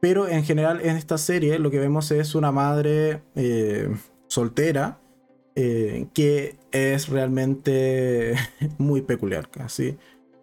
Pero 0.00 0.28
en 0.28 0.44
general 0.44 0.80
en 0.82 0.96
esta 0.96 1.18
serie 1.18 1.58
lo 1.58 1.70
que 1.70 1.78
vemos 1.78 2.10
es 2.10 2.34
una 2.34 2.52
madre 2.52 3.22
eh, 3.34 3.88
soltera 4.26 4.98
eh, 5.54 6.08
que 6.12 6.56
es 6.72 7.08
realmente 7.08 8.34
muy 8.78 9.02
peculiar, 9.02 9.48
casi 9.48 9.96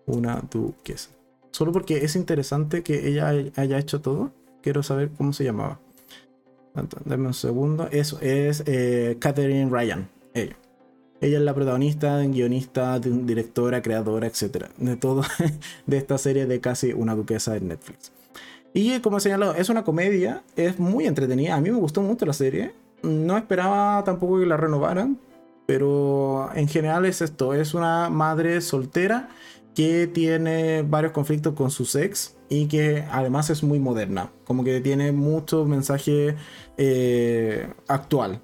una 0.05 0.41
duquesa. 0.49 1.11
Solo 1.51 1.71
porque 1.71 1.97
es 2.05 2.15
interesante 2.15 2.81
que 2.81 3.07
ella 3.07 3.29
haya 3.55 3.77
hecho 3.77 4.01
todo. 4.01 4.31
Quiero 4.61 4.83
saber 4.83 5.09
cómo 5.17 5.33
se 5.33 5.43
llamaba. 5.43 5.79
Dame 7.05 7.27
un 7.27 7.33
segundo. 7.33 7.89
Eso 7.91 8.19
es 8.21 8.63
Catherine 9.19 9.69
Ryan. 9.69 10.07
Ella. 10.33 10.55
Ella 11.21 11.37
es 11.37 11.43
la 11.43 11.53
protagonista, 11.53 12.17
guionista, 12.23 12.99
directora, 12.99 13.83
creadora, 13.83 14.25
etc. 14.25 14.65
De 14.77 14.95
todo, 14.95 15.21
de 15.85 15.97
esta 15.97 16.17
serie 16.17 16.47
de 16.47 16.59
casi 16.59 16.93
una 16.93 17.15
duquesa 17.15 17.55
en 17.55 17.67
Netflix. 17.67 18.11
Y 18.73 18.99
como 19.01 19.17
he 19.17 19.21
señalado, 19.21 19.53
es 19.53 19.69
una 19.69 19.83
comedia, 19.83 20.41
es 20.55 20.79
muy 20.79 21.05
entretenida. 21.05 21.55
A 21.55 21.61
mí 21.61 21.69
me 21.69 21.77
gustó 21.77 22.01
mucho 22.01 22.25
la 22.25 22.33
serie. 22.33 22.73
No 23.03 23.37
esperaba 23.37 24.03
tampoco 24.03 24.39
que 24.39 24.47
la 24.47 24.57
renovaran, 24.57 25.19
pero 25.67 26.49
en 26.55 26.67
general 26.67 27.05
es 27.05 27.21
esto: 27.21 27.53
es 27.53 27.75
una 27.75 28.09
madre 28.09 28.59
soltera 28.61 29.29
que 29.75 30.07
tiene 30.07 30.81
varios 30.81 31.11
conflictos 31.11 31.53
con 31.53 31.69
su 31.69 31.83
ex 31.99 32.35
y 32.49 32.65
que 32.65 33.05
además 33.11 33.49
es 33.51 33.61
muy 33.63 33.79
moderna, 33.79 34.31
como 34.43 34.63
que 34.63 34.81
tiene 34.81 35.11
mucho 35.11 35.65
mensaje 35.65 36.35
eh, 36.77 37.69
actual 37.87 38.41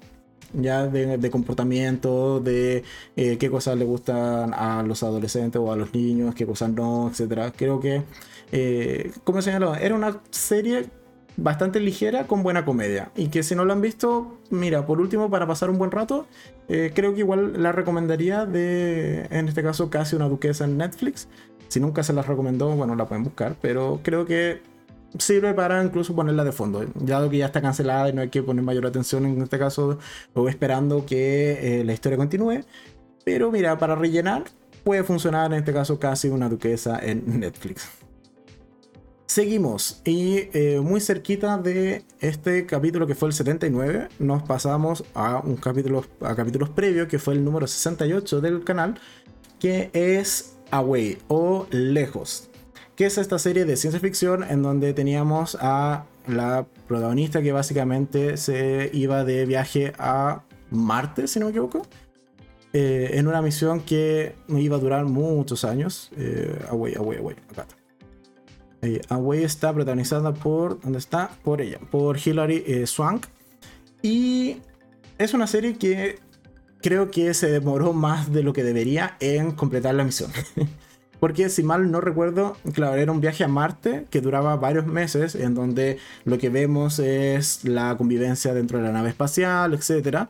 ya 0.52 0.86
de, 0.86 1.30
comportamiento, 1.30 2.40
de 2.40 2.84
eh, 3.16 3.38
qué 3.38 3.50
cosas 3.50 3.76
le 3.76 3.84
gustan 3.84 4.54
a 4.54 4.82
los 4.82 5.02
adolescentes 5.02 5.60
o 5.60 5.72
a 5.72 5.76
los 5.76 5.92
niños, 5.94 6.34
qué 6.34 6.46
cosas 6.46 6.70
no, 6.70 7.08
etcétera. 7.08 7.52
Creo 7.54 7.80
que, 7.80 8.02
eh, 8.52 9.12
como 9.24 9.42
señaló, 9.42 9.74
era 9.74 9.94
una 9.94 10.20
serie 10.30 10.86
bastante 11.36 11.80
ligera 11.80 12.26
con 12.26 12.42
buena 12.42 12.64
comedia. 12.64 13.10
Y 13.16 13.28
que 13.28 13.42
si 13.42 13.54
no 13.54 13.64
lo 13.64 13.72
han 13.72 13.80
visto, 13.80 14.38
mira, 14.50 14.86
por 14.86 15.00
último, 15.00 15.30
para 15.30 15.46
pasar 15.46 15.70
un 15.70 15.78
buen 15.78 15.90
rato, 15.90 16.26
eh, 16.68 16.92
creo 16.94 17.14
que 17.14 17.20
igual 17.20 17.62
la 17.62 17.72
recomendaría 17.72 18.44
de, 18.44 19.26
en 19.30 19.48
este 19.48 19.62
caso, 19.62 19.88
casi 19.88 20.16
una 20.16 20.28
duquesa 20.28 20.64
en 20.64 20.76
Netflix. 20.76 21.28
Si 21.68 21.80
nunca 21.80 22.02
se 22.02 22.12
las 22.12 22.26
recomendó, 22.26 22.74
bueno, 22.74 22.96
la 22.96 23.06
pueden 23.06 23.24
buscar, 23.24 23.56
pero 23.60 24.00
creo 24.02 24.26
que 24.26 24.62
sirve 25.16 25.54
para 25.54 25.82
incluso 25.82 26.14
ponerla 26.14 26.44
de 26.44 26.52
fondo. 26.52 26.84
Ya 26.96 27.28
que 27.28 27.38
ya 27.38 27.46
está 27.46 27.62
cancelada 27.62 28.08
y 28.08 28.12
no 28.12 28.22
hay 28.22 28.28
que 28.28 28.42
poner 28.42 28.62
mayor 28.62 28.86
atención 28.86 29.24
en 29.26 29.42
este 29.42 29.58
caso, 29.58 29.98
o 30.34 30.48
esperando 30.48 31.06
que 31.06 31.80
eh, 31.80 31.84
la 31.84 31.92
historia 31.92 32.18
continúe. 32.18 32.64
Pero 33.24 33.50
mira, 33.50 33.78
para 33.78 33.94
rellenar, 33.94 34.44
puede 34.84 35.04
funcionar 35.04 35.52
en 35.52 35.58
este 35.58 35.72
caso 35.72 35.98
casi 35.98 36.28
una 36.28 36.48
duquesa 36.48 36.98
en 37.02 37.40
Netflix. 37.40 37.88
Seguimos 39.26 40.00
y 40.06 40.48
eh, 40.54 40.80
muy 40.82 41.02
cerquita 41.02 41.58
de 41.58 42.02
este 42.20 42.64
capítulo 42.64 43.06
que 43.06 43.14
fue 43.14 43.28
el 43.28 43.34
79, 43.34 44.08
nos 44.18 44.42
pasamos 44.42 45.04
a 45.14 45.42
un 45.44 45.56
capítulo 45.56 46.06
a 46.22 46.34
capítulos 46.34 46.70
previos 46.70 47.08
que 47.08 47.18
fue 47.18 47.34
el 47.34 47.44
número 47.44 47.66
68 47.66 48.40
del 48.40 48.64
canal, 48.64 48.98
que 49.60 49.90
es 49.92 50.56
Away 50.70 51.18
o 51.28 51.66
Lejos 51.70 52.48
que 52.98 53.06
es 53.06 53.16
esta 53.16 53.38
serie 53.38 53.64
de 53.64 53.76
ciencia 53.76 54.00
ficción 54.00 54.42
en 54.42 54.60
donde 54.60 54.92
teníamos 54.92 55.56
a 55.60 56.04
la 56.26 56.66
protagonista 56.88 57.40
que 57.40 57.52
básicamente 57.52 58.36
se 58.36 58.90
iba 58.92 59.22
de 59.22 59.46
viaje 59.46 59.92
a 60.00 60.42
Marte, 60.72 61.28
si 61.28 61.38
no 61.38 61.46
me 61.46 61.50
equivoco, 61.50 61.86
eh, 62.72 63.10
en 63.12 63.28
una 63.28 63.40
misión 63.40 63.82
que 63.82 64.34
iba 64.48 64.74
a 64.74 64.80
durar 64.80 65.04
muchos 65.04 65.64
años. 65.64 66.10
Eh, 66.16 66.58
away, 66.70 66.96
away, 66.96 67.18
away, 67.18 67.36
acá 67.52 67.68
eh, 68.82 69.00
Away 69.10 69.44
está 69.44 69.72
protagonizada 69.72 70.34
por, 70.34 70.80
¿dónde 70.80 70.98
está? 70.98 71.30
Por 71.44 71.60
ella, 71.60 71.78
por 71.92 72.18
Hilary 72.18 72.64
eh, 72.66 72.84
Swank. 72.88 73.26
Y 74.02 74.56
es 75.18 75.34
una 75.34 75.46
serie 75.46 75.78
que 75.78 76.18
creo 76.82 77.12
que 77.12 77.32
se 77.34 77.48
demoró 77.48 77.92
más 77.92 78.32
de 78.32 78.42
lo 78.42 78.52
que 78.52 78.64
debería 78.64 79.16
en 79.20 79.52
completar 79.52 79.94
la 79.94 80.02
misión. 80.02 80.32
Porque 81.20 81.48
si 81.48 81.62
mal 81.62 81.90
no 81.90 82.00
recuerdo, 82.00 82.56
claro, 82.72 82.96
era 82.96 83.12
un 83.12 83.20
viaje 83.20 83.44
a 83.44 83.48
Marte 83.48 84.06
que 84.10 84.20
duraba 84.20 84.56
varios 84.56 84.86
meses, 84.86 85.34
en 85.34 85.54
donde 85.54 85.98
lo 86.24 86.38
que 86.38 86.48
vemos 86.48 86.98
es 86.98 87.64
la 87.64 87.96
convivencia 87.96 88.54
dentro 88.54 88.78
de 88.78 88.84
la 88.84 88.92
nave 88.92 89.10
espacial, 89.10 89.74
etc. 89.74 90.28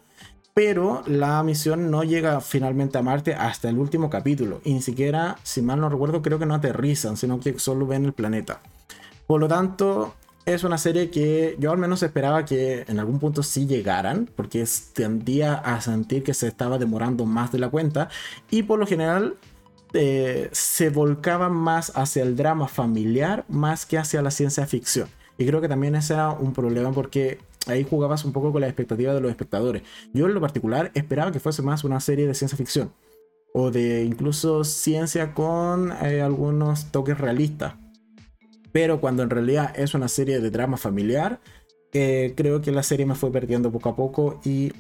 Pero 0.55 1.03
la 1.07 1.43
misión 1.43 1.91
no 1.91 2.03
llega 2.05 2.41
finalmente 2.41 2.99
a 2.99 3.03
Marte 3.03 3.35
hasta 3.35 3.69
el 3.69 3.79
último 3.79 4.11
capítulo. 4.11 4.61
Y 4.65 4.75
ni 4.75 4.83
siquiera, 4.83 5.37
si 5.43 5.63
mal 5.63 5.81
no 5.81 5.89
recuerdo, 5.89 6.23
creo 6.23 6.39
que 6.39 6.47
no 6.47 6.55
aterrizan, 6.55 7.17
sino 7.17 7.39
que 7.39 7.59
solo 7.59 7.87
ven 7.87 8.07
el 8.07 8.13
planeta. 8.13 8.61
Por 9.27 9.41
lo 9.41 9.49
tanto, 9.49 10.15
es 10.47 10.65
una 10.65 10.79
serie 10.79 11.11
que 11.11 11.57
yo 11.59 11.71
al 11.71 11.79
menos 11.79 12.03
esperaba 12.03 12.47
que 12.47 12.87
en 12.89 12.99
algún 12.99 13.19
punto 13.19 13.43
sí 13.43 13.67
llegaran, 13.67 14.31
porque 14.35 14.65
tendía 14.95 15.55
a 15.55 15.81
sentir 15.83 16.23
que 16.23 16.33
se 16.33 16.49
estaba 16.49 16.79
demorando 16.79 17.27
más 17.27 17.53
de 17.53 17.59
la 17.59 17.69
cuenta. 17.69 18.09
Y 18.51 18.63
por 18.63 18.79
lo 18.79 18.87
general 18.87 19.37
eh, 19.95 20.49
se 20.53 20.91
volcaban 20.91 21.53
más 21.53 21.93
hacia 21.95 22.23
el 22.23 22.37
drama 22.37 22.69
familiar 22.69 23.45
más 23.49 23.87
que 23.87 23.99
hacia 23.99 24.23
la 24.23 24.31
ciencia 24.31 24.67
ficción. 24.67 25.09
Y 25.39 25.47
creo 25.47 25.61
que 25.61 25.69
también 25.69 25.95
ese 25.95 26.15
era 26.15 26.31
un 26.31 26.53
problema 26.53 26.93
porque 26.93 27.39
ahí 27.67 27.87
jugabas 27.89 28.25
un 28.25 28.33
poco 28.33 28.53
con 28.53 28.61
la 28.61 28.67
expectativa 28.67 29.15
de 29.15 29.21
los 29.21 29.31
espectadores. 29.31 29.83
Yo 30.13 30.27
en 30.27 30.35
lo 30.35 30.41
particular 30.41 30.91
esperaba 30.95 31.33
que 31.33 31.41
fuese 31.41 31.63
más 31.63 31.85
una 31.85 32.01
serie 32.01 32.27
de 32.27 32.35
ciencia 32.35 32.59
ficción 32.59 32.93
o 33.55 33.71
de 33.71 34.05
incluso 34.05 34.65
ciencia 34.65 35.35
con 35.35 35.93
eh, 36.03 36.21
algunos 36.21 36.91
toques 36.91 37.19
realistas. 37.19 37.75
Pero 38.73 39.01
cuando 39.01 39.23
en 39.23 39.31
realidad 39.31 39.73
es 39.79 39.95
una 39.95 40.09
serie 40.09 40.41
de 40.41 40.51
drama 40.51 40.77
familiar, 40.77 41.41
eh, 41.93 42.35
creo 42.37 42.61
que 42.61 42.71
la 42.71 42.83
serie 42.83 43.07
me 43.07 43.15
fue 43.15 43.33
perdiendo 43.33 43.73
poco 43.73 43.89
a 43.89 43.97
poco 43.97 44.41
y 44.45 44.73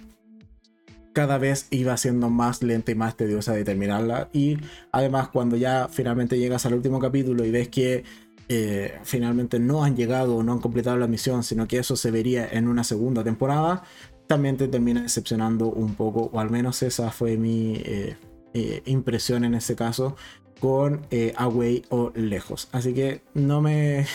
cada 1.19 1.37
vez 1.37 1.67
iba 1.71 1.97
siendo 1.97 2.31
más 2.31 2.63
lenta 2.63 2.93
y 2.93 2.95
más 2.95 3.17
tediosa 3.17 3.53
de 3.53 3.65
terminarla. 3.65 4.29
Y 4.33 4.57
además 4.93 5.27
cuando 5.27 5.57
ya 5.57 5.89
finalmente 5.91 6.39
llegas 6.39 6.65
al 6.65 6.75
último 6.75 7.01
capítulo 7.01 7.45
y 7.45 7.51
ves 7.51 7.67
que 7.71 8.05
eh, 8.49 9.01
finalmente 9.03 9.59
no 9.59 9.83
han 9.83 9.97
llegado 9.97 10.37
o 10.37 10.45
no 10.45 10.53
han 10.53 10.61
completado 10.61 10.97
la 10.97 11.09
misión, 11.09 11.43
sino 11.43 11.67
que 11.67 11.79
eso 11.79 11.97
se 11.97 12.13
vería 12.13 12.47
en 12.49 12.69
una 12.69 12.85
segunda 12.85 13.25
temporada, 13.25 13.83
también 14.29 14.57
te 14.57 14.69
termina 14.69 15.03
decepcionando 15.03 15.67
un 15.67 15.97
poco, 15.97 16.31
o 16.33 16.39
al 16.39 16.51
menos 16.51 16.85
esa 16.85 17.11
fue 17.11 17.37
mi 17.37 17.83
eh, 17.85 18.17
eh, 18.55 18.83
impresión 18.87 19.43
en 19.45 19.57
ese 19.57 19.75
caso 19.75 20.15
con 20.61 21.05
Away 21.37 21.83
o 21.89 22.13
Lejos. 22.15 22.69
Así 22.71 22.95
que 22.95 23.23
no 23.35 23.61
me, 23.61 24.07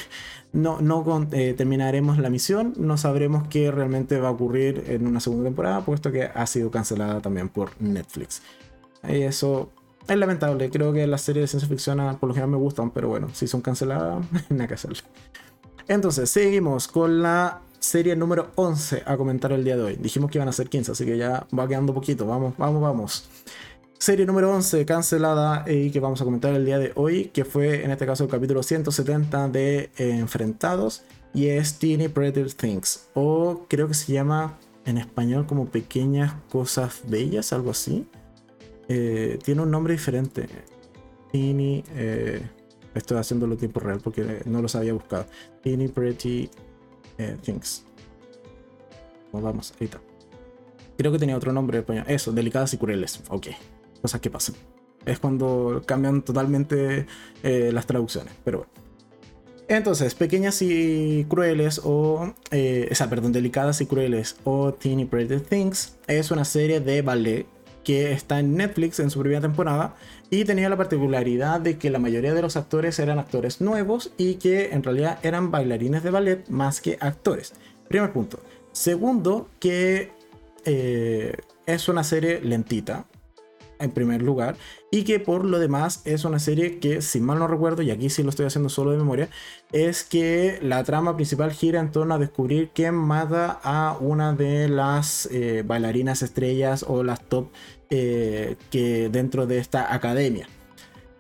no, 0.54 0.82
no 0.82 1.28
eh, 1.32 1.54
terminaremos 1.58 2.20
la 2.20 2.30
misión, 2.30 2.74
no 2.78 2.98
sabremos 2.98 3.48
qué 3.48 3.72
realmente 3.72 4.20
va 4.20 4.30
a 4.30 4.32
ocurrir 4.32 4.86
en 4.88 5.08
una 5.08 5.20
segunda 5.20 5.46
temporada, 5.46 5.82
puesto 5.82 6.12
que 6.12 6.24
ha 6.24 6.46
sido 6.46 6.72
cancelada 6.72 7.20
también 7.22 7.50
por 7.50 7.72
Netflix. 7.82 8.42
Eso 9.02 9.72
es 10.08 10.18
lamentable, 10.18 10.70
creo 10.70 10.94
que 10.94 11.08
las 11.08 11.22
series 11.22 11.44
de 11.44 11.48
ciencia 11.48 11.68
ficción 11.68 12.00
ah, 12.00 12.18
por 12.20 12.30
lo 12.30 12.36
general 12.36 12.52
me 12.52 12.58
gustan, 12.58 12.92
pero 12.92 13.10
bueno, 13.10 13.30
si 13.34 13.48
son 13.48 13.62
canceladas, 13.62 14.24
nada 14.50 14.68
que 14.68 14.76
hacerle. 14.76 15.00
Entonces, 15.88 16.30
seguimos 16.30 16.88
con 16.88 17.22
la 17.22 17.62
serie 17.80 18.16
número 18.16 18.52
11 18.56 19.04
a 19.06 19.18
comentar 19.18 19.52
el 19.52 19.64
día 19.64 19.76
de 19.76 19.84
hoy. 19.84 19.96
Dijimos 19.98 20.32
que 20.32 20.38
iban 20.38 20.48
a 20.48 20.54
ser 20.54 20.70
15, 20.70 20.94
así 20.94 21.06
que 21.06 21.18
ya 21.18 21.46
va 21.58 21.68
quedando 21.68 21.94
poquito. 21.94 22.26
Vamos, 22.26 22.54
vamos, 22.58 22.82
vamos 22.82 23.30
serie 24.04 24.26
número 24.26 24.54
11 24.54 24.86
cancelada 24.86 25.64
y 25.66 25.90
que 25.90 26.02
vamos 26.02 26.22
a 26.22 26.26
comentar 26.26 26.54
el 26.54 26.66
día 26.66 26.78
de 26.78 26.92
hoy, 26.96 27.32
que 27.34 27.46
fue 27.46 27.86
en 27.86 27.92
este 27.92 28.06
caso 28.06 28.26
el 28.26 28.30
capítulo 28.30 28.62
170 28.62 29.48
de 29.48 29.92
Enfrentados 29.96 31.04
y 31.34 31.48
es 31.48 31.80
Teeny 31.80 32.10
Pretty 32.10 32.44
Things 32.54 33.08
o 33.14 33.66
creo 33.70 33.88
que 33.88 33.94
se 33.94 34.12
llama 34.12 34.60
en 34.84 34.98
español 34.98 35.46
como 35.46 35.68
Pequeñas 35.68 36.34
Cosas 36.52 37.00
Bellas, 37.08 37.54
algo 37.54 37.72
así. 37.72 38.06
Eh, 38.90 39.40
tiene 39.42 39.62
un 39.62 39.72
nombre 39.72 39.94
diferente. 39.94 40.50
Teeny... 41.32 41.86
Eh, 41.96 42.42
Estoy 42.94 43.18
haciéndolo 43.18 43.54
en 43.54 43.60
tiempo 43.60 43.80
real 43.80 44.02
porque 44.04 44.42
no 44.46 44.62
los 44.62 44.76
había 44.76 44.94
buscado. 44.94 45.26
Teeny 45.64 45.88
Pretty 45.88 46.50
eh, 47.18 47.38
Things. 47.42 47.86
vamos, 49.32 49.74
ahí 49.80 49.86
está. 49.86 50.02
Creo 50.98 51.12
que 51.12 51.18
tenía 51.18 51.38
otro 51.38 51.54
nombre 51.54 51.84
Eso, 52.06 52.34
delicadas 52.34 52.74
y 52.74 52.78
crueles. 52.78 53.22
Ok. 53.30 53.48
Cosas 54.04 54.22
que 54.22 54.30
pasan. 54.30 54.56
Es 55.06 55.18
cuando 55.18 55.82
cambian 55.86 56.22
totalmente 56.22 57.08
eh, 57.42 57.72
las 57.74 57.88
traducciones. 57.88 58.34
Pero 58.44 58.60
bueno. 58.60 58.72
Entonces, 59.68 60.14
pequeñas 60.14 60.62
y 60.62 61.26
crueles 61.28 61.82
o, 61.84 62.34
eh, 62.52 62.94
o 62.94 63.10
perdón, 63.10 63.32
delicadas 63.32 63.82
y 63.82 63.88
crueles 63.88 64.36
o 64.44 64.74
Teeny 64.74 65.06
Pretty 65.06 65.38
Things 65.38 65.98
es 66.06 66.30
una 66.30 66.46
serie 66.46 66.80
de 66.80 67.02
ballet 67.02 67.48
que 67.84 68.12
está 68.12 68.40
en 68.40 68.56
Netflix 68.56 69.00
en 69.00 69.10
su 69.10 69.20
primera 69.20 69.42
temporada 69.42 69.96
y 70.30 70.46
tenía 70.46 70.70
la 70.70 70.78
particularidad 70.78 71.60
de 71.60 71.78
que 71.78 71.90
la 71.90 72.00
mayoría 72.00 72.34
de 72.34 72.42
los 72.42 72.58
actores 72.58 73.00
eran 73.00 73.20
actores 73.20 73.62
nuevos 73.62 74.12
y 74.18 74.36
que 74.36 74.72
en 74.72 74.84
realidad 74.84 75.20
eran 75.24 75.52
bailarines 75.52 76.04
de 76.04 76.12
ballet 76.12 76.48
más 76.50 76.82
que 76.82 76.98
actores. 77.00 77.54
Primer 77.88 78.12
punto. 78.12 78.40
Segundo, 78.72 79.50
que 79.60 80.12
eh, 80.66 81.36
es 81.66 81.88
una 81.88 82.04
serie 82.04 82.42
lentita, 82.42 83.06
en 83.84 83.92
primer 83.92 84.22
lugar, 84.22 84.56
y 84.92 85.04
que 85.04 85.20
por 85.20 85.46
lo 85.46 85.60
demás 85.60 86.02
es 86.06 86.26
una 86.26 86.40
serie 86.40 86.80
que, 86.80 87.02
si 87.02 87.20
mal 87.20 87.40
no 87.40 87.48
recuerdo, 87.48 87.82
y 87.82 87.92
aquí 87.92 88.10
sí 88.10 88.24
lo 88.24 88.30
estoy 88.30 88.46
haciendo 88.46 88.70
solo 88.70 88.92
de 88.92 88.98
memoria, 88.98 89.30
es 89.72 90.04
que 90.04 90.60
la 90.62 90.84
trama 90.84 91.16
principal 91.16 91.52
gira 91.52 91.80
en 91.80 91.92
torno 91.92 92.14
a 92.14 92.20
descubrir 92.20 92.72
quién 92.74 92.96
mata 92.96 93.60
a 93.64 93.98
una 94.00 94.34
de 94.34 94.70
las 94.70 95.28
eh, 95.32 95.64
bailarinas 95.66 96.22
estrellas 96.22 96.86
o 96.88 97.04
las 97.04 97.22
top 97.22 97.48
eh, 97.90 98.56
que 98.70 99.10
dentro 99.10 99.46
de 99.48 99.58
esta 99.58 99.94
academia. 99.94 100.48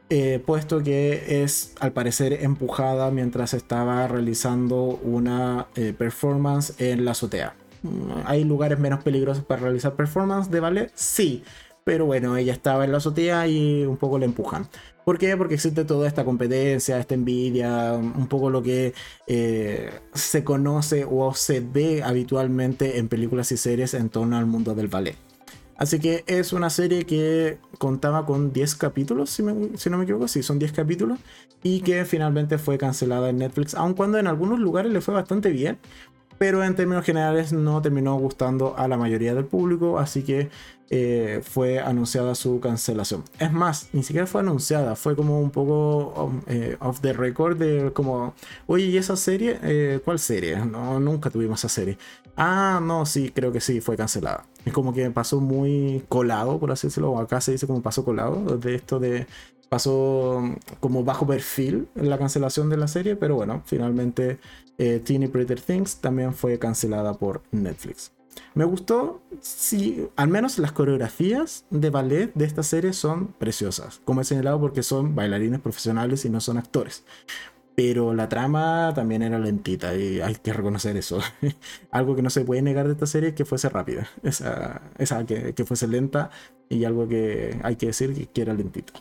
Eh, 0.09 0.41
puesto 0.45 0.83
que 0.83 1.43
es 1.43 1.73
al 1.79 1.93
parecer 1.93 2.33
empujada 2.43 3.09
mientras 3.09 3.53
estaba 3.55 4.07
realizando 4.07 4.99
una 5.01 5.67
performance 5.97 6.79
en 6.79 7.05
la 7.05 7.11
azotea. 7.11 7.55
Mm, 7.83 8.11
¿Hay 8.25 8.43
lugares 8.43 8.79
menos 8.79 9.03
peligrosos 9.03 9.43
para 9.43 9.61
realizar 9.61 9.95
performance 9.95 10.49
de 10.49 10.59
ballet? 10.59 10.91
Sí, 10.95 11.43
pero 11.83 12.05
bueno, 12.05 12.37
ella 12.37 12.53
estaba 12.53 12.85
en 12.85 12.91
la 12.91 12.97
azotea 12.97 13.47
y 13.47 13.83
un 13.85 13.97
poco 13.97 14.19
la 14.19 14.25
empujan. 14.25 14.67
¿Por 15.03 15.17
qué? 15.17 15.35
Porque 15.35 15.55
existe 15.55 15.83
toda 15.83 16.07
esta 16.07 16.23
competencia, 16.23 16.97
esta 16.97 17.13
envidia, 17.13 17.93
un 17.93 18.27
poco 18.27 18.49
lo 18.49 18.63
que 18.63 18.93
eh, 19.27 19.89
se 20.13 20.43
conoce 20.43 21.05
o 21.09 21.33
se 21.33 21.59
ve 21.59 22.01
habitualmente 22.03 22.97
en 22.99 23.09
películas 23.09 23.51
y 23.51 23.57
series 23.57 23.93
en 23.93 24.09
torno 24.09 24.37
al 24.37 24.45
mundo 24.45 24.75
del 24.75 24.87
ballet. 24.87 25.17
Así 25.75 25.99
que 25.99 26.23
es 26.27 26.53
una 26.53 26.69
serie 26.69 27.05
que 27.05 27.57
contaba 27.79 28.25
con 28.25 28.53
10 28.53 28.75
capítulos, 28.75 29.29
si, 29.31 29.43
si, 29.75 29.89
no 29.89 29.97
me 29.97 30.03
equivoco, 30.03 30.27
sí, 30.27 30.43
son 30.43 30.59
10 30.59 30.71
capítulos, 30.71 31.19
y 31.63 31.81
que 31.81 32.05
finalmente 32.05 32.57
fue 32.57 32.77
cancelada 32.77 33.29
en 33.29 33.39
Netflix, 33.39 33.73
aun 33.73 33.93
cuando 33.93 34.19
en 34.19 34.27
algunos 34.27 34.59
lugares 34.59 34.91
le 34.93 35.01
fue 35.01 35.13
bastante 35.13 35.49
bien, 35.49 35.79
pero 36.37 36.63
en 36.63 36.75
términos 36.75 37.05
generales 37.05 37.53
no 37.53 37.81
terminó 37.81 38.15
gustando 38.17 38.77
a 38.77 38.87
la 38.87 38.97
mayoría 38.97 39.33
del 39.33 39.45
público, 39.45 39.99
así 39.99 40.23
que 40.23 40.49
eh, 40.95 41.41
fue 41.41 41.79
anunciada 41.79 42.35
su 42.35 42.59
cancelación. 42.59 43.23
Es 43.39 43.51
más, 43.51 43.89
ni 43.93 44.03
siquiera 44.03 44.27
fue 44.27 44.41
anunciada, 44.41 44.95
fue 44.95 45.15
como 45.15 45.41
un 45.41 45.49
poco 45.49 46.13
um, 46.23 46.41
eh, 46.45 46.77
off 46.79 47.01
the 47.01 47.13
record 47.13 47.59
como, 47.93 48.35
oye, 48.67 48.85
¿y 48.85 48.97
esa 48.97 49.15
serie? 49.15 49.57
Eh, 49.63 50.01
¿Cuál 50.05 50.19
serie? 50.19 50.55
No, 50.57 50.99
nunca 50.99 51.31
tuvimos 51.31 51.61
esa 51.61 51.69
serie. 51.69 51.97
Ah, 52.37 52.79
no, 52.79 53.07
sí, 53.07 53.31
creo 53.31 53.51
que 53.51 53.59
sí, 53.59 53.81
fue 53.81 53.97
cancelada. 53.97 54.45
Es 54.65 54.71
como 54.73 54.93
que 54.93 55.09
pasó 55.09 55.41
muy 55.41 56.05
colado, 56.09 56.59
por 56.59 56.71
así 56.71 56.85
decirlo, 56.85 57.17
acá 57.17 57.41
se 57.41 57.53
dice 57.53 57.65
como 57.65 57.81
pasó 57.81 58.05
colado, 58.05 58.59
de 58.59 58.75
esto 58.75 58.99
de 58.99 59.25
pasó 59.69 60.43
como 60.79 61.03
bajo 61.03 61.25
perfil 61.25 61.87
la 61.95 62.19
cancelación 62.19 62.69
de 62.69 62.77
la 62.77 62.87
serie, 62.87 63.15
pero 63.15 63.35
bueno, 63.35 63.63
finalmente 63.65 64.37
eh, 64.77 65.01
Teeny 65.03 65.27
Pretty 65.27 65.55
Things 65.55 65.95
también 65.95 66.35
fue 66.35 66.59
cancelada 66.59 67.15
por 67.15 67.41
Netflix. 67.51 68.11
Me 68.53 68.65
gustó, 68.65 69.21
sí, 69.41 70.07
al 70.15 70.27
menos 70.27 70.59
las 70.59 70.71
coreografías 70.71 71.65
de 71.69 71.89
ballet 71.89 72.31
de 72.33 72.45
esta 72.45 72.63
serie 72.63 72.93
son 72.93 73.27
preciosas, 73.27 74.01
como 74.05 74.21
he 74.21 74.23
señalado 74.23 74.59
porque 74.59 74.83
son 74.83 75.15
bailarines 75.15 75.59
profesionales 75.59 76.25
y 76.25 76.29
no 76.29 76.39
son 76.39 76.57
actores. 76.57 77.03
Pero 77.75 78.13
la 78.13 78.29
trama 78.29 78.91
también 78.93 79.23
era 79.23 79.39
lentita 79.39 79.95
y 79.95 80.21
hay 80.21 80.35
que 80.35 80.53
reconocer 80.53 80.95
eso. 80.95 81.19
algo 81.91 82.15
que 82.15 82.21
no 82.21 82.29
se 82.29 82.45
puede 82.45 82.61
negar 82.61 82.85
de 82.85 82.93
esta 82.93 83.07
serie 83.07 83.29
es 83.29 83.35
que 83.35 83.45
fuese 83.45 83.69
rápida, 83.69 84.07
esa, 84.21 84.81
esa 84.99 85.25
que, 85.25 85.53
que, 85.53 85.65
fuese 85.65 85.87
lenta 85.87 86.29
y 86.69 86.85
algo 86.85 87.07
que 87.07 87.59
hay 87.63 87.75
que 87.75 87.87
decir 87.87 88.27
que 88.27 88.41
era 88.41 88.53
lentita. 88.53 88.93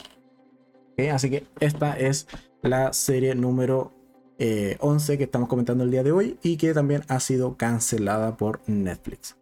Así 1.12 1.30
que 1.30 1.46
esta 1.60 1.98
es 1.98 2.28
la 2.62 2.92
serie 2.92 3.34
número 3.34 3.92
11 4.38 5.12
eh, 5.12 5.18
que 5.18 5.24
estamos 5.24 5.48
comentando 5.48 5.84
el 5.84 5.90
día 5.90 6.02
de 6.02 6.12
hoy 6.12 6.38
y 6.42 6.56
que 6.56 6.74
también 6.74 7.02
ha 7.08 7.20
sido 7.20 7.56
cancelada 7.56 8.36
por 8.36 8.60
Netflix. 8.66 9.36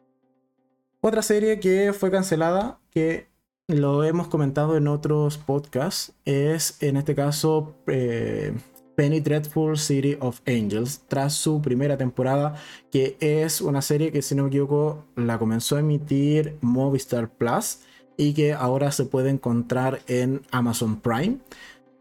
Otra 1.00 1.22
serie 1.22 1.60
que 1.60 1.92
fue 1.92 2.10
cancelada, 2.10 2.78
que 2.90 3.28
lo 3.66 4.04
hemos 4.04 4.28
comentado 4.28 4.76
en 4.76 4.88
otros 4.88 5.38
podcasts, 5.38 6.12
es 6.24 6.82
en 6.82 6.96
este 6.96 7.14
caso 7.14 7.76
eh, 7.86 8.52
Penny 8.96 9.20
Dreadful 9.20 9.78
City 9.78 10.18
of 10.20 10.40
Angels, 10.46 11.02
tras 11.08 11.32
su 11.32 11.62
primera 11.62 11.96
temporada, 11.96 12.56
que 12.90 13.16
es 13.20 13.62
una 13.62 13.80
serie 13.80 14.12
que 14.12 14.20
si 14.20 14.34
no 14.34 14.42
me 14.42 14.48
equivoco 14.48 15.06
la 15.16 15.38
comenzó 15.38 15.76
a 15.76 15.80
emitir 15.80 16.58
Movistar 16.60 17.30
Plus 17.30 17.78
y 18.18 18.34
que 18.34 18.52
ahora 18.52 18.92
se 18.92 19.06
puede 19.06 19.30
encontrar 19.30 20.00
en 20.06 20.42
Amazon 20.50 21.00
Prime. 21.00 21.38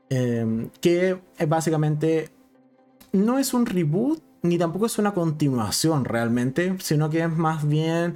Em, 0.09 0.69
que 0.81 1.19
básicamente 1.47 2.29
no 3.12 3.39
es 3.39 3.53
un 3.53 3.66
reboot 3.66 4.22
ni 4.41 4.57
tampoco 4.57 4.86
es 4.86 4.97
una 4.97 5.14
continuación 5.14 6.05
realmente, 6.05 6.76
sino 6.80 7.10
que 7.10 7.24
es 7.24 7.30
más 7.30 7.68
bien 7.68 8.14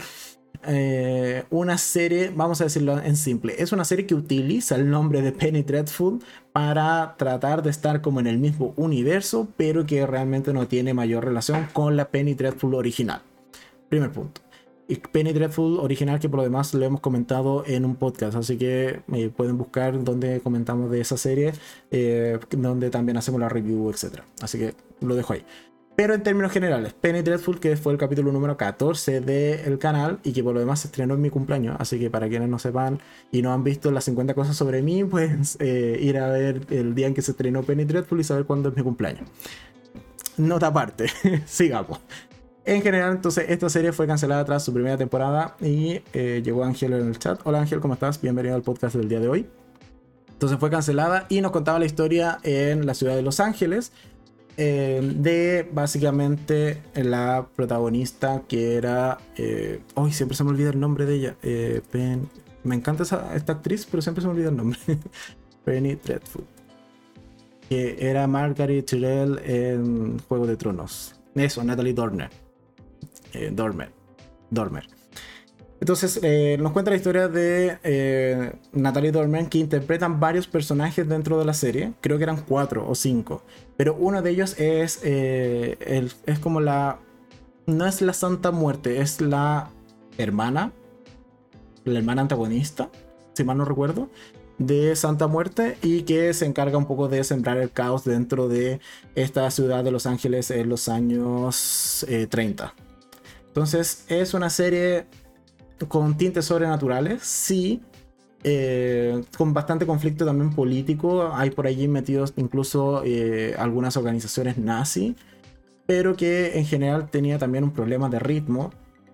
eh, 0.66 1.44
una 1.50 1.78
serie, 1.78 2.32
vamos 2.34 2.62
a 2.62 2.66
decirlo 2.66 2.98
en 3.00 3.18
simple, 3.18 3.56
es 3.58 3.74
una 3.74 3.84
serie 3.84 4.06
que 4.06 4.16
utiliza 4.16 4.76
el 4.76 4.90
nombre 4.90 5.22
de 5.22 5.34
Penny 5.34 5.64
Dreadful 5.64 6.20
para 6.54 7.16
tratar 7.18 7.64
de 7.64 7.70
estar 7.70 8.02
como 8.02 8.22
en 8.22 8.28
el 8.28 8.38
mismo 8.38 8.74
universo, 8.78 9.50
pero 9.58 9.86
que 9.86 10.06
realmente 10.06 10.54
no 10.54 10.68
tiene 10.68 10.94
mayor 10.94 11.26
relación 11.26 11.68
con 11.74 11.98
la 11.98 12.10
Penny 12.10 12.34
Dreadful 12.34 12.76
original. 12.76 13.22
Primer 13.90 14.12
punto. 14.12 14.42
Penny 15.12 15.34
Dreadful 15.34 15.80
original 15.80 16.20
que 16.20 16.30
por 16.30 16.38
lo 16.38 16.44
demás 16.44 16.74
lo 16.74 16.84
hemos 16.86 17.02
comentado 17.02 17.64
en 17.66 17.86
un 17.86 17.96
podcast, 17.96 18.36
así 18.36 18.58
que 18.58 19.02
eh, 19.14 19.30
pueden 19.36 19.58
buscar 19.58 20.04
donde 20.04 20.42
comentamos 20.42 20.92
de 20.92 21.02
esa 21.02 21.18
serie, 21.18 21.54
eh, 21.92 22.40
donde 22.50 22.90
también 22.90 23.18
hacemos 23.18 23.40
la 23.40 23.50
review, 23.50 23.90
etc. 23.90 24.22
Así 24.42 24.60
que 24.60 24.74
lo 25.02 25.16
dejo 25.16 25.34
ahí. 25.34 25.46
Pero 25.96 26.16
en 26.16 26.24
términos 26.24 26.52
generales, 26.52 26.94
Penny 26.94 27.22
Dreadful, 27.22 27.60
que 27.60 27.78
fue 27.78 27.94
el 27.94 28.00
capítulo 28.00 28.32
número 28.32 28.58
14 28.58 29.22
del 29.22 29.78
canal 29.78 30.20
y 30.24 30.34
que 30.34 30.44
por 30.44 30.56
lo 30.56 30.60
demás 30.60 30.80
se 30.80 30.88
estrenó 30.88 31.14
en 31.14 31.22
mi 31.22 31.30
cumpleaños, 31.30 31.76
así 31.80 32.00
que 32.00 32.10
para 32.10 32.28
quienes 32.28 32.50
no 32.50 32.58
sepan 32.58 33.00
y 33.32 33.44
no 33.44 33.54
han 33.54 33.64
visto 33.64 33.92
las 33.92 34.04
50 34.06 34.34
cosas 34.34 34.56
sobre 34.56 34.82
mí, 34.82 35.04
pues 35.04 35.56
eh, 35.60 36.00
ir 36.02 36.18
a 36.18 36.30
ver 36.30 36.62
el 36.72 36.96
día 36.96 37.08
en 37.08 37.14
que 37.14 37.22
se 37.22 37.32
estrenó 37.32 37.62
Penny 37.62 37.86
Dreadful 37.86 38.20
y 38.20 38.24
saber 38.24 38.46
cuándo 38.46 38.70
es 38.70 38.76
mi 38.76 38.82
cumpleaños. 38.82 39.30
Nota 40.38 40.68
aparte, 40.68 41.06
sigamos. 41.46 42.00
En 42.66 42.82
general, 42.82 43.12
entonces, 43.12 43.46
esta 43.50 43.70
serie 43.70 43.92
fue 43.92 44.08
cancelada 44.08 44.46
tras 44.46 44.64
su 44.64 44.74
primera 44.74 44.98
temporada 44.98 45.58
y 45.60 46.02
eh, 46.14 46.42
llegó 46.44 46.64
Ángel 46.64 46.94
en 46.94 47.08
el 47.10 47.20
chat. 47.20 47.42
Hola 47.44 47.60
Ángel, 47.60 47.82
¿cómo 47.82 47.94
estás? 47.94 48.22
Bienvenido 48.22 48.56
al 48.56 48.62
podcast 48.62 48.96
del 48.96 49.10
día 49.10 49.20
de 49.20 49.28
hoy. 49.28 49.50
Entonces 50.32 50.58
fue 50.60 50.70
cancelada 50.70 51.26
y 51.28 51.42
nos 51.42 51.52
contaba 51.52 51.78
la 51.78 51.86
historia 51.86 52.40
en 52.44 52.86
la 52.86 52.94
ciudad 52.94 53.16
de 53.18 53.22
Los 53.22 53.42
Ángeles 53.42 53.92
eh, 54.56 55.02
de 55.18 55.70
básicamente 55.74 56.82
la 56.96 57.48
protagonista 57.54 58.44
que 58.48 58.76
era... 58.76 59.18
Eh, 59.36 59.82
Hoy 59.96 60.14
siempre 60.14 60.38
se 60.38 60.46
me 60.46 60.52
olvida 60.52 60.70
el 60.70 60.80
nombre 60.80 61.06
de 61.06 61.16
ella. 61.16 61.36
me 62.64 62.76
encanta 62.76 63.04
esta 63.04 63.54
actriz, 63.54 63.86
pero 63.92 64.02
siempre 64.02 64.22
se 64.22 64.28
me 64.28 64.34
olvida 64.34 64.50
el 64.50 64.56
nombre. 64.56 64.80
Penny 65.66 65.96
Dreadful. 65.96 66.46
Que 67.68 67.98
era 68.00 68.26
Margaret 68.26 68.86
Tyrell 68.86 69.40
en 69.44 70.20
Juego 70.20 70.48
de 70.48 70.56
Tronos. 70.56 71.20
Eso, 71.36 71.62
Natalie 71.64 71.94
Dorner. 71.94 72.43
Eh, 73.34 73.52
Dormer. 73.52 73.92
Dormer. 74.50 74.88
Entonces 75.80 76.20
eh, 76.24 76.58
nos 76.62 76.72
cuenta 76.72 76.92
la 76.92 76.98
historia 76.98 77.28
de 77.28 77.78
eh, 77.84 78.54
Natalie 78.72 79.12
Dormer 79.12 79.50
que 79.50 79.58
interpretan 79.58 80.20
varios 80.20 80.48
personajes 80.48 81.08
dentro 81.10 81.38
de 81.38 81.46
la 81.46 81.54
serie. 81.54 81.94
Creo 82.00 82.18
que 82.18 82.24
eran 82.24 82.42
cuatro 82.42 82.88
o 82.88 82.96
cinco. 82.96 83.44
Pero 83.76 83.96
uno 83.96 84.22
de 84.22 84.30
ellos 84.30 84.58
es, 84.60 85.04
es 85.04 86.40
como 86.42 86.62
la... 86.62 87.00
No 87.66 87.86
es 87.86 88.02
la 88.02 88.14
Santa 88.14 88.52
Muerte, 88.52 89.02
es 89.02 89.20
la 89.20 89.70
hermana. 90.18 90.72
La 91.86 92.00
hermana 92.00 92.22
antagonista, 92.22 92.90
si 93.34 93.44
mal 93.44 93.58
no 93.58 93.66
recuerdo. 93.66 94.10
De 94.58 94.96
Santa 94.96 95.28
Muerte 95.28 95.78
y 95.82 96.04
que 96.04 96.34
se 96.34 96.46
encarga 96.46 96.78
un 96.78 96.86
poco 96.86 97.10
de 97.10 97.24
sembrar 97.24 97.58
el 97.58 97.72
caos 97.72 98.06
dentro 98.06 98.48
de 98.48 98.80
esta 99.16 99.50
ciudad 99.52 99.84
de 99.84 99.92
Los 99.92 100.06
Ángeles 100.06 100.52
en 100.52 100.70
los 100.70 100.88
años 100.88 102.06
30. 102.30 102.74
Entonces, 103.54 104.06
es 104.08 104.34
una 104.34 104.50
serie 104.50 105.06
con 105.88 106.18
tintes 106.18 106.46
sobrenaturales, 106.46 107.22
sí, 107.22 107.84
eh, 108.44 109.24
con 109.38 109.54
bastante 109.54 109.86
conflicto 109.86 110.26
también 110.26 110.50
político. 110.50 111.32
Hay 111.32 111.52
por 111.52 111.68
allí 111.68 111.88
metidos 111.88 112.34
incluso 112.36 113.04
eh, 113.06 113.54
algunas 113.60 113.96
organizaciones 113.96 114.58
nazi, 114.58 115.16
pero 115.86 116.16
que 116.16 116.58
en 116.58 116.66
general 116.66 117.12
tenía 117.12 117.38
también 117.38 117.64
un 117.64 117.72
problema 117.72 118.10
de 118.10 118.18
ritmo 118.18 118.72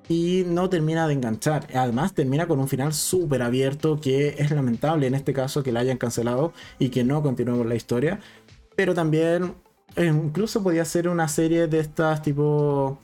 y 0.08 0.46
no 0.48 0.70
termina 0.70 1.06
de 1.06 1.16
enganchar. 1.16 1.68
Además 1.76 2.14
termina 2.14 2.48
con 2.48 2.62
un 2.62 2.70
final 2.70 2.94
súper 2.94 3.42
abierto 3.42 4.00
que 4.00 4.36
es 4.38 4.52
lamentable 4.52 5.06
en 5.08 5.16
este 5.16 5.34
caso 5.34 5.64
que 5.64 5.74
la 5.74 5.82
hayan 5.82 5.98
cancelado 5.98 6.54
y 6.80 6.88
que 6.88 7.04
no 7.04 7.22
continúe 7.22 7.66
la 7.66 7.76
historia. 7.76 8.22
Pero 8.78 8.94
también 8.94 9.56
eh, 9.96 10.06
incluso 10.06 10.64
podía 10.64 10.86
ser 10.86 11.10
una 11.10 11.28
serie 11.28 11.68
de 11.68 11.80
estas 11.80 12.22
tipo 12.22 13.00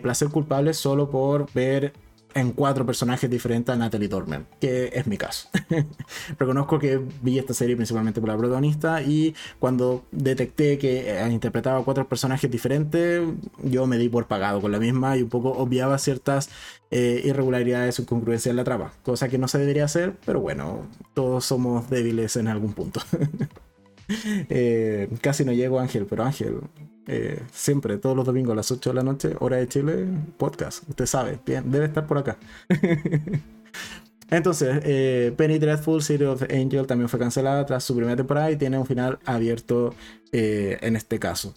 placer 0.00 0.28
culpable 0.28 0.74
solo 0.74 1.10
por 1.10 1.52
ver 1.52 1.92
en 2.34 2.52
cuatro 2.52 2.86
personajes 2.86 3.28
diferentes 3.28 3.72
a 3.72 3.76
Natalie 3.76 4.08
Dormer, 4.08 4.44
que 4.60 4.90
es 4.92 5.06
mi 5.06 5.16
caso. 5.16 5.48
Reconozco 6.38 6.78
que 6.78 7.00
vi 7.22 7.38
esta 7.38 7.54
serie 7.54 7.76
principalmente 7.76 8.20
por 8.20 8.28
la 8.28 8.36
protagonista 8.36 9.02
y 9.02 9.34
cuando 9.58 10.04
detecté 10.10 10.78
que 10.78 11.10
eh, 11.10 11.28
interpretaba 11.30 11.84
cuatro 11.84 12.08
personajes 12.08 12.50
diferentes, 12.50 13.22
yo 13.62 13.86
me 13.86 13.98
di 13.98 14.08
por 14.08 14.26
pagado 14.26 14.60
con 14.60 14.72
la 14.72 14.78
misma 14.78 15.16
y 15.16 15.22
un 15.22 15.28
poco 15.28 15.50
obviaba 15.50 15.98
ciertas 15.98 16.50
eh, 16.90 17.22
irregularidades 17.24 17.98
o 17.98 18.02
incongruencias 18.02 18.50
en 18.50 18.56
la 18.56 18.64
trama, 18.64 18.92
cosa 19.02 19.28
que 19.28 19.38
no 19.38 19.48
se 19.48 19.58
debería 19.58 19.84
hacer, 19.84 20.14
pero 20.24 20.40
bueno, 20.40 20.86
todos 21.14 21.44
somos 21.44 21.88
débiles 21.90 22.36
en 22.36 22.48
algún 22.48 22.72
punto. 22.72 23.00
Eh, 24.48 25.08
casi 25.20 25.44
no 25.44 25.52
llego 25.52 25.80
Ángel, 25.80 26.06
pero 26.08 26.24
Ángel, 26.24 26.58
eh, 27.06 27.40
siempre, 27.52 27.96
todos 27.98 28.16
los 28.16 28.24
domingos 28.24 28.52
a 28.52 28.56
las 28.56 28.70
8 28.70 28.90
de 28.90 28.94
la 28.94 29.02
noche, 29.02 29.34
hora 29.40 29.56
de 29.56 29.68
Chile, 29.68 30.06
podcast. 30.36 30.88
Usted 30.88 31.06
sabe, 31.06 31.38
bien, 31.44 31.70
debe 31.70 31.86
estar 31.86 32.06
por 32.06 32.18
acá. 32.18 32.36
Entonces, 34.30 34.80
eh, 34.84 35.32
Penny 35.36 35.58
Dreadful 35.58 36.02
City 36.02 36.24
of 36.24 36.42
Angel 36.42 36.86
también 36.86 37.08
fue 37.08 37.18
cancelada 37.18 37.66
tras 37.66 37.84
su 37.84 37.94
primera 37.94 38.16
temporada 38.16 38.50
y 38.50 38.56
tiene 38.56 38.78
un 38.78 38.86
final 38.86 39.18
abierto 39.24 39.94
en 40.32 40.96
este 40.96 41.18
caso. 41.18 41.54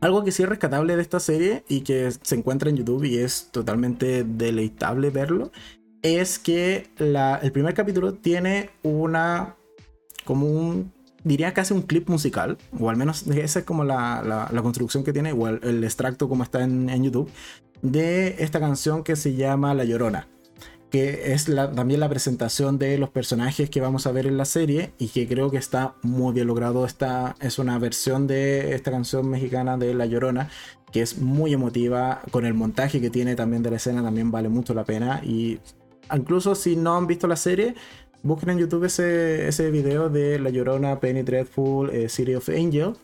Algo 0.00 0.24
que 0.24 0.32
sí 0.32 0.42
es 0.42 0.48
rescatable 0.48 0.96
de 0.96 1.02
esta 1.02 1.20
serie 1.20 1.62
y 1.68 1.82
que 1.82 2.10
se 2.10 2.34
encuentra 2.34 2.70
en 2.70 2.76
YouTube 2.76 3.04
y 3.04 3.18
es 3.18 3.48
totalmente 3.50 4.24
deleitable 4.24 5.10
verlo, 5.10 5.52
es 6.02 6.38
que 6.38 6.88
el 6.98 7.52
primer 7.52 7.74
capítulo 7.74 8.14
tiene 8.14 8.70
una 8.82 9.56
como 10.24 10.46
un 10.46 10.92
diría 11.24 11.52
casi 11.52 11.74
un 11.74 11.82
clip 11.82 12.08
musical, 12.08 12.58
o 12.78 12.90
al 12.90 12.96
menos 12.96 13.26
esa 13.26 13.60
es 13.60 13.64
como 13.64 13.84
la, 13.84 14.48
construcción 14.62 15.04
que 15.04 15.12
tiene, 15.12 15.32
o 15.32 15.48
el, 15.48 15.84
extracto 15.84 16.28
como 16.28 16.42
está 16.42 16.62
en, 16.62 17.02
YouTube, 17.02 17.30
de 17.82 18.36
esta 18.38 18.60
canción 18.60 19.04
que 19.04 19.16
se 19.16 19.34
llama 19.34 19.74
La 19.74 19.84
Llorona, 19.84 20.28
que 20.90 21.32
es 21.32 21.46
también 21.74 22.00
la 22.00 22.08
presentación 22.08 22.78
de 22.78 22.98
los 22.98 23.10
personajes 23.10 23.70
que 23.70 23.80
vamos 23.80 24.06
a 24.06 24.12
ver 24.12 24.26
en 24.26 24.36
la 24.36 24.44
serie 24.44 24.92
y 24.98 25.08
que 25.08 25.28
creo 25.28 25.50
que 25.50 25.56
está 25.56 25.94
muy 26.02 26.34
bien 26.34 26.48
logrado. 26.48 26.84
Esta 26.84 27.36
es 27.40 27.58
una 27.58 27.78
versión 27.78 28.26
de 28.26 28.74
esta 28.74 28.90
canción 28.90 29.28
mexicana 29.30 29.76
de 29.78 29.94
La 29.94 30.06
Llorona, 30.06 30.50
que 30.92 31.02
es 31.02 31.18
muy 31.18 31.52
emotiva, 31.52 32.22
con 32.30 32.44
el 32.44 32.54
montaje 32.54 33.00
que 33.00 33.10
tiene 33.10 33.36
también 33.36 33.62
de 33.62 33.70
la 33.70 33.76
escena 33.76 34.02
también 34.02 34.30
vale 34.30 34.48
mucho 34.48 34.74
la 34.74 34.84
pena 34.84 35.20
y 35.22 35.60
incluso 36.12 36.54
si 36.54 36.76
no 36.76 36.96
han 36.96 37.06
visto 37.06 37.28
la 37.28 37.36
serie, 37.36 37.74
Busquen 38.22 38.50
en 38.50 38.58
YouTube 38.58 38.84
ese, 38.84 39.48
ese 39.48 39.70
video 39.70 40.10
de 40.10 40.38
La 40.38 40.50
Llorona, 40.50 41.00
Penny 41.00 41.22
Dreadful, 41.22 41.90
eh, 41.90 42.08
City 42.08 42.34
of 42.34 42.48
Angel. 42.48 42.94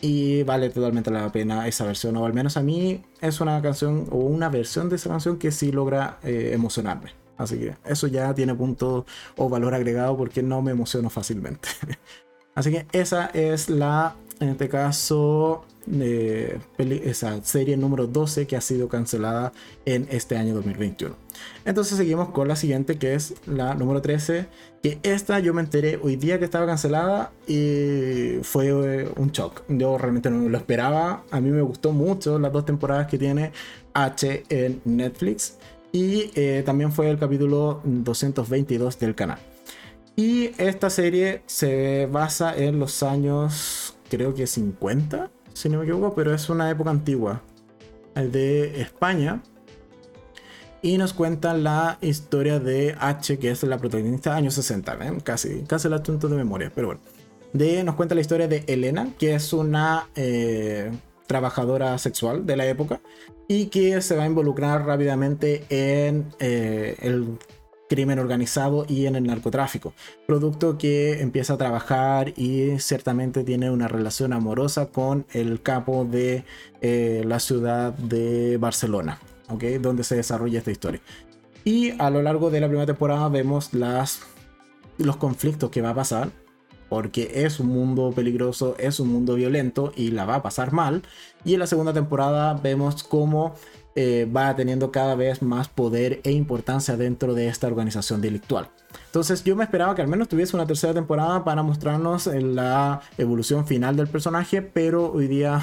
Y 0.00 0.42
vale 0.42 0.68
totalmente 0.70 1.10
la 1.10 1.30
pena 1.30 1.66
esa 1.68 1.84
versión. 1.86 2.16
O 2.16 2.26
al 2.26 2.34
menos 2.34 2.56
a 2.56 2.62
mí 2.62 3.02
es 3.20 3.40
una 3.40 3.62
canción 3.62 4.06
o 4.10 4.16
una 4.18 4.48
versión 4.48 4.88
de 4.88 4.96
esa 4.96 5.08
canción 5.08 5.38
que 5.38 5.52
sí 5.52 5.72
logra 5.72 6.18
eh, 6.22 6.50
emocionarme. 6.52 7.12
Así 7.38 7.58
que 7.58 7.74
eso 7.84 8.06
ya 8.06 8.34
tiene 8.34 8.54
punto 8.54 9.06
o 9.36 9.48
valor 9.48 9.74
agregado 9.74 10.16
porque 10.16 10.42
no 10.42 10.62
me 10.62 10.72
emociono 10.72 11.10
fácilmente. 11.10 11.68
Así 12.54 12.72
que 12.72 12.86
esa 12.92 13.26
es 13.26 13.68
la, 13.68 14.16
en 14.40 14.48
este 14.48 14.68
caso, 14.68 15.64
de 15.86 16.58
esa 17.04 17.42
serie 17.42 17.76
número 17.76 18.06
12 18.06 18.46
que 18.46 18.56
ha 18.56 18.60
sido 18.60 18.88
cancelada 18.88 19.52
en 19.84 20.06
este 20.10 20.36
año 20.36 20.54
2021. 20.54 21.14
Entonces 21.64 21.96
seguimos 21.96 22.30
con 22.30 22.48
la 22.48 22.56
siguiente 22.56 22.98
que 22.98 23.14
es 23.14 23.34
la 23.46 23.74
número 23.74 24.02
13, 24.02 24.46
que 24.82 24.98
esta 25.02 25.38
yo 25.40 25.54
me 25.54 25.62
enteré 25.62 25.98
hoy 26.02 26.16
día 26.16 26.38
que 26.38 26.44
estaba 26.44 26.66
cancelada 26.66 27.32
y 27.46 28.38
fue 28.42 28.68
eh, 28.68 29.08
un 29.16 29.30
shock. 29.30 29.62
Yo 29.68 29.98
realmente 29.98 30.30
no 30.30 30.48
lo 30.48 30.58
esperaba, 30.58 31.24
a 31.30 31.40
mí 31.40 31.50
me 31.50 31.62
gustó 31.62 31.92
mucho 31.92 32.38
las 32.38 32.52
dos 32.52 32.64
temporadas 32.64 33.06
que 33.06 33.18
tiene 33.18 33.52
H 33.94 34.44
en 34.48 34.80
Netflix 34.84 35.58
y 35.92 36.30
eh, 36.34 36.62
también 36.64 36.92
fue 36.92 37.08
el 37.10 37.18
capítulo 37.18 37.80
222 37.84 38.98
del 38.98 39.14
canal. 39.14 39.38
Y 40.14 40.50
esta 40.56 40.88
serie 40.88 41.42
se 41.46 42.06
basa 42.10 42.56
en 42.56 42.78
los 42.78 43.02
años, 43.02 43.96
creo 44.08 44.34
que 44.34 44.46
50, 44.46 45.30
si 45.56 45.70
no 45.70 45.78
me 45.78 45.84
equivoco, 45.84 46.14
pero 46.14 46.34
es 46.34 46.50
una 46.50 46.70
época 46.70 46.90
antigua, 46.90 47.40
el 48.14 48.30
de 48.30 48.82
España. 48.82 49.42
Y 50.82 50.98
nos 50.98 51.14
cuenta 51.14 51.54
la 51.54 51.96
historia 52.02 52.60
de 52.60 52.94
H, 53.00 53.38
que 53.38 53.50
es 53.50 53.62
la 53.62 53.78
protagonista 53.78 54.32
de 54.32 54.36
años 54.36 54.54
60, 54.54 54.98
casi, 55.24 55.62
casi 55.62 55.88
la 55.88 56.02
tonto 56.02 56.28
de 56.28 56.36
memoria, 56.36 56.70
pero 56.74 56.88
bueno. 56.88 57.00
De, 57.54 57.82
nos 57.84 57.94
cuenta 57.94 58.14
la 58.14 58.20
historia 58.20 58.48
de 58.48 58.64
Elena, 58.66 59.08
que 59.18 59.34
es 59.34 59.54
una 59.54 60.08
eh, 60.14 60.92
trabajadora 61.26 61.96
sexual 61.96 62.44
de 62.44 62.56
la 62.56 62.66
época 62.66 63.00
y 63.48 63.66
que 63.66 64.02
se 64.02 64.14
va 64.14 64.24
a 64.24 64.26
involucrar 64.26 64.84
rápidamente 64.84 65.64
en 65.70 66.26
eh, 66.38 66.96
el 67.00 67.38
crimen 67.88 68.18
organizado 68.18 68.84
y 68.88 69.06
en 69.06 69.16
el 69.16 69.24
narcotráfico. 69.24 69.94
Producto 70.26 70.78
que 70.78 71.20
empieza 71.20 71.54
a 71.54 71.58
trabajar 71.58 72.32
y 72.36 72.78
ciertamente 72.78 73.44
tiene 73.44 73.70
una 73.70 73.88
relación 73.88 74.32
amorosa 74.32 74.86
con 74.86 75.26
el 75.32 75.62
capo 75.62 76.04
de 76.04 76.44
eh, 76.80 77.22
la 77.24 77.40
ciudad 77.40 77.92
de 77.94 78.56
Barcelona, 78.58 79.20
¿okay? 79.48 79.78
donde 79.78 80.04
se 80.04 80.16
desarrolla 80.16 80.58
esta 80.58 80.70
historia. 80.70 81.00
Y 81.64 82.00
a 82.00 82.10
lo 82.10 82.22
largo 82.22 82.50
de 82.50 82.60
la 82.60 82.68
primera 82.68 82.86
temporada 82.86 83.28
vemos 83.28 83.74
las, 83.74 84.20
los 84.98 85.16
conflictos 85.16 85.70
que 85.70 85.82
va 85.82 85.90
a 85.90 85.94
pasar, 85.94 86.30
porque 86.88 87.32
es 87.44 87.58
un 87.58 87.66
mundo 87.66 88.12
peligroso, 88.14 88.76
es 88.78 89.00
un 89.00 89.08
mundo 89.08 89.34
violento 89.34 89.92
y 89.96 90.12
la 90.12 90.24
va 90.24 90.36
a 90.36 90.42
pasar 90.42 90.72
mal. 90.72 91.02
Y 91.44 91.54
en 91.54 91.60
la 91.60 91.66
segunda 91.66 91.92
temporada 91.92 92.54
vemos 92.54 93.02
cómo 93.02 93.54
eh, 93.96 94.30
va 94.30 94.54
teniendo 94.54 94.92
cada 94.92 95.14
vez 95.14 95.42
más 95.42 95.68
poder 95.68 96.20
e 96.22 96.30
importancia 96.30 96.96
dentro 96.96 97.34
de 97.34 97.48
esta 97.48 97.66
organización 97.66 98.20
delictual. 98.20 98.68
Entonces 99.06 99.42
yo 99.42 99.56
me 99.56 99.64
esperaba 99.64 99.94
que 99.94 100.02
al 100.02 100.08
menos 100.08 100.28
tuviese 100.28 100.54
una 100.54 100.66
tercera 100.66 100.94
temporada 100.94 101.42
para 101.44 101.62
mostrarnos 101.62 102.26
la 102.26 103.00
evolución 103.18 103.66
final 103.66 103.96
del 103.96 104.08
personaje, 104.08 104.62
pero 104.62 105.10
hoy 105.10 105.26
día 105.26 105.62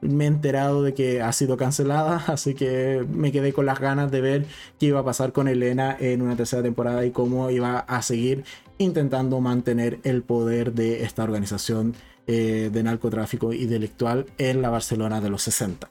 me 0.00 0.24
he 0.24 0.26
enterado 0.26 0.82
de 0.82 0.94
que 0.94 1.22
ha 1.22 1.32
sido 1.32 1.56
cancelada, 1.56 2.16
así 2.26 2.54
que 2.54 3.06
me 3.10 3.32
quedé 3.32 3.52
con 3.52 3.66
las 3.66 3.78
ganas 3.78 4.10
de 4.10 4.20
ver 4.20 4.46
qué 4.78 4.86
iba 4.86 5.00
a 5.00 5.04
pasar 5.04 5.32
con 5.32 5.48
Elena 5.48 5.96
en 5.98 6.22
una 6.22 6.36
tercera 6.36 6.62
temporada 6.62 7.04
y 7.06 7.10
cómo 7.10 7.50
iba 7.50 7.78
a 7.78 8.02
seguir 8.02 8.44
intentando 8.78 9.40
mantener 9.40 9.98
el 10.04 10.22
poder 10.22 10.72
de 10.72 11.04
esta 11.04 11.24
organización 11.24 11.94
eh, 12.26 12.70
de 12.72 12.82
narcotráfico 12.82 13.52
y 13.52 13.66
delictual 13.66 14.26
en 14.38 14.62
la 14.62 14.70
Barcelona 14.70 15.20
de 15.20 15.30
los 15.30 15.42
60. 15.42 15.88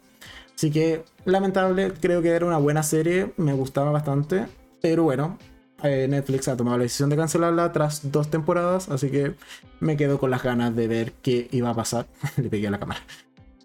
Así 0.57 0.71
que 0.71 1.03
lamentable, 1.25 1.93
creo 2.01 2.23
que 2.23 2.29
era 2.29 2.43
una 2.43 2.57
buena 2.57 2.81
serie, 2.81 3.31
me 3.37 3.53
gustaba 3.53 3.91
bastante, 3.91 4.47
pero 4.81 5.03
bueno, 5.03 5.37
eh, 5.83 6.07
Netflix 6.09 6.47
ha 6.47 6.57
tomado 6.57 6.77
la 6.77 6.83
decisión 6.83 7.11
de 7.11 7.15
cancelarla 7.15 7.71
tras 7.71 8.11
dos 8.11 8.31
temporadas, 8.31 8.89
así 8.89 9.11
que 9.11 9.35
me 9.79 9.95
quedo 9.95 10.19
con 10.19 10.31
las 10.31 10.41
ganas 10.41 10.75
de 10.75 10.87
ver 10.87 11.13
qué 11.21 11.47
iba 11.51 11.69
a 11.69 11.75
pasar. 11.75 12.07
Le 12.37 12.49
pegué 12.49 12.67
a 12.67 12.71
la 12.71 12.79
cámara, 12.79 13.01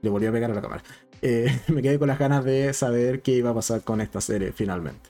le 0.03 0.11
volví 0.11 0.27
a 0.27 0.33
pegar 0.33 0.51
a 0.51 0.55
la 0.55 0.61
cámara. 0.61 0.83
Eh, 1.23 1.61
me 1.69 1.81
quedé 1.81 1.99
con 1.99 2.09
las 2.09 2.19
ganas 2.19 2.45
de 2.45 2.75
saber 2.75 3.23
qué 3.23 3.33
iba 3.33 3.51
a 3.51 3.55
pasar 3.55 3.81
con 3.81 4.03
esta 4.03 4.21
serie 4.21 4.53
finalmente. 4.53 5.09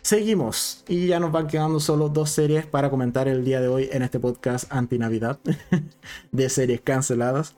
Seguimos 0.00 0.84
y 0.88 1.08
ya 1.08 1.20
nos 1.20 1.32
van 1.32 1.48
quedando 1.48 1.80
solo 1.80 2.08
dos 2.08 2.30
series 2.30 2.64
para 2.64 2.88
comentar 2.88 3.28
el 3.28 3.44
día 3.44 3.60
de 3.60 3.68
hoy 3.68 3.90
en 3.92 4.02
este 4.02 4.20
podcast 4.20 4.72
anti-Navidad 4.72 5.38
de 6.32 6.48
series 6.48 6.80
canceladas. 6.80 7.56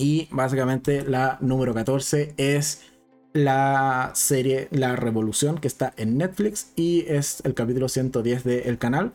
Y 0.00 0.28
básicamente 0.30 1.04
la 1.04 1.36
número 1.42 1.74
14 1.74 2.32
es 2.38 2.86
la 3.34 4.12
serie 4.14 4.68
La 4.70 4.96
Revolución 4.96 5.58
que 5.58 5.68
está 5.68 5.92
en 5.98 6.16
Netflix 6.16 6.72
y 6.74 7.04
es 7.06 7.42
el 7.44 7.52
capítulo 7.52 7.86
110 7.86 8.44
del 8.44 8.78
canal. 8.78 9.12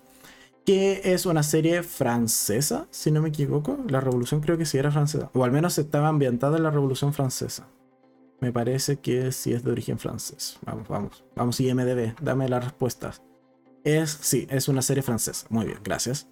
Que 0.63 1.01
es 1.03 1.25
una 1.25 1.41
serie 1.41 1.81
francesa, 1.81 2.85
si 2.91 3.09
no 3.09 3.23
me 3.23 3.29
equivoco. 3.29 3.79
La 3.87 3.99
Revolución 3.99 4.41
creo 4.41 4.59
que 4.59 4.65
sí 4.67 4.77
era 4.77 4.91
francesa. 4.91 5.31
O 5.33 5.43
al 5.43 5.51
menos 5.51 5.79
estaba 5.79 6.07
ambientada 6.07 6.57
en 6.57 6.63
la 6.63 6.71
Revolución 6.71 7.13
Francesa. 7.13 7.67
Me 8.39 8.51
parece 8.51 8.97
que 8.97 9.31
sí 9.31 9.53
es 9.53 9.63
de 9.63 9.71
origen 9.71 9.97
francés. 9.97 10.59
Vamos, 10.65 10.87
vamos. 10.87 11.23
Vamos, 11.35 11.59
IMDB, 11.59 12.13
dame 12.21 12.47
las 12.47 12.63
respuestas. 12.63 13.23
Es, 13.83 14.11
sí, 14.21 14.47
es 14.51 14.67
una 14.67 14.83
serie 14.83 15.01
francesa. 15.01 15.47
Muy 15.49 15.65
bien, 15.65 15.79
gracias. 15.83 16.27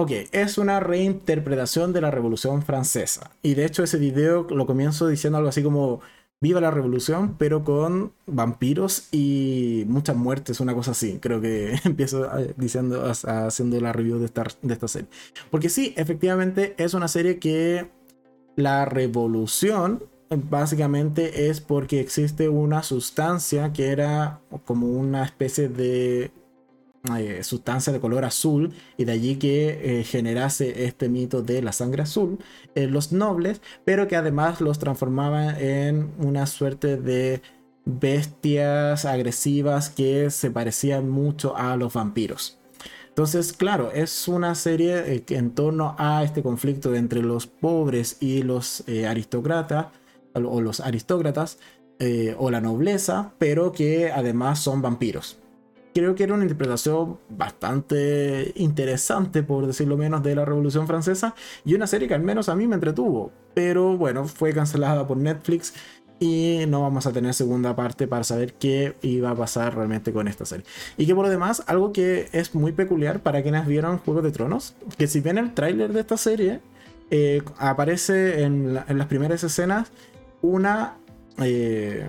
Ok, 0.00 0.12
es 0.30 0.58
una 0.58 0.78
reinterpretación 0.78 1.92
de 1.92 2.00
la 2.00 2.12
Revolución 2.12 2.62
Francesa. 2.62 3.32
Y 3.42 3.54
de 3.54 3.64
hecho 3.64 3.82
ese 3.82 3.98
video 3.98 4.46
lo 4.48 4.64
comienzo 4.64 5.08
diciendo 5.08 5.38
algo 5.38 5.48
así 5.48 5.60
como 5.60 6.00
Viva 6.40 6.60
la 6.60 6.70
Revolución, 6.70 7.34
pero 7.36 7.64
con 7.64 8.12
vampiros 8.24 9.08
y 9.10 9.82
muchas 9.88 10.14
muertes, 10.14 10.60
una 10.60 10.72
cosa 10.72 10.92
así. 10.92 11.18
Creo 11.20 11.40
que 11.40 11.80
empiezo 11.84 12.30
diciendo, 12.56 13.10
haciendo 13.10 13.80
la 13.80 13.92
review 13.92 14.20
de 14.20 14.26
esta, 14.26 14.44
de 14.62 14.72
esta 14.72 14.86
serie. 14.86 15.08
Porque 15.50 15.68
sí, 15.68 15.94
efectivamente 15.96 16.76
es 16.78 16.94
una 16.94 17.08
serie 17.08 17.40
que 17.40 17.90
la 18.54 18.84
revolución 18.84 20.04
básicamente 20.30 21.48
es 21.48 21.60
porque 21.60 21.98
existe 21.98 22.48
una 22.48 22.84
sustancia 22.84 23.72
que 23.72 23.88
era 23.88 24.38
como 24.64 24.86
una 24.86 25.24
especie 25.24 25.68
de 25.68 26.30
eh, 27.16 27.42
sustancia 27.44 27.92
de 27.92 28.00
color 28.00 28.24
azul 28.24 28.72
y 28.96 29.04
de 29.04 29.12
allí 29.12 29.36
que 29.36 30.00
eh, 30.00 30.04
generase 30.04 30.84
este 30.84 31.08
mito 31.08 31.42
de 31.42 31.62
la 31.62 31.72
sangre 31.72 32.02
azul 32.02 32.38
en 32.74 32.92
los 32.92 33.12
nobles, 33.12 33.60
pero 33.84 34.08
que 34.08 34.16
además 34.16 34.60
los 34.60 34.78
transformaba 34.78 35.58
en 35.58 36.10
una 36.18 36.46
suerte 36.46 36.96
de 36.96 37.42
bestias 37.84 39.04
agresivas 39.04 39.90
que 39.90 40.30
se 40.30 40.50
parecían 40.50 41.08
mucho 41.08 41.56
a 41.56 41.76
los 41.76 41.94
vampiros. 41.94 42.58
Entonces, 43.08 43.52
claro, 43.52 43.90
es 43.92 44.28
una 44.28 44.54
serie 44.54 45.14
eh, 45.14 45.24
en 45.30 45.52
torno 45.52 45.96
a 45.98 46.22
este 46.22 46.42
conflicto 46.42 46.94
entre 46.94 47.22
los 47.22 47.46
pobres 47.46 48.18
y 48.20 48.42
los 48.42 48.84
aristócratas, 49.08 49.86
o 50.34 50.60
los 50.60 50.80
aristócratas, 50.80 51.58
o 52.36 52.50
la 52.52 52.60
nobleza, 52.60 53.32
pero 53.38 53.72
que 53.72 54.12
además 54.12 54.60
son 54.60 54.82
vampiros 54.82 55.38
creo 55.98 56.14
que 56.14 56.22
era 56.22 56.34
una 56.34 56.44
interpretación 56.44 57.18
bastante 57.28 58.52
interesante, 58.54 59.42
por 59.42 59.66
decirlo 59.66 59.96
menos, 59.96 60.22
de 60.22 60.36
la 60.36 60.44
Revolución 60.44 60.86
Francesa 60.86 61.34
y 61.64 61.74
una 61.74 61.88
serie 61.88 62.06
que 62.06 62.14
al 62.14 62.22
menos 62.22 62.48
a 62.48 62.54
mí 62.54 62.68
me 62.68 62.76
entretuvo. 62.76 63.32
Pero 63.52 63.96
bueno, 63.96 64.24
fue 64.26 64.52
cancelada 64.52 65.08
por 65.08 65.16
Netflix 65.16 65.74
y 66.20 66.60
no 66.68 66.82
vamos 66.82 67.06
a 67.06 67.12
tener 67.12 67.34
segunda 67.34 67.74
parte 67.74 68.06
para 68.06 68.22
saber 68.22 68.54
qué 68.54 68.94
iba 69.02 69.30
a 69.30 69.34
pasar 69.34 69.74
realmente 69.74 70.12
con 70.12 70.28
esta 70.28 70.46
serie. 70.46 70.64
Y 70.96 71.06
que 71.06 71.16
por 71.16 71.24
lo 71.24 71.30
demás, 71.30 71.64
algo 71.66 71.92
que 71.92 72.28
es 72.30 72.54
muy 72.54 72.70
peculiar 72.70 73.20
para 73.20 73.42
quienes 73.42 73.66
vieron 73.66 73.98
Juego 73.98 74.22
de 74.22 74.30
Tronos, 74.30 74.74
que 74.96 75.08
si 75.08 75.20
ven 75.20 75.36
el 75.36 75.52
tráiler 75.52 75.92
de 75.92 76.00
esta 76.00 76.16
serie, 76.16 76.60
eh, 77.10 77.42
aparece 77.58 78.44
en, 78.44 78.74
las 78.74 79.06
primeras 79.06 79.42
escenas 79.42 79.90
una... 80.42 80.96
Eh, 81.38 82.08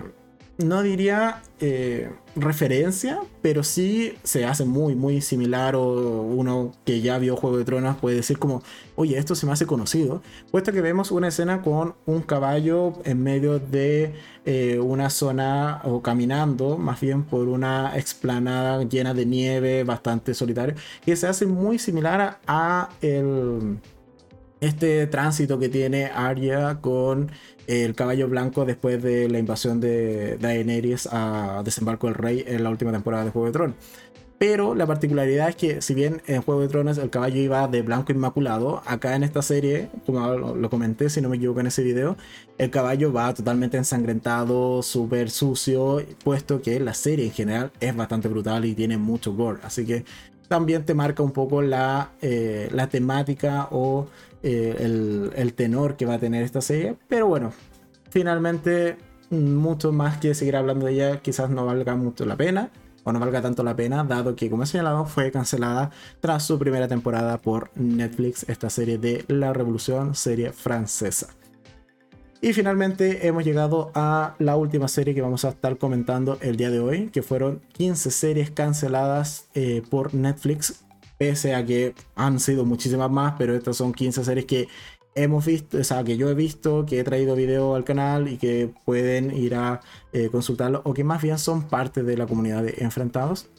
no 0.64 0.82
diría 0.82 1.42
eh, 1.60 2.10
referencia, 2.36 3.20
pero 3.42 3.62
sí 3.62 4.14
se 4.22 4.44
hace 4.44 4.64
muy, 4.64 4.94
muy 4.94 5.20
similar 5.20 5.74
o 5.76 6.22
uno 6.22 6.72
que 6.84 7.00
ya 7.00 7.18
vio 7.18 7.36
Juego 7.36 7.58
de 7.58 7.64
Tronos 7.64 7.96
puede 7.96 8.16
decir 8.16 8.38
como, 8.38 8.62
oye, 8.96 9.18
esto 9.18 9.34
se 9.34 9.46
me 9.46 9.52
hace 9.52 9.66
conocido, 9.66 10.22
puesto 10.50 10.72
que 10.72 10.80
vemos 10.80 11.10
una 11.10 11.28
escena 11.28 11.62
con 11.62 11.94
un 12.06 12.22
caballo 12.22 12.94
en 13.04 13.22
medio 13.22 13.58
de 13.58 14.14
eh, 14.44 14.78
una 14.78 15.10
zona 15.10 15.80
o 15.84 16.02
caminando 16.02 16.78
más 16.78 17.00
bien 17.00 17.24
por 17.24 17.48
una 17.48 17.96
explanada 17.98 18.82
llena 18.84 19.14
de 19.14 19.26
nieve, 19.26 19.84
bastante 19.84 20.34
solitario, 20.34 20.74
que 21.04 21.16
se 21.16 21.26
hace 21.26 21.46
muy 21.46 21.78
similar 21.78 22.38
a 22.46 22.90
el 23.00 23.78
este 24.60 25.06
tránsito 25.06 25.58
que 25.58 25.68
tiene 25.68 26.06
Arya 26.06 26.80
con 26.80 27.30
el 27.66 27.94
caballo 27.94 28.28
blanco 28.28 28.64
después 28.64 29.02
de 29.02 29.28
la 29.28 29.38
invasión 29.38 29.80
de 29.80 30.36
Daenerys 30.38 31.08
a 31.10 31.62
Desembarco 31.64 32.06
del 32.08 32.16
Rey 32.16 32.44
en 32.46 32.64
la 32.64 32.70
última 32.70 32.92
temporada 32.92 33.24
de 33.24 33.30
Juego 33.30 33.46
de 33.46 33.52
Tronos. 33.52 33.76
Pero 34.40 34.74
la 34.74 34.86
particularidad 34.86 35.50
es 35.50 35.56
que 35.56 35.82
si 35.82 35.92
bien 35.92 36.22
en 36.26 36.40
Juego 36.40 36.62
de 36.62 36.68
Tronos 36.68 36.96
el 36.96 37.10
caballo 37.10 37.38
iba 37.38 37.68
de 37.68 37.82
blanco 37.82 38.10
inmaculado, 38.10 38.82
acá 38.86 39.14
en 39.14 39.22
esta 39.22 39.42
serie, 39.42 39.90
como 40.06 40.34
lo 40.34 40.70
comenté 40.70 41.10
si 41.10 41.20
no 41.20 41.28
me 41.28 41.36
equivoco 41.36 41.60
en 41.60 41.66
ese 41.66 41.82
video, 41.82 42.16
el 42.56 42.70
caballo 42.70 43.12
va 43.12 43.34
totalmente 43.34 43.76
ensangrentado, 43.76 44.82
súper 44.82 45.28
sucio, 45.28 46.02
puesto 46.24 46.62
que 46.62 46.80
la 46.80 46.94
serie 46.94 47.26
en 47.26 47.32
general 47.32 47.70
es 47.80 47.94
bastante 47.94 48.28
brutal 48.28 48.64
y 48.64 48.74
tiene 48.74 48.96
mucho 48.96 49.34
gore. 49.34 49.60
Así 49.62 49.84
que 49.84 50.06
también 50.48 50.86
te 50.86 50.94
marca 50.94 51.22
un 51.22 51.32
poco 51.32 51.60
la, 51.60 52.12
eh, 52.22 52.70
la 52.72 52.88
temática 52.88 53.68
o 53.70 54.08
eh, 54.42 55.30
el, 55.36 55.54
tenor 55.54 55.96
que 55.96 56.06
va 56.06 56.14
a 56.14 56.18
tener 56.18 56.42
esta 56.42 56.60
serie. 56.60 56.96
Pero 57.08 57.26
bueno, 57.26 57.52
finalmente, 58.10 58.96
mucho 59.30 59.92
más 59.92 60.18
que 60.18 60.34
seguir 60.34 60.56
hablando 60.56 60.86
de 60.86 60.92
ella, 60.92 61.16
quizás 61.20 61.50
no 61.50 61.66
valga 61.66 61.94
mucho 61.96 62.24
la 62.24 62.36
pena. 62.36 62.70
O 63.02 63.12
no 63.12 63.18
valga 63.18 63.40
tanto 63.40 63.62
la 63.62 63.74
pena, 63.74 64.04
dado 64.04 64.36
que, 64.36 64.50
como 64.50 64.64
he 64.64 64.66
señalado, 64.66 65.06
fue 65.06 65.30
cancelada 65.30 65.90
tras 66.20 66.44
su 66.44 66.58
primera 66.58 66.86
temporada 66.86 67.38
por 67.38 67.70
Netflix, 67.74 68.44
esta 68.46 68.68
serie 68.68 68.98
de 68.98 69.24
La 69.26 69.54
Revolución, 69.54 70.14
serie 70.14 70.52
francesa. 70.52 71.28
Y 72.42 72.52
finalmente 72.54 73.26
hemos 73.26 73.44
llegado 73.44 73.90
a 73.94 74.34
la 74.38 74.56
última 74.56 74.88
serie 74.88 75.14
que 75.14 75.20
vamos 75.22 75.44
a 75.44 75.50
estar 75.50 75.76
comentando 75.76 76.38
el 76.40 76.56
día 76.56 76.70
de 76.70 76.80
hoy, 76.80 77.08
que 77.08 77.22
fueron 77.22 77.60
15 77.72 78.10
series 78.10 78.50
canceladas 78.50 79.48
eh, 79.54 79.82
por 79.88 80.14
Netflix 80.14 80.84
pese 81.20 81.54
a 81.54 81.66
que 81.66 81.94
han 82.14 82.40
sido 82.40 82.64
muchísimas 82.64 83.10
más, 83.10 83.34
pero 83.36 83.54
estas 83.54 83.76
son 83.76 83.92
15 83.92 84.24
series 84.24 84.46
que 84.46 84.68
hemos 85.14 85.44
visto, 85.44 85.76
o 85.76 85.84
sea, 85.84 86.02
que 86.02 86.16
yo 86.16 86.30
he 86.30 86.34
visto, 86.34 86.86
que 86.86 86.98
he 86.98 87.04
traído 87.04 87.36
video 87.36 87.74
al 87.74 87.84
canal 87.84 88.26
y 88.26 88.38
que 88.38 88.72
pueden 88.86 89.36
ir 89.36 89.54
a 89.54 89.82
eh, 90.14 90.30
consultarlo, 90.32 90.80
o 90.82 90.94
que 90.94 91.04
más 91.04 91.20
bien 91.20 91.36
son 91.36 91.68
parte 91.68 92.02
de 92.02 92.16
la 92.16 92.26
comunidad 92.26 92.62
de 92.62 92.74
Enfrentados. 92.78 93.50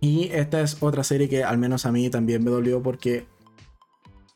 Y 0.00 0.30
esta 0.32 0.62
es 0.62 0.78
otra 0.80 1.04
serie 1.04 1.28
que 1.28 1.44
al 1.44 1.58
menos 1.58 1.84
a 1.84 1.92
mí 1.92 2.08
también 2.08 2.42
me 2.42 2.50
dolió 2.50 2.82
porque 2.82 3.26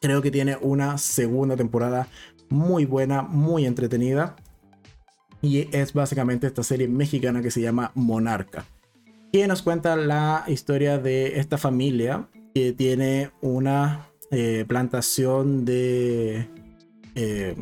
creo 0.03 0.20
que 0.20 0.30
tiene 0.30 0.59
una 0.61 0.98
segunda 0.98 1.57
temporada 1.57 2.09
muy 2.50 2.84
buena, 2.84 3.22
muy 3.22 3.64
entretenida. 3.64 4.36
Y 5.40 5.74
es 5.74 5.94
básicamente 5.94 6.48
esta 6.48 6.62
serie 6.62 6.86
mexicana 6.86 7.40
que 7.40 7.50
se 7.50 7.62
llama 7.62 7.92
Monarca. 7.94 8.66
Que 9.32 9.46
nos 9.46 9.62
cuenta 9.62 9.96
la 9.96 10.44
historia 10.48 10.98
de 10.98 11.40
esta 11.40 11.57
familia 11.57 12.28
que 12.55 12.72
tiene 12.72 13.30
una 13.40 14.09
eh, 14.30 14.64
plantación 14.66 15.64
de... 15.64 16.48
Eh, 17.14 17.55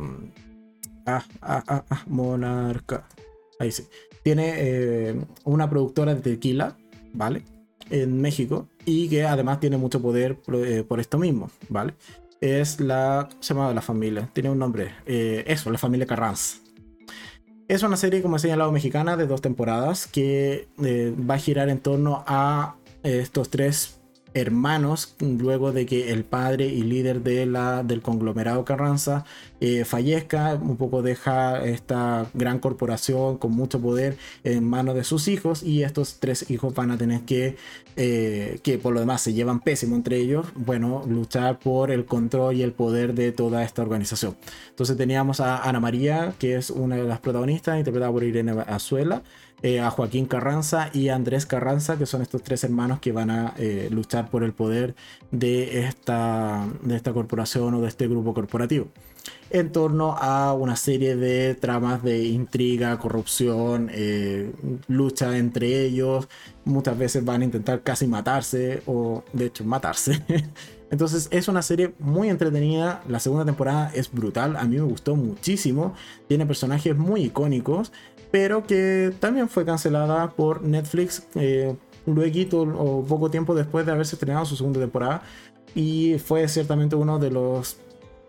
ah, 1.05 1.23
ah, 1.41 1.63
ah, 1.67 1.85
ah, 1.89 2.03
monarca. 2.07 3.07
Ahí 3.59 3.71
sí. 3.71 3.87
Tiene 4.23 4.53
eh, 4.57 5.21
una 5.43 5.69
productora 5.69 6.15
de 6.15 6.21
tequila, 6.21 6.77
¿vale? 7.13 7.43
En 7.89 8.21
México. 8.21 8.67
Y 8.85 9.09
que 9.09 9.25
además 9.25 9.59
tiene 9.59 9.77
mucho 9.77 10.01
poder 10.01 10.39
por, 10.39 10.99
esto 10.99 11.17
mismo, 11.17 11.49
¿vale? 11.69 11.93
Es 12.39 12.79
la... 12.79 13.27
¿Cómo 13.29 13.43
se 13.43 13.53
llama 13.53 13.73
la 13.73 13.81
familia? 13.81 14.29
Tiene 14.33 14.49
un 14.49 14.59
nombre. 14.59 14.93
eso, 15.05 15.71
la 15.71 15.77
familia 15.77 16.05
Carranza. 16.05 16.57
Es 17.67 17.83
una 17.83 17.95
serie, 17.95 18.21
como 18.21 18.35
he 18.35 18.39
señalado, 18.39 18.71
mexicana 18.71 19.15
de 19.15 19.27
dos 19.27 19.41
temporadas 19.41 20.07
que 20.07 20.67
va 20.77 21.35
a 21.35 21.37
girar 21.37 21.69
en 21.69 21.79
torno 21.79 22.23
a 22.27 22.75
estos 23.03 23.49
tres 23.49 24.00
hermanos 24.33 25.15
luego 25.19 25.71
de 25.71 25.85
que 25.85 26.11
el 26.11 26.23
padre 26.23 26.67
y 26.67 26.83
líder 26.83 27.21
de 27.21 27.45
la, 27.45 27.83
del 27.83 28.01
conglomerado 28.01 28.65
Carranza 28.65 29.25
eh, 29.59 29.85
fallezca, 29.85 30.55
un 30.55 30.77
poco 30.77 31.01
deja 31.01 31.63
esta 31.63 32.27
gran 32.33 32.59
corporación 32.59 33.37
con 33.37 33.51
mucho 33.51 33.79
poder 33.79 34.17
en 34.43 34.63
manos 34.67 34.95
de 34.95 35.03
sus 35.03 35.27
hijos 35.27 35.63
y 35.63 35.83
estos 35.83 36.19
tres 36.19 36.49
hijos 36.49 36.73
van 36.73 36.91
a 36.91 36.97
tener 36.97 37.21
que, 37.21 37.57
eh, 37.95 38.59
que 38.63 38.77
por 38.77 38.93
lo 38.93 38.99
demás 38.99 39.21
se 39.21 39.33
llevan 39.33 39.59
pésimo 39.59 39.95
entre 39.95 40.17
ellos, 40.17 40.47
bueno, 40.55 41.03
luchar 41.07 41.59
por 41.59 41.91
el 41.91 42.05
control 42.05 42.55
y 42.55 42.63
el 42.63 42.71
poder 42.71 43.13
de 43.13 43.31
toda 43.31 43.63
esta 43.63 43.81
organización. 43.81 44.35
Entonces 44.69 44.97
teníamos 44.97 45.39
a 45.39 45.67
Ana 45.67 45.79
María, 45.79 46.33
que 46.39 46.55
es 46.55 46.69
una 46.69 46.95
de 46.95 47.03
las 47.03 47.19
protagonistas, 47.19 47.77
interpretada 47.77 48.11
por 48.11 48.23
Irene 48.23 48.51
Azuela. 48.67 49.23
Eh, 49.63 49.79
a 49.79 49.91
Joaquín 49.91 50.25
Carranza 50.25 50.89
y 50.91 51.09
a 51.09 51.15
Andrés 51.15 51.45
Carranza, 51.45 51.95
que 51.97 52.07
son 52.07 52.23
estos 52.23 52.41
tres 52.41 52.63
hermanos 52.63 52.99
que 52.99 53.11
van 53.11 53.29
a 53.29 53.53
eh, 53.57 53.89
luchar 53.91 54.31
por 54.31 54.43
el 54.43 54.53
poder 54.53 54.95
de 55.29 55.85
esta, 55.85 56.67
de 56.81 56.95
esta 56.95 57.13
corporación 57.13 57.75
o 57.75 57.81
de 57.81 57.87
este 57.87 58.07
grupo 58.07 58.33
corporativo. 58.33 58.87
En 59.51 59.71
torno 59.71 60.15
a 60.17 60.53
una 60.53 60.75
serie 60.75 61.15
de 61.15 61.53
tramas 61.53 62.01
de 62.01 62.23
intriga, 62.25 62.97
corrupción, 62.97 63.89
eh, 63.91 64.51
lucha 64.87 65.37
entre 65.37 65.85
ellos. 65.85 66.27
Muchas 66.65 66.97
veces 66.97 67.23
van 67.23 67.41
a 67.41 67.45
intentar 67.45 67.83
casi 67.83 68.07
matarse 68.07 68.81
o 68.87 69.23
de 69.33 69.45
hecho 69.47 69.63
matarse. 69.63 70.23
Entonces 70.91 71.29
es 71.31 71.47
una 71.47 71.61
serie 71.61 71.93
muy 71.99 72.29
entretenida. 72.29 73.01
La 73.07 73.19
segunda 73.19 73.45
temporada 73.45 73.91
es 73.93 74.11
brutal. 74.11 74.57
A 74.57 74.63
mí 74.65 74.75
me 74.75 74.81
gustó 74.81 75.15
muchísimo. 75.15 75.93
Tiene 76.27 76.45
personajes 76.45 76.97
muy 76.97 77.23
icónicos 77.23 77.93
pero 78.31 78.65
que 78.65 79.13
también 79.19 79.49
fue 79.49 79.65
cancelada 79.65 80.31
por 80.31 80.63
Netflix 80.63 81.23
eh, 81.35 81.75
luego 82.05 82.61
o 82.77 83.05
poco 83.05 83.29
tiempo 83.29 83.53
después 83.53 83.85
de 83.85 83.91
haberse 83.91 84.15
estrenado 84.15 84.45
su 84.45 84.55
segunda 84.55 84.79
temporada. 84.79 85.21
Y 85.75 86.17
fue 86.19 86.47
ciertamente 86.47 86.95
uno 86.95 87.19
de 87.19 87.31
los 87.31 87.77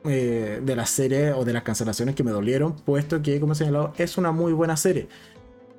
eh, 0.04 0.60
de 0.62 0.76
las 0.76 0.90
series 0.90 1.34
o 1.36 1.44
de 1.44 1.52
las 1.52 1.62
cancelaciones 1.62 2.16
que 2.16 2.24
me 2.24 2.32
dolieron 2.32 2.74
puesto 2.74 3.22
que 3.22 3.38
como 3.38 3.52
he 3.52 3.56
señalado 3.56 3.92
es 3.98 4.18
una 4.18 4.32
muy 4.32 4.52
buena 4.52 4.76
serie. 4.76 5.08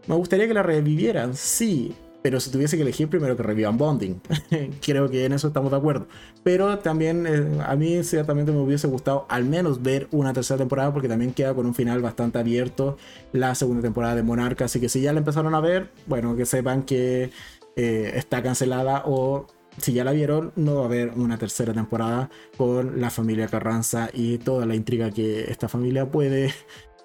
Me 0.08 0.16
gustaría 0.16 0.48
que 0.48 0.54
la 0.54 0.64
revivieran 0.64 1.36
sí 1.36 1.94
pero 2.24 2.40
si 2.40 2.50
tuviese 2.50 2.78
que 2.78 2.84
elegir, 2.84 3.10
primero 3.10 3.36
que 3.36 3.44
revivan 3.44 3.78
Bonding. 3.78 4.22
Creo 4.82 5.10
que 5.10 5.26
en 5.26 5.34
eso 5.34 5.48
estamos 5.48 5.72
de 5.72 5.78
acuerdo. 5.78 6.08
Pero 6.42 6.80
también 6.80 7.28
eh, 7.28 7.62
a 7.68 7.76
mí 7.76 8.02
ciertamente 8.04 8.54
me 8.54 8.60
hubiese 8.60 8.88
gustado 8.88 9.26
al 9.28 9.44
menos 9.44 9.84
ver 9.84 10.08
una 10.12 10.32
tercera 10.32 10.58
temporada 10.58 10.94
porque 10.94 11.10
también 11.10 11.34
queda 11.34 11.54
con 11.54 11.66
un 11.66 11.76
final 11.76 12.02
bastante 12.02 12.40
abierto 12.40 12.98
la 13.34 13.54
segunda 13.56 13.82
temporada 13.82 14.16
de 14.16 14.24
Monarca. 14.24 14.66
Así 14.66 14.80
que 14.80 14.88
si 14.88 15.02
ya 15.02 15.12
la 15.12 15.20
empezaron 15.20 15.54
a 15.54 15.60
ver, 15.60 15.92
bueno, 16.08 16.38
que 16.38 16.46
sepan 16.46 16.84
que 16.84 17.30
eh, 17.76 18.12
está 18.16 18.42
cancelada 18.42 19.04
o 19.06 19.48
si 19.78 19.92
ya 19.92 20.06
la 20.06 20.14
vieron, 20.14 20.54
no 20.56 20.76
va 20.76 20.82
a 20.84 20.86
haber 20.86 21.10
una 21.18 21.38
tercera 21.38 21.74
temporada 21.74 22.30
con 22.56 23.02
la 23.02 23.10
familia 23.10 23.50
Carranza 23.50 24.10
y 24.14 24.38
toda 24.38 24.66
la 24.66 24.76
intriga 24.76 25.12
que 25.12 25.52
esta 25.52 25.68
familia 25.68 26.10
puede 26.10 26.54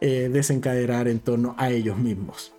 eh, 0.01 0.31
desencadenar 0.33 1.09
en 1.09 1.19
torno 1.19 1.57
a 1.59 1.71
ellos 1.71 1.99
mismos. 1.99 2.55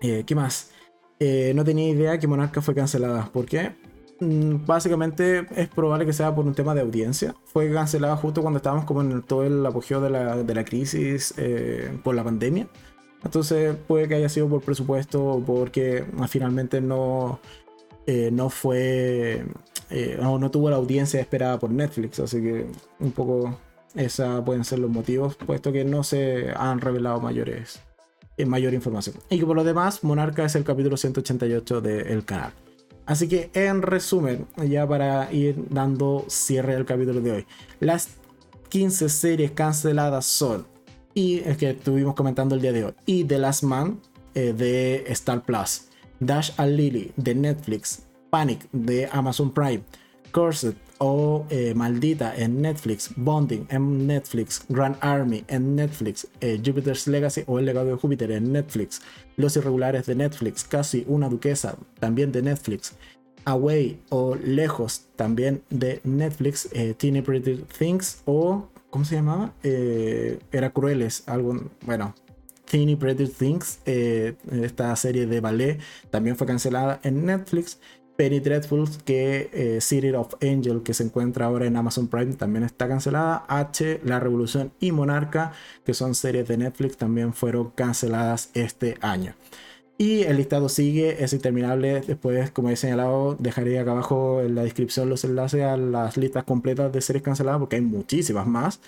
¿Qué 0.00 0.34
más? 0.34 0.71
Eh, 1.18 1.52
no 1.54 1.64
tenía 1.64 1.88
idea 1.88 2.18
que 2.18 2.26
Monarca 2.26 2.60
fue 2.62 2.74
cancelada. 2.74 3.30
¿Por 3.32 3.46
qué? 3.46 3.72
Mm, 4.20 4.66
básicamente 4.66 5.46
es 5.56 5.68
probable 5.68 6.06
que 6.06 6.12
sea 6.12 6.34
por 6.34 6.46
un 6.46 6.54
tema 6.54 6.74
de 6.74 6.80
audiencia. 6.80 7.34
Fue 7.44 7.72
cancelada 7.72 8.16
justo 8.16 8.42
cuando 8.42 8.58
estábamos 8.58 8.84
como 8.84 9.02
en 9.02 9.22
todo 9.22 9.44
el 9.44 9.64
apogeo 9.64 10.00
de 10.00 10.10
la, 10.10 10.64
crisis 10.64 11.34
eh, 11.36 11.96
por 12.02 12.14
la 12.14 12.24
pandemia. 12.24 12.68
Entonces 13.24 13.76
puede 13.86 14.08
que 14.08 14.16
haya 14.16 14.28
sido 14.28 14.48
por 14.48 14.62
presupuesto 14.62 15.42
porque 15.46 16.04
ah, 16.18 16.26
finalmente 16.26 16.80
no, 16.80 17.38
eh, 18.06 18.30
no 18.32 18.50
fue 18.50 19.44
o 20.24 20.38
no 20.38 20.50
tuvo 20.50 20.70
la 20.70 20.76
audiencia 20.76 21.20
esperada 21.20 21.58
por 21.58 21.70
Netflix. 21.70 22.18
Así 22.20 22.40
que 22.42 22.66
un 22.98 23.12
poco 23.12 23.58
esa 23.94 24.44
pueden 24.44 24.64
ser 24.64 24.78
los 24.78 24.90
motivos, 24.90 25.36
puesto 25.36 25.72
que 25.72 25.84
no 25.84 26.02
se 26.02 26.50
han 26.56 26.80
revelado 26.80 27.20
mayores 27.20 27.80
mayor 28.46 28.74
información. 28.74 29.16
Y 29.30 29.38
que 29.38 29.46
por 29.46 29.56
lo 29.56 29.64
demás, 29.64 30.02
Monarca 30.04 30.44
es 30.44 30.54
el 30.54 30.64
capítulo 30.64 30.96
188 30.96 31.80
del 31.80 32.24
canal. 32.24 32.52
Así 33.06 33.28
que 33.28 33.50
en 33.54 33.82
resumen, 33.82 34.46
ya 34.68 34.86
para 34.86 35.32
ir 35.32 35.56
dando 35.70 36.24
cierre 36.28 36.76
al 36.76 36.84
capítulo 36.84 37.20
de 37.20 37.32
hoy, 37.32 37.46
las 37.80 38.10
15 38.68 39.08
series 39.08 39.50
canceladas 39.50 40.24
son, 40.24 40.66
y 41.14 41.40
es 41.40 41.56
que 41.56 41.70
estuvimos 41.70 42.14
comentando 42.14 42.54
el 42.54 42.62
día 42.62 42.72
de 42.72 42.84
hoy, 42.84 42.94
y 43.04 43.24
The 43.24 43.38
Last 43.38 43.64
Man 43.64 44.00
eh, 44.34 44.52
de 44.52 45.04
Star 45.08 45.42
Plus, 45.42 45.88
Dash 46.20 46.52
and 46.56 46.76
Lily 46.76 47.12
de 47.16 47.34
Netflix, 47.34 48.02
Panic 48.30 48.68
de 48.72 49.08
Amazon 49.12 49.52
Prime, 49.52 49.82
Cursed 50.30 50.74
o 51.04 51.44
eh, 51.50 51.74
Maldita 51.74 52.32
en 52.36 52.62
Netflix, 52.62 53.10
Bonding 53.16 53.66
en 53.70 54.06
Netflix, 54.06 54.64
Grand 54.68 54.96
Army 55.00 55.42
en 55.48 55.74
Netflix, 55.74 56.28
eh, 56.40 56.62
Jupiter's 56.64 57.08
Legacy 57.08 57.42
o 57.48 57.58
El 57.58 57.66
legado 57.66 57.88
de 57.88 57.96
Júpiter 57.96 58.30
en 58.30 58.52
Netflix, 58.52 59.02
Los 59.36 59.56
Irregulares 59.56 60.06
de 60.06 60.14
Netflix, 60.14 60.62
Casi 60.62 61.04
una 61.08 61.28
Duquesa 61.28 61.76
también 61.98 62.30
de 62.30 62.42
Netflix, 62.42 62.94
Away 63.44 64.00
o 64.10 64.36
Lejos 64.36 65.06
también 65.16 65.64
de 65.70 66.00
Netflix, 66.04 66.68
eh, 66.70 66.94
Teeny 66.96 67.20
Pretty 67.20 67.64
Things 67.76 68.22
o 68.24 68.68
¿cómo 68.90 69.04
se 69.04 69.16
llamaba? 69.16 69.54
era 69.64 70.70
Crueles, 70.70 71.24
algo, 71.26 71.68
bueno, 71.84 72.14
Teeny 72.70 72.94
Pretty 72.94 73.26
Things, 73.26 73.80
esta 73.84 74.94
serie 74.94 75.26
de 75.26 75.40
ballet 75.40 75.80
también 76.10 76.36
fue 76.36 76.46
cancelada 76.46 77.00
en 77.02 77.26
Netflix. 77.26 77.80
Penny 78.16 78.40
Dreadful, 78.40 78.88
que 79.04 79.50
eh, 79.52 79.80
City 79.80 80.10
of 80.10 80.34
Angel, 80.42 80.82
que 80.82 80.94
se 80.94 81.04
encuentra 81.04 81.46
ahora 81.46 81.66
en 81.66 81.76
Amazon 81.76 82.08
Prime, 82.08 82.34
también 82.34 82.64
está 82.64 82.88
cancelada. 82.88 83.44
H, 83.48 84.00
La 84.04 84.20
Revolución 84.20 84.72
y 84.80 84.92
Monarca, 84.92 85.52
que 85.84 85.94
son 85.94 86.14
series 86.14 86.46
de 86.48 86.58
Netflix, 86.58 86.96
también 86.96 87.32
fueron 87.34 87.70
canceladas 87.70 88.50
este 88.54 88.96
año. 89.00 89.34
Y 89.98 90.22
el 90.22 90.36
listado 90.38 90.68
sigue, 90.68 91.22
es 91.22 91.32
interminable. 91.32 92.00
Después, 92.00 92.50
como 92.50 92.70
he 92.70 92.76
señalado, 92.76 93.36
dejaré 93.38 93.78
acá 93.78 93.92
abajo 93.92 94.40
en 94.40 94.54
la 94.54 94.64
descripción 94.64 95.08
los 95.08 95.24
enlaces 95.24 95.62
a 95.62 95.76
las 95.76 96.16
listas 96.16 96.44
completas 96.44 96.92
de 96.92 97.00
series 97.00 97.22
canceladas, 97.22 97.60
porque 97.60 97.76
hay 97.76 97.82
muchísimas 97.82 98.46
más. 98.46 98.80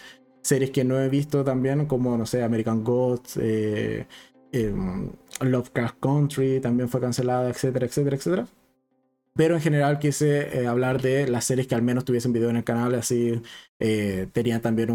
Series 0.42 0.70
que 0.70 0.84
no 0.84 1.01
he 1.01 1.09
visto 1.09 1.44
también, 1.44 1.86
como, 1.86 2.16
no 2.18 2.26
sé, 2.26 2.42
American 2.42 2.84
Gods, 2.84 3.38
eh, 3.40 4.06
em, 4.52 5.10
Lovecraft 5.40 5.96
Country, 6.01 6.60
también 6.60 6.88
fue 6.88 7.01
cancelada, 7.01 7.48
etcétera, 7.51 7.86
etcétera, 7.86 8.16
etcétera. 8.16 8.46
Pero 9.36 9.56
en 9.56 9.61
general 9.61 9.98
quise 9.98 10.61
eh, 10.61 10.66
hablar 10.69 11.02
de 11.02 11.27
las 11.27 11.44
series 11.44 11.66
que 11.66 11.74
al 11.74 11.82
menos 11.82 12.05
tuviesen 12.05 12.32
video 12.32 12.51
en 12.51 12.56
el 12.56 12.65
canal, 12.65 12.94
así 12.94 13.43
eh, 13.81 14.28
tenían 14.32 14.61
también 14.61 14.90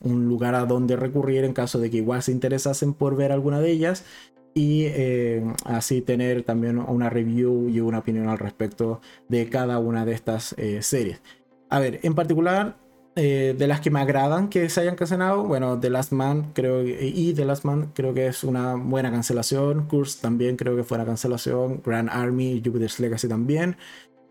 un, 0.00 0.28
lugar 0.28 0.56
a 0.56 0.64
donde 0.66 0.96
recurrir 0.96 1.44
en 1.44 1.52
caso 1.52 1.78
de 1.78 1.90
que 1.90 1.98
igual 1.98 2.22
se 2.22 2.32
interesasen 2.32 2.92
por 2.92 3.14
ver 3.16 3.30
alguna 3.30 3.60
de 3.60 3.70
ellas 3.70 4.04
y 4.52 4.86
eh, 4.86 5.44
así 5.64 6.00
tener 6.00 6.42
también 6.42 6.78
una 6.78 7.08
review 7.08 7.68
y 7.68 7.78
una 7.80 7.98
opinión 7.98 8.28
al 8.28 8.38
respecto 8.38 9.00
de 9.28 9.48
cada 9.48 9.78
una 9.78 10.04
de 10.04 10.14
estas 10.14 10.56
series. 10.80 11.22
A 11.70 11.78
ver, 11.78 12.00
en 12.02 12.14
particular 12.14 12.76
eh, 13.16 13.54
de 13.56 13.68
las 13.68 13.80
que 13.80 13.90
me 13.90 14.00
agradan 14.00 14.48
que 14.48 14.68
se 14.68 14.80
hayan 14.80 14.96
cancelado, 14.96 15.44
bueno, 15.44 15.78
The 15.78 15.88
Last 15.88 16.10
Man 16.10 16.50
creo 16.52 16.82
y 16.84 17.32
The 17.32 17.44
Last 17.44 17.64
Man 17.64 17.92
creo 17.94 18.12
que 18.12 18.26
es 18.26 18.42
una 18.42 18.74
buena 18.74 19.10
cancelación. 19.12 19.86
Curse 19.86 20.20
también 20.20 20.56
creo 20.56 20.74
que 20.76 20.82
fue 20.82 20.96
una 20.98 21.06
cancelación. 21.06 21.80
Grand 21.84 22.08
Army, 22.10 22.60
Jupiter's 22.64 22.98
Legacy 22.98 23.28
también. 23.28 23.76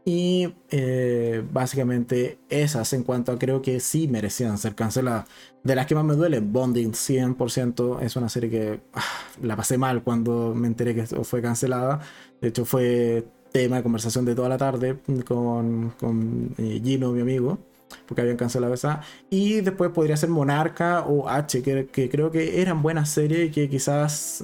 Y 0.06 0.54
eh, 0.70 1.44
básicamente 1.54 2.40
esas 2.50 2.92
en 2.92 3.04
cuanto 3.04 3.32
a 3.32 3.40
creo 3.40 3.62
que 3.62 3.80
sí 3.80 4.08
merecían 4.10 4.58
ser 4.58 4.76
canceladas. 4.76 5.28
De 5.64 5.76
las 5.76 5.86
que 5.88 5.96
más 5.96 6.04
me 6.04 6.16
duele, 6.16 6.42
Bonding 6.42 6.92
100% 6.92 8.02
es 8.02 8.16
una 8.18 8.28
serie 8.28 8.50
que 8.50 8.82
ah, 8.94 9.02
la 9.42 9.56
pasé 9.56 9.78
mal 9.78 10.04
cuando 10.04 10.54
me 10.54 10.68
enteré 10.68 10.94
que 10.94 11.06
fue 11.06 11.42
cancelada. 11.42 12.02
De 12.42 12.50
hecho 12.50 12.66
fue 12.66 13.26
tema 13.54 13.78
de 13.78 13.84
conversación 13.84 14.26
de 14.26 14.36
toda 14.36 14.50
la 14.50 14.58
tarde 14.58 15.00
con, 15.26 15.92
con 16.00 16.54
eh, 16.58 16.82
Gino, 16.84 17.12
mi 17.14 17.22
amigo 17.22 17.60
porque 18.06 18.22
habían 18.22 18.38
cancelado 18.38 18.74
esa. 18.74 19.02
Y 19.30 19.62
después 19.62 19.92
podría 19.92 20.18
ser 20.18 20.30
Monarca 20.30 21.02
o 21.02 21.30
H, 21.30 21.62
que, 21.62 22.10
creo 22.10 22.32
que 22.32 22.62
eran 22.62 22.82
buenas 22.82 23.10
series 23.10 23.54
que 23.54 23.70
quizás 23.70 24.44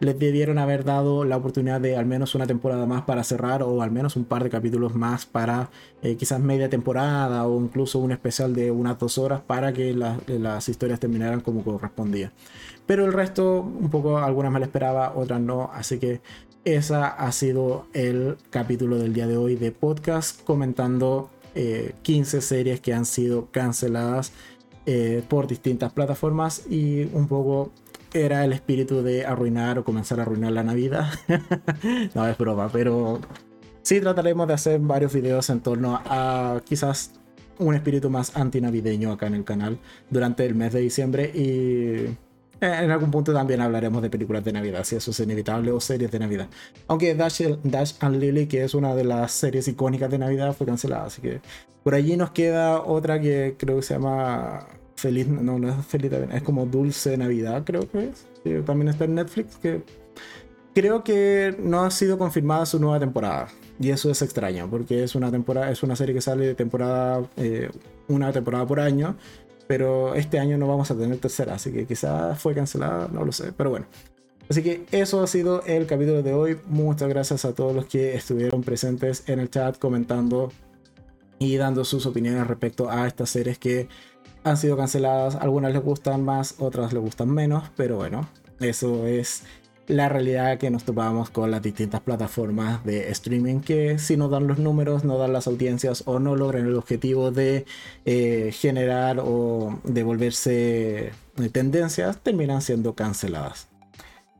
les 0.00 0.18
debieron 0.18 0.58
haber 0.58 0.84
dado 0.84 1.24
la 1.24 1.36
oportunidad 1.36 1.80
de 1.80 1.96
al 1.96 2.06
menos 2.06 2.34
una 2.34 2.46
temporada 2.46 2.86
más 2.86 3.02
para 3.02 3.24
cerrar 3.24 3.62
o 3.62 3.82
al 3.82 3.90
menos 3.90 4.16
un 4.16 4.24
par 4.24 4.42
de 4.44 4.50
capítulos 4.50 4.94
más 4.94 5.26
para 5.26 5.70
eh, 6.02 6.16
quizás 6.16 6.40
media 6.40 6.68
temporada 6.68 7.46
o 7.46 7.60
incluso 7.60 7.98
un 7.98 8.12
especial 8.12 8.54
de 8.54 8.70
unas 8.70 8.98
dos 8.98 9.18
horas 9.18 9.40
para 9.40 9.72
que 9.72 9.94
las 9.94 10.68
historias 10.68 11.00
terminaran 11.00 11.40
como 11.40 11.62
correspondía. 11.64 12.32
Pero 12.86 13.06
el 13.06 13.12
resto, 13.12 13.60
un 13.60 13.88
poco, 13.90 14.18
algunas 14.18 14.52
me 14.52 14.58
lo 14.58 14.66
esperaba, 14.66 15.14
otras 15.16 15.40
no, 15.40 15.70
así 15.72 15.98
que 15.98 16.20
esa 16.64 17.08
ha 17.08 17.30
sido 17.32 17.86
el 17.92 18.36
capítulo 18.50 18.98
del 18.98 19.12
día 19.12 19.26
de 19.26 19.36
hoy 19.36 19.54
de 19.54 19.70
podcast 19.70 20.42
comentando 20.44 21.30
15 21.54 22.36
eh, 22.36 22.40
series 22.40 22.80
que 22.80 22.92
han 22.92 23.04
sido 23.04 23.50
canceladas 23.50 24.32
eh, 24.86 25.22
por 25.28 25.46
distintas 25.46 25.92
plataformas 25.92 26.66
y 26.68 27.04
un 27.12 27.26
poco 27.26 27.72
era 28.12 28.44
el 28.44 28.52
espíritu 28.52 29.02
de 29.02 29.24
arruinar 29.24 29.78
o 29.78 29.84
comenzar 29.84 30.20
a 30.20 30.22
arruinar 30.22 30.52
la 30.52 30.62
Navidad. 30.62 31.06
no 32.14 32.28
es 32.28 32.38
broma, 32.38 32.68
pero 32.72 33.20
sí 33.82 34.00
trataremos 34.00 34.46
de 34.46 34.54
hacer 34.54 34.80
varios 34.80 35.12
videos 35.12 35.50
en 35.50 35.60
torno 35.60 36.00
a 36.04 36.60
quizás 36.64 37.12
un 37.58 37.74
espíritu 37.74 38.10
más 38.10 38.36
antinavideño 38.36 39.12
acá 39.12 39.26
en 39.26 39.34
el 39.34 39.44
canal 39.44 39.78
durante 40.10 40.44
el 40.44 40.54
mes 40.54 40.72
de 40.72 40.80
diciembre 40.80 41.30
y 41.34 42.16
en 42.60 42.90
algún 42.90 43.10
punto 43.10 43.32
también 43.32 43.60
hablaremos 43.60 44.02
de 44.02 44.10
películas 44.10 44.44
de 44.44 44.52
Navidad, 44.52 44.84
si 44.84 44.96
eso 44.96 45.10
es 45.10 45.20
inevitable, 45.20 45.70
o 45.70 45.80
series 45.80 46.10
de 46.10 46.18
Navidad. 46.18 46.48
Aunque 46.88 47.14
Dash, 47.14 47.42
Dash 47.62 47.94
and 48.00 48.16
Lily, 48.16 48.46
que 48.46 48.64
es 48.64 48.74
una 48.74 48.94
de 48.94 49.04
las 49.04 49.32
series 49.32 49.68
icónicas 49.68 50.10
de 50.10 50.18
Navidad, 50.18 50.54
fue 50.54 50.66
cancelada. 50.66 51.06
Así 51.06 51.20
que 51.20 51.40
por 51.82 51.94
allí 51.94 52.16
nos 52.16 52.30
queda 52.30 52.80
otra 52.82 53.20
que 53.20 53.56
creo 53.58 53.76
que 53.76 53.82
se 53.82 53.94
llama 53.94 54.66
Feliz, 54.96 55.26
no, 55.26 55.58
no 55.58 55.68
es 55.68 55.86
Feliz 55.86 56.12
es 56.12 56.42
como 56.42 56.66
Dulce 56.66 57.16
Navidad, 57.16 57.62
creo 57.64 57.88
que 57.90 58.10
es. 58.10 58.64
también 58.64 58.88
está 58.88 59.04
en 59.04 59.16
Netflix, 59.16 59.56
que 59.56 59.82
creo 60.74 61.04
que 61.04 61.56
no 61.58 61.82
ha 61.84 61.90
sido 61.90 62.18
confirmada 62.18 62.66
su 62.66 62.78
nueva 62.78 62.98
temporada. 62.98 63.48
Y 63.80 63.90
eso 63.90 64.10
es 64.10 64.22
extraño, 64.22 64.68
porque 64.70 65.02
es 65.02 65.14
una 65.14 65.30
temporada, 65.30 65.70
es 65.70 65.82
una 65.82 65.96
serie 65.96 66.14
que 66.14 66.20
sale 66.20 66.46
de 66.46 66.54
temporada, 66.54 67.28
eh, 67.36 67.70
una 68.08 68.32
temporada 68.32 68.66
por 68.66 68.78
año 68.80 69.16
pero 69.66 70.14
este 70.14 70.38
año 70.38 70.58
no 70.58 70.66
vamos 70.66 70.90
a 70.90 70.96
tener 70.96 71.18
tercera, 71.18 71.54
así 71.54 71.72
que 71.72 71.86
quizás 71.86 72.38
fue 72.38 72.54
cancelada, 72.54 73.08
no 73.12 73.24
lo 73.24 73.32
sé, 73.32 73.52
pero 73.52 73.70
bueno. 73.70 73.86
Así 74.48 74.62
que 74.62 74.84
eso 74.92 75.22
ha 75.22 75.26
sido 75.26 75.62
el 75.64 75.86
capítulo 75.86 76.22
de 76.22 76.34
hoy. 76.34 76.58
Muchas 76.66 77.08
gracias 77.08 77.44
a 77.44 77.54
todos 77.54 77.74
los 77.74 77.86
que 77.86 78.14
estuvieron 78.14 78.62
presentes 78.62 79.26
en 79.26 79.40
el 79.40 79.48
chat 79.48 79.78
comentando 79.78 80.52
y 81.38 81.56
dando 81.56 81.84
sus 81.84 82.04
opiniones 82.06 82.46
respecto 82.46 82.90
a 82.90 83.06
estas 83.06 83.30
series 83.30 83.58
que 83.58 83.88
han 84.44 84.56
sido 84.56 84.76
canceladas. 84.76 85.36
Algunas 85.36 85.72
les 85.72 85.82
gustan 85.82 86.24
más, 86.24 86.56
otras 86.58 86.92
les 86.92 87.02
gustan 87.02 87.30
menos, 87.30 87.64
pero 87.76 87.96
bueno, 87.96 88.28
eso 88.60 89.06
es 89.06 89.44
la 89.86 90.08
realidad 90.08 90.58
que 90.58 90.70
nos 90.70 90.84
topamos 90.84 91.30
con 91.30 91.50
las 91.50 91.62
distintas 91.62 92.00
plataformas 92.00 92.84
de 92.84 93.10
streaming 93.10 93.60
que 93.60 93.98
si 93.98 94.16
no 94.16 94.28
dan 94.28 94.46
los 94.46 94.58
números, 94.58 95.04
no 95.04 95.18
dan 95.18 95.32
las 95.32 95.46
audiencias 95.46 96.02
o 96.06 96.18
no 96.18 96.36
logran 96.36 96.66
el 96.66 96.76
objetivo 96.76 97.30
de 97.30 97.66
eh, 98.04 98.50
generar 98.52 99.18
o 99.20 99.78
devolverse 99.84 100.04
volverse 100.04 101.06
eh, 101.36 101.48
tendencias, 101.50 102.22
terminan 102.22 102.62
siendo 102.62 102.94
canceladas. 102.94 103.68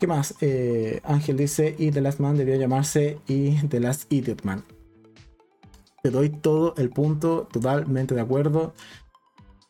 ¿Qué 0.00 0.06
más? 0.06 0.34
Eh, 0.40 1.00
Ángel 1.04 1.36
dice, 1.36 1.74
y 1.78 1.90
The 1.90 2.00
Last 2.00 2.20
Man 2.20 2.36
debió 2.36 2.56
llamarse 2.56 3.18
y 3.26 3.56
The 3.68 3.80
Last 3.80 4.12
Idiot 4.12 4.44
Man. 4.44 4.64
Te 6.02 6.10
doy 6.10 6.28
todo 6.28 6.74
el 6.76 6.90
punto, 6.90 7.48
totalmente 7.50 8.14
de 8.14 8.20
acuerdo. 8.20 8.74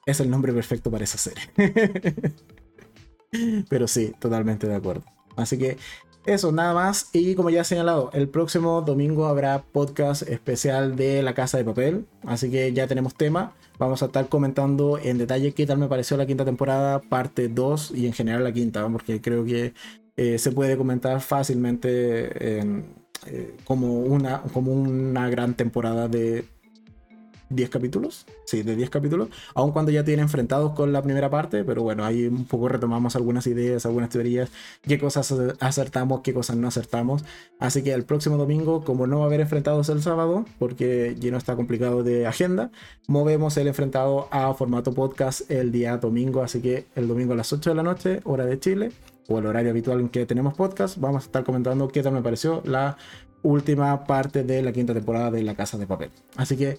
Es 0.07 0.21
el 0.21 0.31
nombre 0.31 0.53
perfecto 0.53 0.91
para 0.91 1.05
esa 1.05 1.19
serie. 1.19 1.45
Pero 3.69 3.87
sí, 3.87 4.13
totalmente 4.19 4.67
de 4.67 4.75
acuerdo. 4.75 5.14
Así 5.37 5.59
que 5.59 5.77
eso, 6.27 6.53
nada 6.53 6.73
más. 6.73 7.11
Y 7.13 7.35
como 7.35 7.51
ya 7.51 7.61
he 7.61 7.65
señalado, 7.65 8.11
el 8.15 8.29
próximo 8.29 8.81
domingo 8.81 9.27
habrá 9.27 9.63
podcast 9.63 10.23
especial 10.23 10.97
de 10.97 11.23
La 11.23 11.35
Casa 11.35 11.59
de 11.59 11.65
Papel. 11.65 12.07
Así 12.27 12.51
que 12.51 12.73
ya 12.73 12.87
tenemos 12.87 13.15
tema. 13.15 13.53
Vamos 13.79 14.03
a 14.03 14.07
estar 14.07 14.29
comentando 14.29 14.99
en 14.99 15.19
detalle 15.19 15.53
qué 15.53 15.67
tal 15.67 15.79
me 15.79 15.89
pareció 15.89 16.17
la 16.17 16.27
quinta 16.27 16.45
temporada, 16.45 17.01
parte 17.01 17.49
2 17.49 17.93
y 17.95 18.07
en 18.07 18.13
general 18.13 18.45
la 18.45 18.53
quinta, 18.53 18.89
porque 18.89 19.21
creo 19.21 19.45
que 19.45 19.75
eh, 20.17 20.39
se 20.39 20.53
puede 20.53 20.77
comentar 20.79 21.21
fácilmente 21.21 22.61
eh, 22.61 22.85
como, 23.65 23.99
una, 24.01 24.43
como 24.43 24.73
una 24.73 25.29
gran 25.29 25.55
temporada 25.55 26.09
de 26.09 26.45
10 27.51 27.71
capítulos, 27.71 28.27
sí, 28.47 28.63
de 28.63 28.77
10 28.77 28.91
capítulos, 28.91 29.29
aun 29.55 29.73
cuando 29.73 29.91
ya 29.91 30.05
tiene 30.05 30.23
enfrentados 30.23 30.73
con 30.73 30.93
la 30.93 31.03
primera 31.03 31.31
parte, 31.31 31.65
pero 31.65 31.83
bueno, 31.83 32.05
ahí 32.05 32.27
un 32.27 32.45
poco 32.45 32.69
retomamos 32.69 33.17
algunas 33.17 33.47
ideas, 33.47 33.87
algunas 33.87 34.11
teorías, 34.11 34.51
qué 34.83 34.99
cosas 34.99 35.33
acertamos, 35.61 36.21
qué 36.23 36.33
cosas 36.35 36.57
no 36.57 36.69
acertamos. 36.69 37.25
Así 37.59 37.83
que 37.83 37.93
el 37.93 38.05
próximo 38.05 38.37
domingo, 38.37 38.85
como 38.85 39.07
no 39.07 39.19
va 39.19 39.25
a 39.25 39.27
haber 39.27 39.41
enfrentados 39.41 39.89
el 39.89 40.03
sábado, 40.03 40.45
porque 40.59 41.17
no 41.31 41.39
está 41.39 41.57
complicado 41.57 42.03
de 42.03 42.27
agenda, 42.27 42.71
movemos 43.07 43.57
el 43.57 43.69
enfrentado 43.69 44.29
a 44.31 44.53
formato 44.55 44.93
podcast 44.93 45.51
el 45.51 45.73
día 45.73 45.97
domingo, 45.97 46.43
así 46.43 46.61
que 46.61 46.87
el 46.95 47.09
domingo 47.09 47.33
a 47.33 47.37
las 47.37 47.53
8 47.53 47.71
de 47.71 47.77
la 47.77 47.83
noche, 47.83 48.21
hora 48.25 48.47
de 48.47 48.59
Chile, 48.59 48.93
o 49.29 49.39
el 49.39 49.47
horario 49.47 49.71
habitual 49.71 50.01
en 50.01 50.09
que 50.09 50.27
tenemos 50.27 50.55
podcast, 50.55 50.99
vamos 50.99 51.23
a 51.23 51.27
estar 51.27 51.45
comentando 51.45 51.89
qué 51.89 52.03
tal 52.03 52.13
me 52.13 52.23
pareció 52.23 52.63
la 52.65 52.97
última 53.43 54.05
parte 54.05 54.43
de 54.43 54.63
la 54.63 54.73
quinta 54.73 54.95
temporada 54.95 55.31
de 55.31 55.43
La 55.43 55.55
Casa 55.55 55.79
de 55.79 55.87
Papel. 55.87 56.11
Así 56.37 56.57
que 56.57 56.79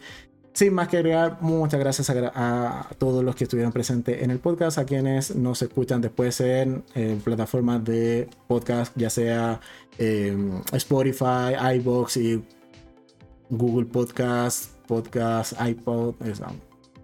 sin 0.56 0.74
más 0.74 0.88
que 0.88 0.98
agregar, 0.98 1.38
muchas 1.42 1.80
gracias 1.82 2.10
a, 2.10 2.88
todos 2.98 3.24
los 3.26 3.36
que 3.36 3.44
estuvieron 3.44 3.74
presentes 3.74 4.24
en 4.24 4.32
el 4.32 4.40
podcast, 4.40 4.78
a 4.78 4.86
quienes 4.86 5.36
nos 5.36 5.62
escuchan 5.62 6.00
después 6.00 6.40
en 6.40 6.84
plataformas 7.26 7.84
de 7.84 8.30
podcast, 8.48 8.94
ya 8.96 9.10
sea 9.10 9.60
em, 9.98 10.62
Spotify, 10.72 11.56
iBox 11.76 12.18
y 12.18 12.42
Google 13.50 13.86
Podcast, 13.86 14.72
Podcast, 14.88 15.54
iPod, 15.62 16.16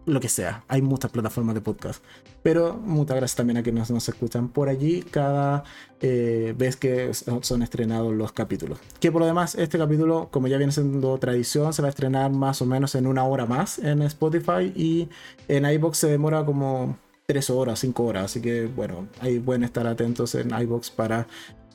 lo 0.06 0.20
que 0.20 0.30
sea. 0.30 0.64
Hay 0.68 0.82
muchas 0.82 1.12
plataformas 1.12 1.56
de 1.56 1.62
podcast. 1.62 2.04
Pero 2.44 2.74
muchas 2.74 3.18
gracias 3.18 3.36
también 3.36 3.58
a 3.58 3.64
quienes 3.64 3.92
nos 3.92 4.08
escuchan 4.10 4.50
por 4.50 4.68
allí 4.68 5.04
cada 5.04 5.64
eh, 6.02 6.56
vez 6.58 6.76
que 6.76 7.14
son 7.14 7.62
estrenados 7.62 8.14
los 8.14 8.32
capítulos. 8.32 8.80
Que 9.00 9.12
por 9.12 9.22
lo 9.22 9.28
demás, 9.28 9.56
este 9.56 9.78
capítulo, 9.78 10.30
como 10.32 10.48
ya 10.48 10.58
viene 10.58 10.72
siendo 10.72 11.18
tradición, 11.20 11.74
se 11.74 11.82
va 11.82 11.88
a 11.88 11.90
estrenar 11.90 12.32
más 12.32 12.62
o 12.62 12.66
menos 12.66 12.96
en 12.96 13.06
una 13.06 13.24
hora 13.26 13.46
más 13.46 13.78
en 13.80 14.02
Spotify 14.04 14.74
y 14.76 15.10
en 15.48 15.66
iBox 15.66 15.98
se 16.00 16.08
demora 16.08 16.44
como 16.46 16.98
3 17.28 17.50
horas, 17.52 17.80
5 17.80 18.04
horas. 18.04 18.26
Así 18.26 18.42
que 18.42 18.66
bueno, 18.66 19.08
ahí 19.20 19.40
pueden 19.40 19.64
estar 19.64 19.86
atentos 19.86 20.34
en 20.36 20.50
iBox 20.50 20.90
para 20.90 21.28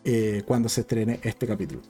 eh, 0.05 0.43
cuando 0.47 0.69
se 0.69 0.81
estrene 0.81 1.21
este 1.23 1.47
capítulo. 1.47 1.83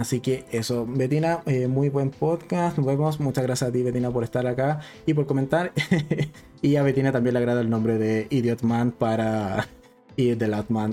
Así 0.00 0.20
que 0.20 0.46
eso, 0.50 0.86
Betina, 0.88 1.42
eh, 1.44 1.68
muy 1.68 1.90
buen 1.90 2.08
podcast. 2.08 2.78
Nos 2.78 2.86
vemos. 2.86 3.20
Muchas 3.20 3.44
gracias 3.44 3.68
a 3.68 3.72
ti, 3.72 3.82
Betina, 3.82 4.10
por 4.10 4.24
estar 4.24 4.46
acá 4.46 4.80
y 5.04 5.12
por 5.12 5.26
comentar. 5.26 5.72
y 6.62 6.76
a 6.76 6.82
Betina 6.82 7.12
también 7.12 7.34
le 7.34 7.40
agrada 7.40 7.60
el 7.60 7.68
nombre 7.68 7.98
de 7.98 8.26
Idiot 8.30 8.62
Man 8.62 8.92
para 8.92 9.68
y 10.16 10.34
The 10.36 10.50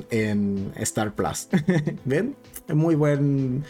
en 0.09 0.73
Star 0.75 1.15
Plus. 1.15 1.47
¿Ven? 2.03 2.35
Muy 2.67 2.95
buen 2.95 3.63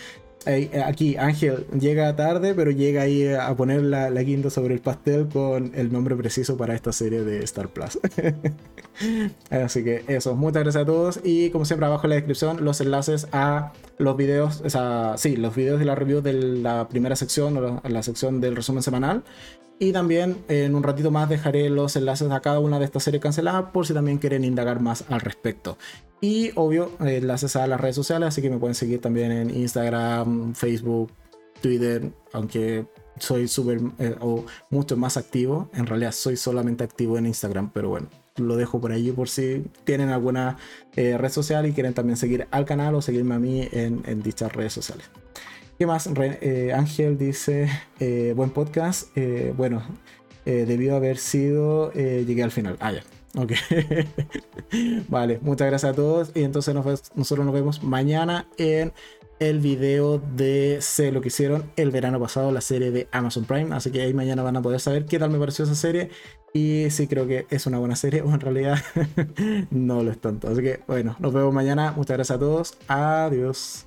eh, 0.47 0.83
aquí 0.85 1.17
Ángel 1.17 1.65
llega 1.79 2.15
tarde, 2.15 2.53
pero 2.55 2.71
llega 2.71 3.01
ahí 3.01 3.27
a 3.27 3.53
poner 3.55 3.83
la, 3.83 4.09
la, 4.09 4.21
guinda 4.23 4.49
sobre 4.49 4.73
el 4.73 4.79
pastel 4.79 5.27
con 5.27 5.71
el 5.75 5.91
nombre 5.91 6.15
preciso 6.15 6.57
para 6.57 6.73
esta 6.73 6.91
serie 6.91 7.23
de 7.23 7.43
Star 7.43 7.69
Plus. 7.69 7.99
Así 9.49 9.83
que 9.83 10.03
eso, 10.07 10.35
muchas 10.35 10.63
gracias 10.63 10.83
a 10.83 10.85
todos 10.85 11.19
y 11.23 11.49
como 11.49 11.65
siempre 11.65 11.85
abajo 11.85 12.05
en 12.05 12.09
la 12.11 12.15
descripción 12.15 12.63
los 12.63 12.81
enlaces 12.81 13.27
a 13.31 13.73
los 13.97 14.15
videos, 14.15 14.61
o 14.65 14.69
sea, 14.69 15.15
sí, 15.17 15.35
los 15.35 15.55
videos 15.55 15.79
de 15.79 15.85
la 15.85 15.95
review 15.95 16.21
de 16.21 16.33
la 16.33 16.87
primera 16.87 17.15
sección 17.15 17.57
o 17.57 17.81
la 17.87 18.03
sección 18.03 18.41
del 18.41 18.55
resumen 18.55 18.83
semanal 18.83 19.23
y 19.79 19.91
también 19.91 20.43
en 20.47 20.75
un 20.75 20.83
ratito 20.83 21.11
más 21.11 21.29
dejaré 21.29 21.69
los 21.69 21.95
enlaces 21.95 22.31
a 22.31 22.39
cada 22.39 22.59
una 22.59 22.79
de 22.79 22.85
estas 22.85 23.03
series 23.03 23.21
canceladas 23.21 23.65
por 23.71 23.85
si 23.85 23.93
también 23.93 24.17
quieren 24.17 24.43
indagar 24.43 24.81
más 24.81 25.03
al 25.09 25.21
respecto. 25.21 25.77
Y 26.19 26.51
obvio, 26.55 26.91
enlaces 26.99 27.55
a 27.55 27.67
las 27.67 27.79
redes 27.79 27.95
sociales, 27.95 28.29
así 28.29 28.41
que 28.41 28.49
me 28.49 28.57
pueden 28.57 28.75
seguir 28.75 29.01
también 29.01 29.31
en 29.31 29.55
Instagram, 29.55 30.55
Facebook, 30.55 31.11
Twitter, 31.61 32.09
aunque 32.33 32.85
soy 33.19 33.47
súper 33.47 33.79
eh, 33.99 34.15
o 34.19 34.45
mucho 34.69 34.97
más 34.97 35.17
activo. 35.17 35.69
En 35.73 35.85
realidad 35.85 36.11
soy 36.11 36.37
solamente 36.37 36.83
activo 36.83 37.17
en 37.17 37.27
Instagram, 37.27 37.71
pero 37.71 37.89
bueno, 37.89 38.07
lo 38.37 38.55
dejo 38.55 38.81
por 38.81 38.91
allí 38.91 39.11
por 39.11 39.29
si 39.29 39.65
tienen 39.83 40.09
alguna 40.09 40.57
eh, 40.95 41.17
red 41.17 41.29
social 41.29 41.65
y 41.67 41.73
quieren 41.73 41.93
también 41.93 42.17
seguir 42.17 42.47
al 42.51 42.65
canal 42.65 42.95
o 42.95 43.01
seguirme 43.01 43.35
a 43.35 43.39
mí 43.39 43.67
en, 43.71 44.01
en 44.05 44.23
dichas 44.23 44.51
redes 44.53 44.73
sociales. 44.73 45.09
¿Qué 45.77 45.85
más? 45.85 46.09
Eh, 46.17 46.73
Ángel 46.75 47.19
dice, 47.19 47.69
eh, 47.99 48.33
buen 48.35 48.49
podcast. 48.49 49.15
Eh, 49.15 49.53
bueno, 49.55 49.83
debió 50.43 50.95
haber 50.95 51.17
sido, 51.17 51.91
llegué 51.91 52.41
al 52.41 52.51
final. 52.51 52.77
Ah, 52.79 52.93
ya. 52.93 53.03
Ok. 53.37 53.51
vale, 55.09 55.39
muchas 55.41 55.67
gracias 55.67 55.91
a 55.91 55.95
todos. 55.95 56.31
Y 56.33 56.43
entonces 56.43 56.73
nosotros 56.73 57.45
nos 57.45 57.53
vemos 57.53 57.83
mañana 57.83 58.47
en 58.57 58.91
el 59.39 59.59
video 59.59 60.17
de 60.17 60.79
Sé 60.81 61.11
lo 61.11 61.21
que 61.21 61.27
hicieron 61.27 61.71
el 61.75 61.91
verano 61.91 62.19
pasado, 62.19 62.51
la 62.51 62.61
serie 62.61 62.89
de 62.89 63.07
Amazon 63.11 63.45
Prime. 63.45 63.75
Así 63.75 63.91
que 63.91 64.01
ahí 64.01 64.13
mañana 64.13 64.41
van 64.41 64.57
a 64.57 64.61
poder 64.61 64.79
saber 64.79 65.05
qué 65.05 65.19
tal 65.19 65.29
me 65.29 65.39
pareció 65.39 65.65
esa 65.65 65.75
serie. 65.75 66.09
Y 66.53 66.89
sí 66.89 67.07
creo 67.07 67.27
que 67.27 67.45
es 67.51 67.67
una 67.67 67.77
buena 67.77 67.95
serie, 67.95 68.21
o 68.25 68.33
en 68.33 68.39
realidad 68.39 68.79
no 69.69 70.01
lo 70.03 70.11
es 70.11 70.19
tanto. 70.19 70.49
Así 70.49 70.61
que 70.61 70.81
bueno, 70.87 71.15
nos 71.19 71.33
vemos 71.33 71.53
mañana. 71.53 71.93
Muchas 71.95 72.17
gracias 72.17 72.35
a 72.35 72.39
todos. 72.39 72.77
Adiós. 72.87 73.86